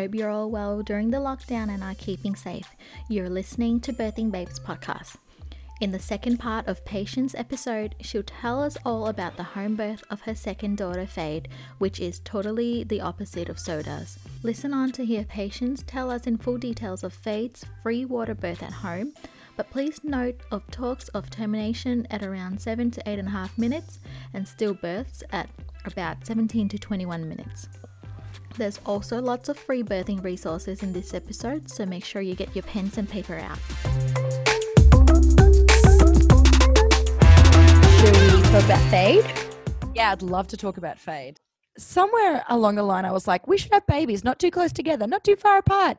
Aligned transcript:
hope 0.00 0.14
you're 0.14 0.30
all 0.30 0.50
well 0.50 0.82
during 0.82 1.10
the 1.10 1.18
lockdown 1.18 1.68
and 1.68 1.84
are 1.84 1.94
keeping 1.96 2.34
safe. 2.34 2.74
You're 3.10 3.28
listening 3.28 3.80
to 3.80 3.92
Birthing 3.92 4.30
Babes 4.30 4.58
podcast. 4.58 5.16
In 5.82 5.92
the 5.92 5.98
second 5.98 6.38
part 6.38 6.66
of 6.66 6.82
Patience 6.86 7.34
episode, 7.34 7.94
she'll 8.00 8.22
tell 8.22 8.62
us 8.62 8.78
all 8.86 9.08
about 9.08 9.36
the 9.36 9.42
home 9.42 9.76
birth 9.76 10.02
of 10.08 10.22
her 10.22 10.34
second 10.34 10.78
daughter, 10.78 11.04
Fade, 11.04 11.48
which 11.76 12.00
is 12.00 12.20
totally 12.20 12.82
the 12.82 13.02
opposite 13.02 13.50
of 13.50 13.58
Soda's. 13.58 14.18
Listen 14.42 14.72
on 14.72 14.90
to 14.92 15.04
hear 15.04 15.24
Patience 15.24 15.84
tell 15.86 16.10
us 16.10 16.26
in 16.26 16.38
full 16.38 16.56
details 16.56 17.04
of 17.04 17.12
Fade's 17.12 17.66
free 17.82 18.06
water 18.06 18.34
birth 18.34 18.62
at 18.62 18.72
home, 18.72 19.12
but 19.54 19.68
please 19.68 20.02
note 20.02 20.40
of 20.50 20.66
talks 20.70 21.08
of 21.08 21.28
termination 21.28 22.06
at 22.10 22.22
around 22.22 22.58
7 22.58 22.90
to 22.92 23.02
8.5 23.02 23.58
minutes 23.58 23.98
and 24.32 24.46
stillbirths 24.46 25.22
at 25.30 25.50
about 25.84 26.24
17 26.24 26.70
to 26.70 26.78
21 26.78 27.28
minutes. 27.28 27.68
There's 28.56 28.80
also 28.84 29.20
lots 29.20 29.48
of 29.48 29.56
free 29.56 29.82
birthing 29.82 30.22
resources 30.22 30.82
in 30.82 30.92
this 30.92 31.14
episode, 31.14 31.70
so 31.70 31.86
make 31.86 32.04
sure 32.04 32.20
you 32.20 32.34
get 32.34 32.54
your 32.54 32.62
pens 32.64 32.98
and 32.98 33.08
paper 33.08 33.38
out. 33.38 33.58
Should 37.98 38.16
we 38.16 38.42
talk 38.42 38.64
about 38.64 38.90
fade? 38.90 39.24
Yeah, 39.94 40.12
I'd 40.12 40.22
love 40.22 40.48
to 40.48 40.56
talk 40.56 40.76
about 40.76 40.98
fade. 40.98 41.38
Somewhere 41.78 42.44
along 42.48 42.74
the 42.74 42.82
line, 42.82 43.04
I 43.04 43.12
was 43.12 43.26
like, 43.26 43.46
we 43.46 43.56
should 43.56 43.72
have 43.72 43.86
babies, 43.86 44.24
not 44.24 44.38
too 44.38 44.50
close 44.50 44.72
together, 44.72 45.06
not 45.06 45.24
too 45.24 45.36
far 45.36 45.58
apart. 45.58 45.98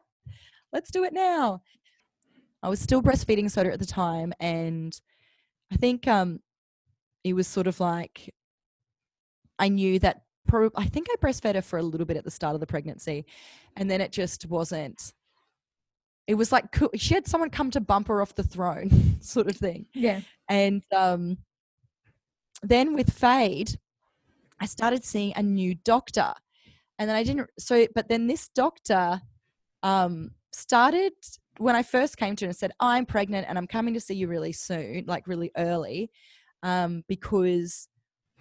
Let's 0.73 0.91
do 0.91 1.03
it 1.03 1.13
now. 1.13 1.61
I 2.63 2.69
was 2.69 2.79
still 2.79 3.01
breastfeeding 3.01 3.49
Soda 3.49 3.73
at 3.73 3.79
the 3.79 3.85
time, 3.85 4.33
and 4.39 4.99
I 5.71 5.77
think 5.77 6.07
um, 6.07 6.41
it 7.23 7.33
was 7.33 7.47
sort 7.47 7.67
of 7.67 7.79
like 7.79 8.33
I 9.57 9.69
knew 9.69 9.99
that 9.99 10.23
prob- 10.51 10.73
I 10.75 10.85
think 10.85 11.07
I 11.09 11.15
breastfed 11.15 11.55
her 11.55 11.61
for 11.61 11.79
a 11.79 11.83
little 11.83 12.05
bit 12.05 12.17
at 12.17 12.25
the 12.25 12.31
start 12.31 12.55
of 12.55 12.59
the 12.59 12.67
pregnancy, 12.67 13.25
and 13.77 13.89
then 13.89 14.01
it 14.01 14.11
just 14.11 14.45
wasn't. 14.47 15.13
It 16.27 16.35
was 16.35 16.51
like 16.51 16.65
she 16.95 17.13
had 17.13 17.27
someone 17.27 17.49
come 17.49 17.71
to 17.71 17.81
bump 17.81 18.09
her 18.09 18.21
off 18.21 18.35
the 18.35 18.43
throne, 18.43 19.17
sort 19.21 19.47
of 19.47 19.55
thing. 19.55 19.85
Yeah. 19.93 20.21
And 20.49 20.83
um, 20.95 21.37
then 22.61 22.93
with 22.93 23.11
Fade, 23.11 23.79
I 24.59 24.65
started 24.65 25.03
seeing 25.03 25.33
a 25.35 25.41
new 25.41 25.75
doctor, 25.75 26.33
and 26.99 27.09
then 27.09 27.15
I 27.15 27.23
didn't. 27.23 27.49
So, 27.57 27.87
but 27.95 28.09
then 28.09 28.27
this 28.27 28.49
doctor 28.49 29.21
um, 29.83 30.31
started 30.51 31.13
when 31.57 31.75
I 31.75 31.83
first 31.83 32.17
came 32.17 32.35
to 32.35 32.45
him 32.45 32.49
and 32.49 32.57
said, 32.57 32.71
"I'm 32.79 33.05
pregnant 33.05 33.47
and 33.47 33.57
I'm 33.57 33.67
coming 33.67 33.93
to 33.93 34.01
see 34.01 34.15
you 34.15 34.27
really 34.27 34.51
soon, 34.51 35.05
like 35.07 35.27
really 35.27 35.51
early, 35.55 36.11
um, 36.61 37.03
because 37.07 37.87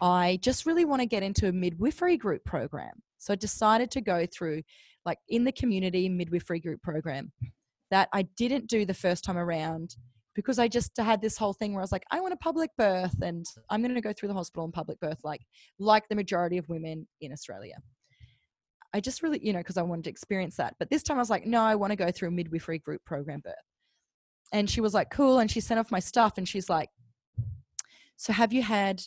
I 0.01 0.39
just 0.43 0.67
really 0.67 0.85
want 0.85 1.01
to 1.01 1.07
get 1.07 1.23
into 1.23 1.49
a 1.49 1.53
midwifery 1.53 2.17
group 2.17 2.45
program." 2.45 3.03
So 3.19 3.33
I 3.33 3.37
decided 3.37 3.91
to 3.93 4.01
go 4.01 4.27
through, 4.27 4.63
like 5.05 5.19
in 5.29 5.45
the 5.45 5.53
community 5.53 6.09
midwifery 6.09 6.61
group 6.61 6.83
program, 6.83 7.33
that 7.91 8.09
I 8.13 8.23
didn't 8.37 8.67
do 8.67 8.85
the 8.85 8.95
first 8.95 9.25
time 9.25 9.37
around 9.39 9.97
because 10.35 10.59
I 10.59 10.69
just 10.69 10.97
had 10.97 11.21
this 11.21 11.37
whole 11.37 11.53
thing 11.53 11.73
where 11.73 11.81
I 11.81 11.85
was 11.85 11.93
like, 11.93 12.05
I 12.11 12.21
want 12.21 12.33
a 12.33 12.37
public 12.37 12.71
birth 12.79 13.21
and 13.21 13.45
I'm 13.69 13.83
going 13.83 13.95
to 13.95 14.01
go 14.01 14.13
through 14.13 14.29
the 14.29 14.35
hospital 14.35 14.65
and 14.65 14.73
public 14.73 15.01
birth 15.01 15.19
like 15.25 15.43
like 15.79 16.09
the 16.09 16.15
majority 16.15 16.57
of 16.57 16.69
women 16.69 17.07
in 17.21 17.33
Australia. 17.33 17.77
I 18.93 19.01
just 19.01 19.23
really, 19.23 19.41
you 19.45 19.53
know, 19.53 19.61
because 19.61 19.77
I 19.77 19.83
wanted 19.83 20.05
to 20.05 20.11
experience 20.11 20.57
that. 20.57 20.75
But 20.79 20.91
this 20.91 21.03
time 21.03 21.17
I 21.17 21.21
was 21.21 21.31
like, 21.31 21.47
no, 21.47 21.63
I 21.63 21.75
want 21.77 21.93
to 21.93 21.97
go 21.97 22.11
through 22.11 22.29
a 22.29 22.33
midwifery 22.33 22.79
group 22.79 23.05
program 23.05 23.41
birth. 23.41 23.55
And 24.53 24.69
she 24.69 24.81
was 24.81 24.95
like, 24.95 25.11
cool. 25.11 25.39
And 25.39 25.51
she 25.51 25.61
sent 25.61 25.79
off 25.79 25.93
my 25.93 26.01
stuff 26.01 26.39
and 26.39 26.49
she's 26.49 26.69
like, 26.69 26.89
so 28.17 28.33
have 28.33 28.53
you 28.53 28.63
had, 28.63 29.03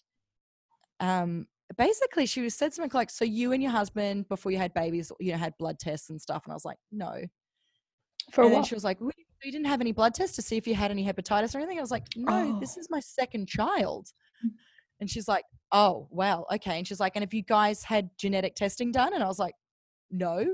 um, 1.04 1.48
basically 1.78 2.26
she 2.26 2.50
said 2.50 2.73
something 2.73 2.92
like, 2.94 3.09
so 3.09 3.26
you 3.26 3.52
and 3.52 3.62
your 3.62 3.72
husband 3.72 4.28
before 4.30 4.52
you 4.52 4.58
had 4.58 4.74
babies, 4.74 5.12
you 5.19 5.31
know, 5.31 5.38
had 5.38 5.53
blood 5.58 5.80
tests 5.80 6.09
and 6.09 6.22
stuff. 6.22 6.44
And 6.46 6.53
I 6.53 6.56
was 6.56 6.66
like, 6.66 6.78
no. 6.91 7.22
For 8.31 8.44
and 8.44 8.53
then 8.53 8.59
what? 8.59 8.68
she 8.68 8.75
was 8.75 8.84
like, 8.84 9.00
we, 9.02 9.12
you 9.44 9.52
didn't 9.52 9.66
have 9.68 9.81
any 9.81 9.92
blood 9.92 10.13
tests 10.13 10.36
to 10.38 10.42
see 10.42 10.58
if 10.58 10.66
you 10.66 10.75
had 10.75 10.92
any 10.92 11.06
hepatitis 11.06 11.53
or 11.53 11.58
anything?" 11.58 11.78
I 11.78 11.81
was 11.81 11.92
like, 11.92 12.06
"No, 12.16 12.58
this 12.62 12.78
Oh. 12.78 12.80
is 12.80 12.88
my 12.90 13.00
second 13.02 13.47
child." 13.50 14.08
And 15.02 15.09
she's 15.09 15.28
like, 15.28 15.44
"Oh, 15.72 16.08
well, 16.12 16.46
okay." 16.53 16.78
And 16.78 16.88
she's 16.88 17.00
like, 17.02 17.16
"And 17.16 17.24
if 17.24 17.34
you 17.34 17.44
guys 17.44 17.84
had 17.84 18.09
genetic 18.18 18.56
testing 18.56 18.92
done?" 18.92 19.13
And 19.13 19.22
I 19.24 19.28
was 19.28 19.40
like, 19.40 19.56
"No, 20.09 20.46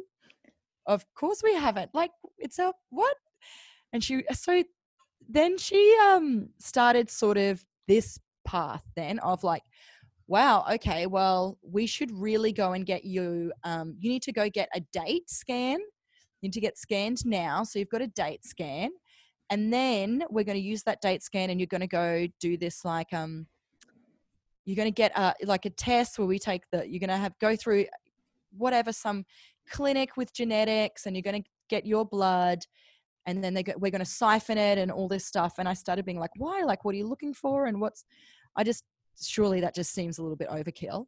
of 0.88 1.06
course 1.14 1.42
we 1.44 1.54
haven't. 1.54 1.94
Like, 1.94 2.12
it's 2.40 2.58
a 2.58 2.74
what?" 2.90 3.16
And 3.94 4.04
she 4.04 4.24
so 4.34 4.64
then 5.28 5.58
she 5.58 5.96
um 6.08 6.50
started 6.60 7.10
sort 7.12 7.38
of 7.38 7.64
this 7.88 8.20
path 8.46 8.84
then 8.96 9.20
of 9.20 9.44
like 9.44 9.64
wow 10.30 10.64
okay 10.72 11.08
well 11.08 11.58
we 11.64 11.88
should 11.88 12.12
really 12.12 12.54
go 12.54 12.74
and 12.74 12.86
get 12.86 13.04
you 13.04 13.52
um 13.64 13.96
you 14.00 14.10
need 14.12 14.22
to 14.22 14.32
go 14.32 14.48
get 14.48 14.70
a 14.76 14.80
date 14.94 15.30
scan. 15.30 15.80
You 16.42 16.48
need 16.48 16.54
to 16.54 16.62
get 16.62 16.78
scanned 16.78 17.26
now 17.26 17.64
so 17.64 17.80
you've 17.80 17.90
got 17.90 18.04
a 18.04 18.08
date 18.08 18.46
scan 18.46 18.92
and 19.50 19.74
then 19.74 20.24
we're 20.30 20.46
going 20.46 20.58
to 20.58 20.64
use 20.64 20.84
that 20.84 21.02
date 21.02 21.24
scan 21.24 21.50
and 21.50 21.60
you're 21.60 21.68
going 21.68 21.82
to 21.82 21.88
go 21.88 22.28
do 22.40 22.58
this 22.58 22.86
like 22.86 23.12
um 23.12 23.48
you're 24.66 24.76
going 24.76 24.88
to 24.88 24.92
get 24.92 25.12
a 25.18 25.34
like 25.46 25.66
a 25.66 25.72
test 25.72 26.20
where 26.20 26.28
we 26.28 26.38
take 26.38 26.62
the 26.72 26.88
you're 26.88 27.00
going 27.00 27.10
to 27.10 27.18
have 27.18 27.34
go 27.42 27.56
through 27.56 27.86
whatever 28.56 28.94
some 28.94 29.26
clinic 29.68 30.16
with 30.16 30.32
genetics 30.32 31.08
and 31.08 31.16
you're 31.16 31.24
going 31.24 31.42
to 31.42 31.50
get 31.70 31.88
your 31.88 32.06
blood 32.06 32.60
and 33.26 33.44
then 33.44 33.54
they 33.54 33.64
go, 33.64 33.74
we're 33.78 33.92
going 33.92 34.00
to 34.00 34.06
siphon 34.06 34.60
it 34.60 34.78
and 34.78 34.92
all 34.92 35.08
this 35.08 35.26
stuff 35.26 35.54
and 35.58 35.68
i 35.68 35.74
started 35.74 36.06
being 36.06 36.20
like 36.20 36.32
why? 36.38 36.62
Like 36.64 36.86
what 36.86 36.94
are 36.94 37.00
you 37.00 37.08
looking 37.08 37.34
for? 37.34 37.66
And 37.66 37.82
what's 37.82 38.06
i 38.56 38.64
just 38.64 38.84
surely 39.22 39.62
that 39.62 39.76
just 39.76 39.94
seems 39.94 40.18
a 40.18 40.22
little 40.22 40.38
bit 40.38 40.50
overkill 40.50 41.06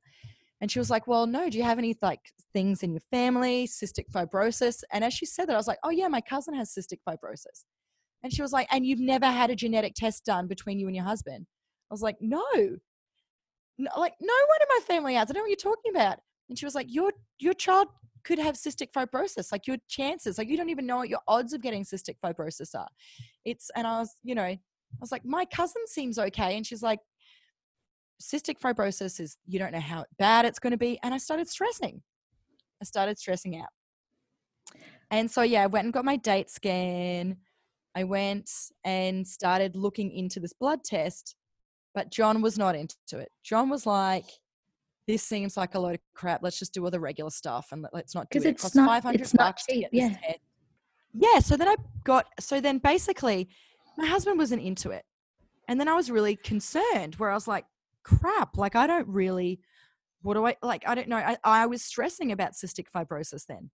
and 0.61 0.71
she 0.71 0.79
was 0.79 0.87
mm. 0.87 0.91
like 0.91 1.07
well 1.07 1.25
no 1.25 1.49
do 1.49 1.57
you 1.57 1.63
have 1.63 1.77
any 1.77 1.95
like 2.01 2.19
things 2.53 2.83
in 2.83 2.91
your 2.91 3.01
family 3.11 3.67
cystic 3.67 4.05
fibrosis 4.13 4.83
and 4.91 5.03
as 5.03 5.13
she 5.13 5.25
said 5.25 5.47
that 5.47 5.53
i 5.53 5.57
was 5.57 5.67
like 5.67 5.79
oh 5.83 5.89
yeah 5.89 6.07
my 6.07 6.21
cousin 6.21 6.53
has 6.53 6.73
cystic 6.73 6.99
fibrosis 7.07 7.65
and 8.23 8.33
she 8.33 8.41
was 8.41 8.51
like 8.51 8.67
and 8.71 8.85
you've 8.85 8.99
never 8.99 9.25
had 9.25 9.49
a 9.49 9.55
genetic 9.55 9.93
test 9.95 10.25
done 10.25 10.47
between 10.47 10.79
you 10.79 10.87
and 10.87 10.95
your 10.95 11.05
husband 11.05 11.45
i 11.89 11.93
was 11.93 12.01
like 12.01 12.17
no 12.19 12.43
no, 13.81 13.89
like 13.97 14.13
no 14.21 14.33
one 14.33 14.61
in 14.61 14.67
my 14.69 14.79
family 14.85 15.15
has. 15.15 15.29
I 15.29 15.33
don't 15.33 15.41
know 15.41 15.43
what 15.43 15.49
you're 15.49 15.73
talking 15.73 15.91
about. 15.91 16.19
And 16.49 16.57
she 16.57 16.65
was 16.65 16.75
like, 16.75 16.87
your 16.89 17.11
your 17.39 17.53
child 17.53 17.87
could 18.23 18.39
have 18.39 18.55
cystic 18.55 18.91
fibrosis. 18.95 19.51
Like 19.51 19.67
your 19.67 19.77
chances, 19.89 20.37
like 20.37 20.49
you 20.49 20.57
don't 20.57 20.69
even 20.69 20.85
know 20.85 20.97
what 20.97 21.09
your 21.09 21.21
odds 21.27 21.53
of 21.53 21.61
getting 21.61 21.83
cystic 21.83 22.15
fibrosis 22.23 22.75
are. 22.75 22.89
It's 23.45 23.69
and 23.75 23.87
I 23.87 23.99
was, 23.99 24.15
you 24.23 24.35
know, 24.35 24.43
I 24.43 24.59
was 24.99 25.11
like, 25.11 25.25
my 25.25 25.45
cousin 25.45 25.81
seems 25.87 26.19
okay, 26.19 26.55
and 26.55 26.65
she's 26.65 26.83
like, 26.83 26.99
cystic 28.21 28.59
fibrosis 28.59 29.19
is 29.19 29.37
you 29.45 29.59
don't 29.59 29.71
know 29.71 29.79
how 29.79 30.05
bad 30.17 30.45
it's 30.45 30.59
going 30.59 30.71
to 30.71 30.77
be, 30.77 30.99
and 31.03 31.13
I 31.13 31.17
started 31.17 31.49
stressing. 31.49 32.01
I 32.81 32.85
started 32.85 33.17
stressing 33.17 33.57
out. 33.57 33.69
And 35.11 35.29
so 35.29 35.41
yeah, 35.41 35.63
I 35.63 35.67
went 35.67 35.85
and 35.85 35.93
got 35.93 36.05
my 36.05 36.15
date 36.15 36.49
scan. 36.49 37.37
I 37.95 38.05
went 38.05 38.49
and 38.85 39.27
started 39.27 39.75
looking 39.75 40.11
into 40.11 40.39
this 40.39 40.53
blood 40.53 40.83
test, 40.83 41.35
but 41.93 42.09
John 42.09 42.41
was 42.41 42.57
not 42.57 42.75
into 42.75 42.95
it. 43.19 43.29
John 43.43 43.69
was 43.69 43.85
like, 43.85 44.25
"This 45.07 45.23
seems 45.23 45.57
like 45.57 45.75
a 45.75 45.79
load 45.79 45.95
of 45.95 46.01
crap. 46.15 46.41
Let's 46.41 46.57
just 46.57 46.73
do 46.73 46.83
all 46.85 46.91
the 46.91 46.99
regular 46.99 47.29
stuff 47.29 47.67
and 47.71 47.85
let, 47.91 48.05
us 48.05 48.15
not 48.15 48.29
do 48.29 48.39
it. 48.39 48.45
It 48.45 48.49
it's 48.51 48.61
costs 48.61 48.75
not- 48.75 48.87
500 48.87 49.21
it's 49.21 49.33
not 49.33 49.47
bucks 49.47 49.65
to 49.65 49.73
cheap, 49.73 49.81
get 49.81 49.93
yeah. 49.93 50.09
test." 50.09 50.39
Yeah. 51.13 51.39
So 51.39 51.57
then 51.57 51.67
I 51.67 51.75
got. 52.05 52.27
So 52.39 52.61
then 52.61 52.77
basically, 52.77 53.49
my 53.97 54.05
husband 54.05 54.37
wasn't 54.37 54.61
into 54.61 54.91
it, 54.91 55.03
and 55.67 55.77
then 55.77 55.89
I 55.89 55.95
was 55.95 56.09
really 56.09 56.37
concerned. 56.37 57.15
Where 57.15 57.29
I 57.29 57.33
was 57.33 57.49
like, 57.49 57.65
"Crap! 58.03 58.57
Like 58.57 58.75
I 58.75 58.87
don't 58.87 59.07
really. 59.07 59.59
What 60.23 60.35
do 60.35 60.45
I 60.45 60.55
like? 60.61 60.83
I 60.87 60.95
don't 60.95 61.07
know. 61.07 61.17
I, 61.17 61.37
I 61.43 61.65
was 61.65 61.81
stressing 61.83 62.31
about 62.31 62.53
cystic 62.53 62.85
fibrosis 62.93 63.45
then." 63.47 63.71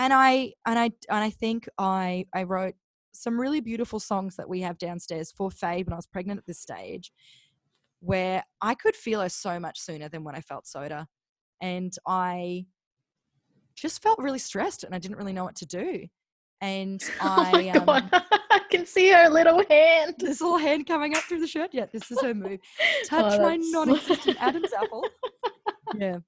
and 0.00 0.12
I 0.12 0.54
and 0.66 0.78
I 0.78 0.84
and 1.10 1.24
I 1.24 1.30
think 1.30 1.68
I 1.78 2.26
I 2.34 2.44
wrote 2.44 2.74
some 3.12 3.38
really 3.40 3.60
beautiful 3.60 4.00
songs 4.00 4.36
that 4.36 4.48
we 4.48 4.60
have 4.60 4.78
downstairs 4.78 5.32
for 5.32 5.50
Faye 5.50 5.82
when 5.82 5.92
I 5.92 5.96
was 5.96 6.06
pregnant 6.06 6.38
at 6.38 6.46
this 6.46 6.60
stage, 6.60 7.12
where 8.00 8.44
I 8.62 8.74
could 8.74 8.96
feel 8.96 9.20
her 9.20 9.28
so 9.28 9.60
much 9.60 9.78
sooner 9.80 10.08
than 10.08 10.24
when 10.24 10.34
I 10.34 10.40
felt 10.40 10.66
soda, 10.66 11.06
and 11.60 11.92
I 12.06 12.66
just 13.74 14.02
felt 14.02 14.18
really 14.18 14.38
stressed 14.38 14.84
and 14.84 14.94
I 14.94 14.98
didn't 14.98 15.18
really 15.18 15.32
know 15.32 15.44
what 15.44 15.56
to 15.56 15.66
do, 15.66 16.06
and 16.60 17.02
oh 17.22 17.50
my 17.52 17.68
I 17.68 17.68
um, 17.70 17.84
god, 17.86 18.08
I 18.50 18.60
can 18.70 18.86
see 18.86 19.10
her 19.10 19.28
little 19.28 19.62
hand. 19.68 20.16
this 20.18 20.40
little 20.40 20.58
hand 20.58 20.86
coming 20.86 21.16
up 21.16 21.22
through 21.24 21.40
the 21.40 21.46
shirt. 21.46 21.70
Yeah, 21.72 21.86
this 21.92 22.10
is 22.10 22.20
her 22.20 22.34
move. 22.34 22.60
Touch 23.06 23.34
Oh, 23.38 23.42
my 23.42 23.56
non-existent 23.56 24.36
Adam's 24.40 24.72
apple. 24.72 25.06
Yeah, 25.96 26.18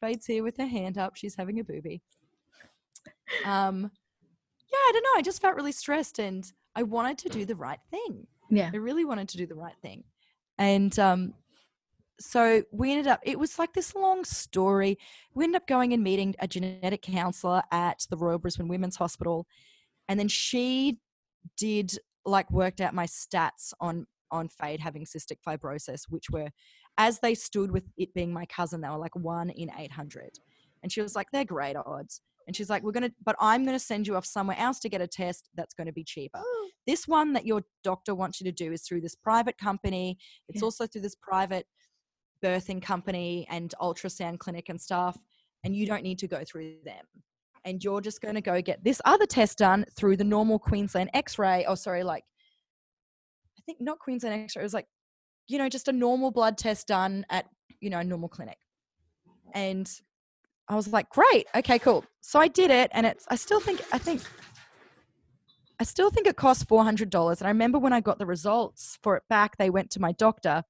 Fade's 0.00 0.26
here 0.26 0.42
with 0.42 0.56
her 0.58 0.66
hand 0.66 0.98
up. 0.98 1.16
She's 1.16 1.34
having 1.36 1.60
a 1.60 1.64
booby. 1.64 2.02
Um, 3.44 3.90
yeah, 4.70 4.78
I 4.78 4.90
don't 4.92 5.02
know. 5.02 5.18
I 5.18 5.22
just 5.22 5.40
felt 5.40 5.56
really 5.56 5.72
stressed, 5.72 6.18
and 6.18 6.50
I 6.74 6.82
wanted 6.82 7.18
to 7.18 7.28
do 7.28 7.44
the 7.44 7.56
right 7.56 7.80
thing. 7.90 8.26
Yeah. 8.50 8.70
I 8.72 8.76
really 8.76 9.04
wanted 9.04 9.28
to 9.30 9.38
do 9.38 9.46
the 9.46 9.54
right 9.54 9.76
thing, 9.82 10.04
and 10.58 10.96
um, 10.98 11.34
so 12.20 12.62
we 12.70 12.92
ended 12.92 13.08
up. 13.08 13.20
It 13.24 13.38
was 13.38 13.58
like 13.58 13.72
this 13.72 13.94
long 13.94 14.24
story. 14.24 14.98
We 15.34 15.44
ended 15.44 15.62
up 15.62 15.66
going 15.66 15.92
and 15.92 16.02
meeting 16.02 16.34
a 16.38 16.46
genetic 16.46 17.02
counselor 17.02 17.62
at 17.72 18.06
the 18.10 18.16
Royal 18.16 18.38
Brisbane 18.38 18.68
Women's 18.68 18.96
Hospital, 18.96 19.46
and 20.08 20.18
then 20.18 20.28
she 20.28 20.98
did 21.56 21.98
like 22.24 22.50
worked 22.50 22.80
out 22.80 22.94
my 22.94 23.06
stats 23.06 23.72
on 23.80 24.06
on 24.30 24.48
Fade 24.48 24.80
having 24.80 25.04
cystic 25.04 25.38
fibrosis, 25.46 26.02
which 26.08 26.30
were 26.30 26.48
as 26.98 27.18
they 27.20 27.34
stood 27.34 27.70
with 27.70 27.84
it 27.96 28.12
being 28.14 28.32
my 28.32 28.46
cousin, 28.46 28.80
they 28.80 28.88
were 28.88 28.96
like 28.98 29.16
one 29.16 29.50
in 29.50 29.70
eight 29.78 29.92
hundred. 29.92 30.30
And 30.82 30.90
she 30.90 31.00
was 31.00 31.14
like, 31.14 31.28
they're 31.32 31.44
great 31.44 31.76
odds. 31.76 32.20
And 32.46 32.56
she's 32.56 32.68
like, 32.68 32.82
we're 32.82 32.92
going 32.92 33.04
to, 33.04 33.12
but 33.24 33.36
I'm 33.38 33.64
going 33.64 33.76
to 33.76 33.84
send 33.84 34.06
you 34.06 34.16
off 34.16 34.26
somewhere 34.26 34.58
else 34.58 34.80
to 34.80 34.88
get 34.88 35.00
a 35.00 35.06
test 35.06 35.48
that's 35.54 35.74
going 35.74 35.86
to 35.86 35.92
be 35.92 36.02
cheaper. 36.02 36.40
Oh. 36.44 36.68
This 36.88 37.06
one 37.06 37.32
that 37.34 37.46
your 37.46 37.62
doctor 37.84 38.16
wants 38.16 38.40
you 38.40 38.44
to 38.46 38.52
do 38.52 38.72
is 38.72 38.82
through 38.82 39.02
this 39.02 39.14
private 39.14 39.56
company. 39.58 40.18
It's 40.48 40.60
Yeah. 40.60 40.64
also 40.64 40.86
through 40.88 41.02
this 41.02 41.14
private 41.14 41.66
birthing 42.44 42.82
company 42.82 43.46
and 43.48 43.72
ultrasound 43.80 44.40
clinic 44.40 44.68
and 44.68 44.80
stuff. 44.80 45.16
And 45.62 45.76
you 45.76 45.86
don't 45.86 46.02
need 46.02 46.18
to 46.18 46.26
go 46.26 46.42
through 46.44 46.78
them. 46.84 47.04
And 47.64 47.82
you're 47.82 48.00
just 48.00 48.20
going 48.20 48.34
to 48.34 48.40
go 48.40 48.60
get 48.60 48.82
this 48.82 49.00
other 49.04 49.26
test 49.26 49.58
done 49.58 49.84
through 49.96 50.16
the 50.16 50.24
normal 50.24 50.58
Queensland 50.58 51.10
x 51.14 51.38
ray. 51.38 51.64
Oh, 51.66 51.76
sorry, 51.76 52.02
like, 52.02 52.24
I 53.58 53.62
think 53.64 53.80
not 53.80 53.98
Queensland 54.00 54.42
x 54.42 54.56
ray. 54.56 54.62
It 54.62 54.64
was 54.64 54.74
like, 54.74 54.86
you 55.46 55.58
know, 55.58 55.68
just 55.68 55.88
a 55.88 55.92
normal 55.92 56.30
blood 56.30 56.58
test 56.58 56.88
done 56.88 57.24
at, 57.30 57.46
you 57.80 57.90
know, 57.90 58.00
a 58.00 58.04
normal 58.04 58.28
clinic. 58.28 58.58
And 59.54 59.88
I 60.68 60.74
was 60.74 60.88
like, 60.88 61.08
great, 61.10 61.46
okay, 61.54 61.78
cool. 61.78 62.04
So 62.20 62.40
I 62.40 62.48
did 62.48 62.70
it, 62.70 62.90
and 62.94 63.04
it's. 63.04 63.26
I 63.28 63.36
still 63.36 63.60
think. 63.60 63.82
I 63.92 63.98
think. 63.98 64.22
I 65.78 65.84
still 65.84 66.10
think 66.10 66.26
it 66.26 66.36
cost 66.36 66.68
four 66.68 66.84
hundred 66.84 67.10
dollars. 67.10 67.40
And 67.40 67.48
I 67.48 67.50
remember 67.50 67.78
when 67.78 67.92
I 67.92 68.00
got 68.00 68.18
the 68.18 68.26
results 68.26 68.98
for 69.02 69.16
it 69.16 69.24
back, 69.28 69.56
they 69.58 69.70
went 69.70 69.90
to 69.90 70.00
my 70.00 70.12
doctor, 70.12 70.62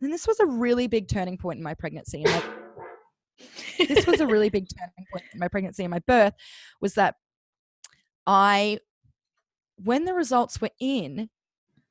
and 0.00 0.12
this 0.12 0.26
was 0.26 0.40
a 0.40 0.46
really 0.46 0.88
big 0.88 1.08
turning 1.08 1.38
point 1.38 1.58
in 1.58 1.62
my 1.62 1.74
pregnancy. 1.74 2.24
And 2.24 2.32
like, 2.32 2.44
this 3.78 4.06
was 4.06 4.20
a 4.20 4.26
really 4.26 4.50
big 4.50 4.66
turning 4.76 5.06
point 5.12 5.24
in 5.32 5.38
my 5.38 5.48
pregnancy 5.48 5.84
and 5.84 5.90
my 5.90 6.00
birth. 6.06 6.34
Was 6.80 6.94
that 6.94 7.16
I, 8.26 8.78
when 9.76 10.04
the 10.04 10.14
results 10.14 10.60
were 10.60 10.70
in, 10.80 11.28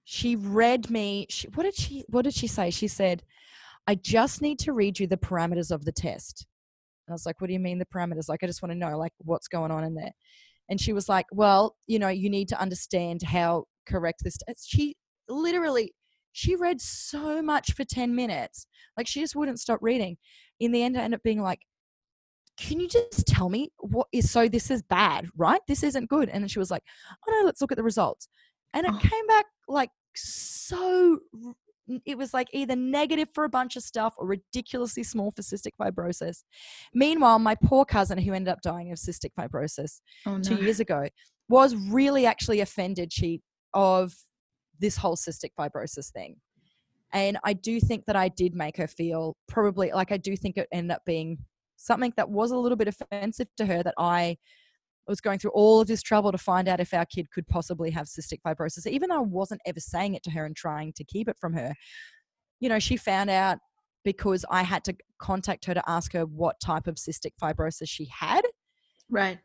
she 0.04 0.36
read 0.36 0.90
me. 0.90 1.28
She, 1.30 1.48
what 1.50 1.64
did 1.64 1.76
she? 1.76 2.04
What 2.10 2.24
did 2.24 2.34
she 2.34 2.48
say? 2.48 2.70
She 2.70 2.88
said, 2.88 3.24
"I 3.88 3.96
just 3.96 4.42
need 4.42 4.60
to 4.60 4.74
read 4.74 5.00
you 5.00 5.08
the 5.08 5.18
parameters 5.18 5.72
of 5.72 5.86
the 5.86 5.92
test." 5.92 6.46
And 7.08 7.14
I 7.14 7.16
was 7.16 7.26
like, 7.26 7.42
what 7.42 7.48
do 7.48 7.54
you 7.54 7.60
mean 7.60 7.80
the 7.80 7.86
parameters? 7.86 8.30
Like, 8.30 8.44
I 8.44 8.48
just 8.48 8.62
want 8.62 8.72
to 8.72 8.78
know, 8.78 8.98
like, 8.98 9.14
what's 9.20 9.48
going 9.48 9.72
on 9.72 9.84
in 9.84 9.96
there. 9.96 10.12
And 10.70 10.80
she 10.80 10.94
was 10.94 11.10
like, 11.10 11.26
well, 11.32 11.76
you 11.88 12.00
know, 12.00 12.08
you 12.08 12.30
need 12.30 12.48
to 12.50 12.62
understand 12.62 13.22
how 13.24 13.66
correct 13.86 14.24
this. 14.24 14.38
It's, 14.48 14.66
she 14.66 14.96
literally, 15.28 15.94
she 16.34 16.56
read 16.56 16.80
so 16.82 17.42
much 17.42 17.74
for 17.74 17.84
10 17.84 18.16
minutes. 18.16 18.68
Like, 18.98 19.08
she 19.08 19.20
just 19.22 19.36
wouldn't 19.36 19.60
stop 19.60 19.80
reading. 19.82 20.18
In 20.60 20.72
the 20.72 20.84
end, 20.84 20.98
I 20.98 21.02
ended 21.02 21.20
up 21.20 21.24
being 21.24 21.42
like, 21.42 21.60
can 22.58 22.80
you 22.80 22.88
just 22.88 23.26
tell 23.28 23.50
me 23.50 23.72
what 23.80 24.08
is 24.12 24.30
so 24.30 24.48
this 24.48 24.70
is 24.70 24.84
bad, 24.84 25.28
right? 25.36 25.62
This 25.68 25.84
isn't 25.84 26.10
good. 26.10 26.30
And 26.30 26.44
then 26.44 26.48
she 26.50 26.60
was 26.60 26.70
like, 26.70 26.84
oh 27.28 27.32
no, 27.40 27.46
let's 27.46 27.62
look 27.62 27.72
at 27.72 27.78
the 27.78 27.84
results. 27.84 28.28
And 28.74 28.86
it 28.86 28.94
Oh. 28.94 29.00
came 29.00 29.26
back 29.28 29.46
like 29.68 29.90
so 30.16 31.20
it 32.06 32.18
was 32.18 32.34
like 32.34 32.48
either 32.54 32.76
negative 32.76 33.28
for 33.34 33.44
a 33.46 33.50
bunch 33.50 33.76
of 33.76 33.84
stuff 33.84 34.14
or 34.18 34.28
ridiculously 34.28 35.04
small 35.04 35.32
for 35.32 35.42
cystic 35.42 35.72
fibrosis. 35.82 36.44
Meanwhile, 36.94 37.40
my 37.40 37.56
poor 37.56 37.84
cousin 37.86 38.18
who 38.18 38.34
ended 38.34 38.52
up 38.52 38.62
dying 38.62 38.92
of 38.92 38.98
cystic 39.00 39.32
fibrosis 39.38 40.00
Oh, 40.26 40.38
no. 40.38 40.44
two 40.44 40.56
years 40.64 40.80
ago 40.80 41.08
was 41.50 41.76
really 41.76 42.26
actually 42.26 42.60
offended 42.60 43.12
she 43.12 43.42
of 43.74 44.14
this 44.82 44.98
whole 44.98 45.16
cystic 45.16 45.52
fibrosis 45.58 46.12
thing. 46.12 46.36
And 47.14 47.38
I 47.44 47.54
do 47.54 47.80
think 47.80 48.06
that 48.06 48.16
I 48.16 48.28
did 48.30 48.56
make 48.56 48.78
her 48.78 48.88
feel 48.88 49.38
probably 49.48 49.92
like 49.92 50.12
I 50.12 50.18
do 50.18 50.36
think 50.36 50.58
it 50.58 50.68
ended 50.72 50.92
up 50.96 51.04
being 51.06 51.38
something 51.78 52.14
that 52.18 52.30
was 52.30 52.52
a 52.52 52.58
little 52.58 52.78
bit 52.78 52.88
offensive 52.88 53.48
to 53.58 53.66
her 53.66 53.84
that 53.84 53.96
I 53.98 54.38
was 55.08 55.22
going 55.22 55.40
through 55.40 55.52
all 55.52 55.82
of 55.82 55.88
this 55.88 56.02
trouble 56.02 56.32
to 56.32 56.38
find 56.38 56.68
out 56.68 56.80
if 56.80 56.94
our 56.94 57.06
kid 57.06 57.30
could 57.32 57.48
possibly 57.48 57.92
have 57.92 58.08
cystic 58.08 58.40
fibrosis, 58.46 58.88
even 58.88 59.10
though 59.10 59.18
I 59.18 59.20
wasn't 59.20 59.62
ever 59.66 59.80
saying 59.80 60.16
it 60.16 60.24
to 60.24 60.32
her 60.32 60.46
and 60.46 60.56
trying 60.56 60.94
to 60.94 61.04
keep 61.04 61.28
it 61.28 61.38
from 61.40 61.54
her. 61.54 61.74
You 62.60 62.70
know, 62.70 62.80
she 62.80 62.98
found 62.98 63.30
out 63.30 63.58
because 64.04 64.46
I 64.50 64.64
had 64.64 64.84
to 64.86 64.96
contact 65.20 65.66
her 65.66 65.74
to 65.74 65.90
ask 65.90 66.14
her 66.14 66.26
what 66.26 66.60
type 66.60 66.88
of 66.88 66.96
cystic 66.96 67.34
fibrosis 67.42 67.90
she 67.90 68.06
had. 68.06 68.42
Right. 69.10 69.40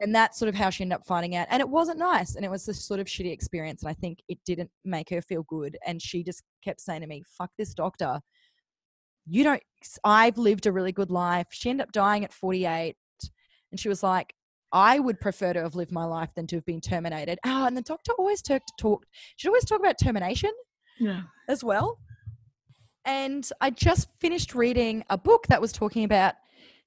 And 0.00 0.14
that's 0.14 0.38
sort 0.38 0.48
of 0.50 0.54
how 0.54 0.68
she 0.68 0.84
ended 0.84 0.96
up 0.96 1.06
finding 1.06 1.36
out. 1.36 1.46
And 1.50 1.60
it 1.60 1.68
wasn't 1.68 1.98
nice. 1.98 2.36
And 2.36 2.44
it 2.44 2.50
was 2.50 2.66
this 2.66 2.84
sort 2.86 3.00
of 3.00 3.06
shitty 3.06 3.32
experience. 3.32 3.82
And 3.82 3.90
I 3.90 3.94
think 3.94 4.18
it 4.28 4.38
didn't 4.44 4.70
make 4.84 5.08
her 5.10 5.22
feel 5.22 5.44
good. 5.48 5.76
And 5.86 6.02
she 6.02 6.22
just 6.22 6.42
kept 6.62 6.80
saying 6.80 7.00
to 7.00 7.06
me, 7.06 7.22
fuck 7.38 7.50
this 7.56 7.72
doctor. 7.72 8.20
You 9.26 9.42
don't, 9.42 9.62
I've 10.04 10.36
lived 10.36 10.66
a 10.66 10.72
really 10.72 10.92
good 10.92 11.10
life. 11.10 11.46
She 11.50 11.70
ended 11.70 11.86
up 11.86 11.92
dying 11.92 12.24
at 12.24 12.32
48. 12.32 12.94
And 13.72 13.80
she 13.80 13.88
was 13.88 14.02
like, 14.02 14.34
I 14.72 14.98
would 14.98 15.18
prefer 15.20 15.52
to 15.54 15.62
have 15.62 15.74
lived 15.74 15.92
my 15.92 16.04
life 16.04 16.30
than 16.36 16.46
to 16.48 16.56
have 16.56 16.66
been 16.66 16.80
terminated. 16.80 17.38
Oh, 17.46 17.64
and 17.66 17.76
the 17.76 17.82
doctor 17.82 18.12
always 18.18 18.42
talked, 18.42 18.72
talked, 18.78 19.06
she'd 19.36 19.48
always 19.48 19.64
talk 19.64 19.80
about 19.80 19.96
termination 19.98 20.50
Yeah. 21.00 21.22
as 21.48 21.64
well. 21.64 21.98
And 23.04 23.48
I 23.60 23.70
just 23.70 24.08
finished 24.20 24.54
reading 24.54 25.04
a 25.08 25.16
book 25.16 25.46
that 25.48 25.60
was 25.60 25.72
talking 25.72 26.04
about 26.04 26.34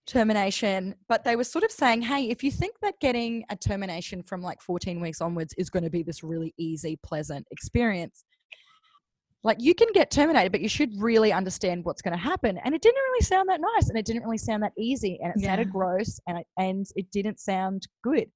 termination, 0.07 0.95
but 1.07 1.23
they 1.23 1.35
were 1.35 1.43
sort 1.43 1.63
of 1.63 1.71
saying, 1.71 2.01
hey, 2.01 2.29
if 2.29 2.43
you 2.43 2.51
think 2.51 2.75
that 2.81 2.99
getting 2.99 3.43
a 3.49 3.55
termination 3.55 4.23
from 4.23 4.41
like 4.41 4.61
14 4.61 4.99
weeks 4.99 5.21
onwards 5.21 5.53
is 5.57 5.69
going 5.69 5.83
to 5.83 5.89
be 5.89 6.03
this 6.03 6.23
really 6.23 6.53
easy, 6.57 6.97
pleasant 7.03 7.45
experience, 7.51 8.23
like 9.43 9.57
you 9.59 9.73
can 9.73 9.87
get 9.93 10.11
terminated, 10.11 10.51
but 10.51 10.61
you 10.61 10.67
should 10.67 10.91
really 10.97 11.31
understand 11.31 11.85
what's 11.85 12.01
going 12.01 12.15
to 12.15 12.21
happen. 12.21 12.57
And 12.63 12.75
it 12.75 12.81
didn't 12.81 13.01
really 13.09 13.23
sound 13.23 13.47
that 13.49 13.61
nice, 13.61 13.89
and 13.89 13.97
it 13.97 14.05
didn't 14.05 14.23
really 14.23 14.37
sound 14.37 14.63
that 14.63 14.73
easy, 14.77 15.19
and 15.23 15.33
it 15.35 15.43
sounded 15.43 15.71
gross, 15.71 16.19
and 16.27 16.39
it, 16.39 16.47
and 16.57 16.85
it 16.95 17.09
didn't 17.11 17.39
sound 17.39 17.87
good. 18.03 18.29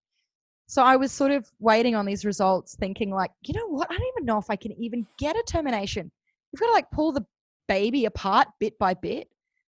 So 0.68 0.82
I 0.82 0.96
was 0.96 1.12
sort 1.12 1.32
of 1.32 1.46
waiting 1.60 1.94
on 1.96 2.06
these 2.06 2.24
results, 2.24 2.76
thinking 2.80 3.12
like, 3.12 3.32
you 3.42 3.54
know 3.54 3.68
what? 3.68 3.92
I 3.92 3.96
don't 3.96 4.08
even 4.16 4.26
know 4.26 4.38
if 4.38 4.50
I 4.50 4.56
can 4.56 4.72
even 4.82 5.06
get 5.20 5.36
a 5.36 5.44
termination. 5.46 6.10
You've 6.52 6.62
got 6.62 6.68
to 6.68 6.72
like 6.72 6.90
pull 6.92 7.12
the 7.12 7.26
baby 7.68 8.06
apart 8.06 8.48
bit 8.60 8.78
by 8.80 8.94
bit, 8.94 9.28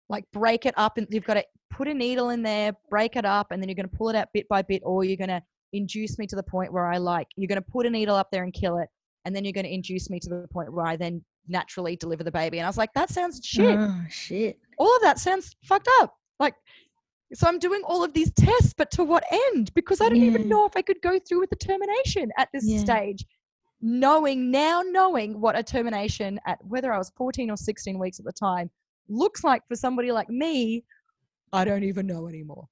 like 0.08 0.24
break 0.32 0.66
it 0.66 0.74
up, 0.76 0.98
and 0.98 1.06
you've 1.10 1.24
got 1.24 1.34
to 1.34 1.44
put 1.74 1.88
a 1.88 1.94
needle 1.94 2.30
in 2.30 2.42
there, 2.42 2.72
break 2.90 3.16
it 3.16 3.24
up, 3.24 3.48
and 3.50 3.60
then 3.62 3.68
you're 3.68 3.74
going 3.74 3.88
to 3.88 3.96
pull 3.96 4.08
it 4.08 4.16
out 4.16 4.28
bit 4.32 4.48
by 4.48 4.62
bit, 4.62 4.82
or 4.84 5.04
you're 5.04 5.16
going 5.16 5.28
to 5.28 5.42
induce 5.72 6.18
me 6.18 6.26
to 6.28 6.36
the 6.36 6.42
point 6.42 6.72
where 6.72 6.86
I 6.86 6.98
like 6.98 7.26
you're 7.36 7.48
going 7.48 7.60
to 7.62 7.70
put 7.70 7.84
a 7.86 7.90
needle 7.90 8.14
up 8.14 8.28
there 8.30 8.44
and 8.44 8.52
kill 8.52 8.78
it, 8.78 8.88
and 9.24 9.34
then 9.34 9.44
you're 9.44 9.52
going 9.52 9.64
to 9.66 9.74
induce 9.74 10.08
me 10.10 10.20
to 10.20 10.28
the 10.28 10.48
point 10.52 10.72
where 10.72 10.86
I 10.86 10.96
then 10.96 11.22
naturally 11.48 11.96
deliver 11.96 12.24
the 12.24 12.30
baby. 12.30 12.58
And 12.58 12.66
I 12.66 12.68
was 12.68 12.78
like, 12.78 12.92
that 12.94 13.10
sounds 13.10 13.40
shit. 13.44 13.78
Oh, 13.78 14.04
shit. 14.08 14.58
All 14.78 14.94
of 14.96 15.02
that 15.02 15.18
sounds 15.18 15.56
fucked 15.64 15.88
up. 16.00 16.14
Like, 16.40 16.54
so 17.32 17.46
I'm 17.48 17.58
doing 17.58 17.82
all 17.84 18.04
of 18.04 18.12
these 18.12 18.30
tests, 18.32 18.74
but 18.76 18.90
to 18.92 19.04
what 19.04 19.24
end? 19.52 19.72
Because 19.74 20.00
I 20.00 20.08
don't 20.08 20.22
even 20.22 20.48
know 20.48 20.64
if 20.66 20.76
I 20.76 20.82
could 20.82 21.00
go 21.02 21.18
through 21.18 21.40
with 21.40 21.50
the 21.50 21.56
termination 21.56 22.30
at 22.38 22.48
this 22.52 22.64
Yeah. 22.66 22.78
stage. 22.78 23.24
Knowing 23.80 24.50
now, 24.50 24.82
knowing 24.82 25.40
what 25.40 25.58
a 25.58 25.62
termination 25.62 26.40
at 26.46 26.58
whether 26.64 26.92
I 26.92 26.98
was 26.98 27.10
14 27.16 27.50
or 27.50 27.56
16 27.56 27.98
weeks 27.98 28.18
at 28.18 28.24
the 28.24 28.32
time 28.32 28.70
looks 29.08 29.44
like 29.44 29.66
for 29.68 29.76
somebody 29.76 30.10
like 30.10 30.30
me, 30.30 30.84
I 31.54 31.64
don't 31.64 31.84
even 31.84 32.06
know 32.06 32.28
anymore. 32.28 32.66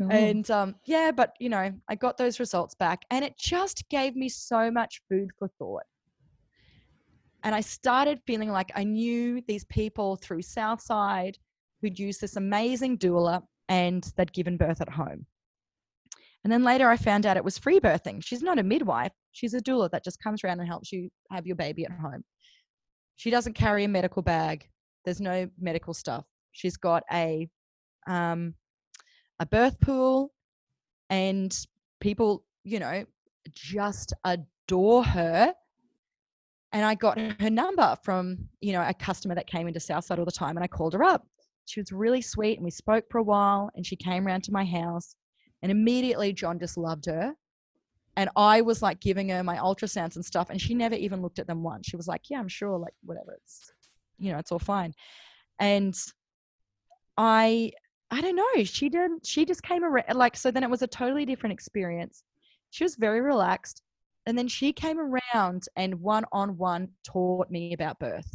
Oh. 0.00 0.08
And 0.10 0.48
um, 0.50 0.74
yeah, 0.84 1.10
but 1.10 1.32
you 1.40 1.48
know, 1.48 1.72
I 1.88 1.94
got 1.94 2.18
those 2.18 2.38
results 2.38 2.74
back 2.74 3.02
and 3.10 3.24
it 3.24 3.34
just 3.38 3.88
gave 3.88 4.14
me 4.14 4.28
so 4.28 4.70
much 4.70 5.00
food 5.08 5.30
for 5.38 5.48
thought. 5.58 5.84
And 7.42 7.54
I 7.54 7.60
started 7.60 8.20
feeling 8.26 8.50
like 8.50 8.70
I 8.74 8.84
knew 8.84 9.40
these 9.46 9.64
people 9.64 10.16
through 10.16 10.42
Southside 10.42 11.38
who'd 11.80 11.98
used 11.98 12.20
this 12.20 12.36
amazing 12.36 12.98
doula 12.98 13.42
and 13.68 14.04
they'd 14.16 14.32
given 14.32 14.56
birth 14.56 14.80
at 14.80 14.88
home. 14.88 15.26
And 16.44 16.52
then 16.52 16.62
later 16.62 16.88
I 16.88 16.96
found 16.96 17.24
out 17.24 17.36
it 17.36 17.44
was 17.44 17.58
free 17.58 17.80
birthing. 17.80 18.22
She's 18.22 18.42
not 18.42 18.58
a 18.58 18.62
midwife, 18.62 19.12
she's 19.32 19.54
a 19.54 19.60
doula 19.60 19.90
that 19.90 20.04
just 20.04 20.20
comes 20.20 20.44
around 20.44 20.60
and 20.60 20.68
helps 20.68 20.92
you 20.92 21.08
have 21.30 21.46
your 21.46 21.56
baby 21.56 21.84
at 21.84 21.92
home. 21.92 22.22
She 23.16 23.30
doesn't 23.30 23.54
carry 23.54 23.84
a 23.84 23.88
medical 23.88 24.22
bag, 24.22 24.68
there's 25.04 25.20
no 25.20 25.48
medical 25.58 25.94
stuff. 25.94 26.24
She's 26.52 26.76
got 26.76 27.02
a 27.12 27.48
um, 28.06 28.54
a 29.40 29.46
birth 29.46 29.78
pool 29.80 30.32
and 31.10 31.56
people, 32.00 32.44
you 32.64 32.78
know, 32.78 33.04
just 33.52 34.12
adore 34.24 35.04
her. 35.04 35.52
And 36.72 36.84
I 36.84 36.94
got 36.94 37.18
her 37.18 37.50
number 37.50 37.96
from, 38.02 38.38
you 38.60 38.72
know, 38.72 38.82
a 38.82 38.92
customer 38.92 39.34
that 39.34 39.46
came 39.46 39.66
into 39.68 39.80
Southside 39.80 40.18
all 40.18 40.24
the 40.24 40.32
time 40.32 40.56
and 40.56 40.64
I 40.64 40.66
called 40.66 40.92
her 40.94 41.02
up. 41.02 41.26
She 41.66 41.80
was 41.80 41.90
really 41.92 42.20
sweet 42.20 42.58
and 42.58 42.64
we 42.64 42.70
spoke 42.70 43.04
for 43.10 43.18
a 43.18 43.22
while 43.22 43.70
and 43.74 43.86
she 43.86 43.96
came 43.96 44.26
around 44.26 44.44
to 44.44 44.52
my 44.52 44.64
house 44.64 45.16
and 45.62 45.72
immediately 45.72 46.32
John 46.32 46.58
just 46.58 46.76
loved 46.76 47.06
her. 47.06 47.34
And 48.16 48.30
I 48.36 48.62
was 48.62 48.82
like 48.82 49.00
giving 49.00 49.28
her 49.28 49.42
my 49.42 49.56
ultrasounds 49.56 50.16
and 50.16 50.24
stuff 50.24 50.50
and 50.50 50.60
she 50.60 50.74
never 50.74 50.94
even 50.94 51.22
looked 51.22 51.38
at 51.38 51.46
them 51.46 51.62
once. 51.62 51.86
She 51.86 51.96
was 51.96 52.08
like, 52.08 52.22
yeah, 52.30 52.38
I'm 52.38 52.48
sure, 52.48 52.78
like 52.78 52.94
whatever, 53.04 53.32
it's, 53.32 53.72
you 54.18 54.32
know, 54.32 54.38
it's 54.38 54.52
all 54.52 54.58
fine. 54.58 54.94
And 55.58 55.94
I 57.16 57.72
I 58.10 58.20
don't 58.20 58.36
know. 58.36 58.64
She 58.64 58.88
didn't. 58.88 59.26
She 59.26 59.44
just 59.44 59.62
came 59.62 59.84
around. 59.84 60.14
Like 60.14 60.36
so, 60.36 60.50
then 60.50 60.62
it 60.62 60.70
was 60.70 60.82
a 60.82 60.86
totally 60.86 61.24
different 61.26 61.52
experience. 61.52 62.22
She 62.70 62.84
was 62.84 62.96
very 62.96 63.20
relaxed, 63.20 63.82
and 64.26 64.38
then 64.38 64.48
she 64.48 64.72
came 64.72 64.98
around 64.98 65.64
and 65.76 66.00
one 66.00 66.24
on 66.32 66.56
one 66.56 66.88
taught 67.04 67.50
me 67.50 67.72
about 67.72 67.98
birth. 67.98 68.30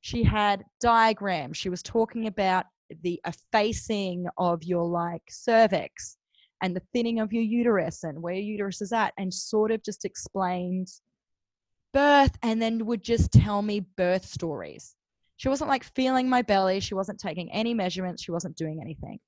She 0.00 0.22
had 0.22 0.64
diagrams. 0.80 1.56
She 1.56 1.68
was 1.68 1.82
talking 1.82 2.26
about 2.26 2.66
the 3.02 3.20
effacing 3.26 4.26
of 4.36 4.62
your 4.62 4.84
like 4.84 5.22
cervix 5.30 6.16
and 6.60 6.76
the 6.76 6.82
thinning 6.92 7.18
of 7.18 7.32
your 7.32 7.42
uterus 7.42 8.04
and 8.04 8.20
where 8.22 8.34
your 8.34 8.42
uterus 8.42 8.82
is 8.82 8.92
at, 8.92 9.14
and 9.18 9.32
sort 9.32 9.72
of 9.72 9.82
just 9.82 10.04
explained 10.04 10.88
birth, 11.92 12.36
and 12.42 12.62
then 12.62 12.86
would 12.86 13.02
just 13.02 13.32
tell 13.32 13.62
me 13.62 13.80
birth 13.80 14.24
stories. 14.24 14.94
She 15.36 15.48
wasn't 15.48 15.70
like 15.70 15.84
feeling 15.94 16.28
my 16.28 16.42
belly. 16.42 16.80
She 16.80 16.94
wasn't 16.94 17.18
taking 17.18 17.50
any 17.52 17.74
measurements. 17.74 18.22
She 18.22 18.30
wasn't 18.32 18.56
doing 18.56 18.80
anything. 18.80 19.18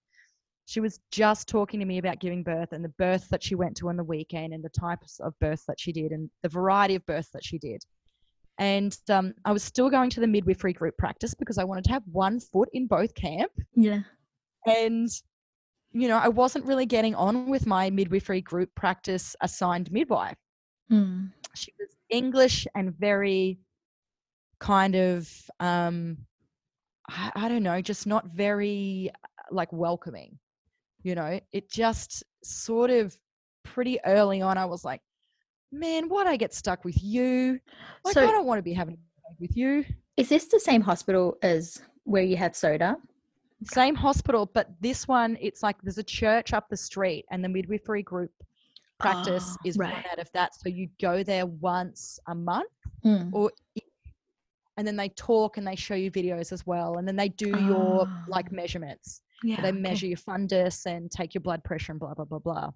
she 0.67 0.81
was 0.81 0.99
just 1.11 1.49
talking 1.49 1.81
to 1.81 1.87
me 1.87 1.99
about 1.99 2.21
giving 2.21 2.43
birth 2.43 2.73
and 2.73 2.85
the 2.85 2.89
birth 2.91 3.29
that 3.31 3.43
she 3.43 3.55
went 3.55 3.77
to 3.77 3.89
on 3.89 3.97
the 3.97 4.05
weekend 4.05 4.55
and 4.55 4.65
the 4.65 4.71
types 4.71 5.21
of 5.21 5.39
births 5.39 5.65
that 5.67 5.79
she 5.79 5.93
did 5.93 6.11
and 6.11 6.31
the 6.43 6.49
variety 6.49 6.95
of 6.95 7.05
births 7.07 7.31
that 7.33 7.45
she 7.45 7.59
did. 7.59 7.83
And 8.59 8.97
um, 9.11 9.35
I 9.45 9.53
was 9.53 9.63
still 9.63 9.91
going 9.91 10.11
to 10.11 10.21
the 10.21 10.27
midwifery 10.27 10.73
group 10.73 10.97
practice 10.97 11.35
because 11.35 11.59
I 11.59 11.65
wanted 11.65 11.85
to 11.85 11.93
have 11.93 12.03
one 12.11 12.41
foot 12.41 12.69
in 12.73 12.87
both 12.87 13.15
camp. 13.15 13.51
Yeah. 13.75 14.01
And, 14.67 15.09
you 15.93 16.09
know, 16.09 16.17
I 16.19 16.29
wasn't 16.29 16.65
really 16.65 16.87
getting 16.87 17.15
on 17.15 17.51
with 17.51 17.67
my 17.67 17.91
midwifery 17.91 18.41
group 18.41 18.71
practice 18.75 19.37
assigned 19.43 19.91
midwife. 19.93 20.39
Mm. 20.91 21.31
She 21.55 21.73
was 21.79 21.89
English 22.09 22.67
and 22.75 22.95
very 22.99 23.59
kind 24.65 24.95
of, 24.97 25.31
um, 25.61 26.17
I, 27.11 27.31
I 27.37 27.49
don't 27.51 27.63
know, 27.63 27.83
just 27.83 28.07
not 28.07 28.29
very 28.29 29.11
like 29.51 29.71
welcoming. 29.73 30.39
You 31.03 31.15
know, 31.15 31.39
it 31.53 31.71
just 31.71 32.25
sort 32.43 32.89
of 32.91 33.15
pretty 33.63 33.99
early 34.07 34.41
on, 34.41 34.57
I 34.57 34.65
was 34.65 34.83
like, 34.83 35.03
man, 35.71 36.09
why'd 36.09 36.27
I 36.27 36.37
get 36.39 36.55
stuck 36.55 36.83
with 36.83 36.97
you? 37.03 37.61
Like, 38.07 38.15
So- 38.15 38.27
I 38.27 38.31
don't 38.31 38.47
want 38.47 38.59
to 38.59 38.63
be 38.63 38.73
having 38.73 38.97
with 39.39 39.55
you. 39.55 39.85
Is 40.17 40.31
this 40.31 40.47
the 40.47 40.61
same 40.61 40.81
hospital 40.81 41.37
as 41.43 41.83
where 42.05 42.23
you 42.23 42.37
had 42.39 42.57
soda? 42.57 42.97
Same 43.65 43.95
hospital, 43.95 44.47
but 44.55 44.71
this 44.81 45.07
one, 45.07 45.37
it's 45.43 45.63
like 45.63 45.77
there's 45.83 45.99
a 45.99 46.03
church 46.05 46.53
up 46.55 46.69
the 46.71 46.77
street, 46.77 47.25
and 47.31 47.43
the 47.45 47.49
midwifery 47.49 48.03
group 48.03 48.31
practice 49.01 49.45
Ah, 49.59 49.63
is 49.67 49.77
run 49.77 49.91
right. 49.91 50.07
out 50.13 50.19
of 50.19 50.31
that. 50.33 50.55
So 50.55 50.69
you 50.69 50.89
go 51.01 51.23
there 51.23 51.45
once 51.47 52.19
a 52.29 52.35
month, 52.35 52.71
Mm. 53.05 53.31
or 53.35 53.51
and 54.77 54.87
then 54.87 54.97
they 54.97 55.09
talk 55.11 55.57
and 55.57 55.67
they 55.67 55.77
show 55.77 55.95
you 55.95 56.11
videos 56.11 56.53
as 56.53 56.67
well, 56.67 56.99
and 56.99 57.07
then 57.07 57.17
they 57.17 57.29
do 57.29 57.49
your 57.49 58.07
Ah. 58.09 58.25
like 58.29 58.51
measurements. 58.53 59.21
Yeah. 59.43 59.61
they 59.61 59.69
okay. 59.69 59.79
measure 59.79 60.07
your 60.07 60.17
fundus 60.17 60.87
and 60.87 61.11
take 61.11 61.35
your 61.35 61.43
blood 61.43 61.63
pressure 61.65 61.93
and 61.93 62.01
blah 62.01 62.15
blah 62.15 62.25
blah 62.25 62.39
blah. 62.39 62.71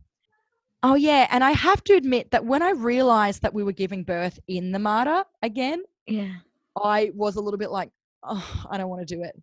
Oh 0.83 0.95
yeah, 0.97 1.26
and 1.31 1.43
I 1.43 1.52
have 1.52 1.83
to 1.85 1.95
admit 1.95 2.31
that 2.31 2.45
when 2.45 2.62
I 2.62 2.71
realized 2.71 3.43
that 3.43 3.55
we 3.55 3.64
were 3.64 3.73
giving 3.73 4.05
birth 4.05 4.38
in 4.49 4.71
the 4.73 4.78
Mater 4.78 5.25
again, 5.43 5.83
Yeah. 6.07 6.35
I 6.81 7.11
was 7.14 7.37
a 7.37 7.40
little 7.40 7.59
bit 7.59 7.71
like, 7.71 7.90
oh, 8.23 8.64
I 8.71 8.76
don't 8.78 8.88
want 8.88 9.07
to 9.07 9.14
do 9.17 9.23
it. 9.23 9.35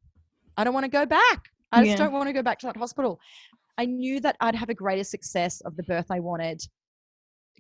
I 0.56 0.64
don't 0.64 0.74
want 0.74 0.86
to 0.86 0.90
go 0.90 1.06
back. 1.06 1.50
I 1.72 1.80
just 1.84 1.92
Yeah. 1.92 2.06
don't 2.06 2.14
want 2.14 2.28
to 2.28 2.34
go 2.34 2.42
back 2.44 2.60
to 2.60 2.68
that 2.68 2.78
hospital. 2.78 3.20
I 3.78 3.86
knew 3.86 4.22
that 4.22 4.38
I'd 4.40 4.56
have 4.56 4.70
a 4.70 4.74
greater 4.74 5.04
success 5.04 5.60
of 5.62 5.76
the 5.76 5.84
birth 5.84 6.06
I 6.10 6.20
wanted 6.22 6.62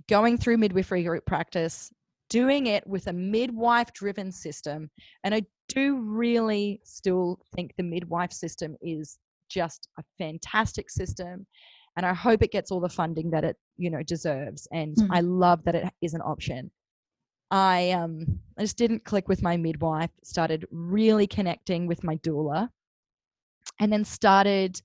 going 0.08 0.38
through 0.38 0.58
midwifery 0.58 1.04
group 1.04 1.26
practice, 1.26 1.92
doing 2.30 2.68
it 2.68 2.86
with 2.88 3.08
a 3.08 3.14
midwife 3.14 3.94
driven 3.94 4.32
system. 4.32 4.90
And 5.24 5.34
I 5.34 5.44
do 5.68 5.98
really 5.98 6.82
still 6.84 7.40
think 7.56 7.74
the 7.78 7.84
midwife 7.84 8.32
system 8.32 8.76
is 8.82 9.18
just 9.50 9.90
a 10.00 10.04
fantastic 10.18 10.90
system. 10.90 11.46
And 11.98 12.06
I 12.06 12.14
hope 12.14 12.42
it 12.42 12.52
gets 12.52 12.72
all 12.72 12.82
the 12.82 12.90
funding 12.90 13.30
that 13.32 13.44
it, 13.44 13.58
you 13.78 13.90
know, 13.90 14.04
deserves. 14.04 14.68
And 14.72 14.96
Mm. 14.96 15.08
I 15.12 15.22
love 15.22 15.64
that 15.64 15.76
it 15.76 15.94
is 16.02 16.14
an 16.14 16.22
option. 16.22 16.72
I 17.52 17.92
um 17.92 18.40
I 18.58 18.62
just 18.64 18.78
didn't 18.78 19.06
click 19.06 19.28
with 19.28 19.42
my 19.42 19.56
midwife, 19.56 20.10
started 20.24 20.66
really 20.72 21.28
connecting 21.28 21.86
with 21.88 22.04
my 22.04 22.18
doula, 22.18 22.70
and 23.80 23.92
then 23.94 24.04
started 24.04 24.82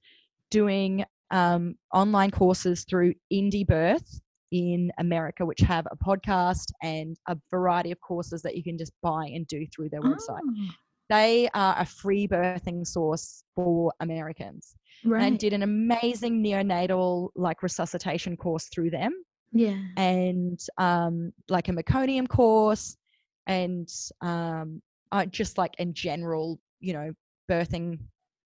doing 0.50 1.04
um, 1.30 1.76
online 1.94 2.30
courses 2.30 2.85
through 2.85 3.14
Indie 3.32 3.66
Birth 3.66 4.20
in 4.52 4.90
America, 4.99 5.45
which 5.45 5.61
have 5.61 5.87
a 5.90 5.97
podcast 5.97 6.66
and 6.83 7.16
a 7.28 7.37
variety 7.50 7.92
of 7.92 8.00
courses 8.00 8.42
that 8.42 8.57
you 8.57 8.62
can 8.62 8.76
just 8.76 8.92
buy 9.02 9.26
and 9.26 9.47
do 9.47 9.66
through 9.75 9.88
their 9.90 10.00
website. 10.00 10.40
Oh, 10.45 10.69
They 11.09 11.49
are 11.54 11.76
a 11.78 11.87
free 11.87 12.26
birthing 12.26 12.87
source 12.87 13.45
for 13.54 13.92
Americans. 14.00 14.75
right. 15.04 15.23
And 15.23 15.38
did 15.38 15.52
an 15.52 15.62
amazing 15.62 16.42
neonatal 16.42 17.30
like 17.35 17.62
resuscitation 17.62 18.37
course 18.37 18.69
through 18.73 18.90
them 18.90 19.12
yeah. 19.52 19.78
and 19.97 20.61
um, 20.78 21.33
like 21.49 21.69
a 21.69 21.73
meconium 21.73 22.28
course 22.28 22.97
and 23.47 23.88
um, 24.21 24.80
uh, 25.12 25.26
just 25.26 25.59
like 25.59 25.75
in 25.78 25.95
general, 25.95 26.61
you 26.80 26.92
know, 26.92 27.12
birthing 27.50 27.99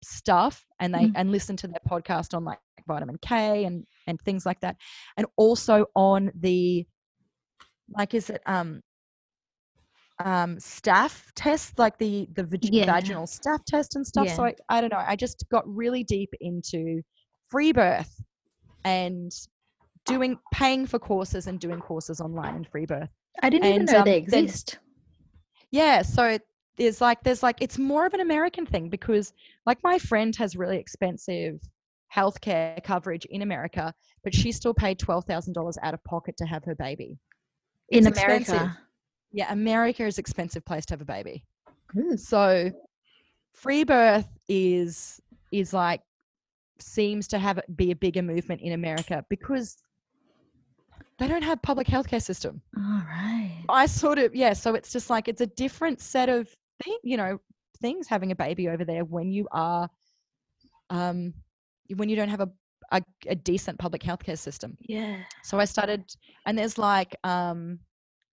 stuff. 0.03 0.65
And 0.79 0.93
they 0.93 1.05
Mm. 1.05 1.13
and 1.15 1.31
listen 1.31 1.55
to 1.57 1.67
their 1.67 1.81
podcast 1.89 2.33
on 2.35 2.43
like 2.43 2.59
vitamin 2.87 3.17
K 3.21 3.65
and 3.65 3.85
and 4.07 4.19
things 4.21 4.45
like 4.45 4.59
that, 4.61 4.75
and 5.17 5.25
also 5.37 5.85
on 5.95 6.31
the 6.35 6.85
like 7.97 8.13
is 8.13 8.29
it 8.29 8.41
um 8.45 8.81
um 10.23 10.59
staff 10.59 11.31
test 11.35 11.77
like 11.79 11.97
the 11.97 12.27
the 12.35 12.43
vag- 12.43 12.73
Yeah. 12.73 12.85
vaginal 12.85 13.27
staff 13.27 13.63
test 13.65 13.95
and 13.95 14.05
stuff 14.05 14.29
so 14.29 14.45
I, 14.45 14.55
I 14.69 14.79
don't 14.79 14.91
know 14.91 15.03
i 15.05 15.15
just 15.15 15.43
got 15.49 15.63
really 15.67 16.03
deep 16.03 16.29
into 16.39 17.01
free 17.49 17.71
birth 17.71 18.21
and 18.85 19.31
doing 20.05 20.37
paying 20.53 20.85
for 20.85 20.99
courses 20.99 21.47
and 21.47 21.59
doing 21.59 21.79
courses 21.79 22.21
online 22.21 22.55
in 22.55 22.63
free 22.63 22.85
birth 22.85 23.09
I 23.41 23.49
didn't 23.49 23.65
even 23.73 23.85
know 23.85 23.99
um, 23.99 24.05
they 24.05 24.21
then- 24.21 24.43
exist. 24.43 24.77
yeah 25.71 26.03
so 26.03 26.37
there's 26.77 27.01
like 27.01 27.21
there's 27.23 27.43
like 27.43 27.57
it's 27.61 27.77
more 27.77 28.05
of 28.05 28.13
an 28.13 28.19
american 28.19 28.65
thing 28.65 28.89
because 28.89 29.33
like 29.65 29.77
my 29.83 29.97
friend 29.99 30.35
has 30.35 30.55
really 30.55 30.77
expensive 30.77 31.59
healthcare 32.13 32.83
coverage 32.83 33.25
in 33.25 33.41
america 33.41 33.93
but 34.23 34.33
she 34.33 34.51
still 34.51 34.73
paid 34.73 34.97
$12000 34.99 35.75
out 35.81 35.93
of 35.93 36.03
pocket 36.03 36.35
to 36.37 36.45
have 36.45 36.63
her 36.63 36.75
baby 36.75 37.17
in 37.89 37.99
It's 38.07 38.17
expensive. 38.17 38.55
America. 38.55 38.77
yeah 39.31 39.51
america 39.51 40.05
is 40.05 40.17
an 40.17 40.21
expensive 40.21 40.63
place 40.65 40.85
to 40.87 40.93
have 40.93 41.01
a 41.01 41.05
baby 41.05 41.43
Ooh. 41.97 42.17
so 42.17 42.71
free 43.53 43.83
birth 43.83 44.27
is 44.47 45.21
is 45.51 45.73
like 45.73 46.01
seems 46.79 47.27
to 47.29 47.37
have 47.39 47.59
be 47.75 47.91
a 47.91 47.95
bigger 47.95 48.21
movement 48.21 48.61
in 48.61 48.73
america 48.73 49.23
because 49.29 49.77
they 51.19 51.27
don't 51.27 51.43
have 51.43 51.61
public 51.61 51.87
healthcare 51.87 52.21
system 52.21 52.61
All 52.75 53.03
right. 53.07 53.63
I 53.69 53.85
sort 53.85 54.17
of 54.17 54.35
yeah. 54.35 54.53
So 54.53 54.73
it's 54.75 54.91
just 54.91 55.09
like 55.09 55.27
it's 55.27 55.41
a 55.41 55.45
different 55.47 56.01
set 56.01 56.27
of 56.27 56.49
thing, 56.83 56.97
you 57.03 57.17
know, 57.17 57.39
things 57.81 58.07
having 58.07 58.31
a 58.31 58.35
baby 58.35 58.69
over 58.69 58.85
there 58.85 59.03
when 59.03 59.31
you 59.31 59.47
are, 59.51 59.89
um, 60.89 61.33
when 61.95 62.09
you 62.09 62.15
don't 62.15 62.29
have 62.29 62.41
a 62.41 62.49
a, 62.91 63.01
a 63.27 63.35
decent 63.35 63.79
public 63.79 64.01
healthcare 64.01 64.37
system. 64.37 64.77
Yeah. 64.81 65.17
So 65.43 65.59
I 65.59 65.65
started, 65.65 66.03
and 66.45 66.57
there's 66.57 66.77
like 66.77 67.15
um, 67.23 67.79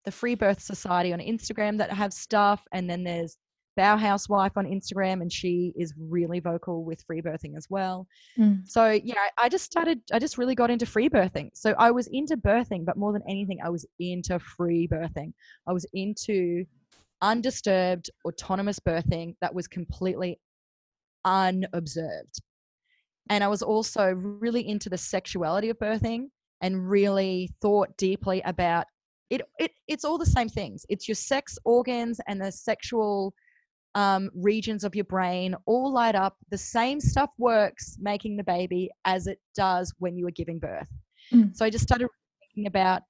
the 0.05 0.11
Free 0.11 0.35
Birth 0.35 0.61
Society 0.61 1.13
on 1.13 1.21
Instagram 1.21 1.79
that 1.79 1.93
have 1.93 2.13
stuff, 2.13 2.63
and 2.73 2.91
then 2.91 3.05
there's 3.05 3.37
Bauhaus 3.79 4.29
Wife 4.29 4.57
on 4.57 4.67
Instagram, 4.67 5.23
and 5.23 5.33
she 5.33 5.73
is 5.77 5.95
really 5.97 6.41
vocal 6.41 6.85
with 6.85 7.03
free 7.03 7.23
birthing 7.23 7.57
as 7.57 7.69
well. 7.71 8.09
Mm. 8.37 8.69
So 8.69 8.91
yeah, 8.91 9.15
I 9.39 9.45
I 9.45 9.49
just 9.49 9.65
started. 9.65 10.01
I 10.13 10.19
just 10.19 10.39
really 10.39 10.57
got 10.57 10.71
into 10.71 10.87
free 10.87 11.09
birthing. 11.09 11.51
So 11.55 11.75
I 11.79 11.93
was 11.93 12.09
into 12.09 12.37
birthing, 12.37 12.85
but 12.85 12.97
more 12.97 13.13
than 13.13 13.23
anything, 13.29 13.59
I 13.65 13.71
was 13.71 13.87
into 14.01 14.41
free 14.41 14.89
birthing. 14.89 15.33
I 15.69 15.73
was 15.73 15.87
into 15.93 16.65
undisturbed, 17.23 18.11
autonomous 18.25 18.79
birthing 18.79 19.35
that 19.41 19.55
was 19.55 19.67
completely 19.67 20.39
unobserved. 21.25 22.41
And 23.31 23.45
I 23.45 23.49
was 23.49 23.63
also 23.63 24.13
really 24.13 24.67
into 24.67 24.89
the 24.89 24.99
sexuality 24.99 25.69
of 25.69 25.79
birthing 25.79 26.27
and 26.61 26.89
really 26.89 27.51
thought 27.61 27.97
deeply 27.97 28.43
about 28.45 28.87
it. 29.31 29.43
it 29.59 29.73
it's 29.87 30.05
all 30.05 30.19
the 30.19 30.27
same 30.27 30.49
things. 30.49 30.87
It's 30.89 31.07
your 31.07 31.15
sex 31.15 31.59
organs 31.65 32.21
and 32.27 32.41
the 32.41 32.51
sexual 32.51 33.35
um, 33.95 34.31
regions 34.35 34.85
of 34.85 34.95
your 34.95 35.05
brain 35.05 35.55
all 35.67 35.93
light 35.93 36.15
up. 36.15 36.37
The 36.51 36.59
same 36.59 37.01
stuff 37.01 37.31
works 37.39 37.97
making 38.01 38.37
the 38.37 38.45
baby 38.45 38.91
as 39.05 39.27
it 39.27 39.39
does 39.55 39.93
when 39.99 40.17
you 40.17 40.27
are 40.27 40.33
giving 40.33 40.59
birth. 40.59 40.89
Mm. 41.33 41.55
So 41.55 41.65
I 41.65 41.71
just 41.71 41.85
started 41.85 42.09
thinking 42.41 42.67
about, 42.67 43.03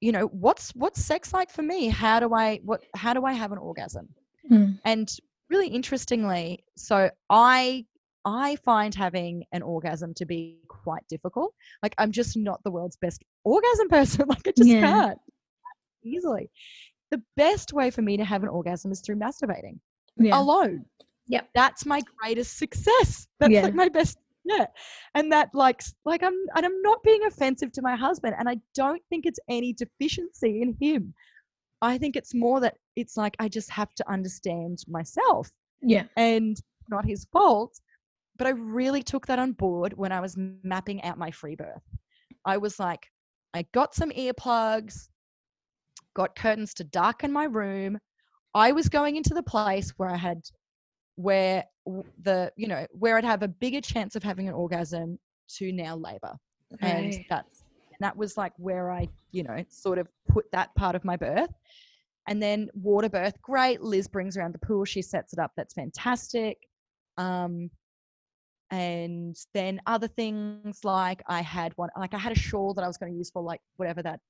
you 0.00 0.12
know, 0.12 0.26
what's 0.26 0.70
what's 0.74 1.02
sex 1.04 1.32
like 1.32 1.50
for 1.50 1.62
me? 1.62 1.88
How 1.88 2.20
do 2.20 2.34
I 2.34 2.60
what 2.64 2.82
how 2.94 3.14
do 3.14 3.24
I 3.24 3.32
have 3.32 3.52
an 3.52 3.58
orgasm? 3.58 4.08
Mm. 4.50 4.78
And 4.84 5.08
really 5.50 5.68
interestingly, 5.68 6.64
so 6.76 7.10
I 7.30 7.84
I 8.24 8.56
find 8.56 8.94
having 8.94 9.44
an 9.52 9.62
orgasm 9.62 10.12
to 10.14 10.26
be 10.26 10.58
quite 10.68 11.02
difficult. 11.08 11.54
Like 11.82 11.94
I'm 11.98 12.12
just 12.12 12.36
not 12.36 12.62
the 12.64 12.70
world's 12.70 12.96
best 12.96 13.24
orgasm 13.44 13.88
person. 13.90 14.26
Like 14.28 14.46
I 14.46 14.52
just 14.56 14.68
Yeah. 14.68 14.80
can't 14.80 15.18
easily. 16.04 16.50
The 17.10 17.22
best 17.36 17.72
way 17.72 17.90
for 17.90 18.02
me 18.02 18.16
to 18.18 18.24
have 18.24 18.42
an 18.42 18.48
orgasm 18.50 18.92
is 18.92 19.00
through 19.00 19.16
masturbating 19.16 19.78
Yeah. 20.16 20.38
alone. 20.38 20.84
Yep. 21.28 21.48
That's 21.54 21.84
my 21.86 22.02
greatest 22.18 22.58
success. 22.58 23.26
That's 23.40 23.52
Yeah. 23.52 23.62
like 23.62 23.74
my 23.74 23.88
best 23.88 24.18
yeah. 24.48 24.66
And 25.14 25.30
that 25.32 25.50
like 25.52 25.82
like 26.04 26.22
I'm 26.22 26.34
and 26.56 26.64
I'm 26.64 26.82
not 26.82 27.02
being 27.02 27.24
offensive 27.24 27.70
to 27.72 27.82
my 27.82 27.94
husband 27.96 28.34
and 28.38 28.48
I 28.48 28.56
don't 28.74 29.02
think 29.10 29.26
it's 29.26 29.38
any 29.48 29.72
deficiency 29.72 30.62
in 30.62 30.76
him. 30.80 31.14
I 31.82 31.98
think 31.98 32.16
it's 32.16 32.34
more 32.34 32.58
that 32.60 32.76
it's 32.96 33.16
like 33.16 33.36
I 33.38 33.48
just 33.48 33.70
have 33.70 33.94
to 33.94 34.10
understand 34.10 34.78
myself 34.88 35.50
Yeah. 35.82 36.04
and 36.16 36.60
not 36.88 37.04
his 37.04 37.26
fault. 37.32 37.78
But 38.38 38.46
I 38.46 38.50
really 38.50 39.02
took 39.02 39.26
that 39.26 39.40
on 39.40 39.52
board 39.52 39.92
when 39.96 40.12
I 40.12 40.20
was 40.20 40.36
mapping 40.62 41.02
out 41.02 41.18
my 41.18 41.30
free 41.30 41.56
birth. 41.56 41.82
I 42.44 42.56
was 42.56 42.78
like, 42.78 43.04
I 43.52 43.66
got 43.72 43.94
some 43.96 44.10
earplugs, 44.10 45.08
got 46.14 46.36
curtains 46.36 46.72
to 46.74 46.84
darken 46.84 47.32
my 47.32 47.44
room. 47.44 47.98
I 48.54 48.70
was 48.72 48.88
going 48.88 49.16
into 49.16 49.34
the 49.34 49.42
place 49.42 49.90
where 49.96 50.08
I 50.08 50.16
had 50.16 50.40
where 51.18 51.64
the 52.22 52.52
you 52.56 52.68
know 52.68 52.86
where 52.92 53.16
I'd 53.16 53.24
have 53.24 53.42
a 53.42 53.48
bigger 53.48 53.80
chance 53.80 54.14
of 54.14 54.22
having 54.22 54.46
an 54.46 54.54
orgasm 54.54 55.18
to 55.56 55.72
now 55.72 55.96
labor, 55.96 56.36
and 56.80 57.24
that's 57.28 57.64
and 57.88 57.98
that 58.00 58.16
was 58.16 58.36
like 58.36 58.52
where 58.56 58.92
I 58.92 59.08
you 59.32 59.42
know 59.42 59.64
sort 59.68 59.98
of 59.98 60.08
put 60.28 60.50
that 60.52 60.72
part 60.76 60.94
of 60.94 61.04
my 61.04 61.16
birth. 61.16 61.50
And 62.28 62.42
then 62.42 62.68
water 62.74 63.08
birth, 63.08 63.40
great. 63.40 63.80
Liz 63.80 64.06
brings 64.06 64.36
around 64.36 64.54
the 64.54 64.58
pool. 64.58 64.84
She 64.84 65.00
sets 65.00 65.32
it 65.32 65.38
up. 65.38 65.52
That's 65.56 65.72
fantastic. 65.72 66.58
Um, 67.16 67.70
and 68.70 69.34
then 69.54 69.80
other 69.86 70.08
things 70.08 70.84
like 70.84 71.22
I 71.26 71.40
had 71.40 71.72
one, 71.76 71.88
like 71.96 72.12
I 72.12 72.18
had 72.18 72.32
a 72.32 72.38
shawl 72.38 72.74
that 72.74 72.84
I 72.84 72.86
was 72.86 72.98
going 72.98 73.10
to 73.10 73.16
use 73.16 73.30
for 73.30 73.42
like 73.42 73.62
whatever 73.76 74.02
that 74.02 74.20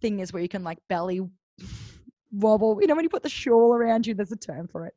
thing 0.00 0.20
is 0.20 0.32
where 0.32 0.42
you 0.42 0.48
can 0.48 0.64
like 0.64 0.78
belly 0.88 1.20
wobble. 2.32 2.80
You 2.80 2.86
know, 2.86 2.94
when 2.94 3.04
you 3.04 3.10
put 3.10 3.22
the 3.22 3.28
shawl 3.28 3.74
around 3.74 4.06
you, 4.06 4.14
there's 4.14 4.32
a 4.32 4.36
term 4.36 4.66
for 4.66 4.86
it. 4.86 4.94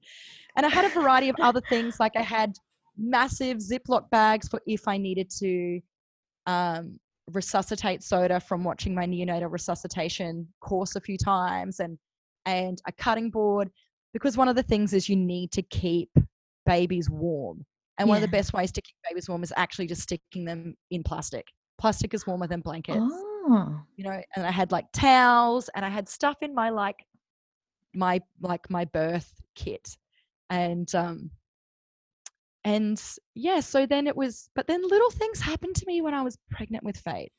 And 0.59 0.65
I 0.65 0.69
had 0.69 0.83
a 0.83 0.89
variety 0.89 1.29
of 1.29 1.37
other 1.39 1.61
things. 1.69 2.01
Like 2.01 2.17
I 2.17 2.21
had 2.21 2.51
massive 2.97 3.59
Ziploc 3.59 4.09
bags 4.09 4.49
for 4.49 4.59
if 4.67 4.89
I 4.89 4.97
needed 4.97 5.29
to 5.39 5.79
um, 6.47 6.99
resuscitate 7.31 8.03
soda 8.03 8.41
from 8.41 8.65
watching 8.65 8.93
my 8.93 9.05
neonatal 9.05 9.49
resuscitation 9.49 10.45
course 10.59 10.97
a 10.97 10.99
few 10.99 11.17
times 11.17 11.79
and 11.79 11.97
and 12.45 12.81
a 12.89 12.91
cutting 12.91 13.29
board 13.29 13.69
because 14.11 14.35
one 14.35 14.49
of 14.49 14.57
the 14.57 14.63
things 14.63 14.91
is 14.91 15.07
you 15.07 15.15
need 15.15 15.49
to 15.53 15.61
keep 15.61 16.09
babies 16.65 17.09
warm 17.09 17.65
and 17.97 18.09
one 18.09 18.17
of 18.17 18.21
the 18.21 18.27
best 18.27 18.51
ways 18.51 18.69
to 18.73 18.81
keep 18.81 18.95
babies 19.09 19.29
warm 19.29 19.43
is 19.43 19.53
actually 19.55 19.87
just 19.87 20.01
sticking 20.01 20.43
them 20.43 20.75
in 20.91 21.03
plastic 21.03 21.45
plastic 21.79 22.13
is 22.13 22.27
warmer 22.27 22.47
than 22.47 22.59
blankets 22.59 22.99
Oh. 23.01 23.79
you 23.95 24.03
know 24.03 24.21
and 24.35 24.45
i 24.45 24.51
had 24.51 24.71
like 24.71 24.85
towels 24.91 25.69
and 25.75 25.85
i 25.85 25.89
had 25.89 26.09
stuff 26.09 26.37
in 26.41 26.53
my 26.53 26.69
like 26.69 26.97
my 27.93 28.19
like 28.41 28.69
my 28.69 28.83
birth 28.85 29.31
kit 29.55 29.95
and 30.49 30.93
um 30.95 31.29
and 32.65 33.01
yeah 33.35 33.59
so 33.59 33.85
then 33.85 34.05
it 34.07 34.15
was 34.15 34.49
but 34.55 34.67
then 34.67 34.81
little 34.87 35.11
things 35.11 35.39
happened 35.39 35.75
to 35.75 35.85
me 35.87 36.01
when 36.01 36.13
i 36.13 36.21
was 36.21 36.37
pregnant 36.51 36.83
with 36.83 36.97
fate 36.97 37.31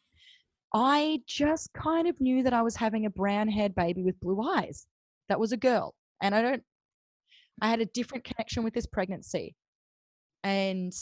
i 0.72 1.20
just 1.26 1.70
kind 1.74 2.08
of 2.08 2.18
knew 2.20 2.42
that 2.42 2.52
i 2.54 2.62
was 2.62 2.74
having 2.76 3.06
a 3.06 3.10
brown 3.10 3.46
haired 3.48 3.74
baby 3.74 4.02
with 4.02 4.18
blue 4.20 4.40
eyes 4.42 4.86
that 5.28 5.38
was 5.38 5.52
a 5.52 5.56
girl 5.56 5.94
and 6.22 6.34
i 6.34 6.40
don't 6.40 6.62
i 7.60 7.68
had 7.68 7.80
a 7.80 7.86
different 7.86 8.24
connection 8.24 8.64
with 8.64 8.72
this 8.72 8.86
pregnancy 8.86 9.54
and 10.42 10.92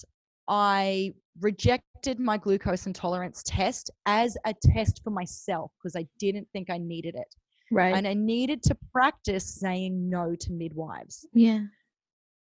i 0.48 1.12
rejected 1.40 2.18
my 2.18 2.36
glucose 2.36 2.86
intolerance 2.86 3.42
test 3.46 3.90
as 4.06 4.36
a 4.46 4.54
test 4.62 5.00
for 5.04 5.10
myself 5.10 5.70
because 5.80 5.94
i 5.94 6.04
didn't 6.18 6.48
think 6.52 6.70
i 6.70 6.78
needed 6.78 7.14
it 7.14 7.34
Right. 7.70 7.94
and 7.94 8.08
i 8.08 8.14
needed 8.14 8.62
to 8.64 8.76
practice 8.92 9.44
saying 9.60 10.08
no 10.10 10.34
to 10.34 10.52
midwives 10.52 11.24
yeah. 11.34 11.60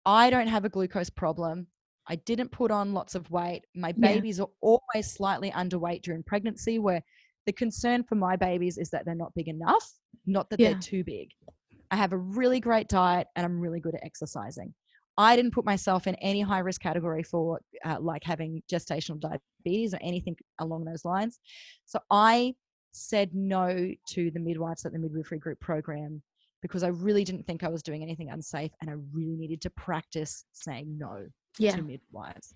I 0.05 0.29
don't 0.29 0.47
have 0.47 0.65
a 0.65 0.69
glucose 0.69 1.09
problem. 1.09 1.67
I 2.07 2.15
didn't 2.17 2.51
put 2.51 2.71
on 2.71 2.93
lots 2.93 3.15
of 3.15 3.29
weight. 3.31 3.63
My 3.75 3.89
Yeah. 3.89 3.93
babies 4.13 4.39
are 4.39 4.49
always 4.61 5.11
slightly 5.11 5.51
underweight 5.51 6.01
during 6.01 6.23
pregnancy, 6.23 6.79
where 6.79 7.01
the 7.45 7.53
concern 7.53 8.03
for 8.03 8.15
my 8.15 8.35
babies 8.35 8.77
is 8.77 8.89
that 8.89 9.05
they're 9.05 9.15
not 9.15 9.33
big 9.35 9.47
enough, 9.47 9.89
not 10.25 10.49
that 10.49 10.59
Yeah. 10.59 10.71
they're 10.71 10.81
too 10.81 11.03
big. 11.03 11.29
I 11.91 11.95
have 11.95 12.11
a 12.13 12.17
really 12.17 12.59
great 12.59 12.87
diet 12.89 13.27
and 13.35 13.45
I'm 13.45 13.59
really 13.59 13.79
good 13.79 13.95
at 13.95 14.03
exercising. 14.03 14.73
I 15.17 15.35
didn't 15.35 15.53
put 15.53 15.63
myself 15.63 16.07
in 16.07 16.15
any 16.15 16.41
high 16.41 16.59
risk 16.59 16.81
category 16.81 17.21
for 17.23 17.61
uh, 17.85 17.99
like 18.01 18.23
having 18.23 18.63
gestational 18.67 19.19
diabetes 19.19 19.93
or 19.93 19.99
anything 20.01 20.35
along 20.59 20.85
those 20.85 21.05
lines. 21.05 21.39
So 21.85 21.99
I 22.09 22.55
said 22.93 23.33
no 23.35 23.91
to 24.07 24.31
the 24.31 24.39
midwives 24.39 24.85
at 24.85 24.91
the 24.91 24.99
midwifery 24.99 25.37
group 25.37 25.59
program 25.59 26.21
because 26.63 26.81
I 26.81 26.87
really 26.87 27.23
didn't 27.23 27.45
think 27.45 27.63
I 27.63 27.67
was 27.67 27.83
doing 27.83 28.01
anything 28.01 28.29
unsafe 28.29 28.71
and 28.81 28.89
I 28.89 28.93
really 29.11 29.35
needed 29.35 29.61
to 29.61 29.69
practice 29.69 30.45
saying 30.53 30.97
no 30.97 31.27
Yeah. 31.59 31.75
to 31.75 31.83
midwives. 31.83 32.55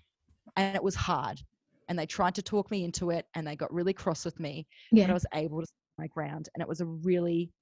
And 0.56 0.74
it 0.74 0.82
was 0.82 0.96
hard. 0.96 1.40
And 1.88 1.96
they 1.98 2.06
tried 2.06 2.34
to 2.36 2.42
talk 2.42 2.70
me 2.70 2.82
into 2.84 3.10
it 3.10 3.26
and 3.34 3.46
they 3.46 3.54
got 3.54 3.72
really 3.72 3.92
cross 3.92 4.24
with 4.24 4.40
me, 4.40 4.66
but 4.90 5.08
I 5.10 5.12
was 5.12 5.26
able 5.34 5.60
to 5.60 5.66
stand 5.66 5.98
my 5.98 6.06
ground. 6.08 6.48
And 6.54 6.62
it 6.62 6.68
was 6.68 6.80
a 6.80 6.86
really 6.86 7.52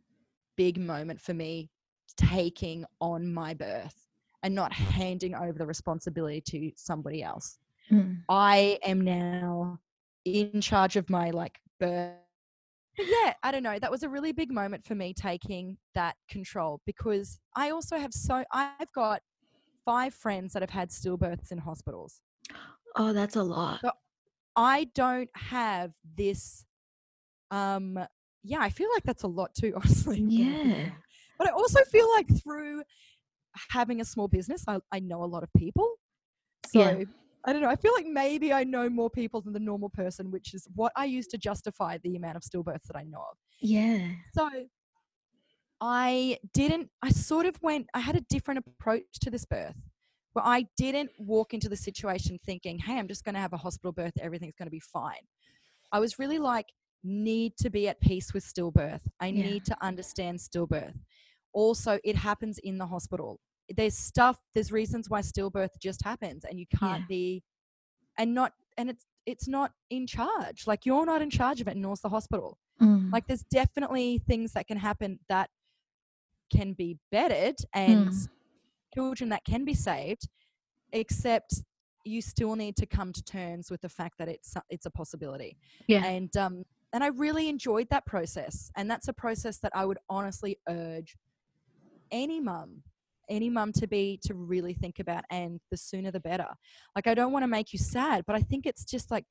big 0.57 0.79
moment 0.79 1.21
for 1.21 1.35
me 1.35 1.69
taking 2.17 2.85
on 3.01 3.33
my 3.33 3.53
birth 3.53 4.07
and 4.43 4.55
not 4.55 4.73
handing 4.73 5.35
over 5.35 5.59
the 5.59 5.67
responsibility 5.67 6.41
to 6.41 6.71
somebody 6.77 7.23
else. 7.23 7.59
Mm. 7.91 8.23
I 8.29 8.79
am 8.85 9.01
now 9.01 9.79
in 10.25 10.61
charge 10.61 10.97
of 10.97 11.11
my 11.11 11.31
like 11.31 11.59
birth. 11.81 12.15
Yeah, 12.99 13.35
I 13.43 13.51
don't 13.51 13.63
know. 13.63 13.79
That 13.79 13.91
was 13.91 14.03
a 14.03 14.09
really 14.09 14.33
big 14.33 14.51
moment 14.51 14.85
for 14.85 14.95
me 14.95 15.13
taking 15.13 15.77
that 15.95 16.17
control 16.31 16.81
because 16.87 17.39
I 17.55 17.71
also 17.71 17.99
have 17.99 18.13
so 18.15 18.45
I've 18.53 18.93
got 18.95 19.21
five 19.85 20.15
friends 20.15 20.53
that 20.55 20.63
have 20.63 20.71
had 20.71 20.91
stillbirths 20.91 21.53
in 21.53 21.59
hospitals. 21.59 22.21
Oh, 22.97 23.13
that's 23.13 23.37
a 23.37 23.43
lot. 23.43 23.81
So 23.85 23.91
I 24.57 24.85
don't 24.95 25.31
have 25.35 25.93
this 26.17 26.65
um 27.51 27.99
yeah, 28.43 28.61
I 28.61 28.71
feel 28.71 28.89
like 28.95 29.03
that's 29.03 29.25
a 29.25 29.29
lot 29.29 29.55
too, 29.55 29.73
honestly. 29.77 30.23
when 30.23 30.29
I 30.29 30.55
think 30.55 30.65
about 30.65 30.77
Yeah. 30.77 30.91
But 31.39 31.49
I 31.49 31.51
also 31.53 31.81
feel 31.85 32.09
like 32.15 32.29
through 32.43 32.83
having 33.71 34.01
a 34.01 34.05
small 34.05 34.29
business, 34.29 34.65
I, 34.69 34.79
I 34.93 35.01
know 35.01 35.23
a 35.23 35.27
lot 35.27 35.43
of 35.43 35.51
people. 35.57 35.95
So 36.67 36.81
Yeah. 36.81 37.05
I 37.47 37.53
don't 37.53 37.63
know. 37.63 37.69
I 37.69 37.77
feel 37.77 37.93
like 37.95 38.07
maybe 38.07 38.53
I 38.53 38.65
know 38.65 38.91
more 38.91 39.09
people 39.09 39.41
than 39.41 39.53
the 39.53 39.61
normal 39.61 39.89
person, 39.89 40.31
which 40.31 40.53
is 40.53 40.67
what 40.75 40.93
I 40.97 41.05
use 41.05 41.29
to 41.29 41.39
justify 41.39 41.99
the 42.03 42.17
amount 42.17 42.37
of 42.37 42.43
stillbirths 42.43 42.87
that 42.89 42.97
I 42.97 43.05
know 43.05 43.21
of. 43.21 43.37
Yeah. 43.61 44.09
So 44.35 44.49
I 45.81 46.39
didn't, 46.55 46.91
I 47.03 47.11
sort 47.11 47.47
of 47.47 47.61
went, 47.63 47.87
I 47.95 48.01
had 48.01 48.17
a 48.17 48.23
different 48.23 48.65
approach 48.67 49.05
to 49.21 49.31
this 49.31 49.45
birth 49.45 49.77
where 50.33 50.45
I 50.45 50.67
didn't 50.77 51.11
walk 51.19 51.55
into 51.55 51.69
the 51.69 51.77
situation 51.77 52.39
thinking, 52.45 52.79
hey, 52.79 52.99
I'm 52.99 53.09
just 53.09 53.25
going 53.25 53.35
to 53.35 53.41
have 53.41 53.53
a 53.53 53.59
hospital 53.59 53.93
birth, 53.93 54.15
everything's 54.21 54.57
going 54.59 54.67
to 54.67 54.71
be 54.71 54.81
fine. 54.81 55.15
I 55.93 56.01
was 56.01 56.19
really 56.19 56.39
like, 56.39 56.67
need 57.05 57.57
to 57.59 57.71
be 57.71 57.89
at 57.89 58.01
peace 58.01 58.35
with 58.35 58.45
stillbirth. 58.45 59.03
I 59.21 59.29
Yeah. 59.29 59.45
need 59.45 59.65
to 59.67 59.77
understand 59.81 60.39
stillbirth. 60.41 60.99
Also, 61.53 62.01
it 62.05 62.17
happens 62.17 62.59
in 62.59 62.79
the 62.79 62.87
hospital. 62.87 63.39
There's 63.69 63.97
stuff, 63.97 64.39
there's 64.55 64.71
reasons 64.73 65.09
why 65.11 65.21
stillbirth 65.21 65.79
just 65.81 66.03
happens 66.05 66.45
and 66.45 66.59
you 66.59 66.67
can't 66.79 67.01
Yeah. 67.01 67.07
be, 67.09 67.43
and 68.19 68.35
not, 68.35 68.53
and 68.77 68.91
it's, 68.91 69.07
it's 69.27 69.49
not 69.49 69.73
in 69.91 70.07
charge. 70.07 70.67
Like 70.67 70.87
you're 70.87 71.07
not 71.07 71.21
in 71.23 71.31
charge 71.31 71.61
of 71.61 71.69
it, 71.69 71.77
nor's 71.77 72.01
the 72.01 72.09
hospital. 72.09 72.59
Mm. 72.81 73.13
Like 73.13 73.27
there's 73.27 73.43
definitely 73.45 74.19
things 74.27 74.53
that 74.53 74.69
can 74.69 74.79
happen 74.79 75.19
that 75.29 75.51
can 76.53 76.75
be 76.75 76.99
bettered 77.11 77.57
and 77.75 78.09
Mm. 78.09 78.29
children 78.95 79.31
that 79.31 79.45
can 79.45 79.65
be 79.65 79.75
saved, 79.75 80.29
except 80.93 81.63
you 82.05 82.23
still 82.23 82.55
need 82.55 82.77
to 82.77 82.87
come 82.87 83.13
to 83.13 83.23
terms 83.25 83.69
with 83.69 83.81
the 83.81 83.89
fact 83.89 84.17
that 84.19 84.29
it's 84.29 84.55
it's 84.71 84.87
a 84.87 84.91
possibility. 84.91 85.57
yeah. 85.89 86.05
And 86.05 86.35
um 86.37 86.65
and 86.93 87.03
I 87.03 87.09
really 87.09 87.49
enjoyed 87.49 87.89
that 87.91 88.07
process. 88.07 88.71
And 88.77 88.89
that's 88.89 89.09
a 89.09 89.13
process 89.13 89.59
that 89.59 89.73
I 89.75 89.85
would 89.85 89.99
honestly 90.09 90.57
urge 90.69 91.17
any 92.13 92.41
mum, 92.41 92.85
any 93.29 93.51
mum 93.51 93.73
to 93.73 93.87
be 93.87 94.19
to 94.23 94.35
really 94.35 94.75
think 94.75 94.99
about 94.99 95.25
and 95.31 95.61
the 95.71 95.77
sooner 95.77 96.11
the 96.11 96.21
better. 96.21 96.49
Like 96.95 97.07
I 97.07 97.15
don't 97.15 97.33
want 97.33 97.43
to 97.43 97.49
make 97.49 97.73
you 97.73 97.79
sad, 97.79 98.25
but 98.27 98.37
I 98.37 98.41
think 98.41 98.67
it's 98.67 98.85
just 98.85 99.11
like 99.11 99.25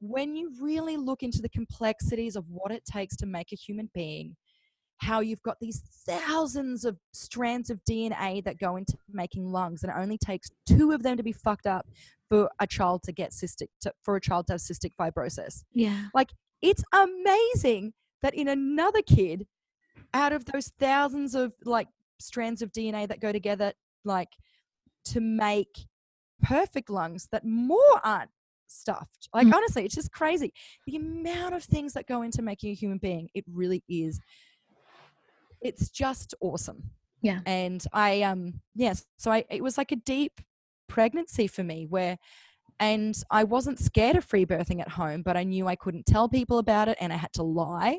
when 0.00 0.34
you 0.34 0.52
really 0.60 0.96
look 0.96 1.22
into 1.22 1.40
the 1.40 1.48
complexities 1.48 2.36
of 2.36 2.44
what 2.48 2.72
it 2.72 2.84
takes 2.84 3.16
to 3.16 3.26
make 3.26 3.52
a 3.52 3.56
human 3.56 3.88
being, 3.94 4.36
how 4.98 5.20
you've 5.20 5.42
got 5.42 5.58
these 5.60 5.82
thousands 6.06 6.84
of 6.84 6.96
strands 7.12 7.70
of 7.70 7.80
DNA 7.88 8.42
that 8.44 8.58
go 8.58 8.76
into 8.76 8.96
making 9.12 9.50
lungs, 9.50 9.82
and 9.82 9.92
it 9.92 9.98
only 9.98 10.18
takes 10.18 10.48
two 10.66 10.92
of 10.92 11.02
them 11.02 11.16
to 11.16 11.22
be 11.22 11.32
fucked 11.32 11.66
up 11.66 11.86
for 12.28 12.50
a 12.60 12.66
child 12.66 13.02
to 13.04 13.12
get 13.12 13.30
cystic, 13.30 13.68
to, 13.80 13.92
for 14.02 14.16
a 14.16 14.20
child 14.20 14.46
to 14.46 14.54
have 14.54 14.60
cystic 14.60 14.92
fibrosis. 14.98 15.64
yeah. 15.72 16.06
Like, 16.14 16.30
it's 16.60 16.84
amazing 16.92 17.92
that 18.22 18.34
in 18.34 18.48
another 18.48 19.02
kid, 19.02 19.46
out 20.14 20.32
of 20.32 20.44
those 20.46 20.70
thousands 20.78 21.34
of 21.34 21.52
like 21.64 21.88
strands 22.22 22.62
of 22.62 22.72
DNA 22.72 23.06
that 23.08 23.20
go 23.20 23.32
together, 23.32 23.72
like 24.04 24.30
to 25.06 25.20
make 25.20 25.86
perfect 26.42 26.90
lungs, 26.90 27.28
that 27.32 27.44
more 27.44 28.00
aren't 28.04 28.30
stuffed. 28.66 29.28
Like 29.34 29.46
Mm. 29.46 29.54
honestly, 29.54 29.84
it's 29.84 29.94
just 29.94 30.12
crazy. 30.12 30.52
The 30.86 30.96
amount 30.96 31.54
of 31.54 31.62
things 31.62 31.92
that 31.92 32.06
go 32.06 32.22
into 32.22 32.42
making 32.42 32.70
a 32.70 32.74
human 32.74 32.98
being, 32.98 33.28
it 33.34 33.44
really 33.46 33.84
is. 33.88 34.18
It's 35.60 35.90
just 35.90 36.34
awesome. 36.40 36.90
Yeah. 37.20 37.40
And 37.46 37.84
I 37.92 38.22
um 38.22 38.60
yes, 38.74 39.04
so 39.16 39.30
I 39.30 39.44
it 39.50 39.62
was 39.62 39.78
like 39.78 39.92
a 39.92 39.96
deep 39.96 40.40
pregnancy 40.88 41.46
for 41.46 41.62
me 41.62 41.86
where 41.88 42.18
and 42.80 43.16
I 43.30 43.44
wasn't 43.44 43.78
scared 43.78 44.16
of 44.16 44.24
free 44.24 44.44
birthing 44.44 44.80
at 44.80 44.88
home, 44.88 45.22
but 45.22 45.36
I 45.36 45.44
knew 45.44 45.68
I 45.68 45.76
couldn't 45.76 46.06
tell 46.06 46.28
people 46.28 46.58
about 46.58 46.88
it 46.88 46.98
and 47.00 47.12
I 47.12 47.16
had 47.16 47.32
to 47.34 47.42
lie 47.44 47.98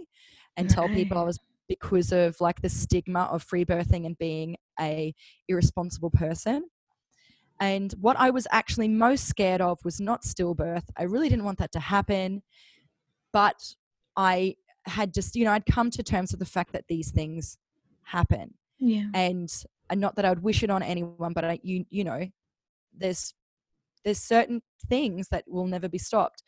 and 0.57 0.69
tell 0.69 0.89
people 0.89 1.17
I 1.17 1.23
was 1.31 1.39
because 1.67 2.11
of 2.11 2.35
like 2.39 2.61
the 2.61 2.69
stigma 2.69 3.21
of 3.31 3.43
free 3.43 3.65
birthing 3.65 4.05
and 4.05 4.17
being 4.17 4.55
a 4.79 5.13
irresponsible 5.47 6.09
person. 6.09 6.63
And 7.59 7.93
what 8.01 8.17
I 8.19 8.29
was 8.31 8.47
actually 8.51 8.87
most 8.87 9.27
scared 9.27 9.61
of 9.61 9.79
was 9.85 9.99
not 10.01 10.23
stillbirth. 10.23 10.83
I 10.97 11.03
really 11.03 11.29
didn't 11.29 11.45
want 11.45 11.59
that 11.59 11.71
to 11.73 11.79
happen, 11.79 12.41
but 13.31 13.55
I 14.17 14.55
had 14.85 15.13
just, 15.13 15.35
you 15.35 15.45
know, 15.45 15.51
I'd 15.51 15.65
come 15.65 15.89
to 15.91 16.03
terms 16.03 16.31
with 16.31 16.39
the 16.39 16.45
fact 16.45 16.73
that 16.73 16.85
these 16.89 17.11
things 17.11 17.57
happen 18.03 18.53
Yeah. 18.79 19.05
and 19.13 19.49
and 19.89 20.01
not 20.01 20.15
that 20.15 20.25
I 20.25 20.29
would 20.29 20.43
wish 20.43 20.63
it 20.63 20.69
on 20.69 20.83
anyone, 20.83 21.33
but 21.33 21.45
I, 21.45 21.59
you 21.63 21.85
you 21.89 22.03
know, 22.03 22.27
there's 22.97 23.33
there's 24.03 24.19
certain 24.19 24.61
things 24.89 25.29
that 25.29 25.45
will 25.47 25.67
never 25.67 25.87
be 25.87 25.97
stopped, 25.97 26.43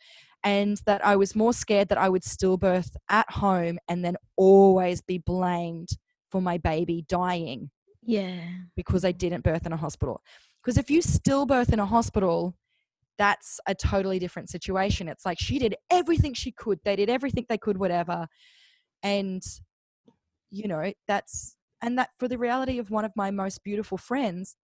and 0.46 0.80
that 0.86 1.04
I 1.04 1.16
was 1.16 1.34
more 1.34 1.52
scared 1.52 1.88
that 1.88 1.98
I 1.98 2.08
would 2.08 2.22
stillbirth 2.22 2.94
at 3.10 3.28
home 3.28 3.80
and 3.88 4.04
then 4.04 4.16
always 4.36 5.02
be 5.02 5.18
blamed 5.18 5.88
for 6.30 6.40
my 6.40 6.56
baby 6.56 7.04
dying 7.08 7.68
Yeah. 8.00 8.42
because 8.76 9.04
I 9.04 9.10
didn't 9.10 9.42
birth 9.42 9.66
in 9.66 9.72
a 9.72 9.76
hospital. 9.76 10.22
Because 10.62 10.78
if 10.78 10.88
you 10.88 11.00
stillbirth 11.00 11.72
in 11.72 11.80
a 11.80 11.86
hospital, 11.86 12.54
that's 13.18 13.58
a 13.66 13.74
totally 13.74 14.20
different 14.20 14.48
situation. 14.48 15.08
It's 15.08 15.26
like 15.26 15.38
she 15.40 15.58
did 15.58 15.74
everything 15.90 16.32
she 16.32 16.52
could. 16.52 16.78
They 16.84 16.94
did 16.94 17.10
everything 17.10 17.46
they 17.48 17.58
could, 17.58 17.78
whatever. 17.78 18.28
And, 19.02 19.42
you 20.50 20.68
know, 20.68 20.92
that's, 21.08 21.56
and 21.82 21.98
that 21.98 22.10
for 22.20 22.28
the 22.28 22.38
reality 22.38 22.78
of 22.78 22.90
one 22.92 23.04
of 23.04 23.10
my 23.16 23.32
most 23.32 23.64
beautiful 23.64 23.98
friends, 23.98 24.54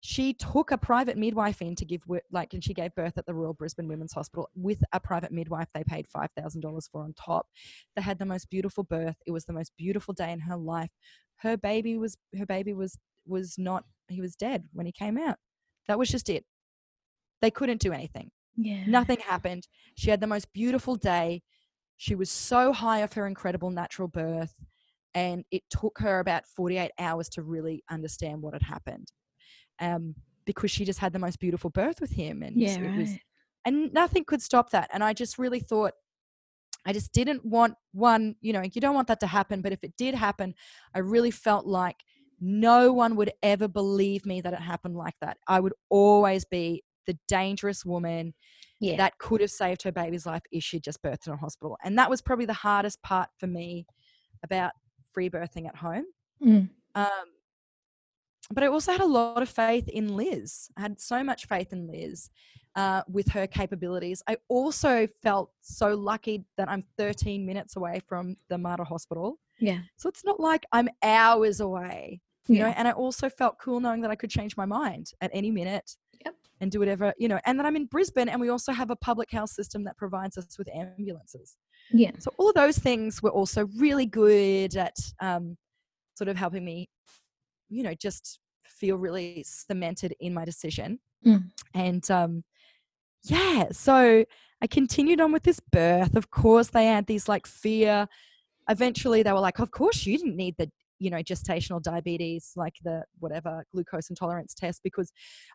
she 0.00 0.32
took 0.32 0.70
a 0.70 0.78
private 0.78 1.18
midwife 1.18 1.60
in 1.60 1.76
to 1.76 1.84
give, 1.84 2.02
like, 2.32 2.54
and 2.54 2.64
she 2.64 2.72
gave 2.72 2.94
birth 2.94 3.18
at 3.18 3.26
the 3.26 3.34
Royal 3.34 3.52
Brisbane 3.52 3.86
Women's 3.86 4.14
Hospital 4.14 4.48
with 4.54 4.82
a 4.92 5.00
private 5.00 5.30
midwife 5.30 5.68
they 5.74 5.84
paid 5.84 6.06
$5,000 6.14 6.82
for 6.90 7.02
on 7.04 7.12
top. 7.14 7.46
They 7.94 8.02
had 8.02 8.18
the 8.18 8.24
most 8.24 8.48
beautiful 8.48 8.82
birth. 8.82 9.16
It 9.26 9.32
was 9.32 9.44
the 9.44 9.52
most 9.52 9.72
beautiful 9.76 10.14
day 10.14 10.32
in 10.32 10.40
her 10.40 10.56
life. 10.56 10.90
Her 11.36 11.56
baby 11.56 11.98
was, 11.98 12.16
her 12.38 12.46
baby 12.46 12.72
was, 12.72 12.96
was 13.26 13.56
not, 13.58 13.84
he 14.08 14.22
was 14.22 14.36
dead 14.36 14.64
when 14.72 14.86
he 14.86 14.92
came 14.92 15.18
out. 15.18 15.36
That 15.86 15.98
was 15.98 16.08
just 16.08 16.30
it. 16.30 16.44
They 17.42 17.50
couldn't 17.50 17.80
do 17.80 17.92
anything. 17.92 18.30
Yeah. 18.56 18.84
Nothing 18.86 19.18
happened. 19.18 19.68
She 19.96 20.10
had 20.10 20.20
the 20.20 20.26
most 20.26 20.50
beautiful 20.54 20.96
day. 20.96 21.42
She 21.98 22.14
was 22.14 22.30
so 22.30 22.72
high 22.72 23.02
off 23.02 23.12
her 23.14 23.26
incredible 23.26 23.70
natural 23.70 24.08
birth. 24.08 24.54
And 25.12 25.44
it 25.50 25.62
took 25.70 25.98
her 25.98 26.20
about 26.20 26.46
48 26.46 26.90
hours 26.98 27.28
to 27.30 27.42
really 27.42 27.82
understand 27.90 28.40
what 28.40 28.54
had 28.54 28.62
happened. 28.62 29.10
Um, 29.80 30.14
because 30.46 30.70
she 30.70 30.84
just 30.84 30.98
had 30.98 31.12
the 31.12 31.18
most 31.18 31.38
beautiful 31.38 31.70
birth 31.70 32.00
with 32.00 32.10
him. 32.10 32.42
And 32.42 32.60
Yeah. 32.60 32.82
it 32.82 32.96
was 32.96 33.18
and 33.64 33.92
nothing 33.92 34.24
could 34.24 34.42
stop 34.42 34.70
that. 34.70 34.88
And 34.92 35.04
I 35.04 35.12
just 35.12 35.38
really 35.38 35.60
thought, 35.60 35.92
I 36.86 36.92
just 36.94 37.12
didn't 37.12 37.44
want 37.44 37.74
one, 37.92 38.36
you 38.40 38.52
know, 38.54 38.62
you 38.62 38.80
don't 38.80 38.94
want 38.94 39.08
that 39.08 39.20
to 39.20 39.26
happen. 39.26 39.60
But 39.60 39.72
if 39.72 39.84
it 39.84 39.96
did 39.98 40.14
happen, 40.14 40.54
I 40.94 41.00
really 41.00 41.30
felt 41.30 41.66
like 41.66 41.96
no 42.40 42.90
one 42.92 43.16
would 43.16 43.32
ever 43.42 43.68
believe 43.68 44.24
me 44.24 44.40
that 44.40 44.54
it 44.54 44.60
happened 44.60 44.96
like 44.96 45.14
that. 45.20 45.36
I 45.46 45.60
would 45.60 45.74
always 45.90 46.44
be 46.46 46.82
the 47.06 47.18
dangerous 47.28 47.84
woman 47.84 48.32
Yeah. 48.80 48.96
that 48.96 49.18
could 49.18 49.42
have 49.42 49.50
saved 49.50 49.82
her 49.82 49.92
baby's 49.92 50.24
life 50.24 50.42
if 50.50 50.64
she 50.64 50.80
just 50.80 51.02
birthed 51.02 51.26
in 51.26 51.34
a 51.34 51.36
hospital. 51.36 51.76
And 51.84 51.98
that 51.98 52.08
was 52.08 52.22
probably 52.22 52.46
the 52.46 52.54
hardest 52.54 53.02
part 53.02 53.28
for 53.38 53.46
me 53.46 53.86
about 54.42 54.72
free 55.12 55.28
birthing 55.28 55.68
at 55.68 55.76
home. 55.76 56.06
Mm. 56.42 56.70
Um, 56.94 57.08
but 58.52 58.64
I 58.64 58.66
also 58.66 58.92
had 58.92 59.00
a 59.00 59.06
lot 59.06 59.42
of 59.42 59.48
faith 59.48 59.88
in 59.88 60.16
Liz. 60.16 60.68
I 60.76 60.82
had 60.82 61.00
so 61.00 61.22
much 61.22 61.46
faith 61.46 61.72
in 61.72 61.86
Liz 61.86 62.30
uh, 62.76 63.02
with 63.08 63.28
her 63.28 63.46
capabilities. 63.46 64.22
I 64.28 64.36
also 64.48 65.06
felt 65.22 65.50
so 65.60 65.94
lucky 65.94 66.44
that 66.56 66.68
I'm 66.68 66.84
13 66.98 67.44
minutes 67.46 67.76
away 67.76 68.00
from 68.08 68.36
the 68.48 68.58
Mater 68.58 68.84
Hospital. 68.84 69.38
Yeah. 69.60 69.78
So 69.96 70.08
it's 70.08 70.24
not 70.24 70.40
like 70.40 70.66
I'm 70.72 70.88
hours 71.02 71.60
away, 71.60 72.20
you 72.48 72.58
know. 72.60 72.68
Yeah. 72.68 72.74
And 72.76 72.88
I 72.88 72.92
also 72.92 73.28
felt 73.28 73.58
cool 73.58 73.80
knowing 73.80 74.00
that 74.02 74.10
I 74.10 74.14
could 74.16 74.30
change 74.30 74.56
my 74.56 74.66
mind 74.66 75.12
at 75.20 75.30
any 75.32 75.50
minute 75.50 75.96
Yep. 76.24 76.34
and 76.60 76.70
do 76.70 76.78
whatever, 76.80 77.14
you 77.18 77.28
know. 77.28 77.40
And 77.44 77.58
that 77.58 77.66
I'm 77.66 77.76
in 77.76 77.86
Brisbane 77.86 78.28
and 78.28 78.40
we 78.40 78.48
also 78.48 78.72
have 78.72 78.90
a 78.90 78.96
public 78.96 79.30
health 79.30 79.50
system 79.50 79.84
that 79.84 79.96
provides 79.96 80.36
us 80.38 80.58
with 80.58 80.68
ambulances. 80.74 81.56
Yeah. 81.92 82.12
So 82.18 82.30
all 82.38 82.48
of 82.48 82.54
those 82.54 82.78
things 82.78 83.22
were 83.22 83.30
also 83.30 83.66
really 83.78 84.06
good 84.06 84.76
at 84.76 84.96
um, 85.20 85.56
sort 86.14 86.28
of 86.28 86.36
helping 86.36 86.64
me, 86.64 86.88
you 87.70 87.82
know, 87.82 87.94
just 87.94 88.38
feel 88.66 88.96
really 88.96 89.42
cemented 89.46 90.14
in 90.20 90.34
my 90.34 90.44
decision. 90.44 90.98
Mm. 91.26 91.50
And 91.74 92.10
um, 92.10 92.44
yeah, 93.24 93.68
so 93.72 94.24
I 94.62 94.66
continued 94.66 95.20
on 95.20 95.32
with 95.32 95.42
this 95.44 95.60
birth. 95.72 96.16
Of 96.16 96.30
course, 96.30 96.68
they 96.68 96.86
had 96.86 97.06
these 97.06 97.28
like 97.28 97.46
fear. 97.46 98.06
Eventually, 98.68 99.22
they 99.22 99.32
were 99.32 99.40
like, 99.40 99.58
"Of 99.58 99.70
course, 99.70 100.04
you 100.06 100.16
didn't 100.18 100.36
need 100.36 100.56
the." 100.58 100.70
You 101.02 101.08
know, 101.08 101.22
gestational 101.22 101.80
diabetes, 101.80 102.52
like 102.56 102.74
the 102.84 103.04
whatever 103.20 103.64
glucose 103.72 104.10
intolerance 104.10 104.52
test, 104.52 104.82
because 104.84 105.10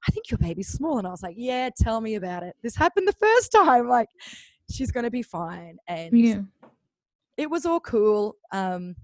I 0.08 0.12
think 0.12 0.32
your 0.32 0.39
baby's 0.39 0.69
small. 0.69 0.97
And 0.97 1.06
I 1.06 1.12
was 1.12 1.21
like, 1.21 1.36
yeah, 1.38 1.69
tell 1.78 2.01
me 2.01 2.15
about 2.15 2.41
it. 2.41 2.56
This 2.63 2.75
happened 2.75 3.08
the 3.08 3.13
first 3.13 3.51
time. 3.51 3.88
Like, 3.97 4.10
she's 4.71 4.89
going 4.91 5.04
to 5.04 5.12
be 5.12 5.21
fine. 5.21 5.78
And 5.88 6.17
Yeah. 6.17 6.39
it 7.38 7.47
was 7.47 7.67
all 7.67 7.80
cool. 7.80 8.38
Um, 8.51 8.95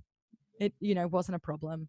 it 0.60 0.74
you 0.80 0.96
know 0.96 1.06
wasn't 1.06 1.36
a 1.36 1.40
problem. 1.40 1.88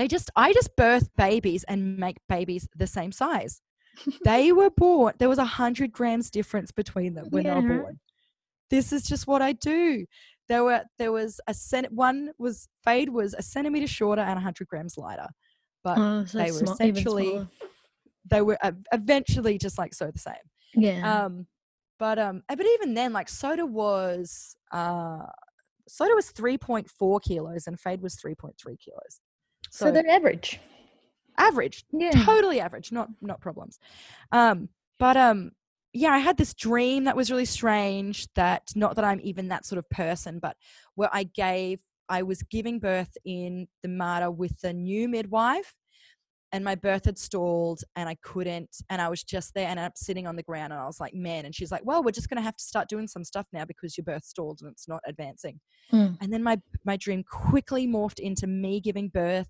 They 0.00 0.08
just 0.08 0.30
I 0.34 0.54
just 0.54 0.74
birth 0.76 1.10
babies 1.18 1.62
and 1.64 1.98
make 1.98 2.16
babies 2.26 2.66
the 2.74 2.86
same 2.86 3.12
size. 3.12 3.60
they 4.24 4.50
were 4.60 4.70
born. 4.70 5.12
There 5.18 5.28
was 5.28 5.36
a 5.36 5.44
hundred 5.44 5.92
grams 5.92 6.30
difference 6.30 6.72
between 6.72 7.12
them 7.12 7.26
when 7.28 7.44
they 7.44 7.50
were 7.50 7.60
born. 7.82 8.00
This 8.70 8.94
is 8.94 9.02
just 9.02 9.26
what 9.26 9.42
I 9.42 9.52
do. 9.52 10.06
There 10.48 10.64
were 10.64 10.84
there 10.98 11.12
was 11.12 11.38
a 11.46 11.52
cent 11.52 11.92
one 11.92 12.30
was 12.38 12.66
Fade 12.82 13.10
was 13.10 13.34
a 13.34 13.42
centimeter 13.42 13.86
shorter 13.86 14.22
and 14.22 14.38
a 14.38 14.40
hundred 14.42 14.68
grams 14.68 14.96
lighter, 14.96 15.28
but 15.84 15.98
Oh, 15.98 16.24
so 16.24 16.38
they 16.38 16.50
were 16.50 16.62
essentially- 16.62 17.46
they 18.30 18.40
were 18.40 18.56
uh, 18.62 18.72
eventually 18.92 19.58
just 19.58 19.76
like 19.76 19.92
so 19.92 20.10
the 20.10 20.18
same. 20.18 20.46
Yeah. 20.74 21.24
Um, 21.26 21.46
but 21.98 22.18
um, 22.18 22.42
uh, 22.48 22.56
but 22.56 22.64
even 22.64 22.94
then, 22.94 23.12
like 23.12 23.28
soda 23.28 23.66
was 23.66 24.56
uh, 24.72 25.26
soda 25.88 26.14
was 26.14 26.30
three 26.30 26.56
point 26.56 26.88
four 26.88 27.20
kilos 27.20 27.66
and 27.66 27.78
Fade 27.78 28.00
was 28.00 28.14
three 28.14 28.34
point 28.34 28.54
three 28.58 28.78
kilos. 28.78 29.20
So, 29.70 29.86
So, 29.86 29.92
they're 29.92 30.08
average. 30.10 30.60
average, 31.38 31.84
Yeah. 31.92 32.10
totally 32.24 32.60
average, 32.60 32.92
not 32.92 33.08
not 33.20 33.40
problems. 33.40 33.78
Um, 34.32 34.68
but 34.98 35.16
um, 35.16 35.52
yeah, 35.92 36.10
I 36.10 36.18
had 36.18 36.36
this 36.36 36.54
dream 36.54 37.04
that 37.04 37.16
was 37.16 37.30
really 37.30 37.44
strange. 37.46 38.28
That 38.34 38.70
not 38.76 38.96
that 38.96 39.04
I'm 39.04 39.20
even 39.22 39.48
that 39.48 39.64
sort 39.64 39.78
of 39.78 39.88
person, 39.90 40.38
but 40.38 40.56
where 40.94 41.08
I 41.12 41.24
gave, 41.24 41.80
I 42.08 42.22
was 42.22 42.42
giving 42.42 42.78
birth 42.78 43.16
in 43.24 43.68
the 43.82 43.88
Mater 43.88 44.30
with 44.30 44.60
the 44.60 44.72
new 44.72 45.08
midwife, 45.08 45.74
and 46.52 46.62
my 46.64 46.74
birth 46.74 47.06
had 47.06 47.18
stalled, 47.18 47.82
and 47.96 48.08
I 48.08 48.16
couldn't, 48.22 48.76
and 48.90 49.00
I 49.00 49.08
was 49.08 49.22
just 49.24 49.54
there, 49.54 49.68
and 49.68 49.80
I 49.80 49.84
ended 49.84 49.92
up 49.92 49.98
sitting 49.98 50.26
on 50.26 50.36
the 50.36 50.42
ground, 50.42 50.72
and 50.72 50.82
I 50.82 50.86
was 50.86 51.00
like, 51.00 51.14
man, 51.14 51.44
and 51.46 51.54
she's 51.54 51.70
like, 51.72 51.84
well, 51.84 52.02
we're 52.02 52.10
just 52.10 52.28
gonna 52.28 52.42
have 52.42 52.56
to 52.56 52.64
start 52.64 52.88
doing 52.88 53.08
some 53.08 53.24
stuff 53.24 53.46
now 53.52 53.64
because 53.64 53.96
your 53.96 54.04
birth 54.04 54.24
stalled 54.24 54.58
and 54.60 54.70
it's 54.70 54.88
not 54.88 55.00
advancing. 55.06 55.58
Mm. 55.92 56.18
And 56.20 56.32
then 56.32 56.42
my 56.42 56.60
my 56.84 56.96
dream 56.98 57.24
quickly 57.24 57.86
morphed 57.88 58.18
into 58.18 58.46
me 58.46 58.80
giving 58.80 59.08
birth 59.08 59.48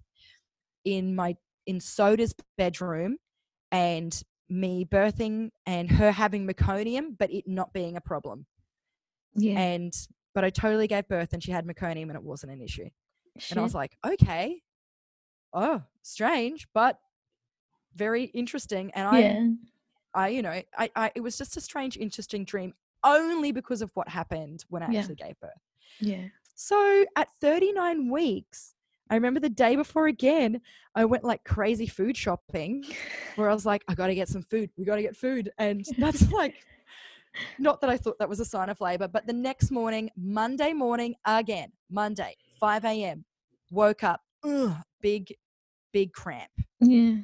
in 0.85 1.15
my 1.15 1.37
in 1.67 1.81
Soda's 1.81 2.35
bedroom 2.57 3.17
and 3.71 4.23
me 4.49 4.85
birthing 4.85 5.51
and 5.67 5.91
her 5.91 6.11
having 6.11 6.47
meconium, 6.47 7.17
but 7.19 7.33
it 7.33 7.47
not 7.47 7.73
being 7.73 7.97
a 7.97 8.01
problem. 8.01 8.47
Yeah. 9.35 9.59
And 9.59 9.95
but 10.35 10.45
I 10.45 10.51
totally 10.51 10.87
gave 10.87 11.09
birth 11.09 11.33
and 11.33 11.43
she 11.43 11.51
had 11.53 11.67
meconium 11.67 12.05
and 12.05 12.15
it 12.17 12.23
wasn't 12.23 12.53
an 12.53 12.61
issue. 12.61 12.89
And 13.51 13.59
I 13.59 13.63
was 13.63 13.75
like, 13.75 13.97
okay. 14.05 14.63
Oh, 15.53 15.83
strange, 16.03 16.69
but 16.75 16.99
very 17.95 18.25
interesting. 18.25 18.91
And 18.95 19.09
I 19.09 19.19
yeah. 19.21 19.47
I, 20.15 20.29
you 20.29 20.43
know, 20.43 20.61
I, 20.77 20.91
I 20.97 21.13
it 21.15 21.21
was 21.21 21.39
just 21.39 21.57
a 21.57 21.61
strange, 21.61 21.97
interesting 21.97 22.45
dream 22.45 22.75
only 23.05 23.53
because 23.53 23.83
of 23.83 23.91
what 23.95 24.09
happened 24.09 24.65
when 24.69 24.83
I 24.83 24.91
Yeah. 24.91 25.01
actually 25.01 25.15
gave 25.17 25.39
birth. 25.41 25.51
Yeah. 26.01 26.25
So 26.55 27.05
at 27.17 27.29
39 27.41 28.11
weeks, 28.11 28.75
I 29.11 29.15
remember 29.15 29.41
the 29.41 29.51
day 29.51 29.75
before 29.75 30.07
again, 30.07 30.61
I 30.95 31.05
went 31.05 31.25
like 31.25 31.43
crazy 31.43 31.89
food 31.89 32.17
shopping 32.17 32.85
where 33.35 33.51
I 33.51 33.53
was 33.53 33.67
like, 33.67 33.83
I 33.89 33.95
got 33.95 34.07
to 34.07 34.15
get 34.15 34.29
some 34.29 34.43
food. 34.43 34.71
We 34.79 34.85
got 34.85 34.97
to 34.97 35.03
get 35.03 35.17
food. 35.17 35.51
And 35.59 35.85
that's 35.99 36.31
like, 36.31 36.55
not 37.59 37.81
that 37.81 37.91
I 37.91 37.97
thought 37.97 38.19
that 38.21 38.29
was 38.29 38.39
a 38.39 38.45
sign 38.45 38.69
of 38.71 38.81
labor, 38.81 39.09
but 39.09 39.27
the 39.27 39.33
next 39.33 39.73
morning, 39.73 40.11
Monday 40.17 40.73
morning, 40.73 41.17
again, 41.27 41.73
Monday, 41.91 42.37
5 42.61 42.85
a.m., 42.85 43.25
woke 43.73 44.05
up, 44.05 44.21
ugh, 44.45 44.77
big, 45.01 45.35
big 45.93 46.13
cramp. 46.13 46.51
Yeah. 46.81 47.17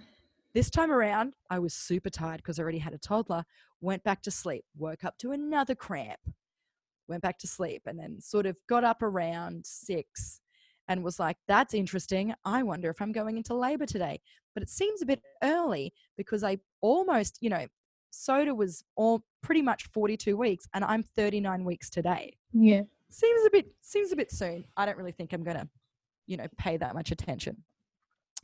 This 0.55 0.71
time 0.71 0.91
around, 0.91 1.35
I 1.51 1.61
was 1.61 1.75
super 1.75 2.11
tired 2.11 2.39
because 2.39 2.59
I 2.59 2.63
already 2.63 2.79
had 2.79 2.95
a 2.95 2.99
toddler. 2.99 3.45
Went 3.81 4.03
back 4.03 4.23
to 4.23 4.31
sleep, 4.31 4.65
woke 4.77 5.05
up 5.05 5.19
to 5.19 5.33
another 5.33 5.75
cramp, 5.75 6.21
went 7.09 7.23
back 7.23 7.39
to 7.41 7.47
sleep, 7.47 7.83
and 7.87 7.99
then 7.99 8.21
sort 8.21 8.47
of 8.47 8.57
got 8.69 8.83
up 8.83 9.03
around 9.03 9.67
six 9.67 10.41
and 10.89 11.03
was 11.03 11.19
like, 11.19 11.37
that's 11.49 11.75
interesting. 11.75 12.35
I 12.45 12.63
wonder 12.63 12.91
if 12.91 13.01
I'm 13.01 13.13
going 13.13 13.37
into 13.37 13.55
labor 13.55 13.87
today. 13.87 14.21
But 14.55 14.63
it 14.63 14.71
seems 14.71 15.03
a 15.03 15.07
bit 15.07 15.21
early 15.43 15.93
because 16.17 16.43
I 16.43 16.59
almost, 16.81 17.39
you 17.41 17.51
know, 17.51 17.67
Soda 18.11 18.55
was 18.55 18.83
all 18.97 19.23
pretty 19.43 19.61
much 19.63 19.85
42 19.93 20.37
weeks 20.37 20.67
and 20.73 20.83
I'm 20.85 21.03
39 21.03 21.65
weeks 21.65 21.91
today 21.91 22.35
Yeah. 22.53 22.83
seems 23.11 23.45
a 23.47 23.51
bit 23.51 23.67
seems 23.83 24.13
a 24.13 24.17
bit 24.17 24.31
soon. 24.33 24.65
I 24.77 24.87
don't 24.87 24.97
really 24.97 25.13
think 25.13 25.33
I'm 25.35 25.45
gonna, 25.45 25.69
you 26.27 26.39
know, 26.39 26.47
pay 26.57 26.79
that 26.79 26.95
much 26.95 27.11
attention. 27.11 27.63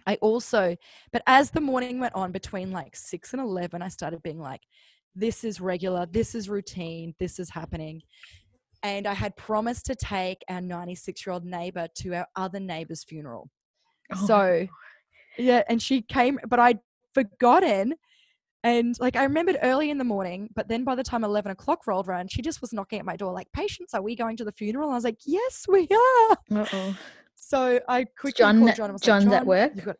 I 0.07 0.17
also, 0.17 0.77
but 1.13 1.23
as 1.27 1.51
the 1.51 1.61
morning 1.61 2.01
went 2.01 2.15
on 2.15 2.33
between 2.33 2.71
like 2.73 2.95
six 2.97 3.33
and 3.33 3.41
eleven, 3.41 3.81
I 3.81 3.89
started 3.89 4.23
being 4.23 4.41
like, 4.41 4.61
this 5.15 5.45
is 5.45 5.61
regular, 5.61 6.07
this 6.07 6.35
is 6.35 6.49
routine, 6.51 7.15
this 7.19 7.39
is 7.39 7.49
happening. 7.51 8.03
And 8.83 9.07
I 9.07 9.15
had 9.15 9.37
promised 9.37 9.87
to 9.87 9.95
take 9.95 10.43
our 10.49 10.61
96 10.61 11.25
year 11.27 11.33
old 11.35 11.45
neighbor 11.45 11.87
to 11.97 12.15
our 12.15 12.27
other 12.37 12.59
neighbor's 12.61 13.05
funeral. 13.05 13.49
Oh, 14.15 14.27
So 14.27 14.67
yeah, 15.39 15.63
and 15.69 15.81
she 15.81 16.03
came, 16.03 16.39
but 16.49 16.59
I'd 16.59 16.81
forgotten. 17.15 17.95
And 18.65 18.95
like 19.01 19.17
I 19.17 19.25
remembered 19.25 19.59
early 19.63 19.91
in 19.91 19.99
the 19.99 20.05
morning, 20.05 20.49
but 20.55 20.69
then 20.69 20.85
by 20.85 20.95
the 20.95 21.03
time 21.03 21.25
11 21.25 21.51
o'clock 21.53 21.87
rolled 21.87 22.09
around, 22.09 22.31
she 22.31 22.43
just 22.43 22.61
was 22.61 22.73
knocking 22.73 22.99
at 23.01 23.05
my 23.05 23.17
door, 23.17 23.33
like, 23.33 23.51
Patience, 23.53 23.93
are 23.95 24.03
we 24.03 24.15
going 24.15 24.37
to 24.37 24.45
the 24.45 24.53
funeral? 24.53 24.91
I 24.91 24.95
was 24.95 25.05
like, 25.05 25.19
Yes, 25.27 25.65
we 25.69 25.89
are. 25.91 26.37
Uh 26.61 26.67
oh. 26.73 26.97
So 27.35 27.81
I 27.89 28.05
quickly 28.05 28.39
John, 28.39 28.61
called 28.61 28.77
John. 28.77 28.85
and 28.85 28.93
was 28.95 29.03
like, 29.03 29.07
John's 29.07 29.25
at 29.27 29.39
"John, 29.41 29.47
work. 29.47 29.99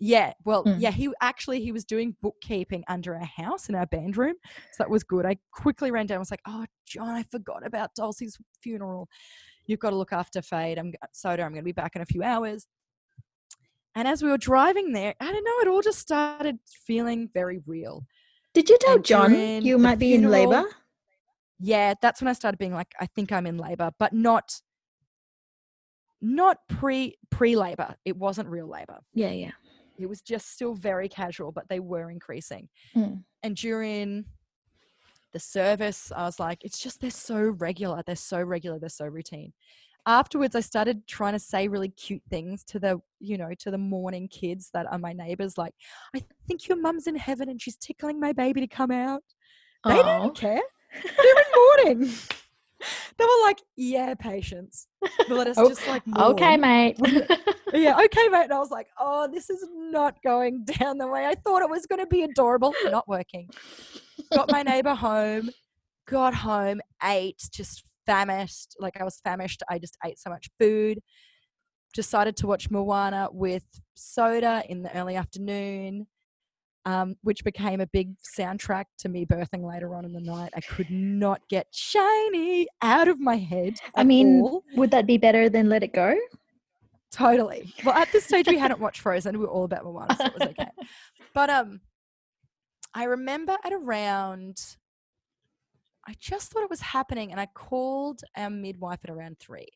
You've 0.00 0.10
got-" 0.12 0.26
Yeah, 0.26 0.32
well, 0.44 0.64
Mm. 0.64 0.80
yeah, 0.80 0.90
he 0.90 1.10
actually 1.20 1.60
he 1.62 1.70
was 1.72 1.84
doing 1.84 2.16
bookkeeping 2.22 2.82
under 2.88 3.14
our 3.14 3.24
house 3.24 3.68
in 3.68 3.74
our 3.74 3.86
band 3.86 4.16
room, 4.16 4.34
so 4.72 4.82
that 4.82 4.90
was 4.90 5.04
good. 5.04 5.24
I 5.26 5.36
quickly 5.52 5.90
ran 5.90 6.06
down. 6.06 6.16
and 6.16 6.20
was 6.22 6.30
like, 6.30 6.42
"Oh, 6.46 6.64
John, 6.86 7.10
I 7.10 7.22
forgot 7.24 7.64
about 7.66 7.94
Dulcie's 7.94 8.38
funeral. 8.62 9.08
You've 9.66 9.80
got 9.80 9.90
to 9.90 9.96
look 9.96 10.12
after 10.12 10.42
Fade. 10.42 10.78
I'm 10.78 10.92
Soda. 11.12 11.42
I'm 11.44 11.52
going 11.52 11.62
to 11.62 11.64
be 11.64 11.72
back 11.72 11.94
in 11.96 12.02
a 12.02 12.06
few 12.06 12.22
hours." 12.22 12.66
And 13.94 14.06
as 14.06 14.22
we 14.22 14.30
were 14.30 14.38
driving 14.38 14.92
there, 14.92 15.14
I 15.20 15.32
don't 15.32 15.44
know, 15.44 15.58
it 15.62 15.68
all 15.68 15.82
just 15.82 15.98
started 15.98 16.58
feeling 16.86 17.28
very 17.34 17.60
real. 17.66 18.06
Did 18.54 18.68
you 18.68 18.78
tell 18.78 18.96
And 18.96 19.04
John 19.04 19.62
you 19.62 19.78
might 19.78 19.98
be 19.98 20.14
in 20.14 20.30
labor? 20.30 20.64
Yeah, 21.58 21.94
that's 22.00 22.20
when 22.20 22.28
I 22.28 22.32
started 22.32 22.58
being 22.58 22.72
like, 22.72 22.92
I 23.00 23.06
think 23.06 23.32
I'm 23.32 23.46
in 23.46 23.58
labor, 23.58 23.90
but 23.98 24.12
not 24.12 24.60
not 26.22 26.58
pre 26.68 27.16
pre 27.30 27.56
labor. 27.56 27.94
It 28.04 28.16
wasn't 28.16 28.48
real 28.48 28.68
labor. 28.68 28.98
Yeah, 29.14 29.30
yeah. 29.30 29.52
It 30.02 30.08
was 30.08 30.20
just 30.20 30.52
still 30.52 30.74
very 30.74 31.08
casual, 31.08 31.52
but 31.52 31.68
they 31.68 31.80
were 31.80 32.10
increasing. 32.10 32.68
Mm. 32.96 33.22
And 33.42 33.56
during 33.56 34.24
the 35.32 35.38
service, 35.38 36.12
I 36.14 36.24
was 36.24 36.40
like, 36.40 36.64
it's 36.64 36.78
just 36.78 37.00
they're 37.00 37.10
so 37.10 37.40
regular. 37.40 38.02
They're 38.04 38.16
so 38.16 38.40
regular. 38.40 38.78
They're 38.78 38.88
so 38.88 39.06
routine. 39.06 39.52
Afterwards, 40.06 40.56
I 40.56 40.60
started 40.60 41.06
trying 41.06 41.34
to 41.34 41.38
say 41.38 41.68
really 41.68 41.90
cute 41.90 42.22
things 42.30 42.64
to 42.64 42.78
the, 42.78 43.00
you 43.18 43.36
know, 43.36 43.50
to 43.58 43.70
the 43.70 43.78
morning 43.78 44.28
kids 44.28 44.70
that 44.72 44.86
are 44.90 44.98
my 44.98 45.12
neighbors. 45.12 45.58
Like, 45.58 45.74
I 46.16 46.24
think 46.48 46.68
your 46.68 46.80
mum's 46.80 47.06
in 47.06 47.16
heaven 47.16 47.48
and 47.50 47.60
she's 47.60 47.76
tickling 47.76 48.18
my 48.18 48.32
baby 48.32 48.60
to 48.60 48.66
come 48.66 48.90
out. 48.90 49.22
They 49.84 50.00
Aw. 50.00 50.22
didn't 50.22 50.36
care. 50.36 50.62
They're 51.04 51.94
in 51.94 51.94
mourning. 51.96 52.12
they 53.18 53.24
were 53.24 53.44
like, 53.46 53.60
yeah, 53.76 54.14
patience. 54.14 54.86
Let 55.28 55.46
us 55.46 55.58
Oh, 55.58 55.68
just 55.68 55.86
like 55.88 56.02
Okay, 56.18 56.56
mate. 56.56 56.98
yeah, 57.72 57.98
okay, 58.04 58.28
mate. 58.28 58.44
And 58.44 58.52
I 58.52 58.58
was 58.58 58.70
like, 58.70 58.88
oh, 58.98 59.28
this 59.32 59.50
is 59.50 59.64
not 59.72 60.22
going 60.22 60.64
down 60.64 60.98
the 60.98 61.06
way 61.06 61.26
I 61.26 61.34
thought 61.34 61.62
it 61.62 61.70
was 61.70 61.86
going 61.86 62.00
to 62.00 62.06
be 62.06 62.22
adorable. 62.22 62.74
Not 62.84 63.08
working. 63.08 63.48
Got 64.32 64.50
my 64.50 64.62
neighbor 64.62 64.94
home, 64.94 65.50
got 66.08 66.34
home, 66.34 66.80
ate, 67.02 67.42
just 67.52 67.84
famished. 68.06 68.76
Like 68.78 69.00
I 69.00 69.04
was 69.04 69.20
famished. 69.24 69.62
I 69.68 69.78
just 69.78 69.96
ate 70.04 70.18
so 70.18 70.30
much 70.30 70.48
food. 70.58 71.00
Decided 71.94 72.36
to 72.38 72.46
watch 72.46 72.70
Moana 72.70 73.28
with 73.32 73.64
soda 73.94 74.62
in 74.68 74.82
the 74.82 74.96
early 74.96 75.16
afternoon, 75.16 76.06
um, 76.86 77.16
which 77.22 77.44
became 77.44 77.80
a 77.80 77.86
big 77.86 78.14
soundtrack 78.18 78.84
to 78.98 79.08
me 79.08 79.26
birthing 79.26 79.64
later 79.64 79.94
on 79.94 80.04
in 80.04 80.12
the 80.12 80.20
night. 80.20 80.50
I 80.56 80.60
could 80.60 80.90
not 80.90 81.40
get 81.48 81.66
shiny 81.72 82.66
out 82.82 83.08
of 83.08 83.20
my 83.20 83.36
head. 83.36 83.74
I 83.96 84.04
mean, 84.04 84.40
all. 84.40 84.64
would 84.76 84.90
that 84.92 85.06
be 85.06 85.18
better 85.18 85.48
than 85.48 85.68
Let 85.68 85.82
It 85.82 85.92
Go? 85.92 86.16
Totally. 87.12 87.74
Well, 87.84 87.94
at 87.94 88.10
this 88.12 88.24
stage, 88.24 88.46
we 88.46 88.58
hadn't 88.58 88.80
watched 88.80 89.00
Frozen. 89.00 89.38
We 89.38 89.44
were 89.44 89.50
all 89.50 89.64
about 89.64 89.84
Moana, 89.84 90.16
so 90.16 90.26
it 90.26 90.34
was 90.34 90.48
okay. 90.48 90.70
But 91.34 91.50
um, 91.50 91.80
I 92.94 93.04
remember 93.04 93.56
at 93.64 93.72
around, 93.72 94.58
I 96.06 96.14
just 96.18 96.50
thought 96.50 96.62
it 96.62 96.70
was 96.70 96.80
happening, 96.80 97.30
and 97.30 97.40
I 97.40 97.46
called 97.54 98.22
our 98.36 98.50
midwife 98.50 99.00
at 99.04 99.10
around 99.10 99.38
three, 99.38 99.68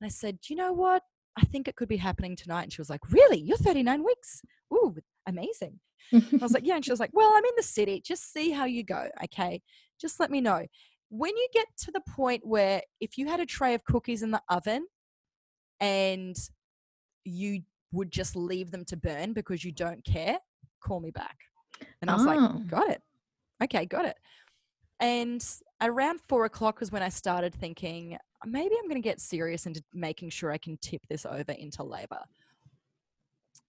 and 0.00 0.06
I 0.06 0.08
said, 0.08 0.38
"Do 0.40 0.52
you 0.52 0.56
know 0.56 0.72
what? 0.72 1.02
I 1.36 1.42
think 1.46 1.68
it 1.68 1.76
could 1.76 1.88
be 1.88 1.96
happening 1.96 2.36
tonight." 2.36 2.64
And 2.64 2.72
she 2.72 2.80
was 2.80 2.90
like, 2.90 3.10
"Really? 3.10 3.38
You're 3.38 3.56
39 3.56 4.04
weeks? 4.04 4.42
Ooh, 4.72 4.94
amazing." 5.28 5.78
I 6.12 6.22
was 6.40 6.52
like, 6.52 6.66
"Yeah," 6.66 6.76
and 6.76 6.84
she 6.84 6.90
was 6.96 7.00
like, 7.00 7.10
"Well, 7.12 7.30
I'm 7.34 7.44
in 7.44 7.50
the 7.56 7.62
city. 7.62 8.00
Just 8.04 8.32
see 8.32 8.50
how 8.50 8.64
you 8.64 8.82
go, 8.84 9.08
okay? 9.24 9.62
Just 10.00 10.18
let 10.20 10.30
me 10.30 10.40
know." 10.40 10.66
When 11.10 11.34
you 11.36 11.48
get 11.54 11.66
to 11.84 11.90
the 11.90 12.02
point 12.02 12.46
where 12.46 12.82
if 13.00 13.16
you 13.16 13.26
had 13.28 13.40
a 13.40 13.46
tray 13.46 13.72
of 13.74 13.82
cookies 13.84 14.22
in 14.22 14.30
the 14.30 14.42
oven 14.50 14.86
and 15.80 16.36
you 17.24 17.62
would 17.92 18.10
just 18.10 18.36
leave 18.36 18.70
them 18.70 18.84
to 18.86 18.96
burn 18.96 19.32
because 19.32 19.64
you 19.64 19.72
don't 19.72 20.04
care, 20.04 20.38
call 20.80 21.00
me 21.00 21.10
back. 21.10 21.38
And 22.02 22.10
I 22.10 22.14
was 22.14 22.22
Oh. 22.22 22.26
like, 22.26 22.66
got 22.66 22.90
it. 22.90 23.02
Okay, 23.64 23.86
got 23.86 24.04
it. 24.04 24.18
And 25.00 25.42
around 25.80 26.20
four 26.28 26.44
o'clock 26.44 26.80
was 26.80 26.92
when 26.92 27.02
I 27.02 27.08
started 27.08 27.54
thinking, 27.54 28.18
maybe 28.44 28.74
I'm 28.78 28.88
going 28.88 29.00
to 29.00 29.08
get 29.08 29.20
serious 29.20 29.64
into 29.64 29.82
making 29.94 30.28
sure 30.30 30.50
I 30.52 30.58
can 30.58 30.76
tip 30.78 31.00
this 31.08 31.24
over 31.24 31.52
into 31.52 31.82
labor. 31.84 32.22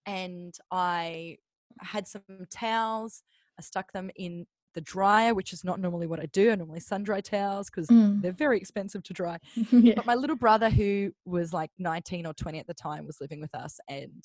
And 0.06 0.54
I 0.72 1.38
had 1.82 2.08
some 2.08 2.22
towels. 2.52 3.24
I 3.58 3.62
stuck 3.62 3.92
them 3.92 4.10
in 4.16 4.46
the 4.76 4.82
dryer, 4.82 5.34
which 5.34 5.52
is 5.52 5.64
not 5.64 5.80
normally 5.80 6.06
what 6.08 6.20
I 6.20 6.28
do. 6.28 6.52
I 6.52 6.56
normally 6.56 6.80
sun 6.80 7.04
dry 7.04 7.22
towels 7.22 7.70
because 7.70 7.88
Mm. 7.88 8.22
they're 8.22 8.32
very 8.32 8.58
expensive 8.58 9.02
to 9.04 9.14
dry. 9.14 9.40
yeah. 9.72 9.94
But 9.96 10.06
my 10.06 10.16
little 10.16 10.36
brother, 10.36 10.70
who 10.70 11.12
was 11.26 11.54
like 11.54 11.72
19 11.80 12.26
or 12.28 12.34
20 12.34 12.60
at 12.60 12.68
the 12.68 12.74
time, 12.76 13.06
was 13.08 13.18
living 13.20 13.42
with 13.42 13.54
us, 13.56 13.80
and 13.90 14.24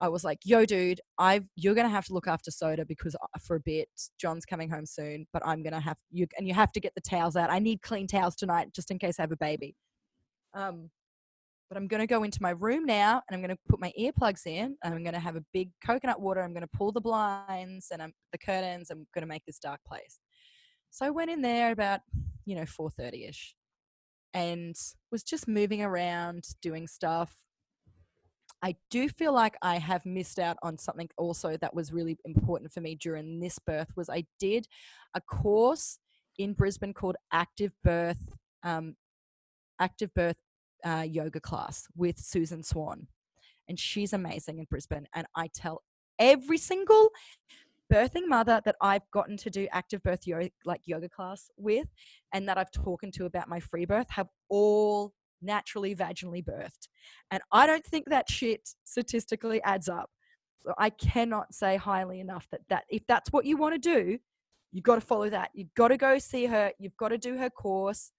I 0.00 0.08
was 0.08 0.22
like, 0.24 0.38
"Yo, 0.44 0.64
dude, 0.64 1.00
I 1.18 1.42
you're 1.56 1.74
gonna 1.74 1.88
have 1.88 2.06
to 2.06 2.12
look 2.14 2.26
after 2.28 2.50
Soda 2.50 2.84
because 2.84 3.14
uh, 3.16 3.38
for 3.40 3.56
a 3.56 3.60
bit, 3.60 3.88
John's 4.20 4.44
coming 4.44 4.68
home 4.70 4.86
soon, 4.86 5.26
but 5.32 5.42
I'm 5.46 5.62
gonna 5.62 5.80
have 5.80 5.96
you 6.10 6.26
and 6.36 6.46
you 6.48 6.54
have 6.54 6.72
to 6.72 6.80
get 6.80 6.94
the 6.94 7.00
towels 7.00 7.36
out. 7.36 7.50
I 7.50 7.58
need 7.60 7.82
clean 7.82 8.06
towels 8.06 8.36
tonight, 8.36 8.72
just 8.74 8.90
in 8.90 8.98
case 8.98 9.18
I 9.18 9.22
have 9.22 9.32
a 9.32 9.36
baby. 9.36 9.74
Um, 10.54 10.90
but 11.68 11.76
I'm 11.76 11.86
gonna 11.86 12.06
go 12.06 12.22
into 12.22 12.42
my 12.42 12.50
room 12.50 12.84
now, 12.86 13.22
and 13.28 13.34
I'm 13.34 13.40
gonna 13.40 13.58
put 13.68 13.80
my 13.80 13.92
earplugs 13.98 14.46
in, 14.46 14.76
and 14.82 14.94
I'm 14.94 15.04
gonna 15.04 15.18
have 15.18 15.36
a 15.36 15.44
big 15.52 15.70
coconut 15.84 16.20
water. 16.20 16.42
I'm 16.42 16.54
gonna 16.54 16.66
pull 16.66 16.92
the 16.92 17.00
blinds 17.00 17.88
and 17.92 18.02
I'm, 18.02 18.12
the 18.32 18.38
curtains. 18.38 18.90
I'm 18.90 19.06
gonna 19.14 19.26
make 19.26 19.44
this 19.46 19.58
dark 19.58 19.80
place. 19.86 20.18
So 20.90 21.04
I 21.06 21.10
went 21.10 21.30
in 21.30 21.42
there 21.42 21.72
about 21.72 22.00
you 22.46 22.56
know 22.56 22.64
4:30 22.64 23.28
ish 23.28 23.54
and 24.34 24.74
was 25.10 25.22
just 25.22 25.48
moving 25.48 25.82
around 25.82 26.44
doing 26.62 26.86
stuff. 26.86 27.34
I 28.62 28.74
do 28.90 29.08
feel 29.08 29.32
like 29.32 29.56
I 29.62 29.78
have 29.78 30.04
missed 30.04 30.38
out 30.38 30.56
on 30.62 30.78
something 30.78 31.08
also 31.16 31.56
that 31.58 31.74
was 31.74 31.92
really 31.92 32.16
important 32.24 32.72
for 32.72 32.80
me 32.80 32.96
during 32.96 33.38
this 33.38 33.58
birth 33.58 33.88
was 33.96 34.10
I 34.10 34.24
did 34.40 34.66
a 35.14 35.20
course 35.20 35.98
in 36.38 36.54
Brisbane 36.54 36.92
called 36.92 37.16
Active 37.32 37.72
Birth 37.84 38.32
um, 38.64 38.96
Active 39.80 40.12
Birth 40.14 40.36
uh, 40.84 41.04
yoga 41.06 41.40
class 41.40 41.86
with 41.96 42.18
Susan 42.18 42.62
Swan 42.62 43.06
and 43.68 43.78
she's 43.78 44.12
amazing 44.12 44.58
in 44.58 44.66
Brisbane 44.70 45.06
and 45.14 45.26
I 45.34 45.48
tell 45.54 45.82
every 46.18 46.58
single 46.58 47.10
birthing 47.92 48.26
mother 48.26 48.60
that 48.64 48.76
I've 48.80 49.08
gotten 49.12 49.36
to 49.38 49.50
do 49.50 49.66
active 49.72 50.02
birth 50.02 50.26
yoga 50.26 50.50
like 50.64 50.82
yoga 50.84 51.08
class 51.08 51.50
with 51.56 51.88
and 52.32 52.48
that 52.48 52.58
I've 52.58 52.70
talked 52.70 53.12
to 53.12 53.24
about 53.24 53.48
my 53.48 53.60
free 53.60 53.86
birth 53.86 54.10
have 54.10 54.28
all 54.48 55.14
naturally 55.42 55.94
vaginally 55.94 56.44
birthed. 56.44 56.88
And 57.30 57.42
I 57.52 57.66
don't 57.66 57.84
think 57.84 58.08
that 58.08 58.30
shit 58.30 58.68
statistically 58.84 59.62
adds 59.62 59.88
up. 59.88 60.10
So 60.62 60.74
I 60.78 60.90
cannot 60.90 61.54
say 61.54 61.76
highly 61.76 62.20
enough 62.20 62.46
that, 62.50 62.62
that 62.68 62.84
if 62.88 63.06
that's 63.06 63.32
what 63.32 63.44
you 63.44 63.56
want 63.56 63.74
to 63.74 63.78
do, 63.78 64.18
you've 64.72 64.84
got 64.84 64.96
to 64.96 65.00
follow 65.00 65.30
that. 65.30 65.50
You've 65.54 65.72
got 65.74 65.88
to 65.88 65.96
go 65.96 66.18
see 66.18 66.46
her. 66.46 66.72
You've 66.78 66.96
got 66.96 67.08
to 67.08 67.18
do 67.18 67.36
her 67.36 67.50
course. 67.50 68.12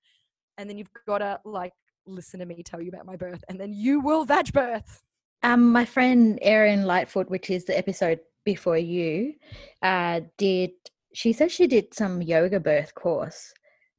And 0.57 0.69
then 0.69 0.77
you've 0.77 0.89
got 1.07 1.19
to 1.19 1.39
like 1.45 1.73
listen 2.05 2.39
to 2.39 2.45
me 2.45 2.63
tell 2.63 2.81
you 2.81 2.89
about 2.89 3.05
my 3.05 3.15
birth. 3.15 3.43
And 3.49 3.59
then 3.59 3.73
you 3.73 3.99
will 3.99 4.25
vag 4.25 4.51
birth. 4.53 5.01
Um, 5.43 5.71
my 5.71 5.85
friend 5.85 6.37
Erin 6.41 6.85
Lightfoot, 6.85 7.29
which 7.29 7.49
is 7.49 7.65
the 7.65 7.77
episode 7.77 8.19
before 8.43 8.77
you, 8.77 9.33
uh, 9.81 10.21
did 10.37 10.71
she 11.13 11.33
said 11.33 11.51
she 11.51 11.67
did 11.67 11.93
some 11.93 12.21
yoga 12.21 12.59
birth 12.59 12.93
course, 12.93 13.53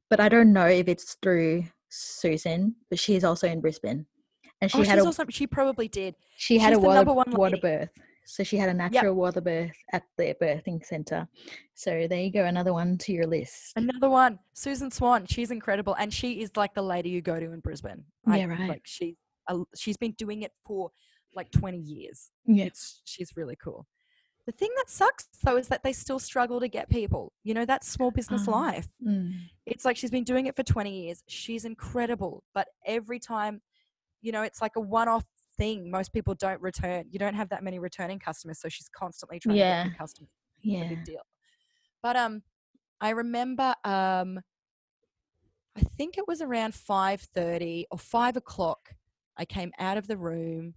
but 0.09 0.19
I 0.19 0.29
don't 0.29 0.53
know 0.53 0.67
if 0.67 0.87
it's 0.87 1.15
through 1.21 1.65
Susan, 1.89 2.75
but 2.89 2.99
she's 2.99 3.23
also 3.23 3.47
in 3.47 3.59
Brisbane, 3.59 4.05
and 4.61 4.71
she 4.71 4.79
oh, 4.79 4.83
had 4.83 4.99
a 4.99 5.05
also, 5.05 5.25
she 5.29 5.47
probably 5.47 5.87
did. 5.87 6.15
she 6.37 6.57
had 6.57 6.73
a 6.73 6.75
she's 6.75 6.83
water, 6.83 6.95
number 6.95 7.13
one 7.13 7.31
water 7.31 7.55
lady. 7.55 7.61
birth. 7.61 7.89
So 8.25 8.43
she 8.43 8.57
had 8.57 8.69
a 8.69 8.73
natural 8.73 9.15
water 9.15 9.41
birth 9.41 9.71
at 9.91 10.03
the 10.17 10.35
birthing 10.41 10.85
center. 10.85 11.27
So 11.73 12.07
there 12.07 12.21
you 12.21 12.31
go, 12.31 12.45
another 12.45 12.73
one 12.73 12.97
to 12.99 13.11
your 13.11 13.25
list. 13.27 13.73
Another 13.75 14.09
one, 14.09 14.39
Susan 14.53 14.91
Swan. 14.91 15.25
She's 15.25 15.51
incredible, 15.51 15.95
and 15.95 16.13
she 16.13 16.41
is 16.41 16.51
like 16.55 16.73
the 16.73 16.83
lady 16.83 17.09
you 17.09 17.21
go 17.21 17.39
to 17.39 17.51
in 17.51 17.59
Brisbane. 17.59 18.03
I- 18.27 18.37
Yeah, 18.39 18.45
right. 18.45 18.69
Like 18.69 18.81
she, 18.85 19.17
uh, 19.47 19.59
she's 19.75 19.97
been 19.97 20.11
doing 20.13 20.43
it 20.43 20.51
for 20.65 20.91
like 21.35 21.51
twenty 21.51 21.79
years. 21.79 22.29
Yeah. 22.45 22.65
It's 22.65 23.01
she's 23.05 23.31
really 23.35 23.55
cool. 23.61 23.87
The 24.47 24.51
thing 24.51 24.69
that 24.77 24.89
sucks 24.89 25.27
though 25.43 25.57
is 25.57 25.67
that 25.69 25.83
they 25.83 25.93
still 25.93 26.19
struggle 26.19 26.59
to 26.59 26.67
get 26.67 26.89
people. 26.89 27.31
You 27.43 27.53
know, 27.53 27.65
that's 27.65 27.87
small 27.87 28.11
business 28.11 28.47
Ah. 28.47 28.51
life. 28.51 28.87
Mm. 29.05 29.33
It's 29.65 29.85
like 29.85 29.97
she's 29.97 30.11
been 30.11 30.23
doing 30.23 30.47
it 30.47 30.55
for 30.55 30.63
20 30.63 31.03
years. 31.05 31.23
She's 31.27 31.63
incredible. 31.65 32.43
But 32.53 32.67
every 32.85 33.19
time, 33.19 33.61
you 34.21 34.31
know, 34.31 34.41
it's 34.41 34.61
like 34.61 34.75
a 34.75 34.81
one 34.81 35.07
off 35.07 35.23
thing. 35.61 35.91
Most 35.91 36.11
people 36.11 36.33
don't 36.35 36.61
return. 36.61 37.05
You 37.11 37.19
don't 37.19 37.35
have 37.35 37.49
that 37.49 37.63
many 37.63 37.77
returning 37.77 38.17
customers. 38.19 38.59
So 38.59 38.67
she's 38.69 38.89
constantly 38.89 39.39
trying 39.39 39.57
to 39.57 39.63
get 39.63 39.85
new 39.85 39.95
customers. 39.97 40.29
Yeah. 40.63 40.87
big 40.87 41.03
deal. 41.03 41.21
But 42.01 42.15
um 42.15 42.41
I 42.99 43.11
remember 43.11 43.75
um 43.83 44.39
I 45.77 45.81
think 45.97 46.17
it 46.17 46.27
was 46.27 46.41
around 46.41 46.73
5:30 46.73 47.85
or 47.91 47.97
5 47.97 48.37
o'clock. 48.37 48.95
I 49.37 49.45
came 49.45 49.71
out 49.79 49.97
of 49.97 50.07
the 50.07 50.17
room, 50.17 50.73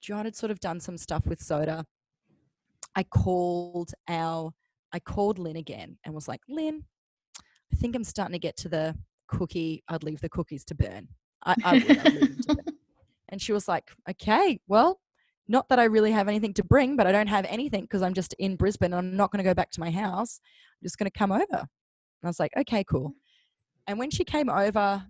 John 0.00 0.24
had 0.24 0.34
sort 0.34 0.50
of 0.50 0.58
done 0.58 0.80
some 0.80 0.98
stuff 0.98 1.26
with 1.26 1.40
soda. 1.40 1.86
I 2.96 3.04
called 3.04 3.92
our, 4.08 4.52
I 4.92 4.98
called 4.98 5.38
Lynn 5.38 5.56
again 5.56 5.96
and 6.04 6.14
was 6.14 6.26
like, 6.28 6.40
Lynn, 6.48 6.84
I 7.72 7.76
think 7.76 7.94
I'm 7.94 8.04
starting 8.04 8.32
to 8.32 8.38
get 8.38 8.56
to 8.58 8.68
the 8.68 8.96
cookie. 9.28 9.84
I'd 9.88 10.02
leave 10.02 10.20
the 10.20 10.28
cookies 10.28 10.64
to 10.66 10.74
burn. 10.74 11.08
I, 11.46 11.54
I 11.64 11.74
would. 11.74 11.98
I'd 11.98 12.12
leave 12.12 12.28
them 12.28 12.40
to 12.42 12.54
burn. 12.56 12.64
And 13.32 13.40
she 13.40 13.52
was 13.52 13.66
like, 13.66 13.90
okay, 14.08 14.60
well, 14.68 15.00
not 15.48 15.68
that 15.70 15.78
I 15.78 15.84
really 15.84 16.12
have 16.12 16.28
anything 16.28 16.52
to 16.54 16.64
bring, 16.64 16.96
but 16.96 17.06
I 17.06 17.12
don't 17.12 17.28
have 17.28 17.46
anything 17.46 17.82
because 17.82 18.02
I'm 18.02 18.12
just 18.12 18.34
in 18.38 18.56
Brisbane 18.56 18.92
and 18.92 18.94
I'm 18.94 19.16
not 19.16 19.32
going 19.32 19.42
to 19.42 19.48
go 19.50 19.54
back 19.54 19.70
to 19.72 19.80
my 19.80 19.90
house. 19.90 20.38
I'm 20.44 20.84
just 20.86 20.98
going 20.98 21.10
to 21.10 21.18
come 21.18 21.32
over. 21.32 21.42
And 21.50 21.68
I 22.22 22.28
was 22.28 22.38
like, 22.38 22.52
okay, 22.56 22.84
cool. 22.84 23.14
And 23.86 23.98
when 23.98 24.10
she 24.10 24.22
came 24.22 24.50
over, 24.50 25.02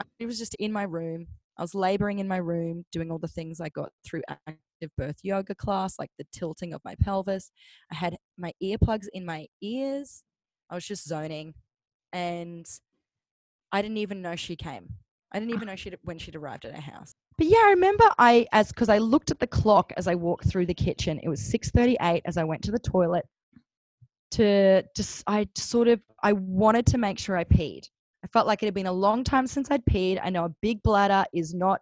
I 0.00 0.26
was 0.26 0.38
just 0.38 0.56
in 0.56 0.72
my 0.72 0.82
room. 0.82 1.28
I 1.56 1.62
was 1.62 1.74
laboring 1.74 2.18
in 2.18 2.28
my 2.28 2.36
room, 2.36 2.84
doing 2.92 3.10
all 3.10 3.18
the 3.18 3.28
things 3.28 3.60
I 3.60 3.68
got 3.68 3.90
through 4.04 4.22
active 4.28 4.90
birth 4.96 5.16
yoga 5.22 5.54
class, 5.54 5.98
like 5.98 6.10
the 6.18 6.26
tilting 6.32 6.74
of 6.74 6.82
my 6.84 6.96
pelvis. 7.00 7.50
I 7.92 7.94
had 7.94 8.16
my 8.36 8.52
earplugs 8.62 9.06
in 9.12 9.24
my 9.24 9.46
ears. 9.62 10.24
I 10.68 10.74
was 10.74 10.84
just 10.84 11.06
zoning. 11.06 11.54
And 12.12 12.66
I 13.70 13.82
didn't 13.82 13.98
even 13.98 14.20
know 14.20 14.34
she 14.34 14.56
came. 14.56 14.94
I 15.32 15.38
didn't 15.38 15.54
even 15.54 15.66
know 15.66 15.76
she 15.76 15.92
when 16.02 16.18
she'd 16.18 16.36
arrived 16.36 16.64
at 16.64 16.74
our 16.74 16.80
house. 16.80 17.14
But 17.38 17.46
yeah, 17.46 17.62
I 17.64 17.70
remember 17.70 18.04
I 18.18 18.46
as 18.52 18.68
because 18.68 18.88
I 18.88 18.98
looked 18.98 19.30
at 19.30 19.38
the 19.38 19.46
clock 19.46 19.92
as 19.96 20.06
I 20.08 20.14
walked 20.16 20.48
through 20.48 20.66
the 20.66 20.74
kitchen. 20.74 21.20
It 21.22 21.28
was 21.28 21.40
six 21.40 21.70
thirty 21.70 21.96
eight 22.02 22.22
as 22.26 22.36
I 22.36 22.44
went 22.44 22.62
to 22.64 22.72
the 22.72 22.78
toilet. 22.80 23.24
To 24.32 24.84
just 24.94 25.24
I 25.26 25.48
sort 25.56 25.88
of 25.88 26.00
I 26.22 26.32
wanted 26.34 26.84
to 26.86 26.98
make 26.98 27.18
sure 27.18 27.36
I 27.36 27.44
peed. 27.44 27.88
I 28.22 28.26
felt 28.26 28.46
like 28.46 28.62
it 28.62 28.66
had 28.66 28.74
been 28.74 28.86
a 28.86 28.92
long 28.92 29.24
time 29.24 29.46
since 29.46 29.70
I'd 29.70 29.84
peed. 29.86 30.20
I 30.22 30.28
know 30.30 30.44
a 30.44 30.54
big 30.60 30.82
bladder 30.82 31.24
is 31.32 31.54
not 31.54 31.80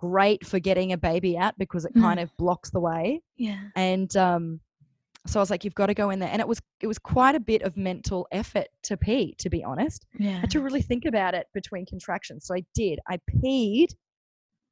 great 0.00 0.44
for 0.46 0.58
getting 0.58 0.92
a 0.92 0.98
baby 0.98 1.38
out 1.38 1.56
because 1.58 1.84
it 1.84 1.94
Mm. 1.94 2.02
kind 2.02 2.20
of 2.20 2.36
blocks 2.36 2.70
the 2.70 2.80
way. 2.80 3.22
Yeah. 3.36 3.60
And 3.74 4.14
um, 4.16 4.60
so 5.26 5.40
I 5.40 5.42
was 5.42 5.50
like, 5.50 5.64
"You've 5.64 5.74
got 5.74 5.86
to 5.86 5.94
go 5.94 6.10
in 6.10 6.18
there." 6.18 6.28
And 6.30 6.40
it 6.40 6.48
was 6.48 6.60
it 6.80 6.86
was 6.88 6.98
quite 6.98 7.34
a 7.36 7.40
bit 7.40 7.62
of 7.62 7.76
mental 7.76 8.26
effort 8.32 8.66
to 8.82 8.96
pee, 8.96 9.34
to 9.38 9.48
be 9.48 9.64
honest. 9.64 10.04
I 10.20 10.24
Yeah. 10.24 10.40
had 10.40 10.50
to 10.50 10.60
really 10.60 10.82
think 10.82 11.04
about 11.06 11.34
it 11.34 11.46
between 11.54 11.86
contractions. 11.86 12.44
So 12.46 12.54
I 12.54 12.64
did. 12.74 12.98
I 13.08 13.18
peed. 13.42 13.94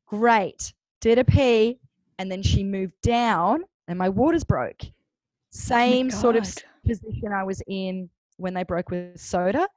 Great. 0.06 0.72
Did 1.00 1.18
a 1.18 1.24
pee, 1.24 1.78
and 2.18 2.30
then 2.30 2.42
she 2.42 2.64
moved 2.64 2.94
down, 3.02 3.64
and 3.88 3.98
my 3.98 4.08
waters 4.08 4.44
broke. 4.44 4.82
Oh 4.82 4.88
Same 5.50 6.10
sort 6.10 6.36
of 6.36 6.44
position 6.86 7.32
I 7.34 7.44
was 7.44 7.62
in 7.66 8.08
when 8.36 8.54
they 8.54 8.62
broke 8.62 8.90
with 8.90 9.18
soda, 9.20 9.68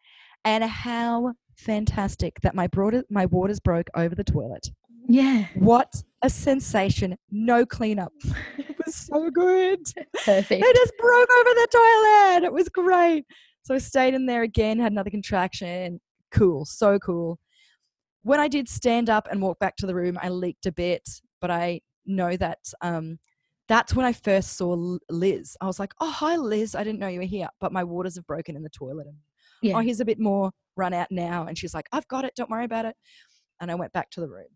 and 0.45 0.63
how 0.63 1.33
fantastic 1.57 2.39
that 2.41 2.55
my 2.55 2.67
broader, 2.67 3.03
my 3.09 3.25
waters 3.27 3.59
broke 3.59 3.89
over 3.95 4.15
the 4.15 4.23
toilet. 4.23 4.69
Yeah. 5.07 5.47
What 5.55 5.91
a 6.21 6.29
sensation! 6.29 7.17
No 7.31 7.65
cleanup. 7.65 8.13
it 8.57 8.75
was 8.85 8.95
so 8.95 9.29
good. 9.31 9.79
Perfect. 10.25 10.61
They 10.61 10.73
just 10.73 10.93
broke 10.99 11.29
over 11.39 11.49
the 11.49 11.67
toilet. 11.71 12.45
It 12.45 12.53
was 12.53 12.69
great. 12.69 13.25
So 13.63 13.75
I 13.75 13.79
stayed 13.79 14.13
in 14.13 14.25
there 14.25 14.43
again, 14.43 14.79
had 14.79 14.91
another 14.91 15.09
contraction. 15.09 15.99
Cool, 16.31 16.65
so 16.65 16.99
cool. 16.99 17.39
When 18.23 18.39
I 18.39 18.47
did 18.47 18.67
stand 18.67 19.09
up 19.09 19.27
and 19.31 19.41
walk 19.41 19.59
back 19.59 19.75
to 19.77 19.85
the 19.87 19.95
room, 19.95 20.17
I 20.21 20.29
leaked 20.29 20.65
a 20.65 20.71
bit, 20.71 21.07
but 21.41 21.49
I 21.51 21.81
know 22.05 22.35
that 22.37 22.59
um, 22.81 23.17
that's 23.67 23.93
when 23.95 24.05
I 24.05 24.13
first 24.13 24.57
saw 24.57 24.97
Liz. 25.09 25.55
I 25.61 25.65
was 25.67 25.79
like, 25.79 25.93
"Oh, 26.01 26.11
hi, 26.11 26.35
Liz. 26.35 26.75
I 26.75 26.83
didn't 26.83 26.99
know 26.99 27.07
you 27.07 27.19
were 27.19 27.25
here, 27.25 27.47
but 27.61 27.71
my 27.71 27.83
waters 27.83 28.15
have 28.15 28.27
broken 28.27 28.55
in 28.55 28.63
the 28.63 28.69
toilet. 28.69 29.07
And, 29.07 29.15
Yeah. 29.61 29.75
Oh, 29.77 29.79
here's 29.79 29.99
a 29.99 30.05
bit 30.05 30.19
more. 30.19 30.51
Run 30.75 30.93
out 30.93 31.07
now." 31.11 31.45
And 31.47 31.57
she's 31.57 31.73
like, 31.73 31.87
"I've 31.91 32.07
got 32.07 32.25
it. 32.25 32.33
Don't 32.35 32.49
worry 32.49 32.65
about 32.65 32.85
it." 32.85 32.95
And 33.61 33.71
I 33.71 33.75
went 33.75 33.93
back 33.93 34.09
to 34.11 34.21
the 34.21 34.29
room, 34.29 34.47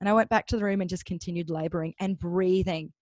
and 0.00 0.08
I 0.08 0.12
went 0.12 0.28
back 0.30 0.46
to 0.48 0.56
the 0.56 0.64
room 0.64 0.80
and 0.80 0.90
just 0.90 1.04
continued 1.04 1.50
laboring 1.50 1.94
and 2.00 2.18
breathing. 2.18 2.92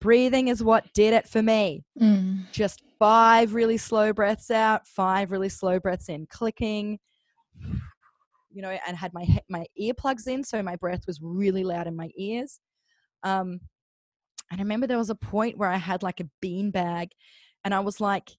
Breathing 0.00 0.48
is 0.48 0.62
what 0.64 0.92
did 0.94 1.14
it 1.14 1.28
for 1.28 1.42
me 1.42 1.84
Mm. 2.00 2.50
just 2.50 2.82
five 2.98 3.54
really 3.54 3.78
slow 3.78 4.12
breaths 4.12 4.50
out, 4.50 4.86
five 4.86 5.30
really 5.30 5.48
slow 5.48 5.78
breaths 5.78 6.08
in, 6.08 6.26
clicking, 6.26 6.98
you 8.52 8.62
know, 8.62 8.76
and 8.86 8.96
had 8.96 9.12
my 9.14 9.26
my 9.48 9.66
earplugs 9.80 10.26
in, 10.26 10.44
so 10.44 10.62
my 10.62 10.76
breath 10.76 11.06
was 11.06 11.20
really 11.22 11.64
loud 11.64 11.86
in 11.86 11.96
my 11.96 12.10
ears. 12.16 12.60
Um, 13.22 13.60
and 14.50 14.60
I 14.60 14.62
remember 14.62 14.86
there 14.86 14.98
was 14.98 15.10
a 15.10 15.14
point 15.14 15.56
where 15.58 15.70
I 15.70 15.76
had 15.76 16.02
like 16.02 16.20
a 16.20 16.28
bean 16.40 16.70
bag, 16.70 17.10
and 17.64 17.74
I 17.74 17.80
was 17.80 18.00
like, 18.00 18.30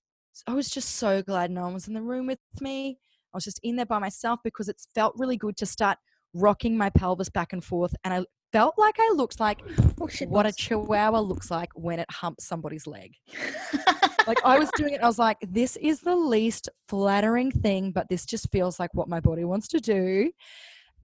I 0.48 0.54
was 0.54 0.70
just 0.70 0.96
so 0.98 1.22
glad 1.22 1.52
no 1.52 1.64
one 1.64 1.74
was 1.74 1.88
in 1.88 1.94
the 1.94 2.02
room 2.02 2.28
with 2.28 2.40
me. 2.62 3.00
I 3.34 3.38
was 3.38 3.44
just 3.44 3.60
in 3.64 3.76
there 3.76 3.86
by 3.86 4.00
myself 4.00 4.40
because 4.44 4.70
it 4.70 4.82
felt 4.94 5.16
really 5.18 5.38
good 5.38 5.58
to 5.58 5.66
start 5.66 5.98
rocking 6.34 6.78
my 6.78 6.90
pelvis 6.90 7.30
back 7.30 7.54
and 7.54 7.64
forth, 7.64 7.96
and 8.04 8.14
I 8.14 8.26
felt 8.54 8.76
like 8.78 8.96
I 9.00 9.12
looked 9.16 9.40
like 9.40 9.62
Oh, 10.00 10.08
what 10.28 10.46
a 10.46 10.54
chihuahua 10.54 11.20
looks 11.20 11.50
like 11.52 11.70
when 11.76 12.00
it 12.00 12.10
humps 12.10 12.46
somebody's 12.46 12.88
leg 12.88 13.16
like 14.28 14.44
I 14.46 14.58
was 14.60 14.70
doing 14.76 14.94
it, 14.94 15.02
I 15.02 15.08
was 15.08 15.20
like, 15.20 15.38
this 15.42 15.76
is 15.78 16.02
the 16.02 16.16
least 16.16 16.70
flattering 16.88 17.52
thing, 17.52 17.92
but 17.92 18.08
this 18.10 18.26
just 18.26 18.52
feels 18.52 18.80
like 18.80 18.94
what 18.94 19.08
my 19.08 19.20
body 19.20 19.44
wants 19.44 19.68
to 19.70 19.80
do. 19.80 20.32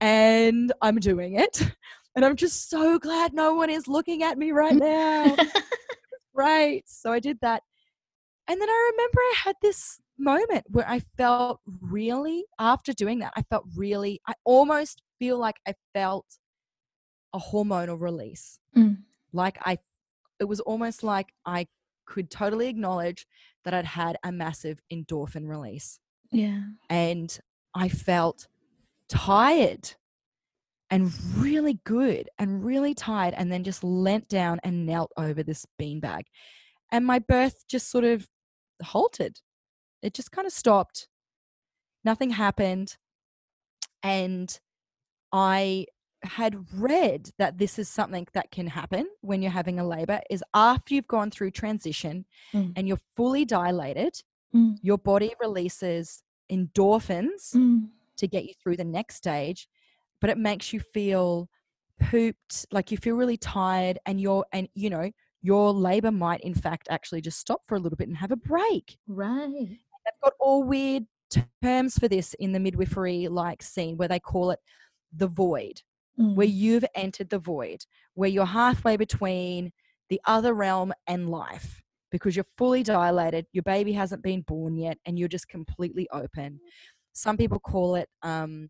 And 0.00 0.72
I'm 0.80 0.96
doing 0.96 1.34
it. 1.34 1.62
And 2.16 2.24
I'm 2.24 2.34
just 2.34 2.68
so 2.68 2.98
glad 2.98 3.32
no 3.32 3.54
one 3.54 3.70
is 3.70 3.86
looking 3.86 4.24
at 4.24 4.36
me 4.36 4.50
right 4.50 4.74
now. 4.76 5.36
right. 6.34 6.82
So 6.86 7.12
I 7.12 7.20
did 7.20 7.38
that. 7.40 7.62
And 8.48 8.60
then 8.60 8.68
I 8.68 8.90
remember 8.92 9.18
I 9.20 9.34
had 9.44 9.56
this 9.62 10.00
moment 10.18 10.64
where 10.68 10.88
I 10.88 11.02
felt 11.16 11.60
really, 11.80 12.44
after 12.58 12.92
doing 12.92 13.20
that, 13.20 13.32
I 13.36 13.42
felt 13.42 13.64
really, 13.76 14.20
I 14.26 14.34
almost 14.44 15.02
feel 15.20 15.38
like 15.38 15.56
I 15.68 15.74
felt 15.94 16.26
a 17.32 17.38
hormonal 17.38 18.00
release. 18.00 18.58
Mm. 18.76 18.98
Like 19.32 19.58
I, 19.64 19.78
it 20.38 20.44
was 20.44 20.60
almost 20.60 21.02
like 21.02 21.32
I 21.44 21.66
could 22.06 22.30
totally 22.30 22.68
acknowledge 22.68 23.26
that 23.64 23.74
I'd 23.74 23.84
had 23.84 24.16
a 24.24 24.32
massive 24.32 24.80
endorphin 24.92 25.48
release 25.48 26.00
yeah. 26.32 26.60
and 26.88 27.38
I 27.74 27.88
felt 27.88 28.48
tired 29.08 29.94
and 30.90 31.12
really 31.36 31.78
good 31.84 32.28
and 32.38 32.64
really 32.64 32.94
tired 32.94 33.34
and 33.34 33.50
then 33.50 33.62
just 33.62 33.84
leant 33.84 34.28
down 34.28 34.58
and 34.64 34.86
knelt 34.86 35.12
over 35.16 35.42
this 35.42 35.66
beanbag. 35.80 36.22
And 36.90 37.06
my 37.06 37.20
birth 37.20 37.64
just 37.68 37.90
sort 37.90 38.04
of 38.04 38.26
halted. 38.82 39.40
It 40.02 40.14
just 40.14 40.32
kind 40.32 40.46
of 40.46 40.52
stopped. 40.52 41.08
Nothing 42.04 42.30
happened. 42.30 42.96
And 44.02 44.58
I 45.32 45.86
had 46.22 46.56
read 46.74 47.30
that 47.38 47.58
this 47.58 47.78
is 47.78 47.88
something 47.88 48.26
that 48.34 48.50
can 48.50 48.66
happen 48.66 49.06
when 49.22 49.40
you're 49.42 49.50
having 49.50 49.78
a 49.78 49.86
labor 49.86 50.20
is 50.28 50.44
after 50.54 50.94
you've 50.94 51.06
gone 51.06 51.30
through 51.30 51.50
transition 51.50 52.24
Mm. 52.52 52.72
and 52.76 52.88
you're 52.88 53.00
fully 53.16 53.44
dilated, 53.44 54.22
Mm. 54.54 54.76
your 54.82 54.98
body 54.98 55.32
releases 55.40 56.22
endorphins 56.50 57.54
Mm. 57.54 57.88
to 58.16 58.26
get 58.26 58.44
you 58.44 58.54
through 58.62 58.76
the 58.76 58.84
next 58.84 59.16
stage 59.16 59.68
but 60.20 60.28
it 60.28 60.36
makes 60.36 60.72
you 60.72 60.80
feel 60.80 61.48
pooped 62.00 62.66
like 62.72 62.90
you 62.90 62.98
feel 62.98 63.14
really 63.16 63.36
tired 63.36 63.98
and 64.06 64.20
you're 64.20 64.44
and 64.52 64.68
you 64.74 64.90
know 64.90 65.10
your 65.42 65.72
labor 65.72 66.10
might 66.10 66.40
in 66.40 66.54
fact 66.54 66.88
actually 66.90 67.20
just 67.20 67.38
stop 67.38 67.64
for 67.66 67.76
a 67.76 67.78
little 67.78 67.96
bit 67.96 68.08
and 68.08 68.16
have 68.16 68.32
a 68.32 68.36
break 68.36 68.98
Right. 69.06 69.68
they've 70.04 70.20
got 70.22 70.32
all 70.40 70.62
weird 70.64 71.06
terms 71.62 71.98
for 71.98 72.08
this 72.08 72.34
in 72.34 72.52
the 72.52 72.58
midwifery 72.60 73.28
like 73.28 73.62
scene 73.62 73.96
where 73.96 74.08
they 74.08 74.18
call 74.18 74.50
it 74.50 74.58
the 75.12 75.28
void 75.28 75.82
where 76.16 76.46
Mm. 76.46 76.54
you've 76.54 76.84
entered 76.94 77.30
the 77.30 77.38
void 77.38 77.84
where 78.14 78.28
you're 78.28 78.44
halfway 78.44 78.96
between 78.96 79.72
the 80.08 80.20
other 80.26 80.54
realm 80.54 80.92
and 81.06 81.30
life 81.30 81.82
because 82.10 82.34
you're 82.36 82.46
fully 82.58 82.82
dilated 82.82 83.46
your 83.52 83.62
baby 83.62 83.92
hasn't 83.92 84.22
been 84.22 84.42
born 84.42 84.76
yet 84.76 84.98
and 85.06 85.18
you're 85.18 85.28
just 85.28 85.48
completely 85.48 86.08
open. 86.12 86.60
Some 87.12 87.36
people 87.36 87.58
call 87.60 87.94
it 87.94 88.08
um, 88.22 88.68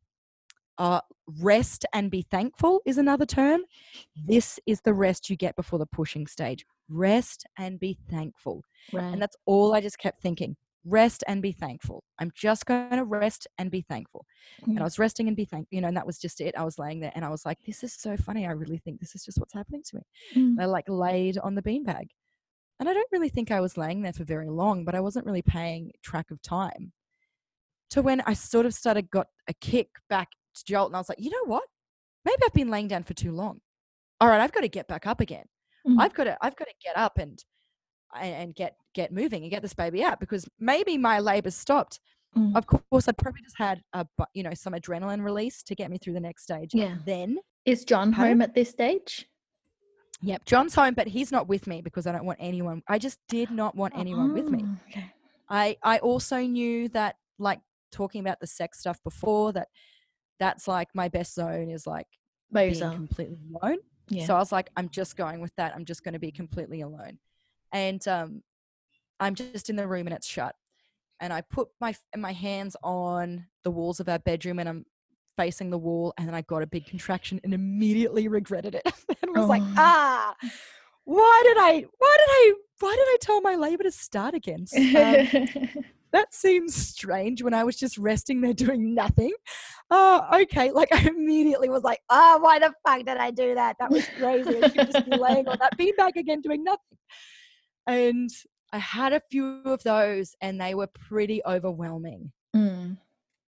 uh, 0.78 1.00
rest 1.40 1.84
and 1.92 2.10
be 2.10 2.22
thankful 2.30 2.80
is 2.86 2.98
another 2.98 3.26
term. 3.26 3.62
This 4.16 4.58
is 4.66 4.80
the 4.82 4.94
rest 4.94 5.28
you 5.30 5.36
get 5.36 5.56
before 5.56 5.78
the 5.78 5.86
pushing 5.86 6.26
stage 6.26 6.64
rest 6.88 7.44
and 7.58 7.78
be 7.78 7.96
thankful. 8.10 8.62
Right. 8.92 9.04
and 9.12 9.22
that's 9.22 9.36
all 9.46 9.74
i 9.74 9.80
just 9.80 9.98
kept 9.98 10.20
thinking 10.22 10.56
rest 10.84 11.22
and 11.28 11.42
be 11.42 11.52
thankful 11.52 12.02
i'm 12.18 12.30
just 12.34 12.64
going 12.66 12.90
to 12.90 13.04
rest 13.04 13.46
and 13.58 13.70
be 13.70 13.82
thankful 13.82 14.24
and 14.66 14.78
I 14.78 14.80
Mm. 14.82 14.84
was 14.84 14.98
resting 14.98 15.28
and 15.28 15.36
be 15.36 15.44
thankful, 15.44 15.68
you 15.74 15.80
know, 15.80 15.88
and 15.88 15.96
that 15.96 16.06
was 16.06 16.18
just 16.18 16.40
it. 16.40 16.54
I 16.56 16.64
was 16.64 16.78
laying 16.78 17.00
there 17.00 17.12
and 17.14 17.24
I 17.24 17.28
was 17.28 17.44
like, 17.44 17.58
this 17.66 17.82
is 17.84 17.92
so 17.94 18.16
funny. 18.16 18.46
I 18.46 18.52
really 18.52 18.78
think 18.78 18.98
this 18.98 19.14
is 19.14 19.24
just 19.24 19.38
what's 19.38 19.52
happening 19.52 19.82
to 19.86 19.96
me. 19.96 20.02
Mm. 20.34 20.42
And 20.52 20.62
I 20.62 20.64
like 20.66 20.88
laid 20.88 21.38
on 21.38 21.54
the 21.54 21.62
beanbag. 21.62 22.08
And 22.78 22.88
I 22.88 22.92
don't 22.94 23.08
really 23.12 23.28
think 23.28 23.50
I 23.50 23.60
was 23.60 23.76
laying 23.76 24.00
there 24.02 24.12
for 24.12 24.24
very 24.24 24.48
long, 24.48 24.84
but 24.84 24.94
I 24.94 25.00
wasn't 25.00 25.26
really 25.26 25.42
paying 25.42 25.92
track 26.02 26.30
of 26.30 26.40
time. 26.42 26.92
To 27.90 28.02
when 28.02 28.20
I 28.22 28.32
sort 28.34 28.66
of 28.66 28.72
started 28.74 29.10
got 29.10 29.26
a 29.48 29.52
kick 29.54 29.88
back 30.08 30.28
to 30.54 30.64
jolt, 30.64 30.88
and 30.88 30.96
I 30.96 31.00
was 31.00 31.08
like, 31.08 31.20
you 31.20 31.30
know 31.30 31.44
what? 31.44 31.64
Maybe 32.24 32.42
I've 32.44 32.54
been 32.54 32.70
laying 32.70 32.88
down 32.88 33.02
for 33.04 33.14
too 33.14 33.32
long. 33.32 33.60
All 34.20 34.28
right, 34.28 34.40
I've 34.40 34.52
got 34.52 34.60
to 34.62 34.68
get 34.68 34.88
back 34.88 35.06
up 35.06 35.20
again. 35.20 35.44
Mm. 35.86 35.96
I've 36.00 36.14
got 36.14 36.24
to 36.24 36.36
I've 36.40 36.56
got 36.56 36.68
to 36.68 36.74
get 36.82 36.96
up 36.96 37.18
and 37.18 37.38
and 38.18 38.34
and 38.34 38.54
get 38.54 38.76
get 38.94 39.12
moving 39.12 39.42
and 39.42 39.50
get 39.50 39.62
this 39.62 39.74
baby 39.74 40.02
out 40.02 40.18
because 40.20 40.48
maybe 40.58 40.96
my 40.98 41.18
labor 41.20 41.50
stopped 41.50 42.00
Mm. 42.36 42.56
of 42.56 42.64
course 42.64 43.08
i'd 43.08 43.18
probably 43.18 43.42
just 43.42 43.58
had 43.58 43.82
a 43.92 44.06
you 44.34 44.44
know 44.44 44.54
some 44.54 44.72
adrenaline 44.72 45.20
release 45.20 45.64
to 45.64 45.74
get 45.74 45.90
me 45.90 45.98
through 45.98 46.12
the 46.12 46.20
next 46.20 46.44
stage 46.44 46.70
Yeah. 46.72 46.94
then 47.04 47.38
Is 47.64 47.84
John 47.84 48.12
home 48.12 48.40
at 48.40 48.54
this 48.54 48.70
stage? 48.70 49.26
Yep, 50.22 50.44
John's 50.44 50.74
home, 50.76 50.94
but 50.94 51.08
he's 51.08 51.32
not 51.32 51.48
with 51.48 51.66
me 51.66 51.80
because 51.80 52.06
I 52.06 52.12
don't 52.12 52.24
want 52.26 52.38
anyone. 52.40 52.82
I 52.86 52.98
just 52.98 53.18
did 53.28 53.50
not 53.50 53.74
want 53.74 53.94
anyone 53.96 54.32
with 54.32 54.48
me. 54.48 54.62
Oh, 54.64 54.76
Okay. 54.88 55.12
I 55.48 55.76
I 55.82 55.98
also 55.98 56.38
knew 56.40 56.88
that 56.90 57.16
like 57.40 57.60
talking 57.90 58.20
about 58.20 58.38
the 58.38 58.46
sex 58.46 58.78
stuff 58.78 59.02
before 59.02 59.52
that 59.54 59.66
that's 60.38 60.68
like 60.68 60.88
my 60.94 61.08
best 61.08 61.34
zone 61.34 61.68
is 61.68 61.84
like 61.86 62.06
By 62.52 62.68
being 62.70 62.78
completely 62.92 63.38
alone. 63.60 63.78
Yeah. 64.08 64.26
So 64.26 64.36
I 64.36 64.38
was 64.38 64.52
like, 64.52 64.70
I'm 64.76 64.88
just 64.88 65.16
going 65.16 65.40
with 65.40 65.54
that. 65.56 65.74
I'm 65.74 65.84
just 65.84 66.04
going 66.04 66.12
to 66.14 66.20
be 66.20 66.30
completely 66.30 66.82
alone. 66.82 67.18
And 67.72 68.06
um, 68.08 68.42
I'm 69.18 69.34
just 69.34 69.70
in 69.70 69.76
the 69.76 69.86
room 69.86 70.06
and 70.06 70.14
it's 70.14 70.26
shut. 70.26 70.54
And 71.20 71.32
I 71.32 71.42
put 71.42 71.68
my 71.80 71.94
my 72.16 72.32
hands 72.32 72.76
on 72.82 73.46
the 73.62 73.70
walls 73.70 74.00
of 74.00 74.08
our 74.08 74.18
bedroom 74.18 74.58
and 74.58 74.68
I'm 74.68 74.86
facing 75.36 75.70
the 75.70 75.78
wall. 75.78 76.14
And 76.18 76.26
then 76.26 76.34
I 76.34 76.42
got 76.42 76.62
a 76.62 76.66
big 76.66 76.86
contraction 76.86 77.40
and 77.44 77.52
immediately 77.52 78.28
regretted 78.28 78.74
it. 78.74 78.82
and 79.22 79.36
was 79.36 79.48
like, 79.48 79.62
Oh. 79.62 79.74
ah, 79.76 80.34
why 81.04 81.42
did 81.44 81.56
I? 81.58 81.84
Why 81.98 82.16
did 82.18 82.28
I? 82.28 82.52
Why 82.80 82.96
did 82.96 83.06
I 83.06 83.16
tell 83.20 83.40
my 83.42 83.56
labor 83.56 83.82
to 83.82 83.90
start 83.90 84.34
again? 84.34 84.64
Um, 84.74 85.84
that 86.12 86.34
seems 86.34 86.74
strange 86.74 87.42
when 87.42 87.54
I 87.54 87.64
was 87.64 87.76
just 87.76 87.98
resting 87.98 88.40
there 88.40 88.54
doing 88.54 88.94
nothing. 88.94 89.32
Oh, 89.90 90.26
okay. 90.42 90.70
Like 90.70 90.88
I 90.92 91.08
immediately 91.08 91.68
was 91.68 91.82
like, 91.82 92.00
oh, 92.10 92.38
why 92.40 92.58
the 92.58 92.72
fuck 92.86 93.04
did 93.04 93.18
I 93.18 93.30
do 93.30 93.54
that? 93.54 93.76
That 93.78 93.90
was 93.90 94.06
crazy. 94.18 94.62
I 94.62 94.68
should 94.68 94.92
just 94.92 95.10
be 95.10 95.16
laying 95.16 95.48
on 95.48 95.58
that 95.60 95.76
beanbag 95.78 96.16
again 96.16 96.40
doing 96.40 96.64
nothing. 96.64 96.98
And 97.86 98.30
I 98.72 98.78
had 98.78 99.12
a 99.12 99.20
few 99.30 99.62
of 99.64 99.82
those 99.82 100.34
and 100.40 100.60
they 100.60 100.74
were 100.74 100.86
pretty 100.86 101.42
overwhelming. 101.46 102.32
Mm. 102.54 102.98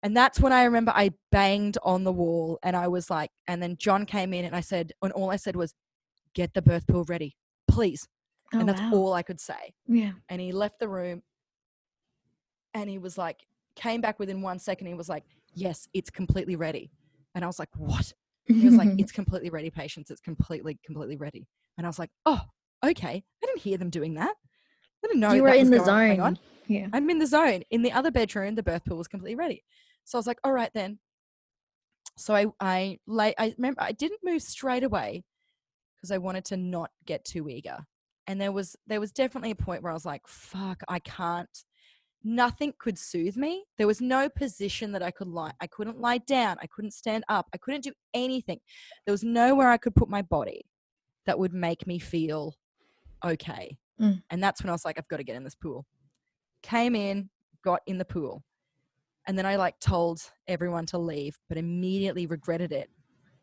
And 0.02 0.16
that's 0.16 0.40
when 0.40 0.52
I 0.52 0.64
remember 0.64 0.92
I 0.94 1.12
banged 1.30 1.78
on 1.82 2.04
the 2.04 2.12
wall 2.12 2.58
and 2.62 2.76
I 2.76 2.88
was 2.88 3.08
like, 3.10 3.30
and 3.46 3.62
then 3.62 3.76
John 3.78 4.06
came 4.06 4.34
in 4.34 4.44
and 4.44 4.54
I 4.54 4.60
said, 4.60 4.92
and 5.02 5.12
all 5.12 5.30
I 5.30 5.36
said 5.36 5.56
was, 5.56 5.74
get 6.34 6.52
the 6.52 6.62
birth 6.62 6.86
pool 6.86 7.04
ready, 7.08 7.36
please. 7.68 8.06
Oh, 8.52 8.58
and 8.58 8.68
that's 8.68 8.80
wow. 8.80 8.90
all 8.92 9.12
I 9.14 9.22
could 9.22 9.40
say 9.40 9.74
Yeah. 9.86 10.12
and 10.28 10.40
he 10.40 10.52
left 10.52 10.78
the 10.78 10.88
room 10.88 11.22
and 12.74 12.90
he 12.90 12.98
was 12.98 13.16
like 13.16 13.40
came 13.76 14.00
back 14.00 14.18
within 14.18 14.42
one 14.42 14.58
second 14.58 14.86
he 14.86 14.94
was 14.94 15.08
like 15.08 15.24
yes 15.54 15.88
it's 15.94 16.10
completely 16.10 16.54
ready 16.54 16.90
and 17.34 17.42
i 17.44 17.46
was 17.48 17.58
like 17.58 17.70
what 17.76 18.12
he 18.46 18.66
was 18.66 18.76
like 18.76 18.88
it's 18.98 19.12
completely 19.12 19.50
ready 19.50 19.70
patience 19.70 20.10
it's 20.10 20.20
completely 20.20 20.78
completely 20.84 21.16
ready 21.16 21.48
and 21.78 21.86
i 21.86 21.88
was 21.88 21.98
like 21.98 22.10
oh 22.26 22.40
okay 22.88 23.24
i 23.42 23.46
didn't 23.46 23.60
hear 23.62 23.78
them 23.78 23.90
doing 23.90 24.14
that. 24.14 24.34
I 25.04 25.06
didn't 25.08 25.20
know 25.20 25.32
you 25.32 25.42
were 25.42 25.48
in 25.50 25.70
the 25.70 25.84
zone. 25.84 26.20
on. 26.20 26.38
Yeah. 26.66 26.88
i'm 26.92 27.10
in 27.10 27.18
the 27.18 27.26
zone 27.26 27.62
in 27.70 27.82
the 27.82 27.92
other 27.92 28.10
bedroom 28.10 28.54
the 28.54 28.62
birth 28.62 28.84
pool 28.84 28.96
was 28.96 29.08
completely 29.08 29.36
ready. 29.36 29.62
So 30.04 30.16
i 30.16 30.20
was 30.20 30.26
like 30.26 30.38
all 30.44 30.52
right 30.52 30.70
then. 30.74 30.98
So 32.16 32.34
i 32.34 32.46
i 32.60 32.98
lay 33.06 33.34
i 33.38 33.54
remember 33.58 33.82
i 33.82 33.92
didn't 33.92 34.20
move 34.24 34.42
straight 34.42 34.84
away 34.84 35.24
because 35.96 36.10
i 36.10 36.18
wanted 36.18 36.44
to 36.46 36.56
not 36.56 36.90
get 37.06 37.24
too 37.24 37.48
eager. 37.48 37.78
And 38.26 38.40
there 38.40 38.52
was 38.52 38.76
there 38.86 39.00
was 39.00 39.12
definitely 39.12 39.50
a 39.50 39.56
point 39.56 39.82
where 39.82 39.90
i 39.90 39.94
was 39.94 40.06
like 40.06 40.22
fuck 40.26 40.82
i 40.88 40.98
can't. 40.98 41.64
Nothing 42.26 42.72
could 42.78 42.98
soothe 42.98 43.36
me. 43.36 43.64
There 43.76 43.86
was 43.86 44.00
no 44.00 44.30
position 44.30 44.92
that 44.92 45.02
i 45.02 45.10
could 45.10 45.28
lie 45.28 45.52
i 45.60 45.66
couldn't 45.66 46.00
lie 46.00 46.18
down 46.18 46.56
i 46.62 46.66
couldn't 46.66 46.92
stand 46.92 47.24
up 47.28 47.46
i 47.54 47.58
couldn't 47.58 47.84
do 47.84 47.92
anything. 48.14 48.60
There 49.04 49.12
was 49.12 49.24
nowhere 49.24 49.68
i 49.68 49.76
could 49.76 49.94
put 49.94 50.08
my 50.08 50.22
body 50.22 50.62
that 51.26 51.38
would 51.38 51.52
make 51.52 51.86
me 51.86 51.98
feel 51.98 52.54
okay 53.24 53.76
Mm. 54.00 54.20
and 54.30 54.42
that's 54.42 54.60
when 54.60 54.70
i 54.70 54.72
was 54.72 54.84
like 54.84 54.98
i've 54.98 55.06
got 55.06 55.18
to 55.18 55.24
get 55.24 55.36
in 55.36 55.44
this 55.44 55.54
pool 55.54 55.86
came 56.64 56.96
in 56.96 57.30
got 57.62 57.80
in 57.86 57.96
the 57.96 58.04
pool 58.04 58.42
and 59.28 59.38
then 59.38 59.46
i 59.46 59.54
like 59.54 59.78
told 59.78 60.20
everyone 60.48 60.84
to 60.86 60.98
leave 60.98 61.38
but 61.48 61.56
immediately 61.56 62.26
regretted 62.26 62.72
it 62.72 62.90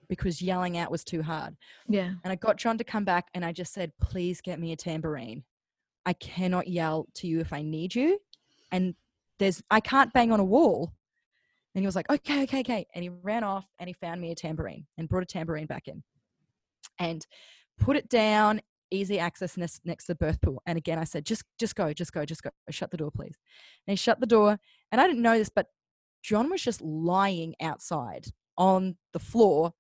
because 0.10 0.42
yelling 0.42 0.78
out 0.78 0.92
was 0.92 1.06
too 1.06 1.22
hard 1.24 1.56
Yeah. 1.88 2.12
and 2.26 2.34
I 2.34 2.36
got 2.36 2.58
John 2.58 2.78
to 2.80 2.84
come 2.84 3.06
back 3.06 3.28
and 3.34 3.46
I 3.46 3.54
just 3.54 3.74
said, 3.74 3.94
please 4.02 4.42
get 4.42 4.60
me 4.60 4.74
a 4.74 4.76
tambourine. 4.76 5.42
I 6.06 6.12
cannot 6.12 6.68
yell 6.68 7.08
to 7.16 7.28
you 7.28 7.40
if 7.40 7.54
I 7.54 7.62
need 7.62 7.96
you. 7.96 8.20
And 8.74 8.94
there's, 9.40 9.64
I 9.72 9.80
can't 9.80 10.12
bang 10.12 10.34
on 10.34 10.42
a 10.42 10.44
wall. 10.44 10.92
And 11.74 11.82
he 11.82 11.86
was 11.86 11.96
like, 11.96 12.10
okay, 12.12 12.44
okay, 12.44 12.60
okay. 12.60 12.86
And 12.94 13.04
he 13.04 13.10
ran 13.10 13.46
off 13.46 13.66
and 13.80 13.88
he 13.88 13.94
found 13.94 14.20
me 14.20 14.32
a 14.32 14.36
tambourine 14.36 14.86
and 14.98 15.08
brought 15.08 15.24
a 15.24 15.26
tambourine 15.26 15.66
back 15.66 15.88
in 15.88 16.04
and 17.00 17.26
put 17.80 17.96
it 17.96 18.10
down, 18.10 18.60
easy 18.92 19.20
access 19.20 19.58
next, 19.58 19.82
next 19.86 20.06
to 20.06 20.12
the 20.12 20.18
birth 20.18 20.42
pool. 20.42 20.62
And 20.66 20.78
again, 20.78 21.00
I 21.00 21.04
said, 21.06 21.26
just, 21.26 21.44
just 21.60 21.76
go, 21.76 21.94
just 21.94 22.14
go, 22.14 22.26
just 22.26 22.44
go. 22.44 22.50
Shut 22.70 22.92
the 22.92 22.98
door, 22.98 23.12
please. 23.12 23.38
And 23.88 23.94
he 23.94 23.96
shut 23.96 24.20
the 24.20 24.28
door. 24.28 24.60
And 24.92 25.02
I 25.02 25.08
didn't 25.08 25.22
know 25.22 25.38
this, 25.38 25.50
but 25.50 25.68
John 26.24 26.50
was 26.50 26.62
just 26.62 26.82
lying 26.82 27.56
outside 27.62 28.28
on 28.58 28.98
the 29.14 29.20
floor 29.20 29.74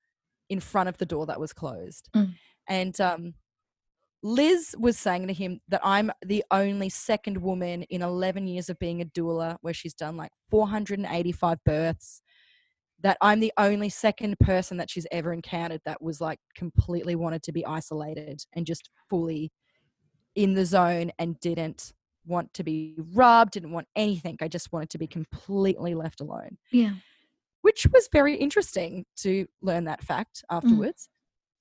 in 0.49 0.59
front 0.59 0.89
of 0.89 0.97
the 0.97 1.05
door 1.05 1.25
that 1.27 1.39
was 1.39 1.53
closed. 1.53 2.09
Mm. 2.15 2.33
And 2.67 3.01
um, 3.01 3.33
Liz 4.23 4.75
was 4.77 4.97
saying 4.97 5.27
to 5.27 5.33
him 5.33 5.61
that 5.67 5.81
I'm 5.83 6.11
the 6.25 6.43
only 6.51 6.89
second 6.89 7.37
woman 7.41 7.83
in 7.83 8.01
11 8.01 8.47
years 8.47 8.69
of 8.69 8.77
being 8.79 9.01
a 9.01 9.05
doula 9.05 9.57
where 9.61 9.73
she's 9.73 9.93
done 9.93 10.17
like 10.17 10.31
485 10.49 11.57
births. 11.65 12.21
That 13.03 13.17
I'm 13.21 13.39
the 13.39 13.53
only 13.57 13.89
second 13.89 14.37
person 14.39 14.77
that 14.77 14.89
she's 14.89 15.07
ever 15.11 15.33
encountered 15.33 15.81
that 15.85 16.01
was 16.01 16.21
like 16.21 16.39
completely 16.55 17.15
wanted 17.15 17.41
to 17.43 17.51
be 17.51 17.65
isolated 17.65 18.43
and 18.53 18.65
just 18.65 18.89
fully 19.09 19.51
in 20.35 20.53
the 20.53 20.65
zone 20.65 21.11
and 21.19 21.39
didn't 21.39 21.93
want 22.25 22.53
to 22.53 22.63
be 22.63 22.95
rubbed, 23.13 23.53
didn't 23.53 23.71
want 23.71 23.87
anything. 23.95 24.37
I 24.41 24.47
just 24.47 24.71
wanted 24.71 24.91
to 24.91 24.97
be 24.99 25.07
completely 25.07 25.95
left 25.95 26.21
alone 26.21 26.57
Yeah. 26.71 26.91
which 27.61 27.87
was 27.91 28.07
very 28.13 28.35
interesting 28.35 29.05
to 29.17 29.47
learn 29.61 29.85
that 29.85 30.03
fact 30.03 30.43
afterwards. 30.51 31.09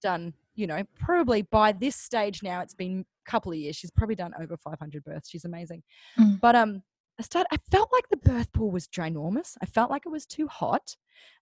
Done, 0.03 0.35
you 0.55 0.67
know, 0.67 0.83
probably 0.99 1.43
by 1.43 1.73
this 1.73 1.97
stage 1.97 2.43
now, 2.43 2.61
it's 2.61 2.75
been 2.75 3.05
a 3.27 3.31
couple 3.31 3.53
of 3.53 3.59
years. 3.59 3.77
She's 3.77 3.91
probably 3.91 4.15
done 4.15 4.33
over 4.41 4.57
500 4.57 5.05
births. 5.05 5.29
She's 5.31 5.45
amazing. 5.45 5.83
Mm. 6.19 6.41
But 6.41 6.55
um, 6.57 6.83
I 7.21 7.23
started. 7.23 7.49
I 7.53 7.59
felt 7.71 7.91
like 7.93 8.09
the 8.09 8.17
birth 8.17 8.51
pool 8.51 8.71
was 8.71 8.89
ginormous. 8.89 9.59
I 9.61 9.67
felt 9.67 9.91
like 9.91 10.07
it 10.07 10.09
was 10.09 10.25
too 10.25 10.49
hot. 10.49 10.97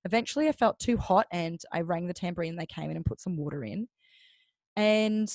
Eventually, 0.05 0.49
I 0.49 0.53
felt 0.53 0.81
too 0.81 0.97
hot, 0.97 1.29
and 1.31 1.61
I 1.72 1.83
rang 1.83 2.09
the 2.09 2.14
tambourine. 2.14 2.57
They 2.57 2.66
came 2.66 2.91
in 2.91 2.97
and 2.97 3.07
put 3.07 3.20
some 3.20 3.37
water 3.37 3.62
in, 3.62 3.87
and 4.74 5.33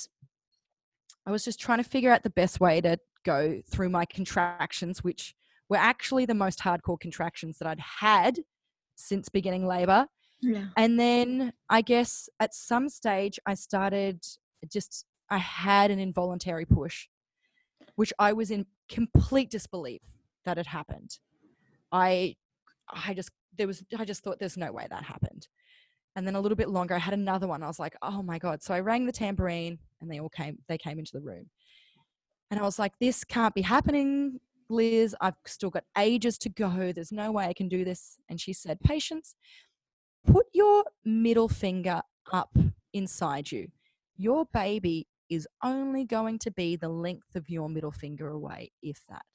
I 1.26 1.32
was 1.32 1.46
just 1.46 1.62
trying 1.62 1.78
to 1.78 1.89
figure 1.89 2.12
out 2.12 2.24
the 2.24 2.30
best 2.30 2.60
way 2.60 2.82
to 2.82 2.98
go 3.24 3.62
through 3.72 3.88
my 3.88 4.04
contractions, 4.04 5.02
which 5.02 5.34
were 5.70 5.78
actually 5.78 6.26
the 6.26 6.34
most 6.34 6.60
hardcore 6.60 7.00
contractions 7.00 7.58
that 7.60 7.68
I'd 7.70 7.80
had 7.80 8.39
since 8.96 9.30
beginning 9.30 9.66
labor. 9.66 10.08
Yeah. 10.41 10.66
And 10.76 11.00
then 11.00 11.54
I 11.70 11.80
guess 11.82 12.28
at 12.41 12.54
some 12.54 12.89
stage 12.89 13.39
I 13.46 13.54
started 13.54 14.22
just, 14.70 15.06
I 15.30 15.38
had 15.38 15.89
an 15.89 16.00
involuntary 16.00 16.66
push, 16.66 17.08
which 17.96 18.12
I 18.20 18.34
was 18.34 18.52
in 18.52 18.66
complete 18.89 19.50
disbelief 19.50 20.02
that 20.46 20.58
had 20.58 20.68
happened. 20.68 21.18
I, 21.91 22.36
I 22.89 23.14
just, 23.14 23.32
there 23.58 23.68
was, 23.68 23.84
I 23.98 24.06
just 24.06 24.24
thought 24.24 24.39
there's 24.39 24.58
no 24.58 24.72
way 24.72 24.88
that 24.89 25.04
happened. 25.04 25.48
And 26.16 26.28
then 26.28 26.36
a 26.36 26.41
little 26.41 26.56
bit 26.56 26.70
longer, 26.70 26.96
I 26.96 27.00
had 27.00 27.14
another 27.14 27.48
one. 27.48 27.64
I 27.64 27.68
was 27.68 27.80
like, 27.80 27.96
oh 28.02 28.22
my 28.22 28.38
God. 28.38 28.62
So 28.62 28.74
I 28.74 28.80
rang 28.82 29.06
the 29.06 29.12
tambourine 29.12 29.80
and 30.02 30.12
they 30.12 30.20
all 30.20 30.30
came, 30.30 30.60
they 30.68 30.78
came 30.78 31.00
into 31.00 31.14
the 31.14 31.22
room. 31.22 31.50
And 32.52 32.60
I 32.60 32.64
was 32.64 32.78
like, 32.78 32.94
this 33.00 33.24
can't 33.24 33.56
be 33.56 33.62
happening, 33.62 34.39
Liz. 34.70 35.16
I've 35.22 35.34
still 35.46 35.72
got 35.72 35.86
ages 35.98 36.38
to 36.39 36.50
go. 36.50 36.91
There's 36.94 37.12
no 37.12 37.32
way 37.32 37.46
I 37.46 37.54
can 37.54 37.68
do 37.68 37.84
this. 37.84 38.18
And 38.30 38.39
she 38.39 38.54
said, 38.54 38.80
patience, 38.82 39.36
put 40.28 40.46
your 40.54 40.84
middle 41.04 41.50
finger 41.50 42.02
up 42.32 42.56
inside 42.94 43.52
you. 43.52 43.70
Your 44.18 44.46
baby 44.54 45.08
is 45.30 45.48
only 45.64 46.06
going 46.06 46.38
to 46.39 46.52
be 46.52 46.76
the 46.76 46.89
length 46.89 47.36
of 47.36 47.50
your 47.50 47.70
middle 47.70 47.91
finger 47.91 48.30
away, 48.30 48.72
if 48.84 49.02
that. 49.10 49.26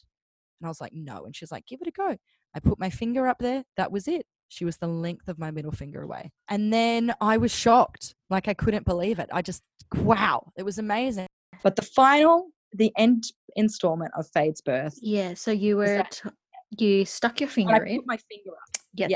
And 0.60 0.66
I 0.66 0.70
was 0.70 0.80
like, 0.80 0.92
no. 0.92 1.24
And 1.24 1.34
she's 1.34 1.52
like, 1.52 1.66
give 1.66 1.80
it 1.80 1.88
a 1.88 1.90
go. 1.92 2.16
I 2.54 2.60
put 2.60 2.78
my 2.78 2.90
finger 2.90 3.26
up 3.28 3.38
there. 3.38 3.62
That 3.76 3.92
was 3.92 4.08
it. 4.08 4.24
She 4.48 4.64
was 4.64 4.76
the 4.78 4.86
length 4.88 5.28
of 5.28 5.38
my 5.38 5.50
middle 5.50 5.72
finger 5.72 6.02
away. 6.02 6.30
And 6.48 6.72
then 6.72 7.14
I 7.20 7.36
was 7.36 7.52
shocked. 7.54 8.14
Like 8.30 8.48
I 8.48 8.54
couldn't 8.54 8.86
believe 8.86 9.18
it. 9.18 9.28
I 9.32 9.42
just, 9.42 9.62
wow, 9.96 10.50
it 10.56 10.62
was 10.64 10.78
amazing. 10.78 11.26
But 11.62 11.76
the 11.76 11.82
final, 11.82 12.48
the 12.72 12.92
end 12.96 13.24
installment 13.56 14.10
of 14.16 14.26
Fade's 14.32 14.60
birth, 14.60 14.98
Yeah. 15.02 15.34
So 15.34 15.50
you 15.50 15.76
were, 15.76 15.86
that- 15.98 16.20
t- 16.22 16.30
you 16.78 17.04
stuck 17.04 17.40
your 17.40 17.48
I 17.48 17.52
finger 17.52 17.84
in. 17.84 17.98
put 17.98 18.06
my 18.06 18.18
finger 18.30 18.50
up. 18.50 18.82
Yes. 18.94 19.10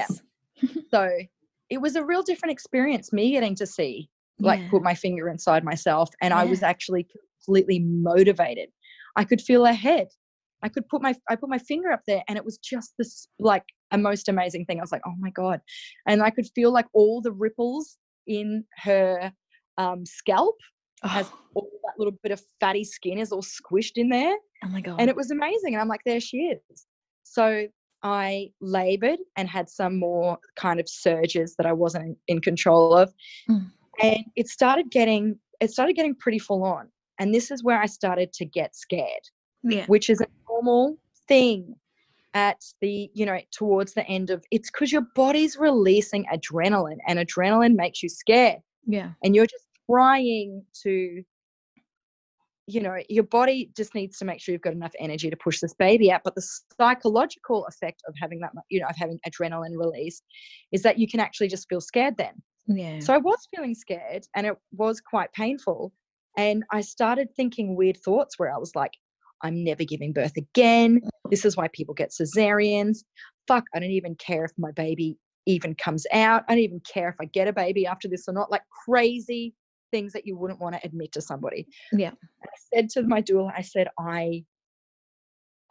yeah. 0.62 0.68
So 0.90 1.10
it 1.70 1.80
was 1.80 1.96
a 1.96 2.04
real 2.04 2.22
different 2.22 2.52
experience, 2.52 3.12
me 3.12 3.32
getting 3.32 3.54
to 3.56 3.66
see, 3.66 4.08
like, 4.38 4.60
Yeah. 4.60 4.70
put 4.70 4.82
my 4.82 4.94
finger 4.94 5.28
inside 5.28 5.64
myself. 5.64 6.08
And 6.20 6.32
I 6.34 6.44
was 6.44 6.62
actually 6.62 7.06
completely 7.44 7.78
motivated. 7.80 8.68
I 9.16 9.24
could 9.24 9.40
feel 9.40 9.64
ahead. 9.66 10.08
I 10.62 10.68
could 10.68 10.88
put 10.88 11.02
my 11.02 11.14
I 11.28 11.36
put 11.36 11.48
my 11.48 11.58
finger 11.58 11.90
up 11.90 12.02
there 12.06 12.22
and 12.28 12.36
it 12.38 12.44
was 12.44 12.58
just 12.58 12.94
this 12.98 13.26
like 13.38 13.64
a 13.90 13.98
most 13.98 14.28
amazing 14.28 14.64
thing. 14.66 14.78
I 14.78 14.82
was 14.82 14.92
like, 14.92 15.02
oh 15.06 15.14
my 15.18 15.30
God. 15.30 15.60
And 16.06 16.22
I 16.22 16.30
could 16.30 16.46
feel 16.54 16.72
like 16.72 16.86
all 16.92 17.20
the 17.20 17.32
ripples 17.32 17.98
in 18.26 18.64
her 18.78 19.32
um, 19.78 20.06
scalp 20.06 20.56
as 21.04 21.26
Oh, 21.32 21.38
all 21.54 21.70
that 21.84 21.98
little 21.98 22.16
bit 22.22 22.32
of 22.32 22.40
fatty 22.60 22.84
skin 22.84 23.18
is 23.18 23.32
all 23.32 23.42
squished 23.42 23.96
in 23.96 24.08
there. 24.08 24.36
oh 24.64 24.68
my 24.68 24.80
god. 24.80 25.00
and 25.00 25.10
it 25.10 25.16
was 25.16 25.30
amazing. 25.30 25.74
And 25.74 25.80
I'm 25.80 25.88
like, 25.88 26.02
there 26.06 26.20
she 26.20 26.38
is. 26.38 26.86
So 27.24 27.66
I 28.02 28.50
labored 28.60 29.18
and 29.36 29.48
had 29.48 29.68
some 29.68 29.98
more 29.98 30.38
kind 30.56 30.80
of 30.80 30.88
surges 30.88 31.54
that 31.56 31.66
I 31.66 31.72
wasn't 31.72 32.18
in 32.28 32.40
control 32.40 32.94
of. 32.94 33.12
Mm. 33.48 33.70
And 34.02 34.24
it 34.36 34.48
started 34.48 34.90
getting 34.90 35.38
it 35.60 35.70
started 35.70 35.94
getting 35.94 36.14
pretty 36.14 36.38
full 36.38 36.64
on. 36.64 36.88
And 37.18 37.34
this 37.34 37.50
is 37.50 37.62
where 37.62 37.80
I 37.80 37.86
started 37.86 38.32
to 38.34 38.44
get 38.44 38.74
scared, 38.74 39.22
Yeah. 39.62 39.86
which 39.86 40.10
is 40.10 40.20
a 40.20 40.26
normal 40.48 40.98
thing 41.28 41.76
at 42.34 42.62
the, 42.80 43.10
you 43.14 43.26
know, 43.26 43.38
towards 43.50 43.94
the 43.94 44.06
end 44.06 44.30
of 44.30 44.44
it's 44.50 44.70
because 44.70 44.90
your 44.90 45.06
body's 45.14 45.56
releasing 45.56 46.24
adrenaline 46.32 46.98
and 47.06 47.18
adrenaline 47.18 47.76
makes 47.76 48.02
you 48.02 48.08
scared. 48.08 48.60
Yeah. 48.86 49.10
And 49.22 49.34
you're 49.34 49.46
just 49.46 49.66
trying 49.90 50.64
to, 50.82 51.22
you 52.66 52.80
know, 52.80 52.96
your 53.08 53.24
body 53.24 53.70
just 53.76 53.94
needs 53.94 54.18
to 54.18 54.24
make 54.24 54.40
sure 54.40 54.52
you've 54.52 54.62
got 54.62 54.72
enough 54.72 54.94
energy 54.98 55.28
to 55.28 55.36
push 55.36 55.60
this 55.60 55.74
baby 55.74 56.10
out. 56.10 56.22
But 56.24 56.34
the 56.34 56.46
psychological 56.78 57.66
effect 57.66 58.02
of 58.08 58.14
having 58.20 58.40
that, 58.40 58.52
you 58.70 58.80
know, 58.80 58.86
of 58.86 58.96
having 58.96 59.18
adrenaline 59.28 59.76
release 59.76 60.22
is 60.72 60.82
that 60.82 60.98
you 60.98 61.06
can 61.06 61.20
actually 61.20 61.48
just 61.48 61.68
feel 61.68 61.80
scared 61.80 62.16
then. 62.16 62.34
Yeah. 62.66 63.00
So 63.00 63.12
I 63.12 63.18
was 63.18 63.46
feeling 63.54 63.74
scared 63.74 64.26
and 64.34 64.46
it 64.46 64.56
was 64.72 65.00
quite 65.00 65.32
painful. 65.32 65.92
And 66.38 66.64
I 66.70 66.80
started 66.80 67.28
thinking 67.36 67.76
weird 67.76 67.98
thoughts 67.98 68.38
where 68.38 68.54
I 68.54 68.56
was 68.56 68.74
like, 68.74 68.92
I'm 69.42 69.64
never 69.64 69.84
giving 69.84 70.12
birth 70.12 70.36
again. 70.36 71.00
This 71.30 71.44
is 71.44 71.56
why 71.56 71.68
people 71.72 71.94
get 71.94 72.10
cesareans. 72.10 72.98
Fuck, 73.48 73.64
I 73.74 73.80
don't 73.80 73.90
even 73.90 74.14
care 74.16 74.44
if 74.44 74.52
my 74.58 74.70
baby 74.72 75.16
even 75.46 75.74
comes 75.74 76.06
out. 76.12 76.44
I 76.48 76.54
don't 76.54 76.64
even 76.64 76.80
care 76.80 77.08
if 77.08 77.16
I 77.20 77.24
get 77.24 77.48
a 77.48 77.52
baby 77.52 77.86
after 77.86 78.08
this 78.08 78.28
or 78.28 78.32
not. 78.32 78.50
Like 78.50 78.62
crazy 78.86 79.54
things 79.90 80.12
that 80.12 80.26
you 80.26 80.36
wouldn't 80.36 80.60
want 80.60 80.74
to 80.74 80.80
admit 80.84 81.12
to 81.12 81.20
somebody. 81.20 81.66
Yeah. 81.92 82.12
I 82.42 82.48
said 82.72 82.88
to 82.90 83.02
my 83.02 83.20
doula, 83.20 83.52
I 83.56 83.62
said, 83.62 83.88
I, 83.98 84.44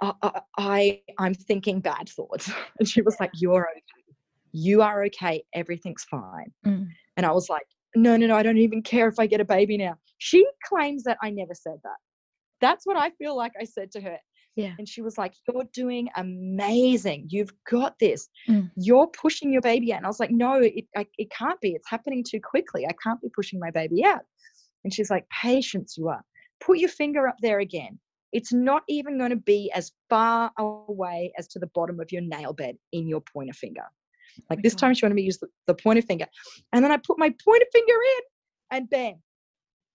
I, 0.02 0.42
I, 0.58 1.02
I'm 1.18 1.34
thinking 1.34 1.80
bad 1.80 2.10
thoughts. 2.10 2.52
And 2.80 2.88
she 2.88 3.02
was 3.02 3.16
like, 3.20 3.32
You're 3.36 3.70
okay. 3.70 4.16
You 4.52 4.82
are 4.82 5.04
okay. 5.06 5.44
Everything's 5.54 6.04
fine. 6.04 6.52
Mm. 6.66 6.88
And 7.18 7.26
I 7.26 7.32
was 7.32 7.50
like, 7.50 7.66
no, 7.96 8.16
no, 8.16 8.28
no, 8.28 8.36
I 8.36 8.44
don't 8.44 8.58
even 8.58 8.82
care 8.82 9.08
if 9.08 9.20
I 9.20 9.28
get 9.28 9.42
a 9.42 9.46
baby 9.46 9.78
now. 9.78 9.96
She 10.18 10.46
claims 10.66 11.04
that 11.04 11.18
I 11.22 11.30
never 11.30 11.54
said 11.54 11.78
that. 11.84 11.98
That's 12.62 12.86
what 12.86 12.98
I 12.98 13.10
feel 13.12 13.36
like 13.36 13.54
I 13.60 13.66
said 13.66 13.92
to 13.94 14.02
her. 14.02 14.18
Yeah. 14.56 14.74
And 14.78 14.88
she 14.88 15.02
was 15.02 15.18
like, 15.18 15.34
You're 15.48 15.64
doing 15.74 16.10
amazing. 16.16 17.28
You've 17.30 17.54
got 17.70 17.98
this. 18.00 18.28
Mm. 18.50 18.70
You're 18.76 19.08
pushing 19.08 19.52
your 19.52 19.62
baby 19.62 19.94
out. 19.94 19.98
And 19.98 20.06
I 20.06 20.10
was 20.10 20.20
like, 20.20 20.32
No, 20.32 20.56
it, 20.56 20.86
I, 20.96 21.08
it 21.18 21.32
can't 21.32 21.60
be. 21.62 21.70
It's 21.72 21.90
happening 21.90 22.24
too 22.28 22.40
quickly. 22.42 22.86
I 22.86 22.94
can't 23.02 23.22
be 23.22 23.30
pushing 23.34 23.60
my 23.60 23.72
baby 23.72 24.04
out. 24.04 24.22
And 24.84 24.94
she's 24.94 25.10
like, 25.10 25.26
Patience, 25.30 25.96
you 25.98 26.10
are. 26.10 26.24
Put 26.60 26.80
your 26.80 26.90
finger 26.90 27.28
up 27.28 27.38
there 27.42 27.60
again. 27.60 28.00
It's 28.34 28.54
not 28.54 28.84
even 28.88 29.18
going 29.18 29.32
to 29.32 29.36
be 29.36 29.72
as 29.74 29.92
far 30.10 30.52
away 30.58 31.34
as 31.38 31.48
to 31.50 31.60
the 31.60 31.68
bottom 31.68 32.00
of 32.00 32.12
your 32.12 32.22
nail 32.22 32.54
bed 32.54 32.78
in 32.92 33.08
your 33.08 33.22
pointer 33.22 33.54
finger. 33.54 33.84
Like 34.50 34.60
my 34.60 34.62
this 34.64 34.76
time, 34.76 34.92
God. 34.92 34.98
she 34.98 35.06
wanted 35.06 35.16
me 35.16 35.24
to 35.24 35.26
use 35.26 35.38
the, 35.40 35.48
the 35.68 35.74
pointer 35.74 36.02
finger. 36.02 36.26
And 36.72 36.84
then 36.84 36.92
I 36.92 36.98
put 36.98 37.20
my 37.20 37.34
pointer 37.44 37.66
finger 37.74 37.94
in, 37.94 38.22
and 38.72 38.90
bam. 38.90 39.16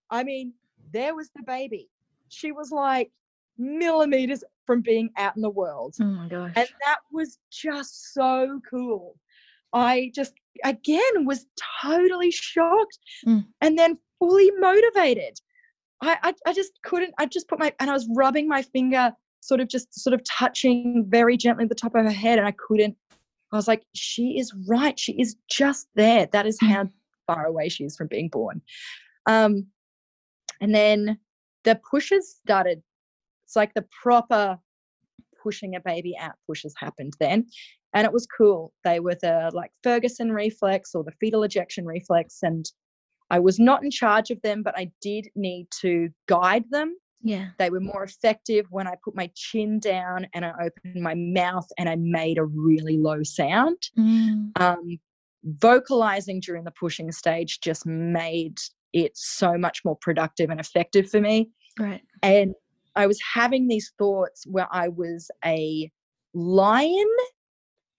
I 0.09 0.23
mean, 0.23 0.53
there 0.91 1.15
was 1.15 1.29
the 1.35 1.43
baby. 1.43 1.89
She 2.29 2.51
was 2.51 2.71
like 2.71 3.11
millimeters 3.57 4.43
from 4.65 4.81
being 4.81 5.09
out 5.17 5.35
in 5.35 5.41
the 5.41 5.49
world. 5.49 5.95
Oh 6.01 6.05
my 6.05 6.27
gosh. 6.27 6.53
And 6.55 6.67
that 6.85 6.99
was 7.11 7.37
just 7.51 8.13
so 8.13 8.59
cool. 8.69 9.17
I 9.73 10.11
just, 10.15 10.33
again, 10.63 11.25
was 11.25 11.45
totally 11.81 12.31
shocked 12.31 12.99
Mm. 13.25 13.45
and 13.61 13.77
then 13.77 13.97
fully 14.19 14.51
motivated. 14.59 15.39
I, 16.01 16.17
I, 16.23 16.33
I 16.47 16.53
just 16.53 16.71
couldn't, 16.83 17.13
I 17.17 17.25
just 17.25 17.47
put 17.47 17.59
my, 17.59 17.73
and 17.79 17.89
I 17.89 17.93
was 17.93 18.07
rubbing 18.15 18.47
my 18.47 18.61
finger, 18.61 19.11
sort 19.41 19.59
of 19.61 19.67
just 19.67 19.93
sort 19.99 20.13
of 20.13 20.21
touching 20.23 21.05
very 21.07 21.37
gently 21.37 21.65
the 21.65 21.75
top 21.75 21.95
of 21.95 22.05
her 22.05 22.11
head. 22.11 22.37
And 22.37 22.47
I 22.47 22.51
couldn't, 22.67 22.95
I 23.51 23.55
was 23.55 23.67
like, 23.67 23.83
she 23.95 24.37
is 24.37 24.53
right. 24.67 24.99
She 24.99 25.13
is 25.13 25.35
just 25.49 25.87
there. 25.95 26.27
That 26.31 26.45
is 26.45 26.57
Mm. 26.59 26.67
how 26.67 26.89
far 27.27 27.45
away 27.45 27.69
she 27.69 27.83
is 27.83 27.95
from 27.97 28.07
being 28.07 28.29
born. 28.29 28.61
Um, 29.25 29.67
and 30.61 30.73
then 30.73 31.17
the 31.67 31.79
pushes 31.89 32.29
started. 32.43 32.81
It's 33.45 33.55
like 33.55 33.73
the 33.73 33.85
proper 34.03 34.57
pushing 35.43 35.75
a 35.75 35.79
baby 35.79 36.15
out 36.19 36.33
pushes 36.47 36.73
happened 36.77 37.13
then. 37.19 37.45
And 37.93 38.05
it 38.05 38.13
was 38.13 38.25
cool. 38.37 38.73
They 38.83 38.99
were 38.99 39.15
the 39.21 39.51
like 39.53 39.71
Ferguson 39.83 40.31
reflex 40.31 40.93
or 40.95 41.03
the 41.03 41.13
fetal 41.19 41.43
ejection 41.43 41.85
reflex. 41.85 42.39
And 42.41 42.65
I 43.29 43.39
was 43.39 43.59
not 43.59 43.83
in 43.83 43.91
charge 43.91 44.29
of 44.31 44.41
them, 44.41 44.63
but 44.63 44.77
I 44.77 44.91
did 45.01 45.27
need 45.35 45.67
to 45.81 46.09
guide 46.27 46.65
them. 46.69 46.95
yeah. 47.21 47.47
They 47.57 47.69
were 47.69 47.79
more 47.79 48.03
effective 48.03 48.65
when 48.69 48.87
I 48.87 48.95
put 49.03 49.15
my 49.15 49.29
chin 49.35 49.79
down 49.79 50.27
and 50.33 50.45
I 50.45 50.51
opened 50.65 51.01
my 51.03 51.15
mouth 51.15 51.67
and 51.77 51.87
I 51.89 51.95
made 51.97 52.37
a 52.37 52.45
really 52.45 52.97
low 52.97 53.23
sound 53.23 53.77
Mm. 53.97 54.51
um, 54.59 54.99
vocalizing 55.43 56.39
during 56.41 56.63
the 56.63 56.71
pushing 56.71 57.11
stage 57.11 57.59
just 57.61 57.85
made 57.85 58.57
it 58.93 59.11
so 59.15 59.57
much 59.57 59.83
more 59.85 59.97
productive 59.97 60.49
and 60.49 60.59
effective 60.59 61.09
for 61.09 61.21
me. 61.21 61.49
Right. 61.79 62.01
And 62.23 62.55
I 62.95 63.07
was 63.07 63.19
having 63.21 63.67
these 63.67 63.93
thoughts 63.97 64.45
where 64.47 64.67
I 64.71 64.87
was 64.87 65.29
a 65.45 65.91
lion 66.33 67.07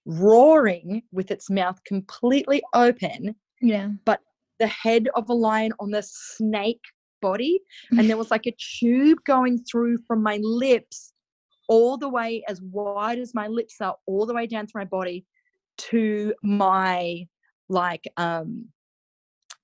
roaring 0.04 1.02
with 1.12 1.30
its 1.30 1.50
mouth 1.50 1.82
completely 1.84 2.62
open, 2.74 3.34
Yeah. 3.60 3.90
But 4.04 4.20
the 4.58 4.66
head 4.66 5.08
of 5.14 5.28
a 5.28 5.34
lion 5.34 5.72
on 5.78 5.90
the 5.90 6.02
snake 6.02 6.80
body. 7.20 7.60
And 7.90 8.08
there 8.08 8.16
was 8.16 8.30
like 8.32 8.46
a 8.46 8.56
tube 8.58 9.18
going 9.24 9.62
through 9.64 9.98
from 10.06 10.22
my 10.22 10.38
lips 10.42 11.12
all 11.68 11.96
the 11.98 12.08
way 12.08 12.42
as 12.48 12.60
wide 12.62 13.18
as 13.18 13.34
my 13.34 13.46
lips 13.46 13.76
are, 13.80 13.96
all 14.06 14.26
the 14.26 14.34
way 14.34 14.46
down 14.46 14.66
through 14.66 14.80
my 14.80 14.86
body 14.86 15.24
to 15.76 16.34
my 16.42 17.26
like 17.68 18.04
um 18.16 18.66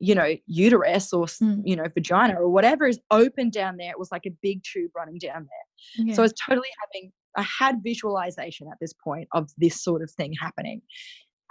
you 0.05 0.15
know 0.15 0.37
uterus 0.47 1.13
or 1.13 1.25
Mm. 1.25 1.63
you 1.65 1.75
know 1.75 1.85
vagina 1.95 2.35
or 2.35 2.49
whatever 2.51 2.87
is 2.87 3.01
open 3.11 3.49
down 3.51 3.77
there 3.79 3.91
it 3.91 3.99
was 3.99 4.13
like 4.13 4.27
a 4.27 4.31
big 4.43 4.63
tube 4.63 4.91
running 4.95 5.19
down 5.19 5.49
there 5.51 6.05
yeah. 6.07 6.15
so 6.15 6.23
i 6.23 6.25
was 6.25 6.35
totally 6.35 6.69
having 6.83 7.11
i 7.37 7.43
had 7.43 7.83
visualization 7.83 8.69
at 8.71 8.77
this 8.81 8.93
point 8.93 9.27
of 9.33 9.51
this 9.57 9.83
sort 9.83 10.03
of 10.03 10.11
thing 10.11 10.33
happening 10.41 10.83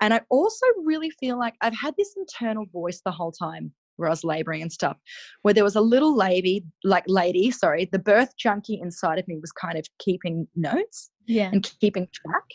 and 0.01 0.13
i 0.13 0.21
also 0.29 0.65
really 0.83 1.09
feel 1.09 1.37
like 1.39 1.55
i've 1.61 1.75
had 1.75 1.93
this 1.97 2.13
internal 2.15 2.65
voice 2.71 3.01
the 3.03 3.11
whole 3.11 3.31
time 3.31 3.71
where 3.97 4.07
i 4.07 4.11
was 4.11 4.23
laboring 4.23 4.61
and 4.61 4.71
stuff 4.71 4.97
where 5.41 5.53
there 5.53 5.63
was 5.63 5.75
a 5.75 5.81
little 5.81 6.15
lady 6.15 6.63
like 6.83 7.03
lady 7.07 7.49
sorry 7.51 7.89
the 7.91 7.99
birth 7.99 8.37
junkie 8.37 8.79
inside 8.79 9.17
of 9.17 9.27
me 9.27 9.37
was 9.41 9.51
kind 9.51 9.77
of 9.77 9.85
keeping 9.99 10.47
notes 10.55 11.09
yeah. 11.25 11.49
and 11.51 11.63
keeping 11.79 12.07
track 12.13 12.45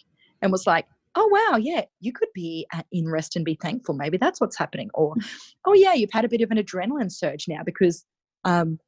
and 0.40 0.52
was 0.52 0.66
like 0.66 0.86
oh 1.14 1.28
wow 1.28 1.56
yeah 1.56 1.82
you 2.00 2.12
could 2.12 2.28
be 2.34 2.66
in 2.92 3.08
rest 3.08 3.36
and 3.36 3.44
be 3.44 3.58
thankful 3.60 3.94
maybe 3.94 4.16
that's 4.16 4.40
what's 4.40 4.58
happening 4.58 4.90
or 4.94 5.14
oh 5.66 5.74
yeah 5.74 5.92
you've 5.92 6.12
had 6.12 6.24
a 6.24 6.28
bit 6.28 6.40
of 6.40 6.50
an 6.50 6.58
adrenaline 6.58 7.10
surge 7.10 7.46
now 7.48 7.62
because 7.64 8.04
um 8.44 8.78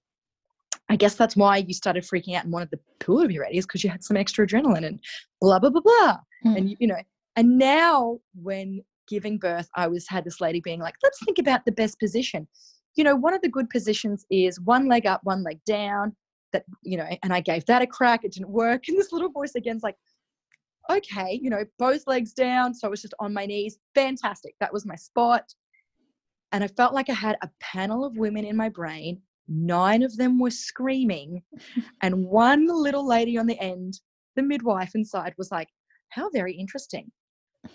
i 0.89 0.97
guess 0.97 1.15
that's 1.15 1.37
why 1.37 1.59
you 1.59 1.75
started 1.75 2.03
freaking 2.03 2.35
out 2.35 2.45
and 2.45 2.53
wanted 2.53 2.71
the 2.71 2.79
pool 2.99 3.23
to 3.23 3.29
be 3.29 3.39
ready 3.39 3.59
is 3.59 3.67
because 3.67 3.85
you 3.85 3.91
had 3.91 4.05
some 4.05 4.17
extra 4.17 4.47
adrenaline 4.47 4.87
and 4.87 5.01
blah 5.41 5.59
blah 5.59 5.71
blah 5.71 5.83
blah. 5.83 6.17
Mm. 6.45 6.57
and 6.57 6.71
you, 6.71 6.77
you 6.81 6.87
know 6.87 7.01
and 7.37 7.59
now 7.59 8.19
when 8.41 8.81
giving 9.09 9.39
birth 9.39 9.69
i 9.77 9.87
was 9.87 10.09
had 10.09 10.25
this 10.25 10.41
lady 10.41 10.61
being 10.61 10.81
like 10.81 10.95
let's 11.03 11.19
think 11.25 11.39
about 11.39 11.65
the 11.65 11.73
best 11.73 11.99
position. 11.99 12.47
You 12.97 13.05
know 13.05 13.15
one 13.15 13.35
of 13.35 13.41
the 13.41 13.49
good 13.49 13.71
positions 13.71 14.27
is 14.31 14.61
one 14.61 14.89
leg 14.89 15.07
up 15.07 15.21
one 15.23 15.43
leg 15.43 15.61
down 15.65 16.15
that 16.53 16.65
you 16.83 16.97
know 16.97 17.07
and 17.23 17.33
i 17.33 17.41
gave 17.41 17.65
that 17.67 17.83
a 17.83 17.87
crack 17.87 18.25
it 18.25 18.33
didn't 18.33 18.51
work 18.51 18.83
and 18.89 18.99
this 18.99 19.13
little 19.13 19.31
voice 19.31 19.55
again's 19.55 19.83
like 19.83 19.97
okay 20.91 21.39
you 21.43 21.51
know 21.51 21.65
both 21.79 22.07
legs 22.07 22.33
down 22.33 22.75
so 22.75 22.87
i 22.87 22.91
was 22.91 23.03
just 23.03 23.15
on 23.21 23.33
my 23.33 23.47
knees 23.47 23.79
fantastic 23.95 24.55
that 24.61 24.73
was 24.73 24.87
my 24.87 24.97
spot. 24.97 25.45
And 26.53 26.65
i 26.65 26.69
felt 26.69 26.95
like 26.95 27.09
i 27.09 27.15
had 27.15 27.37
a 27.43 27.51
panel 27.61 28.05
of 28.05 28.17
women 28.17 28.45
in 28.45 28.57
my 28.57 28.69
brain 28.69 29.21
nine 29.49 30.03
of 30.03 30.17
them 30.17 30.39
were 30.39 30.51
screaming 30.51 31.43
and 32.03 32.25
one 32.25 32.67
little 32.67 33.07
lady 33.07 33.39
on 33.39 33.47
the 33.47 33.59
end 33.61 34.01
the 34.37 34.43
midwife 34.43 34.95
inside 34.95 35.35
was 35.39 35.51
like 35.51 35.69
how 36.11 36.29
very 36.31 36.53
interesting. 36.55 37.11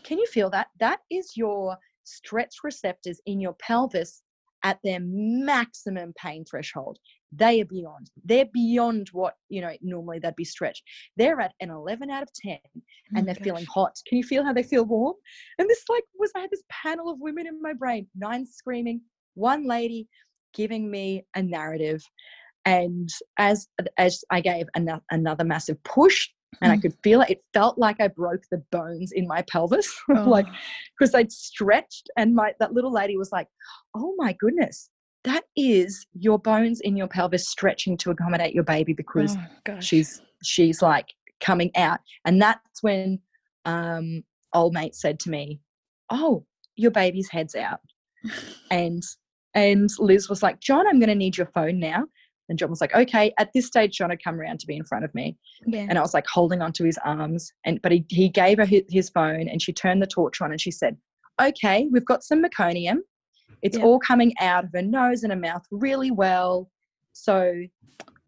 Can 0.03 0.17
you 0.17 0.27
feel 0.27 0.49
that? 0.51 0.67
That 0.79 0.99
is 1.09 1.35
your 1.35 1.77
stretch 2.03 2.55
receptors 2.63 3.19
in 3.25 3.39
your 3.39 3.53
pelvis 3.53 4.21
at 4.63 4.79
their 4.83 4.99
maximum 5.01 6.13
pain 6.17 6.43
threshold 6.45 6.99
they 7.31 7.61
are 7.61 7.65
beyond 7.65 8.09
they're 8.23 8.45
beyond 8.53 9.09
what 9.11 9.35
you 9.49 9.61
know 9.61 9.71
normally 9.81 10.19
they'd 10.19 10.35
be 10.35 10.45
stretched. 10.45 10.83
They're 11.17 11.41
at 11.41 11.53
an 11.59 11.69
11 11.69 12.09
out 12.09 12.23
of 12.23 12.29
10 12.33 12.57
Oh 12.65 12.79
and 13.15 13.15
my 13.15 13.21
they're 13.33 13.43
feeling 13.43 13.65
hot. 13.65 13.93
Can 14.07 14.17
you 14.17 14.23
feel 14.23 14.43
how 14.43 14.53
they 14.53 14.63
feel 14.63 14.85
warm? 14.85 15.15
And 15.59 15.69
this 15.69 15.83
like 15.89 16.03
was 16.17 16.31
i 16.35 16.39
had 16.41 16.49
this 16.51 16.63
panel 16.69 17.09
of 17.09 17.19
women 17.19 17.47
in 17.47 17.61
my 17.61 17.73
brain 17.73 18.07
nine 18.15 18.45
screaming 18.45 19.01
one 19.33 19.67
lady 19.67 20.07
giving 20.53 20.89
me 20.89 21.25
a 21.35 21.41
narrative. 21.43 22.01
And 22.65 23.09
as 23.37 23.67
as 23.97 24.23
i 24.31 24.39
gave 24.41 24.67
ano- 24.75 25.03
another 25.11 25.43
massive 25.43 25.81
push 25.83 26.29
and 26.61 26.71
i 26.71 26.77
Mm. 26.77 26.81
could 26.83 26.95
feel 27.03 27.21
it 27.21 27.29
it 27.31 27.43
felt 27.53 27.77
like 27.77 27.99
i 27.99 28.07
broke 28.07 28.43
the 28.49 28.63
bones 28.71 29.11
in 29.11 29.27
my 29.27 29.41
pelvis. 29.51 29.93
Like 30.09 30.47
Oh, 30.47 30.51
because 30.97 31.13
I'd 31.13 31.31
stretched 31.31 32.09
and 32.17 32.33
my 32.33 32.53
that 32.59 32.73
little 32.73 32.91
lady 32.93 33.17
was 33.17 33.31
like, 33.31 33.47
"Oh 33.95 34.13
my 34.17 34.33
goodness, 34.39 34.89
that 35.25 35.43
is 35.55 36.05
your 36.13 36.39
bones 36.39 36.79
in 36.81 36.95
your 36.95 37.07
pelvis 37.07 37.49
stretching 37.49 37.97
to 37.97 38.11
accommodate 38.11 38.53
your 38.53 38.63
baby 38.63 38.93
because 38.93 39.35
oh 39.69 39.79
she's 39.79 40.21
she's 40.43 40.81
like 40.81 41.13
coming 41.39 41.71
out." 41.75 41.99
And 42.25 42.41
that's 42.41 42.81
when 42.81 43.19
um 43.65 44.23
old 44.53 44.73
mate 44.73 44.95
said 44.95 45.19
to 45.21 45.29
me, 45.29 45.59
"Oh, 46.09 46.45
your 46.75 46.91
baby's 46.91 47.29
head's 47.29 47.55
out." 47.55 47.81
And 48.71 49.03
And 49.55 49.89
Liz 49.99 50.29
was 50.29 50.43
like, 50.43 50.59
John, 50.59 50.85
I'm 50.87 50.99
going 50.99 51.09
to 51.09 51.15
need 51.15 51.37
your 51.37 51.47
phone 51.47 51.79
now. 51.79 52.05
And 52.49 52.59
John 52.59 52.69
was 52.69 52.81
like, 52.81 52.93
okay. 52.93 53.33
At 53.39 53.49
this 53.55 53.65
stage, 53.65 53.97
John 53.97 54.11
had 54.11 54.23
come 54.23 54.39
around 54.39 54.59
to 54.59 54.67
be 54.67 54.75
in 54.75 54.83
front 54.83 55.05
of 55.05 55.15
me. 55.15 55.37
Yeah. 55.65 55.87
And 55.89 55.97
I 55.97 56.01
was 56.01 56.13
like 56.13 56.27
holding 56.27 56.61
onto 56.61 56.83
his 56.83 56.99
arms. 57.03 57.51
And 57.65 57.81
but 57.81 57.91
he, 57.91 58.05
he 58.09 58.29
gave 58.29 58.59
her 58.59 58.65
his, 58.65 58.83
his 58.89 59.09
phone 59.09 59.47
and 59.47 59.61
she 59.61 59.73
turned 59.73 60.01
the 60.01 60.07
torch 60.07 60.41
on 60.41 60.51
and 60.51 60.61
she 60.61 60.71
said, 60.71 60.97
okay, 61.41 61.87
we've 61.91 62.05
got 62.05 62.23
some 62.23 62.43
meconium. 62.43 62.97
It's 63.65 63.77
Yeah. 63.77 63.83
all 63.83 63.99
coming 63.99 64.31
out 64.39 64.63
of 64.65 64.69
her 64.75 64.81
nose 64.83 65.23
and 65.23 65.33
her 65.33 65.39
mouth 65.39 65.65
really 65.71 66.11
well. 66.11 66.69
So 67.13 67.63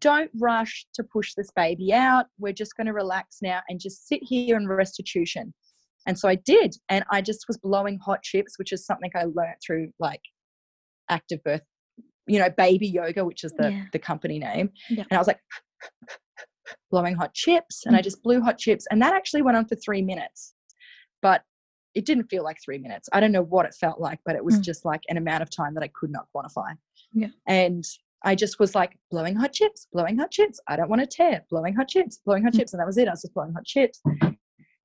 don't 0.00 0.30
rush 0.38 0.84
to 0.94 1.04
push 1.04 1.34
this 1.36 1.50
baby 1.54 1.92
out. 1.92 2.26
We're 2.40 2.52
just 2.52 2.76
going 2.76 2.88
to 2.88 2.92
relax 2.92 3.38
now 3.40 3.60
and 3.68 3.78
just 3.78 4.08
sit 4.08 4.20
here 4.22 4.56
in 4.56 4.66
restitution. 4.66 5.54
And 6.06 6.18
so 6.18 6.28
I 6.28 6.34
did. 6.34 6.74
And 6.88 7.04
I 7.12 7.20
just 7.22 7.44
was 7.46 7.56
blowing 7.58 7.98
hot 7.98 8.22
chips, 8.24 8.58
which 8.58 8.72
is 8.72 8.84
something 8.84 9.10
I 9.14 9.24
learned 9.24 9.56
through 9.64 9.92
like 10.00 10.22
active 11.08 11.42
birth, 11.44 11.62
you 12.26 12.40
know, 12.40 12.50
baby 12.50 12.88
yoga, 12.88 13.24
which 13.24 13.44
is 13.44 13.52
the, 13.52 13.70
Yeah. 13.70 13.84
the 13.92 13.98
company 14.00 14.40
name. 14.40 14.70
Yeah. 14.90 15.04
And 15.08 15.16
I 15.16 15.18
was 15.18 15.28
like 15.28 15.40
blowing 16.90 17.14
hot 17.14 17.32
chips 17.34 17.86
and 17.86 17.94
I 17.94 18.00
Mm. 18.00 18.04
just 18.04 18.22
blew 18.24 18.40
hot 18.40 18.58
chips. 18.58 18.86
And 18.90 19.00
that 19.02 19.14
actually 19.14 19.42
went 19.42 19.56
on 19.56 19.66
for 19.66 19.76
three 19.76 20.02
minutes. 20.02 20.54
But 21.22 21.42
it 21.98 22.06
didn't 22.06 22.28
feel 22.30 22.44
like 22.44 22.58
three 22.64 22.78
minutes. 22.78 23.08
I 23.12 23.18
don't 23.20 23.32
know 23.32 23.42
what 23.42 23.66
it 23.66 23.74
felt 23.74 23.98
like, 24.00 24.20
but 24.24 24.36
it 24.36 24.44
was 24.44 24.56
Mm. 24.58 24.62
just 24.62 24.84
like 24.84 25.02
an 25.08 25.16
amount 25.16 25.42
of 25.42 25.50
time 25.50 25.74
that 25.74 25.82
I 25.82 25.88
could 25.88 26.10
not 26.10 26.26
quantify. 26.34 26.70
Yeah. 27.12 27.28
And 27.46 27.84
I 28.24 28.34
just 28.36 28.58
was 28.60 28.74
like 28.74 28.96
blowing 29.10 29.34
hot 29.34 29.52
chips, 29.52 29.88
blowing 29.92 30.16
hot 30.16 30.30
chips. 30.30 30.60
I 30.68 30.76
don't 30.76 30.88
want 30.88 31.00
to 31.02 31.06
tear, 31.06 31.44
blowing 31.50 31.74
hot 31.74 31.88
chips, 31.88 32.20
blowing 32.24 32.44
hot 32.44 32.52
Mm. 32.52 32.58
chips. 32.58 32.72
And 32.72 32.80
that 32.80 32.86
was 32.86 32.98
it. 32.98 33.08
I 33.08 33.10
was 33.10 33.22
just 33.22 33.34
blowing 33.34 33.52
hot 33.52 33.64
chips. 33.64 34.00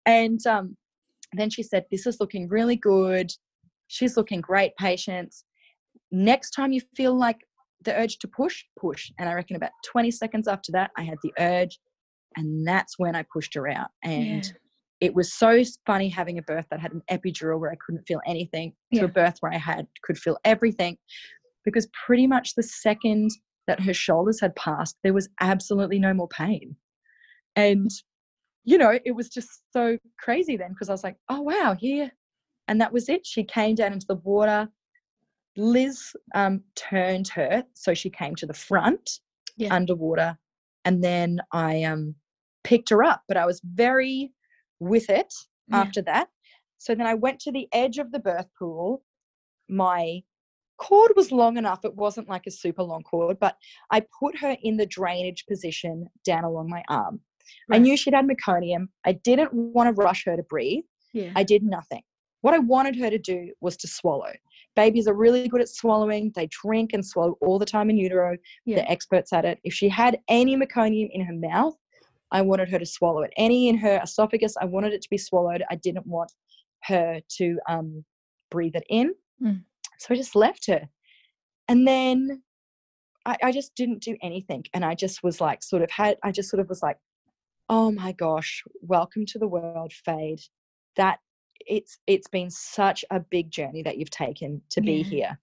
And 0.05 0.45
um, 0.47 0.75
then 1.33 1.49
she 1.51 1.61
said, 1.63 1.85
This 1.91 2.05
is 2.07 2.19
looking 2.19 2.47
really 2.49 2.75
good. 2.75 3.31
She's 3.87 4.17
looking 4.17 4.41
great, 4.41 4.75
patience. 4.77 5.43
Next 6.11 6.51
time 6.51 6.71
you 6.71 6.81
feel 6.95 7.13
like 7.15 7.39
the 7.83 7.93
urge 7.95 8.17
to 8.19 8.27
push, 8.27 8.63
push. 8.79 9.11
And 9.19 9.29
I 9.29 9.33
reckon 9.33 9.55
about 9.55 9.71
20 9.85 10.09
seconds 10.09 10.47
after 10.47 10.71
that, 10.71 10.91
I 10.97 11.03
had 11.03 11.17
the 11.21 11.33
urge. 11.39 11.79
And 12.37 12.67
that's 12.67 12.97
when 12.97 13.15
I 13.15 13.23
pushed 13.31 13.53
her 13.53 13.67
out. 13.67 13.89
And 14.03 14.45
Yeah. 14.45 14.51
It 15.03 15.13
was 15.13 15.33
so 15.33 15.61
funny 15.85 16.07
having 16.07 16.37
a 16.37 16.41
birth 16.41 16.65
that 16.71 16.79
had 16.79 16.93
an 16.93 17.01
epidural 17.11 17.59
where 17.59 17.71
I 17.71 17.75
couldn't 17.85 18.07
feel 18.07 18.21
anything 18.25 18.73
to 18.93 19.03
a 19.03 19.07
birth 19.09 19.35
where 19.41 19.51
I 19.51 19.57
had 19.57 19.85
could 20.01 20.17
feel 20.17 20.37
everything. 20.45 20.97
Because 21.65 21.87
pretty 22.05 22.25
much 22.25 22.55
the 22.55 22.63
second 22.63 23.31
that 23.67 23.81
her 23.81 23.93
shoulders 23.93 24.39
had 24.39 24.55
passed 24.55 24.97
there 25.03 25.13
was 25.13 25.27
absolutely 25.41 25.99
no 25.99 26.13
more 26.13 26.29
pain. 26.29 26.77
And 27.57 27.91
you 28.63 28.77
know 28.77 28.97
it 29.03 29.11
was 29.11 29.27
just 29.27 29.49
so 29.73 29.97
crazy 30.17 30.55
then 30.55 30.69
because 30.69 30.87
I 30.87 30.93
was 30.93 31.03
like 31.03 31.17
oh 31.27 31.41
wow 31.41 31.75
here 31.77 32.09
and 32.69 32.79
that 32.79 32.93
was 32.93 33.09
it. 33.09 33.27
She 33.27 33.43
came 33.43 33.75
down 33.75 33.91
into 33.91 34.07
the 34.07 34.15
water. 34.15 34.69
Liz 35.57 36.15
um, 36.33 36.63
turned 36.75 37.27
her 37.27 37.65
so 37.73 37.93
she 37.93 38.09
came 38.09 38.35
to 38.35 38.45
the 38.45 38.53
front 38.53 39.19
Yeah. 39.57 39.75
underwater 39.75 40.37
and 40.85 41.03
then 41.03 41.41
I 41.51 41.83
um, 41.83 42.15
picked 42.63 42.89
her 42.89 43.03
up 43.03 43.23
but 43.27 43.35
I 43.35 43.45
was 43.45 43.59
very 43.65 44.31
with 44.87 45.09
it 45.09 45.33
Yeah. 45.69 45.77
after 45.81 46.01
that. 46.03 46.29
So 46.77 46.93
then 46.95 47.07
I 47.07 47.13
went 47.13 47.39
to 47.41 47.51
the 47.51 47.67
edge 47.71 47.97
of 47.97 48.11
the 48.11 48.19
birth 48.19 48.47
pool. 48.57 49.03
My 49.69 50.21
cord 50.77 51.13
was 51.15 51.31
long 51.31 51.57
enough, 51.57 51.85
it 51.85 51.95
wasn't 51.95 52.27
like 52.27 52.45
a 52.47 52.51
super 52.51 52.83
long 52.83 53.03
cord, 53.03 53.37
but 53.39 53.55
I 53.91 54.03
put 54.19 54.37
her 54.39 54.57
in 54.63 54.75
the 54.77 54.85
drainage 54.85 55.45
position 55.47 56.07
down 56.25 56.43
along 56.43 56.69
my 56.69 56.83
arm. 56.89 57.21
I 57.71 57.77
knew 57.77 57.95
she'd 57.97 58.13
had 58.13 58.27
meconium. 58.27 58.87
I 59.05 59.13
didn't 59.13 59.53
want 59.53 59.87
to 59.93 60.01
rush 60.01 60.25
her 60.25 60.35
to 60.35 60.43
breathe. 60.43 60.83
Yeah. 61.13 61.31
I 61.35 61.43
did 61.43 61.63
nothing. 61.63 62.01
What 62.41 62.53
I 62.53 62.59
wanted 62.59 62.95
her 62.97 63.09
to 63.09 63.17
do 63.17 63.51
was 63.61 63.77
to 63.77 63.87
swallow. 63.87 64.33
Babies 64.75 65.07
are 65.07 65.13
really 65.13 65.47
good 65.47 65.61
at 65.61 65.69
swallowing. 65.69 66.31
They 66.35 66.47
drink 66.47 66.91
and 66.93 67.05
swallow 67.05 67.37
all 67.41 67.59
the 67.59 67.65
time 67.65 67.89
in 67.89 67.97
utero. 67.97 68.37
Yeah. 68.65 68.77
They're 68.77 68.91
experts 68.91 69.31
at 69.31 69.45
it. 69.45 69.59
If 69.63 69.73
she 69.73 69.87
had 69.87 70.19
any 70.27 70.57
meconium 70.57 71.09
in 71.11 71.21
her 71.23 71.33
mouth, 71.33 71.75
I 72.33 72.41
wanted 72.41 72.67
her 72.69 72.79
to 72.79 72.85
swallow 72.85 73.21
it. 73.21 73.31
Any 73.37 73.69
in 73.69 73.77
her 73.77 74.01
esophagus, 74.03 74.55
I 74.59 74.65
wanted 74.65 74.91
it 74.91 75.01
to 75.03 75.09
be 75.09 75.17
swallowed. 75.17 75.63
I 75.69 75.75
didn't 75.75 76.07
want 76.07 76.31
her 76.83 77.21
to 77.37 77.59
um, 77.69 78.03
breathe 78.51 78.75
it 78.75 78.85
in. 78.89 79.13
Mm. 79.41 79.61
So 79.99 80.13
I 80.13 80.17
just 80.17 80.35
left 80.35 80.65
her. 80.67 80.81
And 81.69 81.87
then 81.87 82.41
I, 83.25 83.37
I 83.43 83.51
just 83.51 83.75
didn't 83.75 84.01
do 84.01 84.17
anything. 84.21 84.65
And 84.73 84.83
I 84.83 84.95
just 84.95 85.23
was 85.23 85.39
like, 85.39 85.63
sort 85.63 85.83
of 85.83 85.91
had, 85.91 86.17
I 86.23 86.31
just 86.31 86.49
sort 86.49 86.59
of 86.59 86.67
was 86.67 86.81
like, 86.81 86.97
oh 87.69 87.91
my 87.91 88.11
gosh, 88.11 88.63
welcome 88.81 89.25
to 89.27 89.39
the 89.39 89.47
world, 89.47 89.93
Fade. 89.93 90.41
That 90.95 91.19
it's 91.65 91.97
it's 92.07 92.27
been 92.27 92.49
such 92.49 93.05
a 93.09 93.19
big 93.19 93.49
journey 93.49 93.83
that 93.83 93.97
you've 93.97 94.09
taken 94.09 94.61
to 94.71 94.81
be 94.81 95.01
here. 95.01 95.39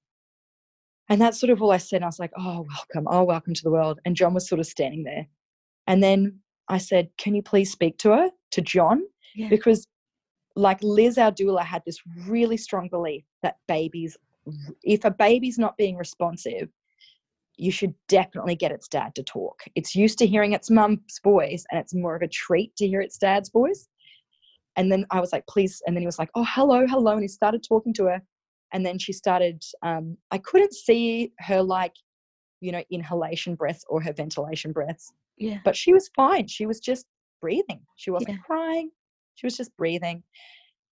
And 1.09 1.21
that's 1.21 1.41
sort 1.41 1.51
of 1.51 1.63
all 1.63 1.73
I 1.73 1.79
said. 1.79 1.97
And 1.97 2.05
I 2.05 2.09
was 2.09 2.19
like, 2.19 2.33
oh, 2.37 2.67
welcome. 2.69 3.09
Oh, 3.11 3.25
welcome 3.25 3.55
to 3.55 3.63
the 3.63 3.71
world. 3.71 4.01
And 4.05 4.15
John 4.15 4.35
was 4.35 4.49
sort 4.49 4.61
of 4.61 4.67
standing 4.67 5.05
there. 5.05 5.27
And 5.87 6.03
then 6.03 6.41
I 6.71 6.79
said, 6.79 7.11
can 7.19 7.35
you 7.35 7.43
please 7.43 7.71
speak 7.71 7.99
to 7.99 8.11
her, 8.13 8.31
to 8.53 8.61
John? 8.61 9.03
Yeah. 9.35 9.49
Because, 9.49 9.87
like 10.57 10.79
Liz, 10.83 11.19
our 11.19 11.33
doula, 11.33 11.65
had 11.65 11.83
this 11.85 11.99
really 12.27 12.57
strong 12.57 12.89
belief 12.89 13.25
that 13.43 13.57
babies, 13.69 14.17
if 14.83 15.05
a 15.05 15.11
baby's 15.11 15.59
not 15.59 15.77
being 15.77 15.97
responsive, 15.97 16.69
you 17.57 17.71
should 17.71 17.93
definitely 18.09 18.55
get 18.55 18.73
its 18.73 18.89
dad 18.89 19.15
to 19.17 19.23
talk. 19.23 19.61
It's 19.75 19.95
used 19.95 20.19
to 20.21 20.27
hearing 20.27 20.53
its 20.53 20.71
mum's 20.71 21.21
voice, 21.23 21.65
and 21.71 21.79
it's 21.81 21.95
more 21.95 22.17
of 22.17 22.23
a 22.23 22.29
treat 22.29 22.75
to 22.77 22.89
hear 22.89 23.01
its 23.01 23.19
dad's 23.19 23.51
voice. 23.51 23.89
And 24.77 24.91
then 24.91 25.05
I 25.11 25.21
was 25.21 25.33
like, 25.33 25.47
please. 25.49 25.83
And 25.87 25.95
then 25.95 26.03
he 26.03 26.07
was 26.07 26.19
like, 26.19 26.31
oh, 26.37 26.47
hello, 26.49 26.87
hello. 26.87 27.13
And 27.13 27.23
he 27.23 27.29
started 27.29 27.63
talking 27.63 27.93
to 27.95 28.05
her. 28.05 28.23
And 28.73 28.87
then 28.87 28.99
she 28.99 29.13
started, 29.13 29.63
um, 29.83 30.17
I 30.31 30.39
couldn't 30.39 30.73
see 30.73 31.33
her 31.41 31.61
like, 31.63 31.93
you 32.61 32.71
know, 32.71 32.83
inhalation 32.91 33.57
breaths 33.57 33.85
or 33.89 34.01
her 34.01 34.13
ventilation 34.13 34.73
breaths, 34.73 35.13
Yeah. 35.41 35.59
but 35.65 35.75
she 35.75 35.93
was 35.93 36.09
fine. 36.15 36.47
She 36.47 36.67
was 36.67 36.79
just 36.81 37.07
breathing. 37.41 37.81
She 37.97 38.11
wasn't 38.13 38.37
Yeah. 38.37 38.43
crying. 38.47 38.91
She 39.35 39.47
was 39.47 39.57
just 39.57 39.77
breathing. 39.77 40.23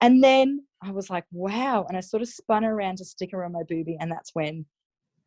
And 0.02 0.24
then 0.24 0.64
I 0.82 0.92
was 0.92 1.10
like, 1.10 1.26
wow. 1.32 1.86
And 1.88 1.98
I 1.98 2.02
sort 2.02 2.22
of 2.24 2.30
spun 2.30 2.64
around 2.66 2.98
to 2.98 3.06
stick 3.06 3.30
her 3.34 3.44
on 3.44 3.52
my 3.52 3.64
boobie. 3.64 3.98
And 4.00 4.12
that's 4.12 4.32
when 4.34 4.66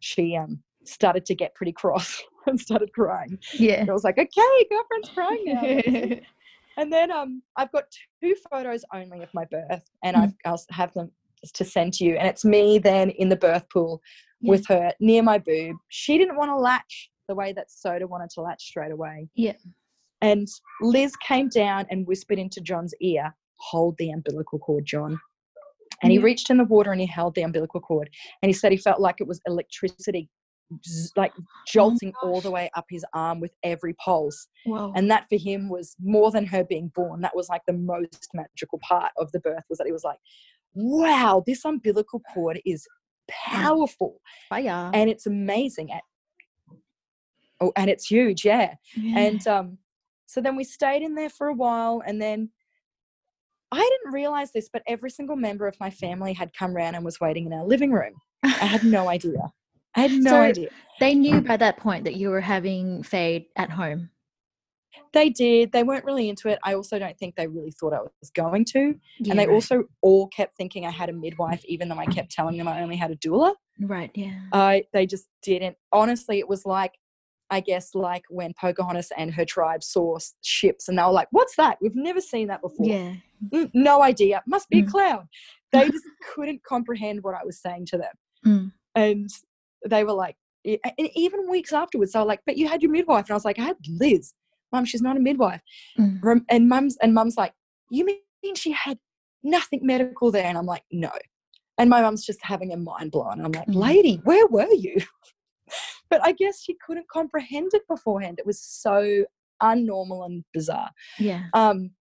she 0.00 0.36
um, 0.36 0.62
started 0.84 1.26
to 1.26 1.34
get 1.34 1.54
pretty 1.54 1.72
cross 1.72 2.22
and 2.46 2.58
started 2.58 2.92
crying. 2.94 3.38
Yeah. 3.52 3.80
And 3.80 3.90
I 3.90 3.92
was 3.92 4.04
like, 4.04 4.18
okay, 4.18 4.66
girlfriend's 4.70 5.10
crying 5.10 5.44
now. 5.46 6.18
and 6.82 6.92
then 6.92 7.10
um, 7.12 7.42
I've 7.56 7.72
got 7.72 7.84
two 8.22 8.34
photos 8.50 8.84
only 8.94 9.22
of 9.22 9.28
my 9.34 9.44
birth, 9.44 9.84
and 10.04 10.16
Mm. 10.16 10.22
I've, 10.22 10.34
I'll 10.46 10.64
have 10.70 10.94
them 10.94 11.10
to 11.54 11.64
send 11.64 11.92
to 11.94 12.04
you. 12.04 12.16
And 12.16 12.26
it's 12.28 12.44
me 12.44 12.78
then 12.78 13.10
in 13.10 13.28
the 13.28 13.36
birth 13.36 13.68
pool 13.70 14.00
Yeah. 14.40 14.50
with 14.52 14.66
her 14.68 14.92
near 15.00 15.22
my 15.22 15.38
boob. 15.38 15.76
She 15.88 16.16
didn't 16.16 16.36
want 16.36 16.50
to 16.50 16.56
latch 16.56 17.10
the 17.30 17.34
way 17.36 17.52
that 17.52 17.70
Soda 17.70 18.06
wanted 18.06 18.28
to 18.30 18.40
latch 18.40 18.62
straight 18.64 18.90
away. 18.90 19.28
Yeah. 19.34 19.54
And 20.20 20.48
Liz 20.82 21.14
came 21.16 21.48
down 21.48 21.86
and 21.90 22.06
whispered 22.06 22.38
into 22.38 22.60
John's 22.60 22.92
ear, 23.00 23.34
hold 23.56 23.94
the 23.98 24.10
umbilical 24.10 24.58
cord, 24.58 24.84
John. 24.84 25.18
And 26.02 26.10
he 26.10 26.18
reached 26.18 26.50
in 26.50 26.56
the 26.56 26.64
water 26.64 26.92
and 26.92 27.00
he 27.00 27.06
held 27.06 27.34
the 27.34 27.42
umbilical 27.42 27.80
cord. 27.80 28.10
And 28.42 28.48
he 28.48 28.52
said 28.52 28.72
he 28.72 28.78
felt 28.78 29.00
like 29.00 29.16
it 29.20 29.28
was 29.28 29.40
electricity, 29.46 30.28
like 31.16 31.32
jolting 31.68 32.12
oh 32.22 32.28
all 32.28 32.40
the 32.40 32.50
way 32.50 32.70
up 32.74 32.86
his 32.90 33.04
arm 33.14 33.38
with 33.38 33.52
every 33.62 33.94
pulse. 33.94 34.48
Whoa. 34.64 34.92
And 34.96 35.10
that 35.10 35.26
for 35.28 35.38
him 35.38 35.68
was 35.68 35.94
more 36.02 36.30
than 36.30 36.46
her 36.46 36.64
being 36.64 36.90
born. 36.94 37.20
That 37.20 37.36
was 37.36 37.48
like 37.48 37.62
the 37.66 37.74
most 37.74 38.28
magical 38.34 38.80
part 38.82 39.12
of 39.18 39.30
the 39.32 39.40
birth 39.40 39.64
was 39.68 39.78
that 39.78 39.86
he 39.86 39.92
was 39.92 40.04
like, 40.04 40.18
wow, 40.74 41.42
this 41.46 41.64
umbilical 41.64 42.20
cord 42.34 42.60
is 42.66 42.86
mm. 43.30 43.34
powerful 43.34 44.20
fire. 44.48 44.90
and 44.92 45.08
it's 45.10 45.26
amazing. 45.26 45.92
And, 45.92 46.00
oh, 47.60 47.72
and 47.76 47.88
it's 47.90 48.06
huge, 48.10 48.44
yeah. 48.44 48.74
Yeah. 48.96 49.18
And 49.18 49.46
um, 49.46 49.78
so 50.26 50.40
then 50.40 50.56
we 50.56 50.64
stayed 50.64 51.02
in 51.02 51.14
there 51.14 51.28
for 51.30 51.48
a 51.48 51.54
while, 51.54 52.02
and 52.06 52.20
then 52.20 52.50
I 53.72 53.78
didn't 53.78 54.12
realize 54.12 54.52
this, 54.52 54.68
but 54.72 54.82
every 54.86 55.10
single 55.10 55.36
member 55.36 55.66
of 55.66 55.78
my 55.78 55.90
family 55.90 56.32
had 56.32 56.52
come 56.54 56.74
round 56.74 56.96
and 56.96 57.04
was 57.04 57.20
waiting 57.20 57.46
in 57.46 57.52
our 57.52 57.64
living 57.64 57.92
room. 57.92 58.14
I 58.42 58.48
had 58.48 58.84
no 58.84 59.08
idea. 59.16 59.52
I 59.94 60.00
had 60.02 60.12
no 60.12 60.30
So- 60.30 60.40
idea. 60.40 60.68
they 61.00 61.14
knew 61.14 61.40
by 61.40 61.56
that 61.56 61.76
point 61.76 62.04
that 62.04 62.16
you 62.16 62.30
were 62.30 62.40
having 62.40 63.02
Fade 63.02 63.46
at 63.56 63.70
home. 63.70 64.10
They 65.12 65.28
did. 65.30 65.72
They 65.72 65.82
weren't 65.84 66.04
really 66.04 66.28
into 66.28 66.48
it. 66.48 66.58
I 66.64 66.74
also 66.74 66.98
don't 66.98 67.16
think 67.18 67.34
they 67.36 67.46
really 67.46 67.72
thought 67.72 67.92
I 67.92 68.00
was 68.00 68.30
going 68.34 68.64
to. 68.66 68.94
Yeah, 69.18 69.30
and 69.30 69.38
they 69.38 69.46
right. 69.46 69.54
also 69.54 69.84
all 70.02 70.28
kept 70.28 70.56
thinking 70.56 70.84
I 70.86 70.90
had 70.90 71.08
a 71.08 71.12
midwife, 71.12 71.64
even 71.64 71.88
though 71.88 71.98
I 71.98 72.06
kept 72.06 72.30
telling 72.30 72.56
them 72.56 72.66
I 72.68 72.80
only 72.80 72.96
had 72.96 73.10
a 73.10 73.16
doula. 73.16 73.54
right. 73.80 74.10
Yeah. 74.14 74.38
I 74.52 74.84
they 74.92 75.06
just 75.06 75.26
didn't. 75.42 75.76
Honestly, 75.92 76.38
it 76.38 76.48
was 76.48 76.64
like, 76.64 76.92
I 77.50 77.60
guess, 77.60 77.94
like 77.94 78.24
when 78.28 78.54
Pocahontas 78.60 79.10
and 79.16 79.32
her 79.34 79.44
tribe 79.44 79.82
saw 79.82 80.18
ships, 80.42 80.88
and 80.88 80.98
they 80.98 81.02
were 81.02 81.10
like, 81.10 81.28
"What's 81.30 81.56
that? 81.56 81.78
We've 81.80 81.94
never 81.96 82.20
seen 82.20 82.48
that 82.48 82.62
before. 82.62 82.86
yeah. 82.86 83.14
"Mm, 83.48 83.70
no 83.74 84.02
idea. 84.02 84.42
Must 84.46 84.68
be 84.68 84.82
Mm. 84.82 84.88
a 84.88 84.90
cloud." 84.90 85.28
They 85.72 85.88
just 85.90 86.04
couldn't 86.34 86.62
comprehend 86.64 87.22
what 87.22 87.34
I 87.34 87.44
was 87.44 87.60
saying 87.60 87.86
to 87.86 87.98
them, 87.98 88.14
Mm. 88.46 88.72
and 88.94 89.28
they 89.88 90.04
were 90.04 90.12
like, 90.12 90.36
and 90.64 91.08
even 91.14 91.48
weeks 91.50 91.72
afterwards, 91.72 92.12
they 92.12 92.18
were 92.18 92.24
like, 92.26 92.42
"But 92.46 92.56
you 92.56 92.68
had 92.68 92.82
your 92.82 92.92
midwife," 92.92 93.24
and 93.26 93.30
I 93.32 93.34
was 93.34 93.44
like, 93.44 93.58
"I 93.58 93.64
had 93.64 93.76
Liz, 93.88 94.32
Mum. 94.72 94.84
She's 94.84 95.02
not 95.02 95.16
a 95.16 95.20
midwife." 95.20 95.62
Mm. 95.98 96.44
And 96.48 96.68
mum's 96.68 96.96
and 96.98 97.14
mum's 97.14 97.36
like, 97.36 97.52
you 97.90 98.04
mean 98.04 98.54
she 98.54 98.70
had 98.72 98.98
nothing 99.42 99.80
medical 99.82 100.30
there? 100.30 100.44
And 100.44 100.56
I'm 100.56 100.66
like, 100.66 100.84
no. 100.92 101.10
And 101.78 101.90
my 101.90 102.02
mum's 102.02 102.24
just 102.24 102.38
having 102.42 102.72
a 102.72 102.76
mind 102.76 103.10
blown. 103.10 103.32
And 103.32 103.46
I'm 103.46 103.52
like, 103.52 103.66
Mm. 103.66 103.74
lady, 103.74 104.16
where 104.24 104.46
were 104.46 104.70
you? 104.72 104.96
but 106.10 106.20
I 106.24 106.32
guess 106.32 106.60
she 106.60 106.76
couldn't 106.84 107.08
comprehend 107.08 107.70
it 107.72 107.82
beforehand. 107.88 108.38
It 108.38 108.46
was 108.46 108.60
so 108.60 109.24
unnormal 109.62 110.26
and 110.26 110.44
bizarre. 110.52 110.90
Yeah. 111.18 111.44
Um, 111.54 111.92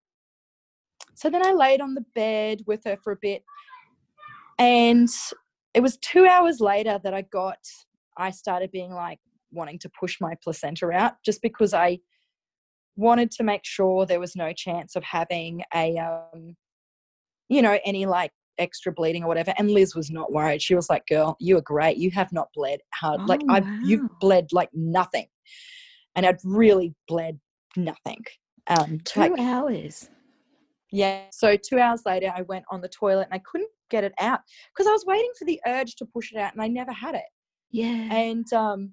so 1.15 1.29
then 1.29 1.45
I 1.45 1.51
laid 1.51 1.81
on 1.81 1.93
the 1.93 2.05
bed 2.15 2.63
with 2.65 2.81
her 2.85 2.97
for 3.03 3.13
a 3.13 3.17
bit, 3.21 3.43
and 4.57 5.09
it 5.73 5.81
was 5.81 5.97
two 5.97 6.25
hours 6.25 6.59
later 6.59 6.99
that 7.03 7.13
I 7.13 7.21
got, 7.21 7.59
I 8.17 8.31
started 8.31 8.71
being 8.71 8.91
like 8.91 9.19
wanting 9.51 9.79
to 9.79 9.89
push 9.99 10.17
my 10.19 10.35
placenta 10.43 10.91
out 10.91 11.13
just 11.23 11.41
because 11.41 11.73
I 11.73 11.99
wanted 12.95 13.31
to 13.31 13.43
make 13.43 13.61
sure 13.63 14.05
there 14.05 14.19
was 14.19 14.35
no 14.35 14.51
chance 14.53 14.95
of 14.95 15.03
having 15.03 15.63
a, 15.73 15.97
um, 15.97 16.55
you 17.47 17.61
know, 17.61 17.79
any 17.85 18.05
like 18.05 18.31
extra 18.59 18.91
bleeding 18.91 19.23
or 19.23 19.27
whatever. 19.27 19.53
And 19.57 19.71
Liz 19.71 19.95
was 19.95 20.11
not 20.11 20.31
worried. 20.31 20.61
She 20.61 20.75
was 20.75 20.89
like, 20.89 21.05
"Girl, 21.07 21.35
you 21.39 21.57
are 21.57 21.61
great. 21.61 21.97
You 21.97 22.11
have 22.11 22.31
not 22.31 22.49
bled 22.53 22.79
hard. 22.93 23.21
like 23.27 23.41
Oh, 23.49 23.53
I've 23.53 23.65
wow. 23.65 23.79
you've 23.83 24.19
bled 24.19 24.47
like 24.51 24.69
nothing." 24.73 25.27
And 26.15 26.25
I'd 26.25 26.37
really 26.43 26.93
bled 27.07 27.39
nothing. 27.77 28.23
Um, 28.67 28.99
Two 29.05 29.19
like, 29.21 29.39
hours. 29.39 30.09
yeah. 30.91 31.23
So 31.31 31.55
two 31.55 31.79
hours 31.79 32.01
later, 32.05 32.31
I 32.35 32.41
went 32.43 32.65
on 32.69 32.81
the 32.81 32.89
toilet 32.89 33.27
and 33.31 33.33
I 33.33 33.41
couldn't 33.49 33.69
get 33.89 34.03
it 34.03 34.13
out 34.19 34.41
because 34.73 34.87
I 34.87 34.91
was 34.91 35.05
waiting 35.07 35.31
for 35.37 35.45
the 35.45 35.59
urge 35.65 35.95
to 35.95 36.05
push 36.05 36.31
it 36.31 36.37
out 36.37 36.53
and 36.53 36.61
I 36.61 36.67
never 36.67 36.91
had 36.91 37.15
it. 37.15 37.23
Yeah. 37.71 38.13
And, 38.13 38.51
um, 38.53 38.91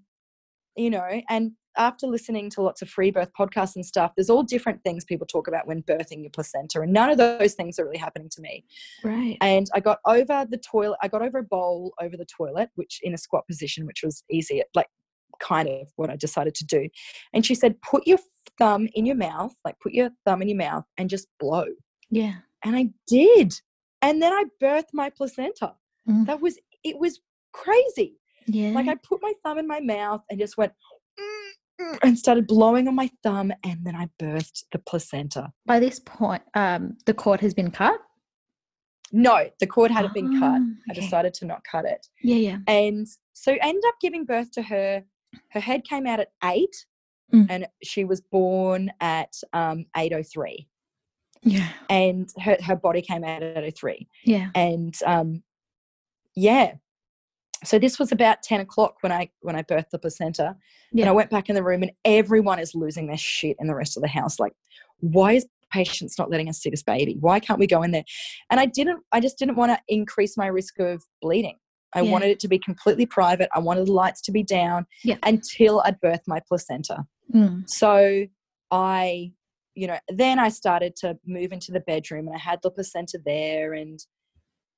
you 0.76 0.90
know, 0.90 1.06
and 1.28 1.52
after 1.76 2.06
listening 2.06 2.50
to 2.50 2.62
lots 2.62 2.82
of 2.82 2.88
free 2.88 3.10
birth 3.10 3.30
podcasts 3.38 3.76
and 3.76 3.84
stuff, 3.84 4.12
there's 4.16 4.30
all 4.30 4.42
different 4.42 4.82
things 4.84 5.04
people 5.04 5.26
talk 5.26 5.48
about 5.48 5.66
when 5.66 5.82
birthing 5.82 6.22
your 6.22 6.30
placenta. 6.30 6.80
And 6.80 6.92
none 6.92 7.10
of 7.10 7.18
those 7.18 7.54
things 7.54 7.78
are 7.78 7.84
really 7.84 7.98
happening 7.98 8.28
to 8.30 8.40
me. 8.40 8.64
right. 9.04 9.36
And 9.40 9.66
I 9.74 9.80
got 9.80 9.98
over 10.06 10.46
the 10.48 10.58
toilet, 10.58 10.98
I 11.02 11.08
got 11.08 11.22
over 11.22 11.38
a 11.38 11.42
bowl 11.42 11.92
over 12.00 12.16
the 12.16 12.26
toilet, 12.26 12.70
which 12.74 13.00
in 13.02 13.14
a 13.14 13.18
squat 13.18 13.46
position, 13.46 13.86
which 13.86 14.02
was 14.04 14.24
easy, 14.30 14.62
like 14.74 14.88
kind 15.40 15.68
of 15.68 15.88
what 15.96 16.10
I 16.10 16.16
decided 16.16 16.54
to 16.56 16.64
do. 16.64 16.88
And 17.32 17.44
she 17.44 17.54
said, 17.54 17.80
put 17.82 18.06
your 18.06 18.18
thumb 18.58 18.88
in 18.94 19.04
your 19.06 19.16
mouth, 19.16 19.54
like 19.64 19.78
put 19.80 19.92
your 19.92 20.10
thumb 20.24 20.42
in 20.42 20.48
your 20.48 20.58
mouth 20.58 20.84
and 20.96 21.10
just 21.10 21.28
blow. 21.38 21.66
yeah. 22.10 22.36
And 22.64 22.74
I 22.74 22.88
did. 23.06 23.52
And 24.02 24.20
then 24.20 24.32
I 24.32 24.44
birthed 24.60 24.92
my 24.92 25.10
placenta. 25.10 25.74
Mm. 26.08 26.26
That 26.26 26.40
was, 26.40 26.58
it 26.82 26.98
was 26.98 27.20
crazy. 27.52 28.18
Yeah. 28.46 28.70
Like 28.70 28.88
I 28.88 28.94
put 28.96 29.20
my 29.22 29.32
thumb 29.44 29.58
in 29.58 29.66
my 29.66 29.80
mouth 29.80 30.22
and 30.30 30.38
just 30.40 30.56
went, 30.56 30.72
"Mm, 31.20 31.22
mm," 31.22 31.45
and 32.02 32.18
started 32.18 32.46
blowing 32.46 32.88
on 32.88 32.94
my 32.94 33.10
thumb. 33.22 33.52
And 33.64 33.80
then 33.84 33.94
I 33.96 34.08
birthed 34.20 34.64
the 34.72 34.78
placenta. 34.78 35.52
By 35.66 35.80
this 35.80 36.00
point, 36.00 36.42
um, 36.54 36.96
the 37.06 37.14
cord 37.14 37.40
has 37.40 37.54
been 37.54 37.70
cut. 37.70 38.00
No, 39.12 39.48
the 39.60 39.66
cord 39.66 39.90
hadn't 39.90 40.14
been 40.14 40.40
cut. 40.40 40.60
Ah, 40.60 40.90
I 40.90 40.94
decided 40.94 41.32
to 41.34 41.44
not 41.46 41.62
cut 41.70 41.84
it. 41.84 42.06
Yeah. 42.22 42.36
Yeah. 42.36 42.58
And 42.66 43.06
so 43.34 43.52
I 43.52 43.58
ended 43.62 43.84
up 43.86 43.94
giving 44.00 44.24
birth 44.24 44.50
to 44.52 44.62
her. 44.62 45.04
Her 45.50 45.60
head 45.60 45.84
came 45.84 46.06
out 46.06 46.20
at 46.20 46.28
eight 46.44 46.86
Mm. 47.34 47.46
and 47.50 47.66
she 47.82 48.04
was 48.04 48.20
born 48.20 48.92
at 49.00 49.34
um, 49.52 49.86
8.03. 49.96 50.68
Yeah. 51.42 51.66
And 51.90 52.30
her, 52.40 52.56
her 52.64 52.76
body 52.76 53.02
came 53.02 53.24
out 53.24 53.42
at 53.42 53.64
8.03. 53.64 54.06
Yeah. 54.24 54.50
and 54.54 54.96
um, 55.04 55.42
yeah 56.36 56.74
so 57.64 57.78
this 57.78 57.98
was 57.98 58.12
about 58.12 58.42
10 58.42 58.60
o'clock 58.60 58.96
when 59.00 59.12
i 59.12 59.28
when 59.40 59.56
i 59.56 59.62
birthed 59.62 59.90
the 59.90 59.98
placenta 59.98 60.48
and 60.48 60.56
Yeah. 61.00 61.08
i 61.08 61.12
went 61.12 61.30
back 61.30 61.48
in 61.48 61.54
the 61.54 61.62
room 61.62 61.82
and 61.82 61.92
everyone 62.04 62.58
is 62.58 62.74
losing 62.74 63.06
their 63.06 63.16
shit 63.16 63.56
in 63.60 63.66
the 63.66 63.74
rest 63.74 63.96
of 63.96 64.02
the 64.02 64.08
house 64.08 64.38
like 64.38 64.52
why 65.00 65.32
is 65.32 65.46
Patience 65.72 66.16
not 66.16 66.30
letting 66.30 66.48
us 66.48 66.58
see 66.58 66.70
this 66.70 66.82
baby 66.84 67.16
why 67.18 67.40
can't 67.40 67.58
we 67.58 67.66
go 67.66 67.82
in 67.82 67.90
there 67.90 68.04
and 68.50 68.60
i 68.60 68.66
didn't 68.66 69.00
i 69.12 69.18
just 69.20 69.36
didn't 69.38 69.56
want 69.56 69.72
to 69.72 69.78
increase 69.88 70.36
my 70.36 70.46
risk 70.46 70.78
of 70.78 71.02
bleeding 71.20 71.56
i 71.92 72.02
Yeah. 72.02 72.12
wanted 72.12 72.30
it 72.30 72.38
to 72.40 72.48
be 72.48 72.58
completely 72.58 73.04
private 73.04 73.48
i 73.52 73.58
wanted 73.58 73.86
the 73.88 73.92
lights 73.92 74.20
to 74.22 74.32
be 74.32 74.44
down 74.44 74.86
Yeah. 75.02 75.16
until 75.24 75.82
i'd 75.84 76.00
birthed 76.00 76.28
my 76.28 76.40
placenta 76.46 77.04
Mm. 77.34 77.68
so 77.68 78.26
I, 78.70 79.32
you 79.74 79.86
know, 79.86 79.98
then 80.08 80.38
I 80.38 80.48
started 80.48 80.96
to 80.96 81.18
move 81.26 81.52
into 81.52 81.70
the 81.72 81.80
bedroom 81.80 82.26
and 82.26 82.34
I 82.36 82.38
had 82.38 82.60
the 82.62 82.70
placenta 82.70 83.18
there 83.24 83.74
and 83.74 83.98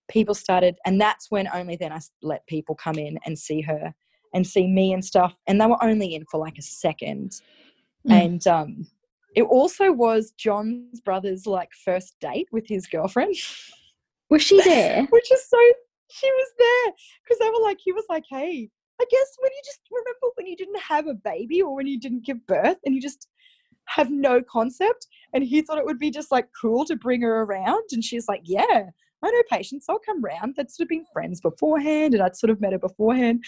people 0.09 0.34
started, 0.34 0.76
and 0.84 1.00
that's 1.00 1.30
when 1.30 1.48
only 1.52 1.76
then 1.76 1.92
I 1.92 2.00
let 2.22 2.46
people 2.46 2.74
come 2.74 2.96
in 2.96 3.18
and 3.24 3.38
see 3.38 3.61
her 3.62 3.94
and 4.34 4.46
see 4.46 4.66
me 4.66 4.92
and 4.92 5.04
stuff. 5.04 5.36
And 5.46 5.61
they 5.61 5.66
were 5.66 5.82
only 5.82 6.14
in 6.14 6.24
for 6.30 6.38
like 6.38 6.59
a 6.59 6.62
second. 6.62 7.32
Mm. 8.09 8.24
And 8.24 8.46
um, 8.46 8.86
it 9.34 9.42
also 9.42 9.92
was 9.92 10.32
John's 10.36 11.00
brother's 11.00 11.46
like 11.46 11.70
first 11.84 12.16
date 12.20 12.48
with 12.52 12.66
his 12.66 12.86
girlfriend, 12.86 13.34
Was 14.30 14.42
she 14.42 14.62
there? 14.64 15.06
which 15.11 15.32
is 15.32 15.48
so, 15.48 15.59
she 16.11 16.30
was 16.30 16.48
there 16.59 16.92
because 17.24 17.38
they 17.38 17.48
were 17.48 17.62
like, 17.62 17.78
he 17.82 17.92
was 17.92 18.04
like, 18.09 18.24
hey, 18.28 18.68
I 19.00 19.04
guess 19.11 19.36
when 19.38 19.52
you 19.52 19.62
just 19.64 19.80
remember 19.90 20.34
when 20.34 20.46
you 20.46 20.56
didn't 20.56 20.80
have 20.80 21.06
a 21.06 21.14
baby 21.14 21.62
or 21.62 21.74
when 21.74 21.86
you 21.86 22.00
didn't 22.00 22.24
give 22.24 22.44
birth 22.46 22.78
and 22.84 22.94
you 22.94 23.00
just 23.00 23.28
have 23.86 24.11
no 24.11 24.42
concept. 24.42 25.06
And 25.32 25.44
he 25.44 25.62
thought 25.62 25.78
it 25.78 25.84
would 25.84 25.98
be 25.98 26.11
just 26.11 26.32
like 26.32 26.48
cool 26.61 26.84
to 26.86 26.96
bring 26.96 27.22
her 27.22 27.42
around. 27.42 27.84
And 27.92 28.02
she's 28.02 28.26
like, 28.28 28.42
yeah, 28.44 28.86
I 29.22 29.30
know 29.30 29.42
Patience. 29.50 29.86
I'll 29.88 29.98
come 29.98 30.22
round. 30.22 30.54
They'd 30.56 30.70
sort 30.70 30.84
of 30.84 30.88
been 30.90 31.04
friends 31.12 31.40
beforehand 31.40 32.14
and 32.14 32.22
I'd 32.22 32.36
sort 32.36 32.50
of 32.50 32.60
met 32.60 32.72
her 32.72 32.78
beforehand. 32.78 33.44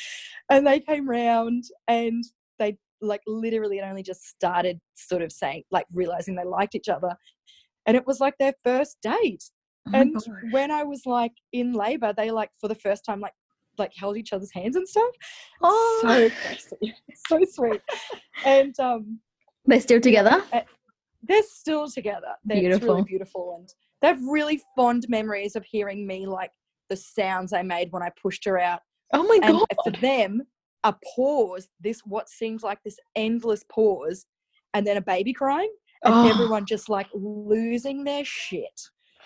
And 0.51 0.67
they 0.67 0.81
came 0.81 1.09
round 1.09 1.65
and 1.87 2.25
they 2.59 2.77
like 3.01 3.21
literally 3.27 3.79
had 3.79 3.89
only 3.89 4.03
just 4.03 4.27
started 4.27 4.81
sort 4.95 5.23
of 5.23 5.31
saying, 5.33 5.63
like 5.71 5.87
realizing 5.93 6.35
they 6.35 6.45
liked 6.45 6.75
each 6.75 6.89
other. 6.89 7.15
And 7.87 7.97
it 7.97 8.07
was 8.07 8.21
like 8.21 8.35
their 8.39 8.55
first 8.65 8.99
date 9.03 9.45
Oh 9.89 9.93
and 9.95 10.13
gosh. 10.15 10.25
when 10.51 10.71
I 10.71 10.83
was 10.83 11.07
like 11.07 11.33
in 11.53 11.73
labor, 11.73 12.13
they 12.15 12.31
like 12.31 12.51
for 12.61 12.69
the 12.69 12.75
first 12.75 13.05
time 13.05 13.21
like 13.21 13.33
like 13.79 13.93
held 13.97 14.19
each 14.19 14.33
other's 14.35 14.53
hands 14.53 14.77
and 14.77 14.87
stuff. 14.87 15.11
Oh. 15.63 16.01
So 16.03 16.29
sweet. 16.79 16.95
so 17.27 17.41
sweet. 17.51 17.81
And 18.45 18.79
um 18.81 19.21
They're 19.65 19.81
still 19.81 20.01
together. 20.01 20.43
they're 21.23 21.43
still 21.45 21.89
together. 21.89 22.35
They're, 22.45 22.61
Beautiful. 22.61 22.89
really 22.89 23.03
beautiful. 23.05 23.57
And 23.59 23.69
they 24.01 24.09
have 24.09 24.23
really 24.23 24.61
fond 24.77 25.07
memories 25.09 25.57
of 25.57 25.65
hearing 25.65 26.07
me 26.07 26.27
like 26.27 26.51
the 26.89 26.97
sounds 26.97 27.53
I 27.53 27.63
made 27.63 27.93
when 27.93 28.03
I 28.03 28.11
pushed 28.21 28.45
her 28.45 28.59
out. 28.59 28.81
Oh 29.13 29.23
my 29.25 29.39
And 29.43 29.59
god. 29.59 29.67
for 29.85 29.91
them, 30.01 30.43
a 30.85 30.95
pause, 31.15 31.69
this 31.81 32.01
what 32.05 32.29
seems 32.29 32.63
like 32.63 32.79
this 32.85 32.99
endless 33.15 33.65
pause, 33.71 34.27
and 34.75 34.87
then 34.87 34.97
a 34.97 35.03
baby 35.03 35.33
crying, 35.33 35.73
and 36.05 36.15
Oh. 36.15 36.29
everyone 36.29 36.65
just 36.65 36.89
like 36.89 37.09
losing 37.13 38.05
their 38.05 38.25
shit 38.25 38.81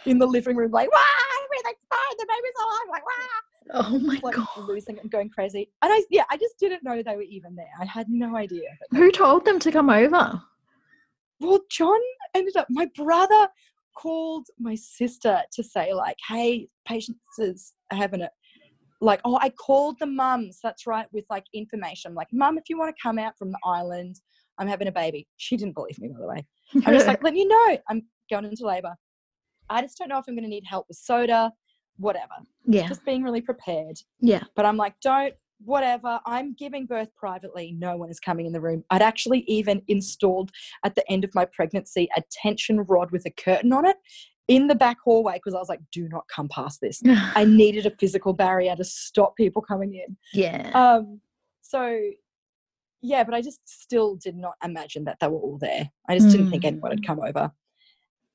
in 0.06 0.18
the 0.18 0.26
living 0.26 0.56
room, 0.56 0.70
like, 0.72 0.90
wow, 0.90 0.98
everything's 1.44 1.84
fine, 1.88 2.16
the 2.18 2.26
baby's 2.28 2.52
alive, 2.62 2.88
like, 2.90 3.02
wow, 3.06 3.40
Oh 3.72 3.98
my 3.98 4.20
like 4.22 4.34
god. 4.34 4.68
losing 4.68 4.98
and 4.98 5.10
going 5.10 5.30
crazy. 5.30 5.70
And 5.82 5.92
I, 5.92 6.02
yeah, 6.10 6.24
I 6.30 6.36
just 6.36 6.58
didn't 6.58 6.82
know 6.82 7.02
they 7.02 7.16
were 7.16 7.22
even 7.22 7.54
there. 7.54 7.70
I 7.80 7.84
had 7.84 8.08
no 8.10 8.36
idea. 8.36 8.68
Who 8.90 9.10
told 9.10 9.44
them 9.44 9.58
to 9.60 9.72
come 9.72 9.88
over? 9.90 10.42
well, 11.40 11.60
John 11.70 11.98
ended 12.34 12.56
up, 12.56 12.66
my 12.70 12.86
brother 12.96 13.48
called 13.94 14.46
my 14.58 14.74
sister 14.74 15.42
to 15.52 15.62
say, 15.62 15.92
like, 15.94 16.16
hey, 16.28 16.68
Patience 16.86 17.18
is 17.38 17.72
having 17.90 18.20
it. 18.20 18.30
Like, 19.00 19.20
oh, 19.24 19.38
I 19.40 19.50
called 19.50 19.98
the 19.98 20.06
mums. 20.06 20.58
That's 20.62 20.86
right, 20.86 21.06
with 21.12 21.24
like 21.30 21.44
information. 21.52 22.10
I'm 22.10 22.14
like, 22.14 22.28
mum, 22.32 22.58
if 22.58 22.64
you 22.68 22.78
want 22.78 22.94
to 22.94 23.02
come 23.02 23.18
out 23.18 23.36
from 23.38 23.50
the 23.50 23.58
island, 23.64 24.16
I'm 24.58 24.68
having 24.68 24.88
a 24.88 24.92
baby. 24.92 25.26
She 25.36 25.56
didn't 25.56 25.74
believe 25.74 25.98
me, 25.98 26.08
by 26.08 26.20
the 26.20 26.26
way. 26.28 26.46
I'm 26.86 26.94
just 26.94 27.06
like, 27.06 27.22
letting 27.22 27.40
you 27.40 27.48
know, 27.48 27.78
I'm 27.88 28.02
going 28.30 28.44
into 28.44 28.66
labor. 28.66 28.94
I 29.68 29.82
just 29.82 29.98
don't 29.98 30.08
know 30.08 30.18
if 30.18 30.24
I'm 30.28 30.34
going 30.34 30.44
to 30.44 30.48
need 30.48 30.64
help 30.66 30.86
with 30.88 30.96
soda, 30.96 31.52
whatever. 31.96 32.34
yeah. 32.66 32.86
Just 32.86 33.04
being 33.04 33.22
really 33.22 33.40
prepared. 33.40 33.96
Yeah. 34.20 34.44
But 34.54 34.64
I'm 34.66 34.76
like, 34.76 34.94
don't, 35.02 35.34
whatever. 35.58 36.20
I'm 36.26 36.54
giving 36.54 36.86
birth 36.86 37.14
privately. 37.16 37.74
No 37.78 37.96
one 37.96 38.10
is 38.10 38.20
coming 38.20 38.46
in 38.46 38.52
the 38.52 38.60
room. 38.60 38.84
I'd 38.90 39.02
actually 39.02 39.40
even 39.40 39.82
installed 39.88 40.50
at 40.84 40.94
the 40.94 41.10
end 41.10 41.24
of 41.24 41.34
my 41.34 41.44
pregnancy 41.44 42.08
a 42.16 42.22
tension 42.30 42.80
rod 42.80 43.10
with 43.10 43.26
a 43.26 43.30
curtain 43.30 43.72
on 43.72 43.86
it 43.86 43.96
in 44.48 44.66
the 44.66 44.74
back 44.74 44.98
hallway 45.02 45.34
because 45.34 45.54
I 45.54 45.58
was 45.58 45.68
like, 45.68 45.80
do 45.90 46.08
not 46.08 46.24
come 46.28 46.48
past 46.48 46.80
this. 46.80 47.02
I 47.06 47.44
needed 47.44 47.86
a 47.86 47.90
physical 47.98 48.32
barrier 48.32 48.76
to 48.76 48.84
stop 48.84 49.36
people 49.36 49.62
coming 49.62 49.94
in. 49.94 50.16
yeah. 50.32 50.70
Um, 50.74 51.20
so 51.62 51.98
yeah, 53.00 53.22
but 53.22 53.34
I 53.34 53.42
just 53.42 53.60
still 53.64 54.16
did 54.16 54.34
not 54.34 54.54
imagine 54.64 55.04
that 55.04 55.18
they 55.20 55.28
were 55.28 55.38
all 55.38 55.58
there. 55.58 55.90
I 56.08 56.16
just 56.16 56.30
didn't 56.30 56.50
think 56.50 56.64
anyone 56.64 56.90
had 56.90 57.06
come 57.06 57.20
over. 57.20 57.52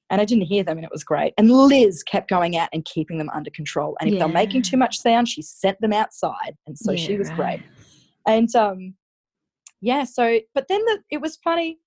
And 0.09 0.19
I 0.19 0.25
didn't 0.25 0.45
hear 0.45 0.63
them, 0.63 0.77
and 0.77 0.85
it 0.85 0.91
was 0.91 1.03
great. 1.03 1.33
And 1.37 1.51
Liz 1.51 2.03
kept 2.03 2.29
going 2.29 2.57
out 2.57 2.69
and 2.73 2.83
keeping 2.85 3.17
them 3.19 3.29
under 3.31 3.51
control. 3.51 3.95
And 3.99 4.11
if 4.11 4.19
they're 4.19 4.27
making 4.27 4.63
too 4.63 4.77
much 4.77 4.97
sound, 4.99 5.27
she 5.27 5.41
sent 5.41 5.79
them 5.81 5.93
outside. 5.93 6.55
And 6.65 6.77
so 6.77 6.95
she 6.95 7.13
Yeah, 7.13 7.17
was 7.19 7.29
great. 7.35 7.59
And 8.27 8.53
um, 8.55 8.95
yeah, 9.81 10.03
so 10.03 10.39
but 10.55 10.67
then 10.67 10.83
the, 10.85 10.99
it 11.11 11.21
was 11.21 11.37
funny. 11.43 11.77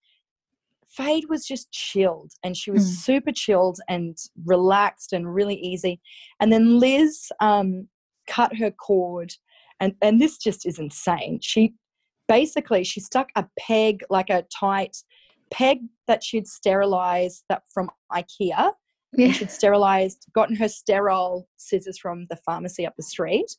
Fade 0.88 1.24
was 1.28 1.46
just 1.46 1.72
chilled, 1.72 2.32
and 2.44 2.56
she 2.56 2.70
was 2.70 2.82
Mm. 2.82 2.96
super 3.04 3.32
chilled 3.32 3.80
and 3.88 4.16
relaxed 4.44 5.12
and 5.12 5.34
really 5.34 5.56
easy. 5.56 6.00
And 6.38 6.52
then 6.52 6.78
Liz 6.78 7.28
um, 7.40 7.88
cut 8.28 8.54
her 8.56 8.70
cord, 8.70 9.32
and 9.80 9.94
and 10.02 10.20
this 10.20 10.38
just 10.38 10.66
is 10.66 10.78
insane. 10.78 11.40
She 11.42 11.74
basically 12.28 12.84
she 12.84 13.00
stuck 13.00 13.30
a 13.36 13.46
peg 13.58 14.04
like 14.10 14.30
a 14.30 14.44
tight 14.58 14.96
peg 15.53 15.80
that 16.09 16.24
she'd 16.24 16.48
sterilized 16.48 17.44
that 17.48 17.62
from 17.72 17.90
IKEA 18.11 18.72
Yeah. 19.12 19.26
and 19.26 19.36
she'd 19.36 19.50
sterilized, 19.50 20.26
gotten 20.34 20.57
her 20.57 20.68
sterile 20.68 21.48
scissors 21.59 21.98
from 21.98 22.26
the 22.30 22.36
pharmacy 22.36 22.86
up 22.86 22.94
the 22.96 23.03
street. 23.03 23.57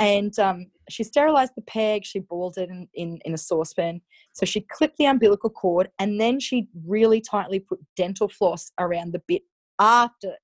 And 0.00 0.36
um, 0.38 0.66
she 0.88 1.02
sterilized 1.04 1.52
the 1.56 1.62
peg, 1.62 2.04
she 2.04 2.20
boiled 2.20 2.56
it 2.56 2.70
in, 2.70 2.88
in, 2.94 3.18
in 3.24 3.34
a 3.34 3.38
saucepan. 3.38 4.00
So 4.32 4.46
she 4.46 4.60
clipped 4.60 4.96
the 4.96 5.06
umbilical 5.06 5.50
cord 5.50 5.90
and 5.98 6.20
then 6.20 6.40
she 6.40 6.68
really 6.86 7.20
tightly 7.20 7.60
put 7.60 7.80
dental 7.96 8.28
floss 8.28 8.70
around 8.78 9.12
the 9.12 9.22
bit 9.26 9.42
after 9.78 10.34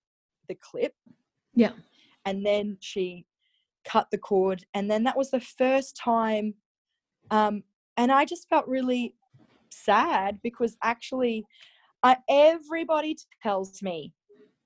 the 0.49 0.57
clip. 0.57 0.93
Yeah. 1.55 1.73
And 2.25 2.45
then 2.45 2.79
she 2.81 3.27
cut 3.87 4.09
the 4.11 4.19
cord. 4.19 4.65
And 4.75 4.91
then 4.91 5.05
that 5.05 5.17
was 5.17 5.31
the 5.31 5.41
first 5.41 5.97
time. 5.97 6.55
Um, 7.31 7.63
and 7.97 8.11
I 8.11 8.25
just 8.25 8.49
felt 8.49 8.67
really 8.67 9.15
sad 9.75 10.39
because 10.43 10.77
actually, 10.83 11.45
I, 12.03 12.17
everybody 12.29 13.17
tells 13.43 13.83
me 13.83 14.13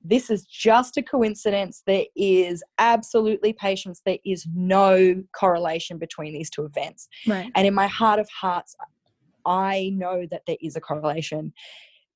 this 0.04 0.30
is 0.30 0.44
just 0.44 0.96
a 0.96 1.02
coincidence. 1.02 1.82
There 1.86 2.04
is 2.16 2.62
absolutely 2.78 3.52
patience. 3.52 4.00
There 4.04 4.18
is 4.24 4.46
no 4.54 5.22
correlation 5.38 5.98
between 5.98 6.32
these 6.32 6.50
two 6.50 6.64
events. 6.64 7.08
Right. 7.26 7.50
And 7.54 7.66
in 7.66 7.74
my 7.74 7.88
heart 7.88 8.20
of 8.20 8.28
hearts, 8.28 8.76
I 9.44 9.90
know 9.94 10.26
that 10.30 10.42
there 10.46 10.56
is 10.60 10.76
a 10.76 10.80
correlation. 10.80 11.52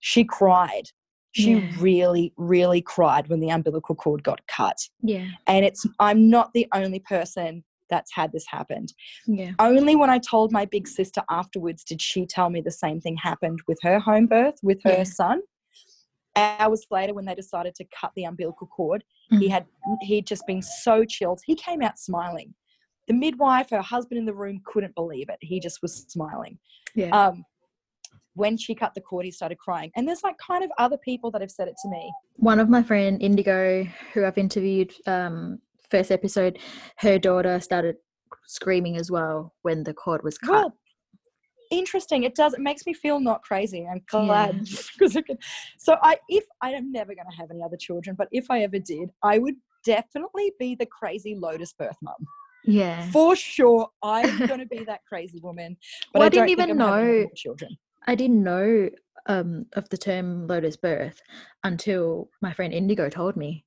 She 0.01 0.25
cried. 0.25 0.91
She 1.33 1.53
Yeah. 1.53 1.67
really, 1.79 2.33
really 2.37 2.83
cried 2.83 3.29
when 3.29 3.41
the 3.41 3.49
umbilical 3.49 3.95
cord 3.95 4.23
got 4.23 4.47
cut. 4.47 4.79
Yeah. 5.03 5.29
And 5.47 5.65
it's 5.65 5.87
I'm 5.99 6.29
not 6.29 6.53
the 6.53 6.67
only 6.75 7.01
person 7.01 7.65
that's 7.91 8.13
had 8.15 8.33
this 8.33 8.47
happened. 8.47 8.93
Yeah. 9.27 9.53
Only 9.59 9.97
when 9.97 10.11
I 10.11 10.19
told 10.19 10.53
my 10.53 10.65
big 10.65 10.89
sister 10.89 11.23
afterwards 11.31 11.85
did 11.85 12.01
she 12.01 12.27
tell 12.27 12.51
me 12.51 12.61
the 12.61 12.71
same 12.71 13.01
thing 13.01 13.17
happened 13.17 13.61
with 13.69 13.79
her 13.83 13.99
home 13.99 14.27
birth 14.27 14.55
with 14.63 14.83
her 14.85 14.99
Yeah. 14.99 15.03
son. 15.05 15.43
Hours 16.35 16.87
later, 16.91 17.13
when 17.13 17.27
they 17.27 17.35
decided 17.35 17.75
to 17.75 17.85
cut 17.99 18.13
the 18.17 18.25
umbilical 18.25 18.67
cord, 18.67 19.05
he 19.31 19.49
Mhm. 19.49 19.51
had 19.51 19.67
he'd 20.01 20.27
just 20.27 20.47
been 20.47 20.63
so 20.63 21.05
chilled. 21.05 21.41
He 21.45 21.55
came 21.55 21.83
out 21.83 21.99
smiling. 21.99 22.55
The 23.09 23.15
midwife, 23.15 23.69
her 23.71 23.83
husband 23.83 24.19
in 24.19 24.25
the 24.25 24.33
room, 24.35 24.63
couldn't 24.65 24.95
believe 24.95 25.29
it. 25.29 25.37
He 25.43 25.61
just 25.61 25.83
was 25.83 26.07
smiling. 26.09 26.59
Yeah. 26.95 27.11
Um, 27.11 27.45
when 28.35 28.57
she 28.57 28.75
cut 28.75 28.95
the 28.95 29.01
cord, 29.03 29.27
he 29.27 29.31
started 29.31 29.59
crying. 29.59 29.91
And 29.95 30.09
there's 30.09 30.23
like 30.23 30.39
kind 30.39 30.65
of 30.65 30.71
other 30.79 30.97
people 30.97 31.31
that 31.33 31.43
have 31.43 31.51
said 31.51 31.69
it 31.69 31.75
to 31.83 31.89
me. 31.91 32.11
One 32.37 32.59
of 32.59 32.71
my 32.71 32.83
friend 32.83 33.21
Indigo, 33.21 33.85
who 34.15 34.25
I've 34.25 34.39
interviewed 34.39 34.95
um 35.07 35.59
first 35.93 36.11
episode, 36.11 36.59
her 36.99 37.19
daughter 37.19 37.61
started 37.61 37.97
screaming 38.47 38.97
as 38.97 39.11
well 39.11 39.55
when 39.63 39.85
the 39.85 39.95
cord 39.95 40.23
was 40.25 40.37
cut. 40.39 40.51
Well, 40.53 40.79
interesting. 41.71 42.25
It 42.25 42.35
does. 42.35 42.55
It 42.55 42.61
makes 42.61 42.85
me 42.87 42.95
feel 42.95 43.21
not 43.21 43.43
crazy. 43.43 43.87
I'm 43.91 44.03
glad 44.11 44.59
because 44.93 45.15
can. 45.27 45.39
So 45.79 45.97
I, 46.03 46.17
if 46.29 46.45
I 46.61 46.71
am 46.73 46.91
never 46.91 47.15
going 47.15 47.31
to 47.31 47.37
have 47.37 47.51
any 47.51 47.63
other 47.63 47.77
children, 47.77 48.17
but 48.19 48.29
if 48.33 48.51
I 48.51 48.63
ever 48.63 48.79
did, 48.79 49.11
I 49.23 49.39
would 49.39 49.55
definitely 49.85 50.53
be 50.59 50.75
the 50.75 50.87
crazy 50.87 51.35
Lotus 51.35 51.73
birth 51.73 51.97
mum 52.03 52.15
yeah. 52.65 53.11
for 53.11 53.35
sure. 53.37 53.89
I'm 54.03 54.47
going 54.47 54.61
to 54.61 54.67
be 54.67 54.85
that 54.85 55.01
crazy 55.09 55.41
woman. 55.43 55.77
But 56.13 56.21
Well, 56.21 56.23
I 56.25 56.27
I, 56.27 56.29
didn't 56.31 56.49
even 56.51 56.71
I'm 56.71 56.79
having 56.79 57.05
any 57.09 57.23
know- 57.25 57.31
children. 57.35 57.77
I 58.07 58.15
didn't 58.17 58.43
know 58.43 58.91
um, 59.27 59.67
of 59.75 59.89
the 59.91 59.97
term 59.99 60.49
lotus 60.49 60.77
birth 60.77 61.21
until 61.63 62.29
my 62.41 62.53
friend 62.53 62.73
Indigo 62.73 63.09
told 63.09 63.37
me. 63.37 63.65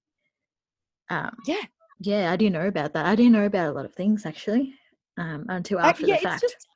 Um, 1.09 1.31
Yeah. 1.47 1.61
Yeah, 1.99 2.31
I 2.31 2.35
didn't 2.35 2.53
know 2.53 2.67
about 2.67 2.93
that. 2.93 3.05
I 3.05 3.15
didn't 3.15 3.31
know 3.33 3.45
about 3.45 3.69
a 3.69 3.71
lot 3.71 3.85
of 3.85 3.93
things 3.93 4.25
actually 4.25 4.73
um, 5.17 5.45
until 5.49 5.79
Uh, 5.79 5.87
after 5.87 6.07
yeah, 6.07 6.15
the 6.15 6.21
fact. 6.21 6.43
it's 6.43 6.53
just. 6.53 6.67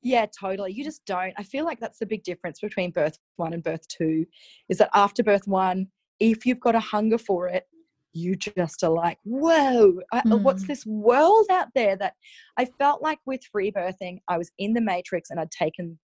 Yeah, 0.00 0.26
totally. 0.38 0.72
You 0.72 0.84
just 0.84 1.04
don't. 1.06 1.34
I 1.36 1.42
feel 1.42 1.64
like 1.64 1.80
that's 1.80 1.98
the 1.98 2.06
big 2.06 2.22
difference 2.22 2.60
between 2.60 2.92
birth 2.92 3.18
one 3.36 3.52
and 3.52 3.62
birth 3.62 3.86
two 3.88 4.26
is 4.68 4.78
that 4.78 4.90
after 4.94 5.24
birth 5.24 5.46
one, 5.48 5.88
if 6.20 6.46
you've 6.46 6.60
got 6.60 6.76
a 6.76 6.80
hunger 6.80 7.18
for 7.18 7.48
it, 7.48 7.64
you 8.12 8.36
just 8.36 8.82
are 8.84 8.90
like, 8.90 9.18
whoa, 9.24 9.98
I, 10.12 10.22
uh, 10.30 10.38
what's 10.38 10.64
Mm. 10.64 10.68
this 10.68 10.86
world 10.86 11.46
out 11.50 11.68
there 11.74 11.96
that 11.96 12.14
I 12.56 12.64
felt 12.64 13.02
like 13.02 13.18
with 13.26 13.40
free 13.50 13.72
birthing, 13.72 14.18
I 14.28 14.38
was 14.38 14.50
in 14.58 14.72
the 14.72 14.80
matrix 14.80 15.30
and 15.30 15.40
I'd 15.40 15.50
taken, 15.50 15.98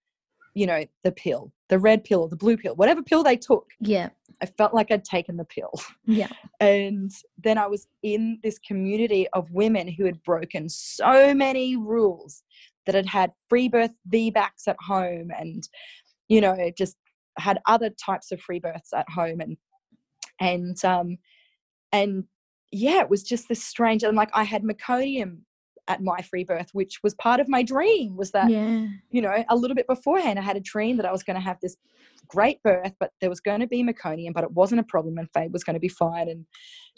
you 0.55 0.66
know, 0.66 0.84
the 1.02 1.12
pill, 1.12 1.52
the 1.68 1.78
red 1.78 2.05
pill 2.05 2.20
or 2.22 2.28
the 2.28 2.36
blue 2.36 2.57
pill, 2.57 2.74
whatever 2.76 3.02
pill 3.02 3.22
they 3.22 3.36
took. 3.36 3.66
yeah, 3.80 4.09
I 4.40 4.46
felt 4.46 4.74
like 4.74 4.90
I'd 4.90 5.05
taken 5.05 5.36
the 5.36 5.44
pill. 5.44 5.72
yeah, 6.07 6.28
And 6.61 7.11
then 7.42 7.59
I 7.59 7.66
was 7.66 7.86
in 8.02 8.38
this 8.42 8.59
community 8.59 9.26
of 9.32 9.50
women 9.50 9.88
who 9.88 10.05
had 10.05 10.22
broken 10.22 10.68
so 10.68 11.34
many 11.34 11.76
rules 11.76 12.42
that 12.86 12.94
had 12.94 13.07
had 13.07 13.32
free 13.48 13.68
birth 13.68 13.94
VBACs 14.11 14.68
at 14.68 14.76
home 14.80 15.30
and, 15.36 15.68
you 16.28 16.40
know, 16.40 16.70
just 16.76 16.96
had 17.38 17.61
other 17.66 17.90
types 17.90 18.30
of 18.30 18.40
free 18.40 18.61
births 18.61 18.92
at 18.92 19.09
home 19.11 19.40
and, 19.40 19.57
and, 20.40 20.84
um, 20.84 21.16
and 21.92 22.24
yeah, 22.70 23.00
it 23.00 23.09
was 23.09 23.22
just 23.22 23.48
this 23.48 23.62
strange, 23.62 24.02
and 24.02 24.16
like 24.16 24.30
I 24.34 24.42
had 24.42 24.62
meconium 24.64 25.38
at 25.89 26.03
my 26.03 26.20
free 26.22 26.45
birth, 26.45 26.70
which 26.72 27.01
was 27.03 27.14
part 27.14 27.41
of 27.41 27.49
my 27.49 27.62
dream 27.62 28.16
was 28.16 28.30
that 28.32 28.51
yeah, 28.51 28.87
you 29.11 29.22
know, 29.22 29.45
a 29.49 29.57
little 29.57 29.74
bit 29.74 29.87
beforehand, 29.87 30.39
I 30.39 30.43
had 30.43 30.57
a 30.57 30.61
dream 30.61 30.97
that 30.97 31.07
I 31.07 31.12
was 31.12 31.22
going 31.22 31.37
to 31.37 31.43
have 31.43 31.59
this 31.61 31.76
great 32.26 32.62
birth, 32.62 32.93
but 32.99 33.12
there 33.20 33.30
was 33.30 33.41
going 33.41 33.61
to 33.61 33.66
be 33.66 33.85
meconium, 33.85 34.32
but 34.32 34.45
it 34.45 34.51
wasn't 34.53 34.80
a 34.80 34.85
problem, 34.85 35.18
and 35.18 35.28
Faye 35.32 35.49
was 35.49 35.62
going 35.62 35.74
to 35.74 35.80
be 35.80 35.89
fine. 35.89 36.28
And, 36.28 36.47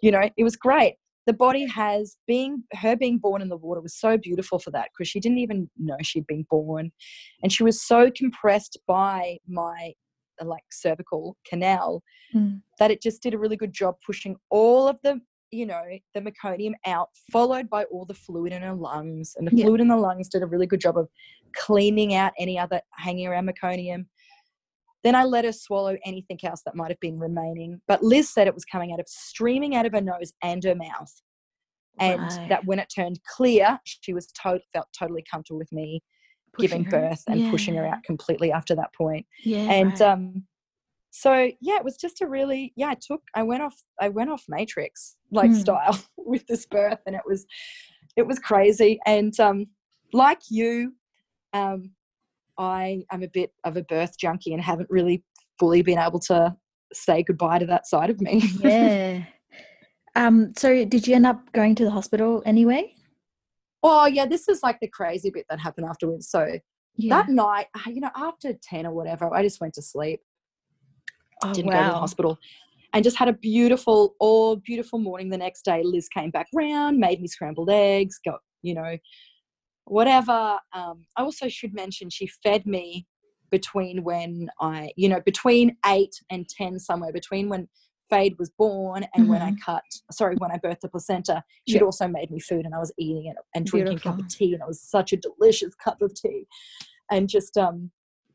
you 0.00 0.10
know, 0.10 0.30
it 0.36 0.44
was 0.44 0.56
great. 0.56 0.94
The 1.26 1.32
body 1.32 1.66
has 1.66 2.16
being 2.26 2.62
her 2.74 2.96
being 2.96 3.18
born 3.18 3.42
in 3.42 3.48
the 3.48 3.56
water 3.56 3.80
was 3.80 3.94
so 3.94 4.16
beautiful 4.16 4.58
for 4.60 4.70
that 4.70 4.90
because 4.92 5.08
she 5.08 5.18
didn't 5.18 5.38
even 5.38 5.68
know 5.76 5.96
she'd 6.02 6.26
been 6.26 6.46
born, 6.48 6.92
and 7.42 7.52
she 7.52 7.64
was 7.64 7.82
so 7.82 8.10
compressed 8.10 8.78
by 8.86 9.38
my 9.48 9.92
like 10.42 10.64
cervical 10.70 11.36
canal 11.46 12.02
Mm. 12.34 12.60
that 12.78 12.90
it 12.90 13.00
just 13.00 13.22
did 13.22 13.34
a 13.34 13.38
really 13.38 13.56
good 13.56 13.72
job 13.72 13.94
pushing 14.04 14.36
all 14.50 14.88
of 14.88 14.98
the 15.02 15.20
you 15.50 15.66
know 15.66 15.82
the 16.14 16.20
meconium 16.20 16.72
out 16.86 17.08
followed 17.30 17.70
by 17.70 17.84
all 17.84 18.04
the 18.04 18.14
fluid 18.14 18.52
in 18.52 18.62
her 18.62 18.74
lungs 18.74 19.34
and 19.36 19.46
the 19.46 19.56
Yeah. 19.56 19.64
fluid 19.66 19.80
in 19.80 19.88
the 19.88 19.96
lungs 19.96 20.28
did 20.28 20.42
a 20.42 20.46
really 20.46 20.66
good 20.66 20.80
job 20.80 20.98
of 20.98 21.08
cleaning 21.54 22.14
out 22.14 22.32
any 22.38 22.58
other 22.58 22.80
hanging 22.92 23.26
around 23.26 23.48
meconium 23.48 24.06
then 25.04 25.14
i 25.14 25.24
let 25.24 25.44
her 25.44 25.52
swallow 25.52 25.96
anything 26.04 26.38
else 26.44 26.62
that 26.64 26.74
might 26.74 26.90
have 26.90 27.00
been 27.00 27.18
remaining 27.18 27.80
but 27.86 28.02
liz 28.02 28.28
said 28.32 28.46
it 28.46 28.54
was 28.54 28.64
coming 28.64 28.92
out 28.92 29.00
of 29.00 29.06
streaming 29.08 29.76
out 29.76 29.86
of 29.86 29.92
her 29.92 30.00
nose 30.00 30.32
and 30.42 30.64
her 30.64 30.74
mouth 30.74 31.12
and 32.00 32.22
Right. 32.22 32.48
that 32.50 32.64
when 32.66 32.78
it 32.78 32.90
turned 32.94 33.20
clear 33.24 33.78
she 33.84 34.12
was 34.12 34.26
to- 34.42 34.60
felt 34.72 34.88
totally 34.98 35.24
comfortable 35.30 35.58
with 35.58 35.72
me 35.72 36.02
giving 36.58 36.84
Pushing 36.84 37.00
her- 37.00 37.08
birth 37.10 37.22
and 37.28 37.50
pushing 37.50 37.74
her 37.76 37.86
out 37.86 38.02
completely 38.02 38.50
after 38.50 38.74
that 38.74 38.92
point 38.94 39.24
Yeah, 39.44 39.70
and 39.70 39.92
right. 39.92 40.00
um 40.00 40.46
so 41.18 41.32
yeah 41.62 41.76
it 41.76 41.84
was 41.84 41.96
just 41.96 42.20
a 42.20 42.26
really 42.26 42.72
yeah 42.76 42.88
i 42.90 42.96
took 43.00 43.22
i 43.34 43.42
went 43.42 43.62
off 43.62 43.74
i 44.00 44.08
went 44.08 44.28
off 44.30 44.44
matrix 44.48 45.16
like 45.32 45.50
Mm. 45.50 45.60
style 45.60 45.98
with 46.18 46.46
this 46.46 46.66
birth 46.66 46.98
and 47.06 47.16
it 47.16 47.22
was 47.26 47.46
it 48.16 48.26
was 48.26 48.38
crazy 48.38 48.98
and 49.06 49.38
um 49.40 49.66
like 50.12 50.40
you 50.50 50.92
um 51.54 51.90
i 52.58 53.02
am 53.10 53.22
a 53.22 53.28
bit 53.28 53.50
of 53.64 53.76
a 53.76 53.82
birth 53.82 54.18
junkie 54.18 54.52
and 54.52 54.62
haven't 54.62 54.90
really 54.90 55.24
fully 55.58 55.80
been 55.82 55.98
able 55.98 56.20
to 56.20 56.54
say 56.92 57.22
goodbye 57.22 57.58
to 57.58 57.66
that 57.66 57.86
side 57.86 58.10
of 58.10 58.20
me 58.20 58.42
yeah. 58.60 59.22
Um. 60.14 60.52
So, 60.56 60.84
did 60.86 61.06
you 61.06 61.14
end 61.14 61.26
up 61.26 61.52
going 61.52 61.74
to 61.74 61.84
the 61.84 61.90
hospital 61.90 62.42
anyway? 62.46 62.94
oh 63.82 64.06
yeah 64.06 64.24
this 64.26 64.48
is 64.48 64.62
like 64.62 64.78
the 64.80 64.88
crazy 64.88 65.30
bit 65.30 65.44
that 65.50 65.60
happened 65.60 65.86
afterwards 65.86 66.28
so 66.30 66.58
Yeah. 66.96 67.16
that 67.16 67.28
night 67.28 67.66
uh, 67.76 67.90
you 67.90 68.00
know 68.00 68.10
after 68.16 68.52
10 68.62 68.86
or 68.86 68.92
whatever 68.92 69.32
i 69.34 69.42
just 69.42 69.60
went 69.60 69.74
to 69.74 69.82
sleep 69.82 70.20
oh, 71.42 71.52
didn't 71.54 71.72
go 71.72 71.82
to 71.82 71.90
the 71.90 71.98
hospital 71.98 72.38
and 72.92 73.04
just 73.04 73.16
had 73.16 73.28
a 73.28 73.32
beautiful 73.32 74.14
all 74.20 74.56
beautiful 74.56 74.98
morning 74.98 75.28
the 75.30 75.36
next 75.38 75.64
day. 75.64 75.82
Liz 75.84 76.08
came 76.08 76.30
back 76.30 76.46
round 76.54 76.98
made 76.98 77.20
me 77.20 77.28
scrambled 77.28 77.70
eggs 77.70 78.18
got 78.24 78.40
you 78.62 78.74
know 78.74 78.96
whatever 79.84 80.58
um, 80.72 81.04
i 81.16 81.22
also 81.22 81.48
should 81.48 81.72
mention 81.74 82.10
she 82.10 82.26
fed 82.42 82.66
me 82.66 83.06
between 83.50 84.02
when 84.02 84.48
i 84.60 84.90
you 84.96 85.08
know 85.08 85.20
between 85.24 85.76
8 85.86 86.08
and 86.30 86.48
10 86.48 86.78
somewhere 86.80 87.12
between 87.12 87.48
when 87.48 87.68
fade 88.10 88.36
was 88.38 88.50
born 88.50 89.04
and 89.14 89.28
when 89.28 89.42
i 89.42 89.52
cut 89.64 89.82
sorry 90.10 90.36
when 90.38 90.50
i 90.50 90.58
birthed 90.58 90.80
the 90.80 90.88
placenta. 90.88 91.42
She'd 91.68 91.78
Yeah. 91.80 91.84
also 91.84 92.06
made 92.08 92.30
me 92.30 92.40
food 92.40 92.64
and 92.64 92.74
i 92.74 92.78
was 92.78 92.92
eating 92.98 93.26
it 93.26 93.36
and 93.54 93.66
drinking 93.66 93.98
a 93.98 94.00
cup 94.00 94.18
of 94.18 94.28
tea 94.28 94.52
and 94.54 94.62
it 94.62 94.66
was 94.66 94.80
such 94.80 95.12
a 95.12 95.16
delicious 95.16 95.74
cup 95.74 96.02
of 96.02 96.14
tea. 96.14 96.46
And 97.10 97.28
just 97.28 97.56
um 97.56 97.90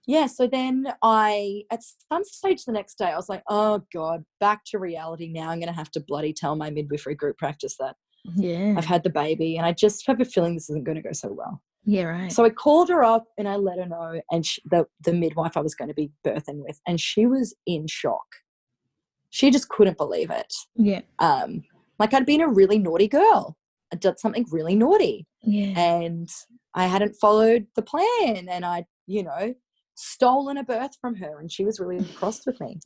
yeah 0.07 0.25
so 0.25 0.47
then 0.47 0.85
i 1.03 1.61
at 1.71 1.81
some 2.11 2.23
stage 2.23 2.65
the 2.65 2.71
next 2.71 2.97
day 2.97 3.05
i 3.05 3.15
was 3.15 3.29
like 3.29 3.43
oh 3.49 3.81
god 3.93 4.23
back 4.39 4.61
to 4.65 4.79
reality 4.79 5.27
now 5.27 5.49
i'm 5.49 5.59
going 5.59 5.67
to 5.67 5.73
have 5.73 5.91
to 5.91 5.99
bloody 5.99 6.33
tell 6.33 6.55
my 6.55 6.69
midwifery 6.69 7.15
group 7.15 7.37
practice 7.37 7.75
that 7.79 7.95
Yeah. 8.35 8.75
i've 8.77 8.85
had 8.85 9.03
the 9.03 9.09
baby 9.09 9.57
and 9.57 9.65
i 9.65 9.71
just 9.71 10.05
have 10.07 10.19
a 10.19 10.25
feeling 10.25 10.55
this 10.55 10.69
isn't 10.69 10.83
going 10.85 10.95
to 10.97 11.01
go 11.03 11.11
so 11.13 11.31
well 11.31 11.61
yeah. 11.85 12.03
Right. 12.03 12.31
so 12.31 12.45
i 12.45 12.49
called 12.49 12.89
her 12.89 13.03
up 13.03 13.25
and 13.37 13.47
i 13.47 13.55
let 13.55 13.79
her 13.79 13.85
know 13.87 14.21
and 14.31 14.45
she, 14.45 14.61
the, 14.69 14.85
the 15.03 15.13
midwife 15.13 15.55
i 15.57 15.61
was 15.61 15.75
going 15.75 15.89
to 15.89 15.93
be 15.95 16.11
birthing 16.25 16.63
with 16.65 16.79
and 16.87 16.99
she 16.99 17.25
was 17.25 17.55
in 17.65 17.87
shock 17.87 18.25
she 19.29 19.49
just 19.51 19.69
couldn't 19.69 19.97
believe 19.97 20.29
it 20.29 20.53
yeah. 20.75 21.01
um 21.19 21.63
like 21.99 22.13
i'd 22.13 22.25
been 22.25 22.41
a 22.41 22.47
really 22.47 22.77
naughty 22.79 23.07
girl 23.07 23.55
i 23.93 23.95
did 23.95 24.19
something 24.19 24.45
really 24.51 24.75
naughty 24.75 25.25
Yeah. 25.43 25.79
and 25.79 26.29
I 26.73 26.85
hadn't 26.87 27.17
followed 27.19 27.67
the 27.75 27.81
plan 27.81 28.47
and 28.47 28.63
I'd, 28.65 28.85
you 29.05 29.23
know, 29.23 29.53
stolen 30.01 30.57
a 30.57 30.63
birth 30.63 30.91
from 30.99 31.15
her 31.15 31.39
and 31.39 31.51
she 31.51 31.63
was 31.65 31.79
really 31.79 32.03
cross 32.15 32.45
with 32.45 32.59
me. 32.59 32.79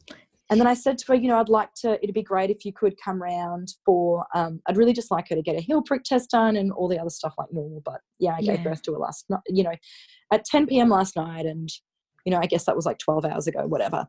and 0.49 0.59
then 0.59 0.67
I 0.67 0.73
said 0.73 0.97
to 0.99 1.05
her, 1.07 1.15
you 1.15 1.27
know, 1.27 1.39
I'd 1.39 1.49
like 1.49 1.73
to, 1.81 1.93
it'd 2.03 2.13
be 2.13 2.21
great 2.21 2.49
if 2.49 2.65
you 2.65 2.73
could 2.73 2.95
come 3.03 3.21
round 3.21 3.73
for, 3.85 4.25
um, 4.35 4.61
I'd 4.67 4.77
really 4.77 4.93
just 4.93 5.09
like 5.11 5.29
her 5.29 5.35
to 5.35 5.41
get 5.41 5.55
a 5.55 5.61
heel 5.61 5.81
prick 5.81 6.03
test 6.03 6.29
done 6.31 6.55
and 6.55 6.71
all 6.71 6.87
the 6.87 6.99
other 6.99 7.09
stuff 7.09 7.33
like 7.37 7.47
normal. 7.51 7.81
But 7.83 8.01
yeah, 8.19 8.33
I 8.37 8.41
gave 8.41 8.59
Yeah. 8.59 8.63
birth 8.63 8.81
to 8.83 8.93
her 8.93 8.99
last 8.99 9.25
night, 9.29 9.39
you 9.47 9.63
know, 9.63 9.73
at 10.31 10.45
10 10.45 10.67
p.m. 10.67 10.89
last 10.89 11.15
night. 11.15 11.45
And, 11.45 11.69
you 12.25 12.31
know, 12.31 12.39
I 12.39 12.45
guess 12.45 12.65
that 12.65 12.75
was 12.75 12.85
like 12.85 12.99
12 12.99 13.25
hours 13.25 13.47
ago, 13.47 13.65
whatever. 13.65 14.05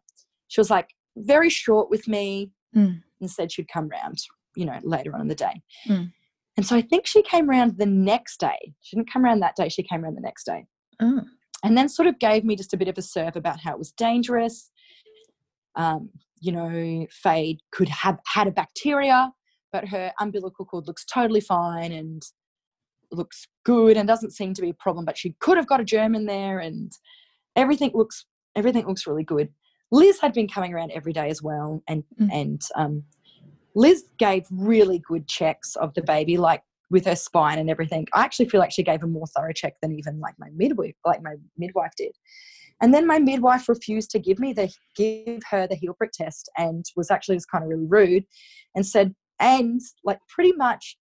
She 0.49 0.61
was 0.61 0.71
like 0.71 0.91
very 1.17 1.49
short 1.51 1.91
with 1.91 2.07
me 2.09 2.51
Mm. 2.75 3.01
and 3.23 3.31
said 3.31 3.51
she'd 3.51 3.69
come 3.73 3.89
round, 3.89 4.19
you 4.55 4.67
know, 4.67 4.79
later 4.83 5.15
on 5.15 5.23
in 5.23 5.29
the 5.29 5.35
day. 5.35 5.63
Mm. 5.89 6.13
And 6.59 6.67
so 6.67 6.77
I 6.77 6.83
think 6.83 7.07
she 7.07 7.23
came 7.23 7.49
round 7.49 7.79
the 7.79 7.87
next 7.87 8.39
day. 8.41 8.75
She 8.83 8.97
didn't 8.97 9.11
come 9.11 9.25
around 9.25 9.41
that 9.41 9.57
day, 9.57 9.71
she 9.71 9.83
came 9.83 10.05
around 10.05 10.17
the 10.17 10.21
next 10.21 10.45
day 10.45 10.67
Oh. 11.01 11.23
And 11.65 11.77
then 11.77 11.89
sort 11.89 12.09
of 12.09 12.19
gave 12.19 12.45
me 12.45 12.57
just 12.57 12.75
a 12.75 12.77
bit 12.77 12.89
of 12.89 12.99
a 12.99 13.03
serve 13.03 13.37
about 13.37 13.61
how 13.61 13.73
it 13.73 13.79
was 13.79 13.93
dangerous. 13.93 14.71
Um, 15.75 16.11
you 16.41 16.53
know, 16.53 17.07
Fade 17.11 17.61
could 17.73 17.89
have 17.89 18.19
had 18.27 18.47
a 18.47 18.51
bacteria, 18.53 19.33
but 19.73 19.89
her 19.89 20.13
umbilical 20.21 20.65
cord 20.65 20.87
looks 20.87 21.05
totally 21.05 21.41
fine 21.41 21.93
and 21.93 22.23
looks 23.11 23.47
good 23.65 23.97
and 23.97 24.07
doesn't 24.07 24.33
seem 24.33 24.55
to 24.55 24.63
be 24.63 24.71
a 24.71 24.75
problem. 24.75 25.05
But 25.05 25.19
she 25.19 25.35
could 25.41 25.57
have 25.57 25.67
got 25.67 25.81
a 25.81 25.85
germ 25.85 26.15
in 26.15 26.27
there, 26.27 26.59
and 26.59 26.93
everything 27.57 27.91
looks 27.95 28.27
everything 28.55 28.87
looks 28.87 29.07
really 29.07 29.25
good. 29.25 29.51
Liz 29.93 30.19
had 30.21 30.33
been 30.33 30.49
coming 30.49 30.73
around 30.73 30.91
every 30.93 31.13
day 31.13 31.29
as 31.31 31.43
well, 31.43 31.83
and 31.89 32.05
Mm. 32.21 32.33
and 32.33 32.63
um, 32.75 33.05
Liz 33.75 34.05
gave 34.19 34.47
really 34.51 34.99
good 34.99 35.29
checks 35.29 35.77
of 35.77 35.95
the 35.95 36.03
baby, 36.03 36.37
like 36.37 36.63
with 36.91 37.07
her 37.07 37.17
spine 37.17 37.59
and 37.59 37.71
everything. 37.71 38.07
I 38.15 38.23
actually 38.23 38.49
feel 38.49 38.61
like 38.61 38.73
she 38.73 38.83
gave 38.83 39.03
a 39.03 39.07
more 39.07 39.27
thorough 39.27 39.53
check 39.53 39.75
than 39.83 39.93
even 39.93 40.21
like 40.21 40.35
my 40.39 40.49
midwife, 40.55 40.95
like 41.05 41.23
my 41.23 41.35
midwife 41.57 41.93
did. 41.97 42.13
And 42.81 42.93
then 42.93 43.07
my 43.07 43.19
midwife 43.19 43.69
refused 43.69 44.11
to 44.11 44.19
give 44.19 44.39
me 44.39 44.53
the 44.53 44.73
give 44.95 45.43
her 45.51 45.67
the 45.67 45.75
heel 45.77 45.95
prick 45.95 46.13
test 46.13 46.51
and 46.57 46.85
was 46.95 47.11
actually 47.11 47.37
just 47.37 47.51
kind 47.51 47.65
of 47.65 47.71
really 47.71 47.87
rude 47.87 48.25
and 48.75 48.87
said, 48.87 49.15
and 49.41 49.81
like 50.05 50.19
pretty 50.29 50.53
much 50.53 50.99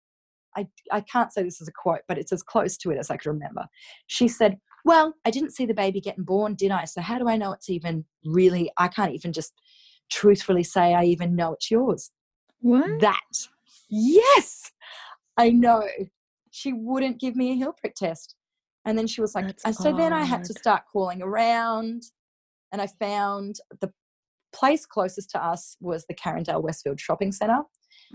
I 0.56 0.68
I 0.92 1.02
can't 1.02 1.32
say 1.34 1.44
this 1.44 1.62
as 1.62 1.68
a 1.68 1.72
quote, 1.72 2.02
but 2.08 2.18
it's 2.18 2.34
as 2.34 2.44
close 2.44 2.78
to 2.78 2.92
it 2.92 2.98
as 2.98 3.10
I 3.10 3.18
can 3.18 3.32
remember. 3.32 3.66
She 4.08 4.28
said, 4.28 4.58
Well, 4.84 5.16
I 5.26 5.32
didn't 5.32 5.56
see 5.56 5.66
the 5.66 5.74
baby 5.74 6.02
getting 6.02 6.26
born, 6.26 6.56
did 6.56 6.72
I? 6.72 6.86
So 6.86 7.02
how 7.02 7.18
do 7.18 7.30
I 7.30 7.38
know 7.38 7.54
it's 7.54 7.70
even 7.70 8.06
really 8.26 8.70
I 8.78 8.88
can't 8.90 9.14
even 9.14 9.32
just 9.34 9.54
truthfully 10.10 10.64
say 10.64 10.94
I 10.94 11.06
even 11.06 11.36
know 11.38 11.54
it's 11.54 11.72
yours 11.72 12.12
What? 12.60 13.00
that. 13.00 13.20
Yes, 13.90 14.72
I 15.42 15.50
know. 15.50 15.88
She 16.52 16.74
wouldn't 16.74 17.20
give 17.20 17.36
me 17.36 17.52
a 17.52 17.56
heel 17.56 17.74
prick 17.74 17.96
test. 17.96 18.36
And 18.86 18.98
then 18.98 19.08
she 19.08 19.22
was 19.22 19.36
like, 19.36 19.48
That's 19.48 19.64
and 19.66 19.76
so 19.76 19.96
then 19.96 20.14
I 20.14 20.24
had 20.24 20.44
to 20.46 20.54
start 20.54 20.84
calling 20.92 21.22
around 21.22 22.04
and 22.72 22.82
I 22.82 22.88
found 22.88 23.58
the 23.80 23.92
place 24.54 24.86
closest 24.86 25.30
to 25.32 25.44
us 25.44 25.78
was 25.80 26.06
the 26.06 26.16
Carindale 26.16 26.62
Westfield 26.62 27.00
Shopping 27.00 27.32
Centre. 27.32 27.62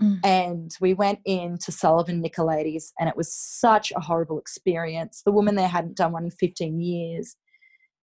Mm. 0.01 0.19
And 0.23 0.71
we 0.79 0.93
went 0.93 1.19
in 1.25 1.57
to 1.59 1.71
Sullivan 1.71 2.21
Nicolaides 2.21 2.91
and 2.99 3.09
it 3.09 3.17
was 3.17 3.33
such 3.33 3.91
a 3.95 3.99
horrible 3.99 4.39
experience. 4.39 5.21
The 5.25 5.31
woman 5.31 5.55
there 5.55 5.67
hadn't 5.67 5.97
done 5.97 6.11
one 6.11 6.25
in 6.25 6.31
15 6.31 6.79
years. 6.79 7.35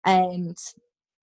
And 0.06 0.58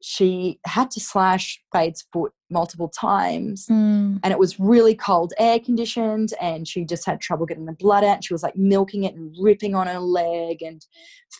she 0.02 0.58
had 0.66 0.90
to 0.90 1.00
slash 1.00 1.62
Fade's 1.72 2.04
foot 2.12 2.32
multiple 2.50 2.88
times 2.88 3.66
Mm. 3.70 4.18
and 4.22 4.32
it 4.32 4.38
was 4.38 4.58
really 4.60 4.94
cold 4.94 5.32
air 5.38 5.58
conditioned 5.60 6.34
and 6.40 6.66
she 6.68 6.84
just 6.84 7.06
had 7.06 7.20
trouble 7.20 7.46
getting 7.46 7.64
the 7.66 7.72
blood 7.72 8.04
out 8.04 8.22
she 8.24 8.34
was 8.34 8.42
like 8.42 8.56
milking 8.56 9.04
it 9.04 9.14
and 9.14 9.34
ripping 9.40 9.74
on 9.74 9.86
her 9.86 10.00
leg 10.00 10.60
and 10.60 10.84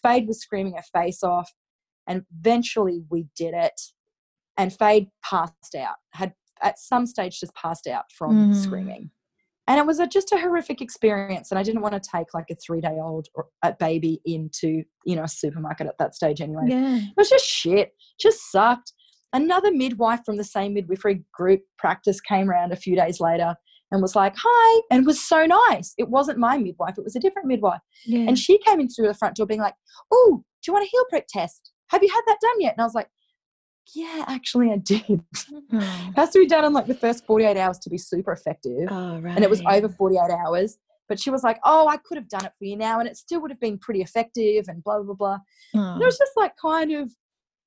fade 0.03 0.27
was 0.27 0.41
screaming 0.41 0.75
her 0.75 0.85
face 0.93 1.23
off 1.23 1.53
and 2.07 2.25
eventually 2.39 3.03
we 3.11 3.27
did 3.37 3.53
it 3.53 3.79
and 4.57 4.73
fade 4.73 5.09
passed 5.25 5.75
out 5.75 5.97
had 6.13 6.33
at 6.63 6.79
some 6.79 7.05
stage 7.07 7.41
just 7.41 7.55
passed 7.55 7.87
out 7.87 8.05
from 8.17 8.53
Mm. 8.53 8.55
screaming 8.55 9.11
and 9.73 9.81
it 9.81 9.87
was 9.87 9.99
a, 9.99 10.07
just 10.07 10.31
a 10.33 10.39
horrific 10.39 10.83
experience 10.83 11.51
and 11.51 11.59
i 11.59 11.63
didn't 11.63 11.81
want 11.81 11.95
to 11.95 12.11
take 12.15 12.27
like 12.35 12.45
a 12.51 12.55
three 12.57 12.81
day 12.83 12.99
old 13.01 13.27
or 13.35 13.47
a 13.65 13.73
baby 13.81 14.21
into 14.27 14.83
you 15.07 15.17
know 15.17 15.23
a 15.25 15.29
supermarket 15.29 15.87
at 15.87 15.97
that 15.99 16.15
stage 16.15 16.41
anyway 16.43 16.65
Yeah. 16.67 16.97
it 16.99 17.17
was 17.17 17.31
just 17.31 17.47
shit. 17.47 17.93
Just 18.21 18.51
sucked. 18.53 18.93
Another 19.33 19.73
midwife 19.73 20.21
from 20.27 20.37
the 20.37 20.45
same 20.45 20.75
midwifery 20.75 21.25
group 21.33 21.63
practice 21.79 22.21
came 22.21 22.51
around 22.51 22.71
a 22.73 22.77
few 22.77 22.95
days 22.95 23.19
later 23.19 23.55
and 23.91 24.03
was 24.03 24.15
like, 24.15 24.35
hi, 24.37 24.83
and 24.91 25.07
was 25.07 25.23
so 25.23 25.47
nice. 25.47 25.95
It 25.99 26.09
wasn't 26.11 26.39
my 26.39 26.59
midwife, 26.59 26.99
it 26.99 27.05
was 27.05 27.17
a 27.17 27.21
different 27.21 27.49
midwife. 27.49 27.81
Yeah. 28.05 28.27
And 28.29 28.39
she 28.39 28.59
came 28.59 28.79
in 28.81 28.89
through 28.89 29.09
the 29.09 29.15
front 29.15 29.37
door 29.37 29.47
being 29.47 29.61
like, 29.61 29.75
oh, 30.13 30.43
do 30.63 30.69
you 30.71 30.75
want 30.75 30.85
a 30.87 30.89
heel 30.91 31.05
prick 31.09 31.27
test? 31.29 31.73
Have 31.89 32.03
you 32.03 32.11
had 32.11 32.23
that 32.27 32.39
done 32.43 32.61
yet? 32.61 32.75
And 32.75 32.83
I 32.83 32.85
was 32.85 32.95
like, 32.95 33.09
yeah, 33.95 34.25
actually, 34.29 34.71
I 34.71 34.77
did. 34.77 35.03
It 35.09 35.21
hmm. 35.71 35.79
oh. 35.79 36.13
has 36.17 36.31
to 36.31 36.39
be 36.39 36.47
done 36.47 36.65
in 36.65 36.73
like 36.73 36.87
the 36.87 36.95
first 36.95 37.27
48 37.27 37.57
hours 37.57 37.79
to 37.81 37.91
be 37.91 37.99
super 37.99 38.33
effective. 38.33 38.89
Oh, 38.91 39.19
right. 39.21 39.35
And 39.35 39.45
it 39.45 39.51
was 39.51 39.63
over 39.69 39.89
48 39.89 40.21
hours. 40.31 40.79
But 41.09 41.19
she 41.21 41.31
was 41.31 41.43
like, 41.43 41.59
oh, 41.65 41.89
I 41.89 41.99
could 41.99 42.17
have 42.17 42.29
done 42.29 42.47
it 42.47 42.53
for 42.59 42.65
you 42.65 42.77
now, 42.77 43.01
and 43.01 43.09
it 43.09 43.17
still 43.17 43.43
would 43.43 43.51
have 43.51 43.61
been 43.61 43.77
pretty 43.77 44.01
effective, 44.01 44.67
and 44.69 44.83
blah, 44.83 45.03
blah, 45.03 45.15
blah. 45.15 45.39
And 45.75 45.97
it 45.97 45.99
hmm. 45.99 46.05
was 46.05 46.17
just 46.17 46.33
like 46.37 46.53
kind 46.57 46.93
of 46.93 47.13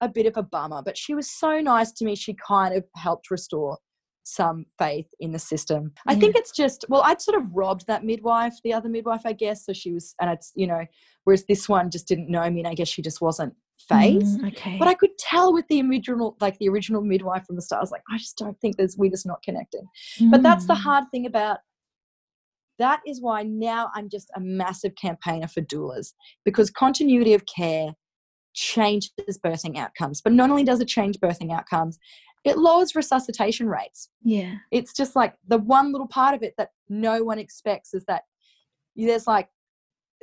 a 0.02 0.10
bit 0.10 0.26
of 0.26 0.38
a 0.38 0.44
bummer, 0.44 0.82
but 0.84 0.98
she 0.98 1.14
was 1.14 1.30
so 1.30 1.60
nice 1.60 1.92
to 1.94 2.06
me. 2.06 2.16
She 2.16 2.34
kind 2.34 2.76
of 2.76 2.86
helped 2.96 3.30
restore 3.30 3.78
some 4.24 4.66
faith 4.80 5.08
in 5.20 5.32
the 5.32 5.40
system. 5.40 5.94
I 6.08 6.16
think 6.16 6.36
mm. 6.36 6.40
it's 6.40 6.52
just, 6.52 6.84
well, 6.90 7.04
I'd 7.04 7.22
sort 7.22 7.40
of 7.40 7.48
robbed 7.54 7.86
that 7.88 8.04
midwife, 8.04 8.56
the 8.64 8.74
other 8.74 8.90
midwife, 8.90 9.22
I 9.24 9.34
guess. 9.34 9.66
So 9.66 9.72
she 9.72 9.94
was, 9.94 10.16
and 10.20 10.32
it's, 10.32 10.52
you 10.56 10.66
know, 10.66 10.84
whereas 11.24 11.46
this 11.46 11.70
one 11.70 11.92
just 11.92 12.08
didn't 12.08 12.30
know 12.30 12.50
me 12.50 12.62
and 12.62 12.68
I 12.68 12.74
guess 12.74 12.88
she 12.88 13.04
just 13.04 13.22
wasn't 13.22 13.54
fazed. 13.78 14.40
Mm, 14.40 14.48
okay. 14.50 14.78
But 14.80 14.88
I 14.88 14.94
could 14.94 15.18
tell 15.18 15.54
with 15.54 15.68
the 15.68 15.82
original, 15.82 16.36
like 16.40 16.58
the 16.60 16.70
original 16.70 17.02
midwife 17.02 17.46
from 17.46 17.56
the 17.56 17.62
start, 17.62 17.80
I 17.80 17.84
was 17.84 17.92
like, 17.92 18.04
I 18.12 18.18
just 18.18 18.38
don't 18.38 18.60
think 18.60 18.78
there's, 18.78 18.98
we're 18.98 19.12
just 19.12 19.26
not 19.26 19.42
connecting. 19.44 19.86
But 20.32 20.44
that's 20.44 20.66
the 20.66 20.74
Mm. 20.74 20.82
hard 20.82 21.04
thing 21.12 21.26
about 21.26 21.60
that 22.80 23.02
is 23.08 23.22
why 23.22 23.44
now 23.44 23.90
I'm 23.96 24.10
just 24.10 24.30
a 24.36 24.40
massive 24.40 24.96
campaigner 24.96 25.48
for 25.48 25.62
doulas 25.62 26.14
because 26.44 26.70
continuity 26.70 27.34
of 27.34 27.46
care 27.46 27.94
changes 28.54 29.12
birthing 29.44 29.78
outcomes. 29.78 30.22
But 30.22 30.34
not 30.34 30.50
only 30.50 30.64
does 30.64 30.82
it 30.82 30.88
change 30.88 31.18
birthing 31.20 31.52
outcomes, 31.52 31.98
it 32.44 32.58
lowers 32.58 32.96
resuscitation 32.96 33.68
rates. 33.68 34.10
Yeah. 34.24 34.56
It's 34.72 34.94
just 34.94 35.16
like 35.16 35.36
the 35.48 35.58
one 35.58 35.92
little 35.92 36.08
part 36.08 36.36
of 36.36 36.44
it 36.44 36.54
that 36.58 36.70
no 36.90 37.24
one 37.24 37.40
expects 37.40 37.94
is 37.94 38.06
that 38.06 38.24
there's 38.96 39.28
like 39.28 39.50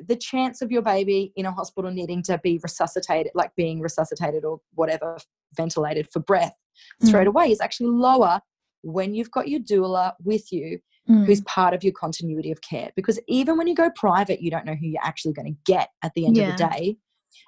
the 0.06 0.16
chance 0.16 0.62
of 0.62 0.70
your 0.70 0.82
baby 0.82 1.32
in 1.36 1.46
a 1.46 1.52
hospital 1.52 1.90
needing 1.90 2.22
to 2.24 2.38
be 2.38 2.60
resuscitated, 2.62 3.32
like 3.34 3.54
being 3.56 3.80
resuscitated 3.80 4.44
or 4.44 4.60
whatever, 4.74 5.18
ventilated 5.56 6.08
for 6.12 6.20
breath 6.20 6.56
straight 7.02 7.26
away 7.26 7.50
is 7.50 7.60
actually 7.60 7.90
lower 7.90 8.40
when 8.82 9.14
you've 9.14 9.30
got 9.30 9.48
your 9.48 9.60
doula 9.60 10.12
with 10.22 10.50
you 10.52 10.78
Mm. 11.08 11.26
who's 11.26 11.40
part 11.40 11.74
of 11.74 11.82
your 11.82 11.92
continuity 11.92 12.52
of 12.52 12.60
care. 12.60 12.92
Because 12.94 13.18
even 13.26 13.58
when 13.58 13.66
you 13.66 13.74
go 13.74 13.90
private, 13.96 14.40
you 14.40 14.52
don't 14.52 14.64
know 14.64 14.76
who 14.76 14.86
you're 14.86 15.02
actually 15.02 15.32
going 15.32 15.52
to 15.52 15.58
get 15.64 15.88
at 16.04 16.12
the 16.14 16.26
end 16.26 16.38
of 16.38 16.46
the 16.46 16.52
day. 16.52 16.96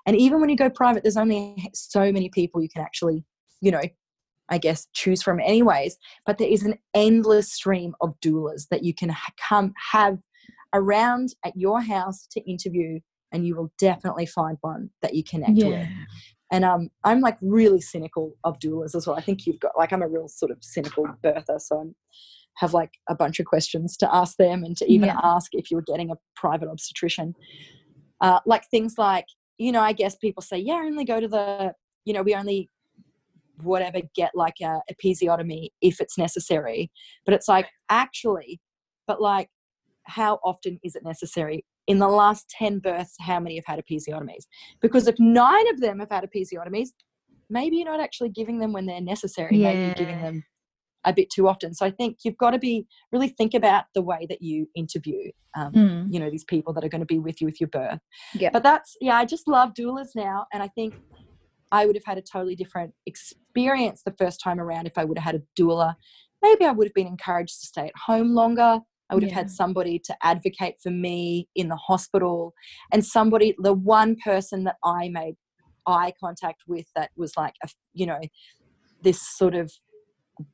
And 0.06 0.16
even 0.16 0.40
when 0.40 0.48
you 0.50 0.56
go 0.56 0.68
private, 0.68 1.04
there's 1.04 1.16
only 1.16 1.70
so 1.72 2.10
many 2.10 2.28
people 2.30 2.60
you 2.60 2.68
can 2.68 2.82
actually, 2.82 3.24
you 3.60 3.70
know, 3.70 3.82
I 4.48 4.58
guess 4.58 4.88
choose 4.92 5.22
from, 5.22 5.38
anyways. 5.38 5.96
But 6.26 6.38
there 6.38 6.48
is 6.48 6.64
an 6.64 6.78
endless 6.94 7.52
stream 7.52 7.94
of 8.00 8.18
doulas 8.20 8.66
that 8.70 8.82
you 8.82 8.92
can 8.92 9.10
ha- 9.10 9.32
come 9.38 9.72
have 9.92 10.18
around 10.74 11.34
at 11.44 11.56
your 11.56 11.80
house 11.80 12.26
to 12.32 12.40
interview, 12.50 13.00
and 13.32 13.46
you 13.46 13.56
will 13.56 13.72
definitely 13.78 14.26
find 14.26 14.58
one 14.60 14.90
that 15.00 15.14
you 15.14 15.24
connect 15.24 15.64
with. 15.64 15.88
And 16.52 16.64
um, 16.64 16.90
I'm 17.04 17.20
like 17.20 17.38
really 17.40 17.80
cynical 17.80 18.34
of 18.44 18.58
doulas 18.58 18.94
as 18.94 19.06
well. 19.06 19.16
I 19.16 19.22
think 19.22 19.46
you've 19.46 19.60
got 19.60 19.72
like 19.76 19.92
I'm 19.92 20.02
a 20.02 20.08
real 20.08 20.28
sort 20.28 20.52
of 20.52 20.58
cynical 20.60 21.06
birther, 21.24 21.58
so 21.58 21.78
I'm 21.80 21.94
have 22.58 22.72
like 22.72 22.92
a 23.08 23.14
bunch 23.16 23.40
of 23.40 23.46
questions 23.46 23.96
to 23.96 24.14
ask 24.14 24.36
them 24.36 24.62
and 24.62 24.76
to 24.76 24.84
even 24.90 25.08
Yeah. 25.08 25.20
ask 25.24 25.54
if 25.54 25.70
you're 25.70 25.82
getting 25.82 26.10
a 26.12 26.14
private 26.36 26.68
obstetrician. 26.68 27.34
Uh, 28.20 28.38
like 28.46 28.64
things 28.70 28.94
like, 28.96 29.26
you 29.58 29.72
know, 29.72 29.80
I 29.80 29.92
guess 29.92 30.14
people 30.14 30.40
say, 30.40 30.58
yeah, 30.58 30.74
I 30.74 30.86
only 30.86 31.04
go 31.04 31.18
to 31.18 31.26
the, 31.26 31.74
you 32.04 32.14
know, 32.14 32.22
we 32.22 32.34
only 32.34 32.70
whatever 33.62 34.00
get 34.14 34.30
like 34.34 34.54
a 34.62 34.80
episiotomy 34.92 35.70
if 35.80 36.00
it's 36.00 36.16
necessary. 36.16 36.92
But 37.24 37.34
it's 37.34 37.48
like, 37.48 37.68
actually, 37.88 38.60
but 39.08 39.20
like, 39.20 39.48
how 40.06 40.38
often 40.44 40.78
is 40.82 40.94
it 40.94 41.04
necessary? 41.04 41.64
In 41.86 41.98
the 41.98 42.08
last 42.08 42.48
10 42.58 42.78
births, 42.78 43.14
how 43.20 43.40
many 43.40 43.56
have 43.56 43.64
had 43.66 43.82
episiotomies? 43.84 44.44
Because 44.80 45.06
if 45.06 45.16
nine 45.18 45.68
of 45.68 45.80
them 45.80 45.98
have 46.00 46.10
had 46.10 46.24
episiotomies, 46.24 46.88
maybe 47.50 47.76
you're 47.76 47.84
not 47.90 48.00
actually 48.00 48.30
giving 48.30 48.58
them 48.58 48.72
when 48.72 48.86
they're 48.86 49.00
necessary. 49.00 49.58
Maybe 49.58 49.82
you're 49.82 49.94
giving 49.94 50.22
them 50.22 50.44
a 51.04 51.12
bit 51.12 51.28
too 51.30 51.46
often. 51.46 51.74
So 51.74 51.84
I 51.84 51.90
think 51.90 52.18
you've 52.24 52.38
got 52.38 52.52
to 52.52 52.58
be 52.58 52.86
really 53.12 53.28
think 53.28 53.52
about 53.52 53.84
the 53.94 54.00
way 54.00 54.26
that 54.30 54.40
you 54.40 54.66
interview, 54.74 55.30
um, 55.54 55.72
Mm. 55.72 56.12
you 56.12 56.18
know, 56.18 56.30
these 56.30 56.44
people 56.44 56.72
that 56.72 56.84
are 56.84 56.88
going 56.88 57.02
to 57.02 57.06
be 57.06 57.18
with 57.18 57.40
you 57.40 57.46
with 57.46 57.60
your 57.60 57.68
birth. 57.68 58.00
Yeah. 58.32 58.48
But 58.50 58.62
that's 58.62 58.96
yeah, 59.02 59.16
I 59.16 59.26
just 59.26 59.46
love 59.46 59.74
doulas 59.74 60.08
now, 60.16 60.46
and 60.52 60.62
I 60.62 60.68
think 60.68 60.94
I 61.72 61.84
would 61.86 61.96
have 61.96 62.04
had 62.06 62.16
a 62.16 62.22
totally 62.22 62.56
different 62.56 62.94
experience 63.04 64.02
the 64.04 64.14
first 64.18 64.40
time 64.42 64.58
around 64.60 64.86
if 64.86 64.96
I 64.96 65.04
would 65.04 65.18
have 65.18 65.34
had 65.34 65.42
a 65.42 65.60
doula. 65.62 65.94
Maybe 66.42 66.64
I 66.64 66.70
would 66.70 66.86
have 66.86 66.94
been 66.94 67.06
encouraged 67.06 67.60
to 67.60 67.66
stay 67.66 67.86
at 67.86 67.96
home 68.06 68.34
longer. 68.34 68.80
I 69.14 69.16
would 69.16 69.22
have 69.24 69.32
had 69.32 69.50
somebody 69.50 70.00
to 70.00 70.16
advocate 70.24 70.74
for 70.82 70.90
me 70.90 71.48
in 71.54 71.68
the 71.68 71.76
hospital, 71.76 72.52
and 72.92 73.04
somebody, 73.04 73.54
the 73.58 73.72
one 73.72 74.16
person 74.16 74.64
that 74.64 74.76
I 74.84 75.08
made 75.08 75.36
eye 75.86 76.12
contact 76.18 76.64
with 76.66 76.86
that 76.96 77.10
was 77.16 77.36
like 77.36 77.54
a, 77.62 77.68
you 77.92 78.06
know, 78.06 78.20
this 79.02 79.22
sort 79.22 79.54
of 79.54 79.72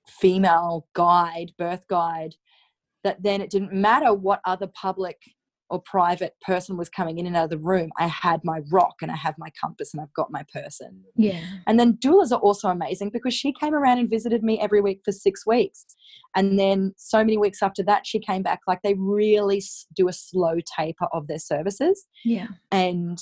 female 0.06 0.86
guide, 0.92 1.52
birth 1.56 1.86
guide, 1.88 2.34
that 3.02 3.22
then 3.22 3.40
it 3.40 3.48
didn't 3.48 3.72
matter 3.72 4.12
what 4.12 4.40
other 4.44 4.66
public 4.66 5.16
or 5.70 5.80
private 5.80 6.34
person 6.42 6.76
was 6.76 6.88
coming 6.88 7.18
in 7.18 7.26
and 7.26 7.36
out 7.36 7.44
of 7.44 7.50
the 7.50 7.58
room. 7.58 7.90
I 7.98 8.08
had 8.08 8.40
my 8.44 8.60
rock 8.70 8.96
and 9.00 9.10
I 9.10 9.16
have 9.16 9.36
my 9.38 9.50
compass 9.60 9.94
and 9.94 10.00
I've 10.02 10.12
got 10.12 10.30
my 10.30 10.44
person. 10.52 11.04
Yeah. 11.16 11.40
And 11.66 11.78
then 11.78 11.94
doulas 12.04 12.32
are 12.32 12.40
also 12.40 12.68
amazing 12.68 13.10
because 13.10 13.32
she 13.34 13.52
came 13.52 13.72
around 13.74 13.98
and 13.98 14.10
visited 14.10 14.42
me 14.42 14.58
every 14.60 14.80
week 14.80 15.00
for 15.04 15.12
six 15.12 15.46
weeks. 15.46 15.86
And 16.34 16.58
then 16.58 16.92
so 16.96 17.18
many 17.18 17.38
weeks 17.38 17.62
after 17.62 17.82
that, 17.84 18.06
she 18.06 18.18
came 18.18 18.42
back. 18.42 18.60
Like 18.66 18.82
they 18.82 18.94
really 18.94 19.62
do 19.94 20.08
a 20.08 20.12
slow 20.12 20.56
taper 20.76 21.06
of 21.12 21.28
their 21.28 21.38
services. 21.38 22.06
Yeah. 22.24 22.48
And, 22.72 23.18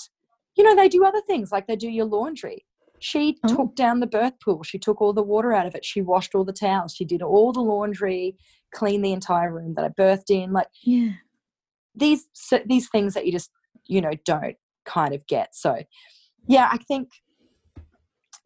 you 0.56 0.64
know, 0.64 0.74
they 0.74 0.88
do 0.88 1.04
other 1.04 1.22
things 1.26 1.52
like 1.52 1.66
they 1.66 1.76
do 1.76 1.90
your 1.90 2.06
laundry. 2.06 2.64
She 3.00 3.38
Oh. 3.44 3.54
took 3.56 3.76
down 3.76 4.00
the 4.00 4.06
birth 4.06 4.34
pool. 4.44 4.62
She 4.64 4.78
took 4.78 5.00
all 5.00 5.12
the 5.12 5.22
water 5.22 5.52
out 5.52 5.66
of 5.66 5.74
it. 5.74 5.84
She 5.84 6.00
washed 6.00 6.34
all 6.34 6.44
the 6.44 6.52
towels. 6.52 6.94
She 6.94 7.04
did 7.04 7.22
all 7.22 7.52
the 7.52 7.60
laundry, 7.60 8.36
cleaned 8.74 9.04
the 9.04 9.12
entire 9.12 9.52
room 9.54 9.74
that 9.74 9.84
I 9.84 9.88
birthed 9.90 10.30
in. 10.30 10.52
Like 10.52 10.66
Yeah. 10.82 11.12
These 11.98 12.26
these 12.66 12.88
things 12.88 13.14
that 13.14 13.26
you 13.26 13.32
just 13.32 13.50
you 13.86 14.00
know 14.00 14.12
don't 14.24 14.56
kind 14.84 15.14
of 15.14 15.26
get. 15.26 15.54
So 15.54 15.82
yeah 16.46 16.68
i 16.72 16.78
think 16.78 17.08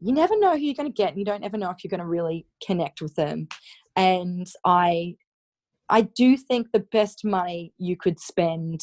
you 0.00 0.12
never 0.12 0.36
know 0.38 0.56
who 0.56 0.62
you're 0.62 0.74
going 0.74 0.90
to 0.90 0.94
get 0.94 1.10
and 1.10 1.18
you 1.18 1.24
don't 1.24 1.44
ever 1.44 1.56
know 1.56 1.70
if 1.70 1.82
you're 1.82 1.90
going 1.90 2.00
to 2.00 2.06
really 2.06 2.44
connect 2.66 3.00
with 3.00 3.14
them. 3.14 3.48
And 3.96 4.48
i 4.64 5.14
i 5.88 6.02
do 6.02 6.36
think 6.36 6.68
the 6.72 6.86
best 6.92 7.24
money 7.24 7.72
you 7.78 7.96
could 7.96 8.18
spend 8.18 8.80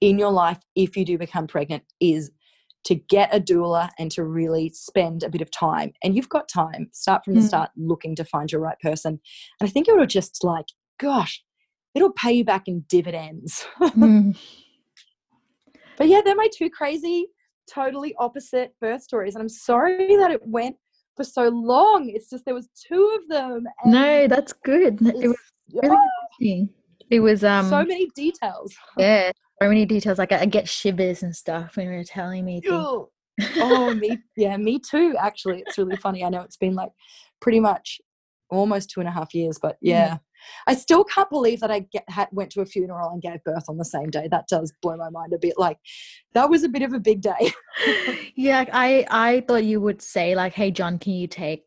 in 0.00 0.18
your 0.18 0.30
life 0.30 0.58
if 0.76 0.96
you 0.96 1.04
do 1.04 1.18
become 1.18 1.46
pregnant 1.46 1.82
is 2.00 2.30
to 2.84 2.94
get 2.94 3.34
a 3.34 3.40
doula 3.40 3.90
and 3.98 4.10
to 4.10 4.24
really 4.24 4.68
spend 4.68 5.22
a 5.22 5.30
bit 5.30 5.40
of 5.40 5.50
time. 5.50 5.90
And 6.02 6.14
you've 6.14 6.28
got 6.28 6.48
time. 6.48 6.90
Start 6.92 7.24
from 7.24 7.34
the 7.34 7.40
Mm. 7.40 7.48
start 7.48 7.70
looking 7.76 8.14
to 8.16 8.24
find 8.26 8.52
your 8.52 8.60
right 8.60 8.78
person. 8.80 9.20
And 9.60 9.68
i 9.68 9.70
think 9.70 9.88
it 9.88 9.96
will 9.96 10.06
just 10.06 10.44
like 10.44 10.66
gosh 11.00 11.42
it'll 11.94 12.12
pay 12.12 12.32
you 12.32 12.44
back 12.44 12.68
in 12.68 12.84
dividends 12.88 13.66
Mm. 13.80 14.36
but 15.96 16.08
yeah, 16.08 16.20
they're 16.24 16.34
my 16.34 16.48
two 16.56 16.70
crazy, 16.70 17.26
totally 17.72 18.14
opposite 18.18 18.74
birth 18.80 19.02
stories. 19.02 19.34
And 19.34 19.42
I'm 19.42 19.48
sorry 19.48 20.16
that 20.16 20.30
it 20.30 20.40
went 20.46 20.76
for 21.16 21.24
so 21.24 21.48
long. 21.48 22.10
It's 22.12 22.28
just 22.30 22.44
there 22.44 22.54
was 22.54 22.68
two 22.88 23.18
of 23.20 23.28
them. 23.28 23.64
No, 23.84 24.26
that's 24.26 24.52
good. 24.52 25.00
It 25.00 25.28
was 25.28 25.36
really 25.72 25.96
interesting. 26.40 26.68
It 27.10 27.20
was 27.20 27.44
um 27.44 27.68
so 27.68 27.84
many 27.84 28.08
details. 28.16 28.74
yeah, 28.98 29.30
so 29.62 29.68
many 29.68 29.86
details. 29.86 30.18
Like 30.18 30.32
I, 30.32 30.40
I 30.40 30.46
get 30.46 30.68
shivers 30.68 31.22
and 31.22 31.34
stuff 31.34 31.76
when 31.76 31.90
you're 31.90 32.04
telling 32.04 32.44
me 32.44 32.60
things. 32.60 32.86
Oh, 33.56 33.92
me, 33.94 34.18
yeah, 34.36 34.56
me 34.56 34.78
too. 34.78 35.16
Actually, 35.18 35.62
it's 35.66 35.78
really 35.78 35.96
funny. 35.96 36.24
I 36.24 36.28
know 36.28 36.42
it's 36.42 36.56
been 36.56 36.74
like 36.74 36.90
pretty 37.40 37.60
much 37.60 38.00
almost 38.50 38.90
two 38.90 39.00
and 39.00 39.08
a 39.08 39.12
half 39.12 39.34
years, 39.34 39.58
but 39.60 39.76
yeah, 39.82 40.18
I 40.66 40.74
still 40.74 41.04
can't 41.04 41.30
believe 41.30 41.60
that 41.60 41.70
I 41.70 41.80
get, 41.80 42.08
had, 42.08 42.28
went 42.32 42.50
to 42.52 42.60
a 42.60 42.66
funeral 42.66 43.10
and 43.10 43.22
gave 43.22 43.42
birth 43.44 43.64
on 43.68 43.76
the 43.78 43.84
same 43.84 44.10
day. 44.10 44.28
That 44.30 44.48
does 44.48 44.72
blow 44.82 44.96
my 44.96 45.10
mind 45.10 45.32
a 45.32 45.38
bit. 45.38 45.54
Like 45.58 45.78
that 46.32 46.48
was 46.50 46.64
a 46.64 46.68
bit 46.68 46.82
of 46.82 46.92
a 46.92 47.00
big 47.00 47.20
day. 47.20 47.52
yeah, 48.36 48.64
I 48.72 49.06
I 49.10 49.44
thought 49.46 49.64
you 49.64 49.80
would 49.80 50.02
say 50.02 50.34
like, 50.34 50.52
"Hey 50.54 50.70
John, 50.70 50.98
can 50.98 51.12
you 51.12 51.26
take 51.26 51.64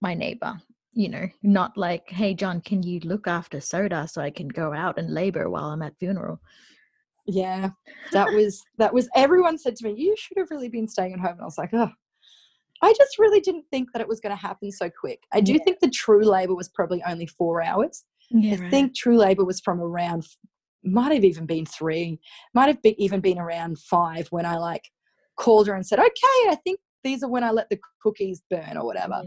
my 0.00 0.14
neighbor?" 0.14 0.60
You 0.92 1.08
know, 1.08 1.28
not 1.42 1.76
like, 1.76 2.08
"Hey 2.10 2.34
John, 2.34 2.60
can 2.60 2.82
you 2.82 3.00
look 3.00 3.28
after 3.28 3.60
Soda 3.60 4.08
so 4.08 4.20
I 4.20 4.30
can 4.30 4.48
go 4.48 4.72
out 4.72 4.98
and 4.98 5.14
labor 5.14 5.48
while 5.48 5.66
I'm 5.66 5.82
at 5.82 5.98
funeral?" 5.98 6.40
Yeah, 7.26 7.70
that 8.12 8.32
was 8.32 8.62
that 8.78 8.92
was 8.92 9.08
everyone 9.14 9.56
said 9.58 9.76
to 9.76 9.84
me, 9.84 9.94
You 9.96 10.16
should 10.18 10.38
have 10.38 10.50
really 10.50 10.68
been 10.68 10.88
staying 10.88 11.12
at 11.12 11.20
home. 11.20 11.32
And 11.32 11.42
I 11.42 11.44
was 11.44 11.58
like, 11.58 11.70
Oh, 11.72 11.90
I 12.82 12.92
just 12.94 13.18
really 13.18 13.40
didn't 13.40 13.66
think 13.70 13.92
that 13.92 14.00
it 14.00 14.08
was 14.08 14.20
going 14.20 14.34
to 14.34 14.40
happen 14.40 14.72
so 14.72 14.90
quick. 14.90 15.22
I 15.32 15.40
do 15.40 15.52
Yeah. 15.52 15.58
think 15.64 15.80
the 15.80 15.90
true 15.90 16.24
labor 16.24 16.54
was 16.54 16.68
probably 16.68 17.02
only 17.04 17.26
four 17.26 17.62
hours. 17.62 18.04
Yeah, 18.30 18.54
I 18.64 18.70
think 18.70 18.96
true 18.96 19.16
labor 19.16 19.44
was 19.44 19.60
from 19.60 19.80
around, 19.80 20.26
might 20.84 21.12
have 21.12 21.24
even 21.24 21.46
been 21.46 21.66
three, 21.66 22.20
might 22.54 22.68
have 22.68 22.82
be, 22.82 23.02
even 23.02 23.20
been 23.20 23.38
around 23.38 23.78
five 23.78 24.28
when 24.30 24.46
I 24.46 24.56
like 24.56 24.84
called 25.36 25.66
her 25.66 25.74
and 25.74 25.86
said, 25.86 25.98
Okay, 25.98 26.48
I 26.48 26.56
think 26.64 26.80
these 27.02 27.22
are 27.22 27.30
when 27.30 27.44
I 27.44 27.50
let 27.50 27.68
the 27.70 27.78
cookies 28.02 28.42
burn 28.50 28.76
or 28.76 28.84
whatever. 28.84 29.22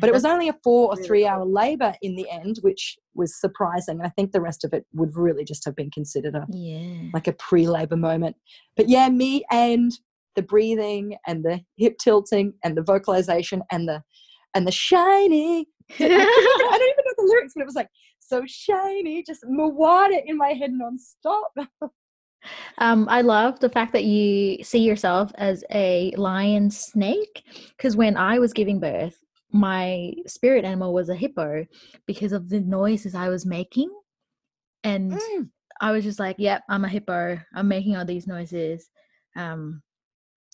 But 0.00 0.08
it 0.08 0.12
was 0.12 0.24
only 0.24 0.48
a 0.48 0.56
four 0.64 0.88
or 0.88 0.94
really 0.94 1.06
three 1.06 1.26
hour 1.26 1.44
labor 1.44 1.94
in 2.02 2.16
the 2.16 2.28
end, 2.30 2.58
which 2.62 2.96
was 3.14 3.38
surprising. 3.38 3.98
And 3.98 4.06
I 4.06 4.10
think 4.10 4.32
the 4.32 4.40
rest 4.40 4.64
of 4.64 4.72
it 4.72 4.86
would 4.94 5.16
really 5.16 5.44
just 5.44 5.64
have 5.64 5.76
been 5.76 5.90
considered 5.90 6.34
a 6.34 6.46
yeah. 6.50 7.10
like 7.12 7.28
a 7.28 7.32
pre-labor 7.32 7.96
moment. 7.96 8.36
But 8.76 8.88
yeah, 8.88 9.08
me 9.08 9.44
and 9.50 9.92
the 10.36 10.42
breathing 10.42 11.16
and 11.26 11.44
the 11.44 11.60
hip 11.76 11.96
tilting 11.98 12.54
and 12.64 12.76
the 12.76 12.82
vocalization 12.82 13.62
and 13.70 13.88
the 13.88 14.02
and 14.54 14.66
the 14.66 14.72
shiny. 14.72 15.66
I, 15.90 15.94
couldn't 15.94 16.12
even- 16.12 16.26
I 16.26 16.78
don't 16.78 16.90
even 16.90 17.04
know 17.04 17.14
the 17.18 17.28
lyrics, 17.28 17.52
but 17.54 17.62
it 17.62 17.66
was 17.66 17.74
like 17.74 17.88
so 18.30 18.44
shiny, 18.46 19.22
just 19.22 19.44
Moana 19.46 20.18
in 20.24 20.36
my 20.36 20.50
head 20.50 20.72
non-stop. 20.72 21.52
Um, 22.78 23.06
I 23.10 23.20
love 23.20 23.60
the 23.60 23.68
fact 23.68 23.92
that 23.92 24.04
you 24.04 24.64
see 24.64 24.78
yourself 24.78 25.30
as 25.34 25.62
a 25.72 26.10
lion 26.16 26.70
snake 26.70 27.44
because 27.76 27.98
when 27.98 28.16
I 28.16 28.38
was 28.38 28.54
giving 28.54 28.80
birth, 28.80 29.20
my 29.52 30.14
spirit 30.26 30.64
animal 30.64 30.94
was 30.94 31.10
a 31.10 31.14
hippo 31.14 31.66
because 32.06 32.32
of 32.32 32.48
the 32.48 32.60
noises 32.60 33.14
I 33.14 33.28
was 33.28 33.44
making. 33.44 33.90
And 34.84 35.12
Mm. 35.12 35.50
I 35.82 35.92
was 35.92 36.02
just 36.02 36.18
like, 36.18 36.36
yep, 36.38 36.62
I'm 36.70 36.86
a 36.86 36.88
hippo. 36.88 37.38
I'm 37.54 37.68
making 37.68 37.96
all 37.96 38.06
these 38.06 38.26
noises. 38.26 38.90
Um, 39.36 39.82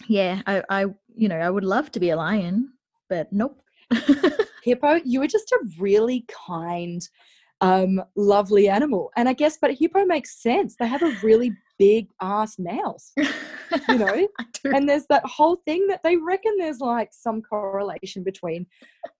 yeah, 0.08 0.42
I, 0.46 0.64
I, 0.68 0.86
you 1.14 1.28
know, 1.28 1.38
I 1.38 1.50
would 1.50 1.64
love 1.64 1.92
to 1.92 2.00
be 2.00 2.10
a 2.10 2.16
lion, 2.16 2.72
but 3.08 3.32
nope. 3.32 3.62
Hippo, 4.64 5.00
you 5.04 5.20
were 5.20 5.28
just 5.28 5.52
a 5.52 5.60
really 5.78 6.26
kind, 6.48 7.00
um, 7.60 8.02
lovely 8.16 8.68
animal. 8.68 9.10
And 9.16 9.28
I 9.28 9.32
guess, 9.32 9.58
but 9.60 9.72
hippo 9.72 10.04
makes 10.04 10.42
sense. 10.42 10.76
They 10.78 10.86
have 10.86 11.02
a 11.02 11.16
really 11.22 11.52
big 11.78 12.08
ass 12.20 12.58
mouth, 12.58 13.02
you 13.16 13.28
know? 13.98 14.28
And 14.64 14.88
there's 14.88 15.06
that 15.10 15.24
whole 15.24 15.56
thing 15.64 15.86
that 15.88 16.02
they 16.02 16.16
reckon 16.16 16.52
there's 16.58 16.80
like 16.80 17.10
some 17.12 17.42
correlation 17.42 18.22
between 18.22 18.66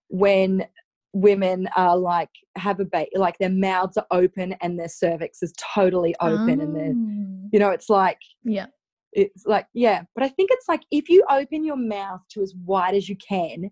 when 0.09 0.67
women 1.13 1.67
are 1.77 1.97
like 1.97 2.29
have 2.57 2.79
a 2.79 2.85
baby 2.85 3.09
like 3.17 3.39
their 3.39 3.49
mouths 3.51 3.97
are 3.97 4.07
open 4.11 4.55
and 4.61 4.79
their 4.79 4.89
cervix 4.89 5.43
is 5.43 5.53
totally 5.59 6.15
open 6.21 6.61
and 6.61 6.77
they're 6.77 6.93
Oh, 6.95 7.49
you 7.53 7.59
know 7.59 7.71
it's 7.71 7.89
like 7.89 8.19
yeah. 8.45 8.67
it's 9.13 9.47
like 9.47 9.67
yeah 9.73 10.03
but 10.15 10.23
i 10.25 10.29
think 10.29 10.51
it's 10.53 10.69
like 10.69 10.83
if 10.91 11.09
you 11.09 11.25
open 11.31 11.65
your 11.65 11.77
mouth 11.77 12.21
to 12.33 12.43
as 12.43 12.55
wide 12.67 12.95
as 12.95 13.09
you 13.09 13.17
can 13.17 13.71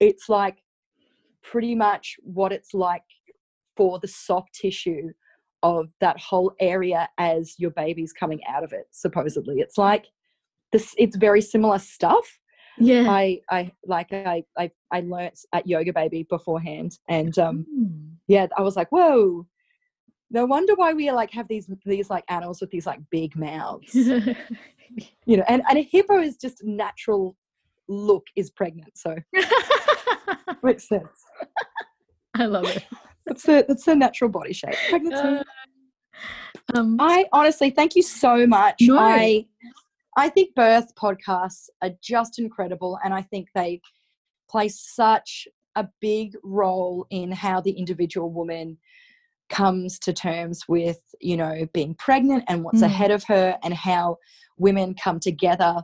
it's 0.00 0.30
like 0.30 0.56
pretty 1.42 1.74
much 1.74 2.16
what 2.22 2.52
it's 2.52 2.72
like 2.72 3.02
for 3.78 3.98
the 4.00 4.08
soft 4.08 4.52
tissue 4.52 5.08
of 5.62 5.86
that 6.00 6.18
whole 6.20 6.52
area 6.60 7.08
as 7.18 7.54
your 7.58 7.70
baby's 7.70 8.12
coming 8.12 8.40
out 8.46 8.62
of 8.64 8.72
it 8.72 8.86
supposedly 8.90 9.56
it's 9.60 9.78
like 9.78 10.06
this 10.72 10.94
it's 10.98 11.16
very 11.16 11.40
similar 11.40 11.78
stuff 11.78 12.38
Yeah. 12.78 13.04
i 13.08 13.40
i 13.50 13.72
like 13.86 14.12
i 14.12 14.42
i, 14.58 14.70
I 14.92 15.00
learnt 15.00 15.38
at 15.52 15.66
yoga 15.66 15.92
baby 15.92 16.26
beforehand 16.28 16.98
and 17.08 17.38
um 17.38 17.66
Mm. 17.74 18.16
yeah 18.28 18.46
i 18.56 18.62
was 18.62 18.76
like 18.76 18.88
whoa 18.90 19.46
no 20.30 20.44
wonder 20.44 20.74
why 20.74 20.92
we 20.92 21.10
like 21.10 21.30
have 21.32 21.48
these 21.48 21.66
these 21.86 22.10
like 22.10 22.24
animals 22.28 22.60
with 22.60 22.70
these 22.70 22.86
like 22.86 23.00
big 23.10 23.34
mouths 23.36 23.94
you 25.26 25.36
know 25.36 25.44
and, 25.48 25.62
and 25.68 25.78
a 25.78 25.82
hippo 25.82 26.20
is 26.20 26.36
just 26.36 26.62
natural 26.64 27.36
look 27.88 28.26
is 28.36 28.50
pregnant 28.50 28.92
so 28.96 29.16
makes 30.62 30.86
sense 30.88 31.24
I 32.34 32.46
love 32.46 32.66
it. 32.66 32.84
It's 33.30 33.42
the 33.44 33.70
it's 33.70 33.84
the 33.84 33.94
natural 33.94 34.30
body 34.30 34.52
shape 34.52 34.74
pregnancy 34.88 35.22
Uh, 36.74 36.78
um, 36.78 36.96
i 37.00 37.24
honestly 37.32 37.70
thank 37.70 37.94
you 37.94 38.02
so 38.02 38.46
much 38.46 38.76
No. 38.82 38.98
i 38.98 39.46
i 40.16 40.28
think 40.28 40.54
birth 40.54 40.94
podcasts 40.94 41.68
are 41.82 41.90
just 42.02 42.38
incredible 42.38 42.98
and 43.04 43.14
i 43.14 43.22
think 43.22 43.48
they 43.54 43.80
play 44.50 44.68
such 44.68 45.46
a 45.76 45.86
big 46.00 46.34
role 46.42 47.06
in 47.10 47.30
how 47.30 47.60
the 47.60 47.70
individual 47.72 48.30
woman 48.30 48.78
comes 49.48 49.98
to 50.00 50.12
terms 50.12 50.64
with 50.68 51.00
you 51.20 51.36
know 51.36 51.66
being 51.72 51.94
pregnant 51.94 52.44
and 52.48 52.64
what's 52.64 52.82
Mm. 52.82 52.86
ahead 52.86 53.10
of 53.10 53.24
her 53.24 53.56
and 53.62 53.72
how 53.74 54.16
women 54.58 54.94
come 54.94 55.20
together 55.20 55.82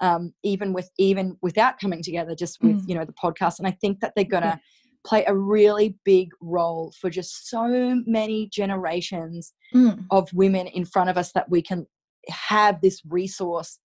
um, 0.00 0.34
even 0.42 0.74
with 0.74 0.90
even 0.98 1.38
without 1.40 1.78
coming 1.78 2.02
together 2.02 2.34
just 2.34 2.60
with 2.62 2.76
Mm. 2.76 2.88
you 2.88 2.94
know 2.94 3.04
the 3.06 3.14
podcast 3.14 3.58
and 3.58 3.66
i 3.66 3.70
think 3.70 4.00
that 4.00 4.12
they're 4.14 4.24
gonna 4.24 4.60
play 5.06 5.24
a 5.26 5.34
really 5.34 5.96
big 6.04 6.28
role 6.40 6.92
for 7.00 7.08
just 7.08 7.48
so 7.48 8.02
many 8.06 8.48
generations 8.52 9.54
mm, 9.74 10.04
of 10.10 10.28
women 10.34 10.66
in 10.66 10.84
front 10.84 11.08
of 11.08 11.16
us 11.16 11.32
that 11.32 11.48
we 11.48 11.62
can 11.62 11.86
have 12.28 12.80
this 12.80 13.00
resource 13.08 13.78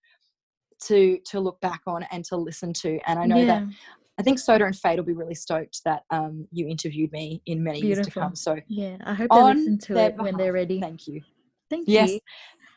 to 0.81 1.19
to 1.25 1.39
look 1.39 1.61
back 1.61 1.81
on 1.85 2.03
and 2.11 2.25
to 2.25 2.35
listen 2.35 2.73
to 2.73 2.99
and 3.05 3.19
i 3.19 3.25
know 3.25 3.45
that 3.45 3.63
i 4.17 4.23
think 4.23 4.39
soda 4.39 4.65
and 4.65 4.75
fate 4.75 4.97
will 4.97 5.05
be 5.05 5.13
really 5.13 5.35
stoked 5.35 5.79
that 5.85 6.01
um, 6.09 6.47
you 6.51 6.67
interviewed 6.67 7.11
me 7.11 7.39
in 7.45 7.63
many 7.63 7.79
years 7.79 8.01
to 8.01 8.11
come 8.11 8.35
so 8.35 8.57
Yeah, 8.67 8.97
I 9.03 9.13
hope 9.13 9.29
they 9.29 9.43
listen 9.43 9.77
to 9.77 9.97
it 9.97 10.15
when 10.17 10.35
they're 10.37 10.53
ready. 10.53 10.79
thank 10.79 11.07
you. 11.07 11.21
Thank 11.69 11.87
yes. 11.87 12.09
you. 12.09 12.19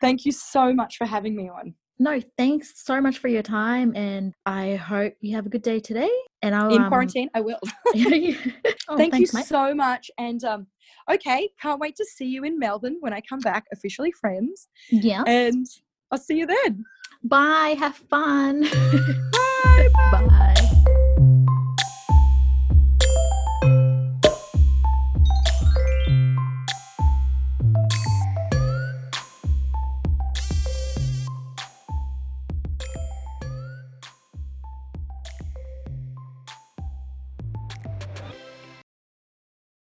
thank 0.03 0.27
you 0.27 0.33
so 0.33 0.75
much 0.75 0.99
for 0.99 1.07
having 1.07 1.35
me 1.35 1.49
on 1.49 1.75
No, 1.99 2.21
thanks 2.37 2.85
so 2.85 3.01
much 3.01 3.19
for 3.19 3.29
your 3.29 3.43
time, 3.43 3.95
and 3.95 4.35
I 4.45 4.75
hope 4.75 5.15
you 5.21 5.37
have 5.37 5.47
a 5.47 5.49
good 5.49 5.63
day 5.63 5.79
today. 5.79 6.11
And 6.43 6.55
I'll 6.55 6.75
In 6.75 6.83
um, 6.83 6.89
quarantine, 6.89 7.31
I 7.35 7.41
will. 7.41 7.59
oh, 7.95 8.97
Thank 8.97 9.13
thanks, 9.13 9.33
you 9.33 9.39
mate. 9.39 9.47
so 9.47 9.75
much. 9.75 10.11
And 10.19 10.43
um, 10.45 10.67
okay, 11.11 11.49
can't 11.61 11.81
wait 11.81 11.95
to 11.97 12.05
see 12.05 12.27
you 12.27 12.45
in 12.45 12.59
Melbourne 12.59 12.97
when 13.01 13.13
I 13.13 13.21
come 13.21 13.41
back, 13.41 13.67
officially 13.73 14.13
friends. 14.13 14.69
Yeah. 14.91 15.23
And 15.27 15.67
I'll 16.11 16.19
see 16.19 16.39
you 16.39 16.47
then. 16.47 16.85
Bye. 17.23 17.77
Have 17.79 17.95
fun. 17.97 18.63
Bye. 18.63 19.89
Bye. 20.13 20.54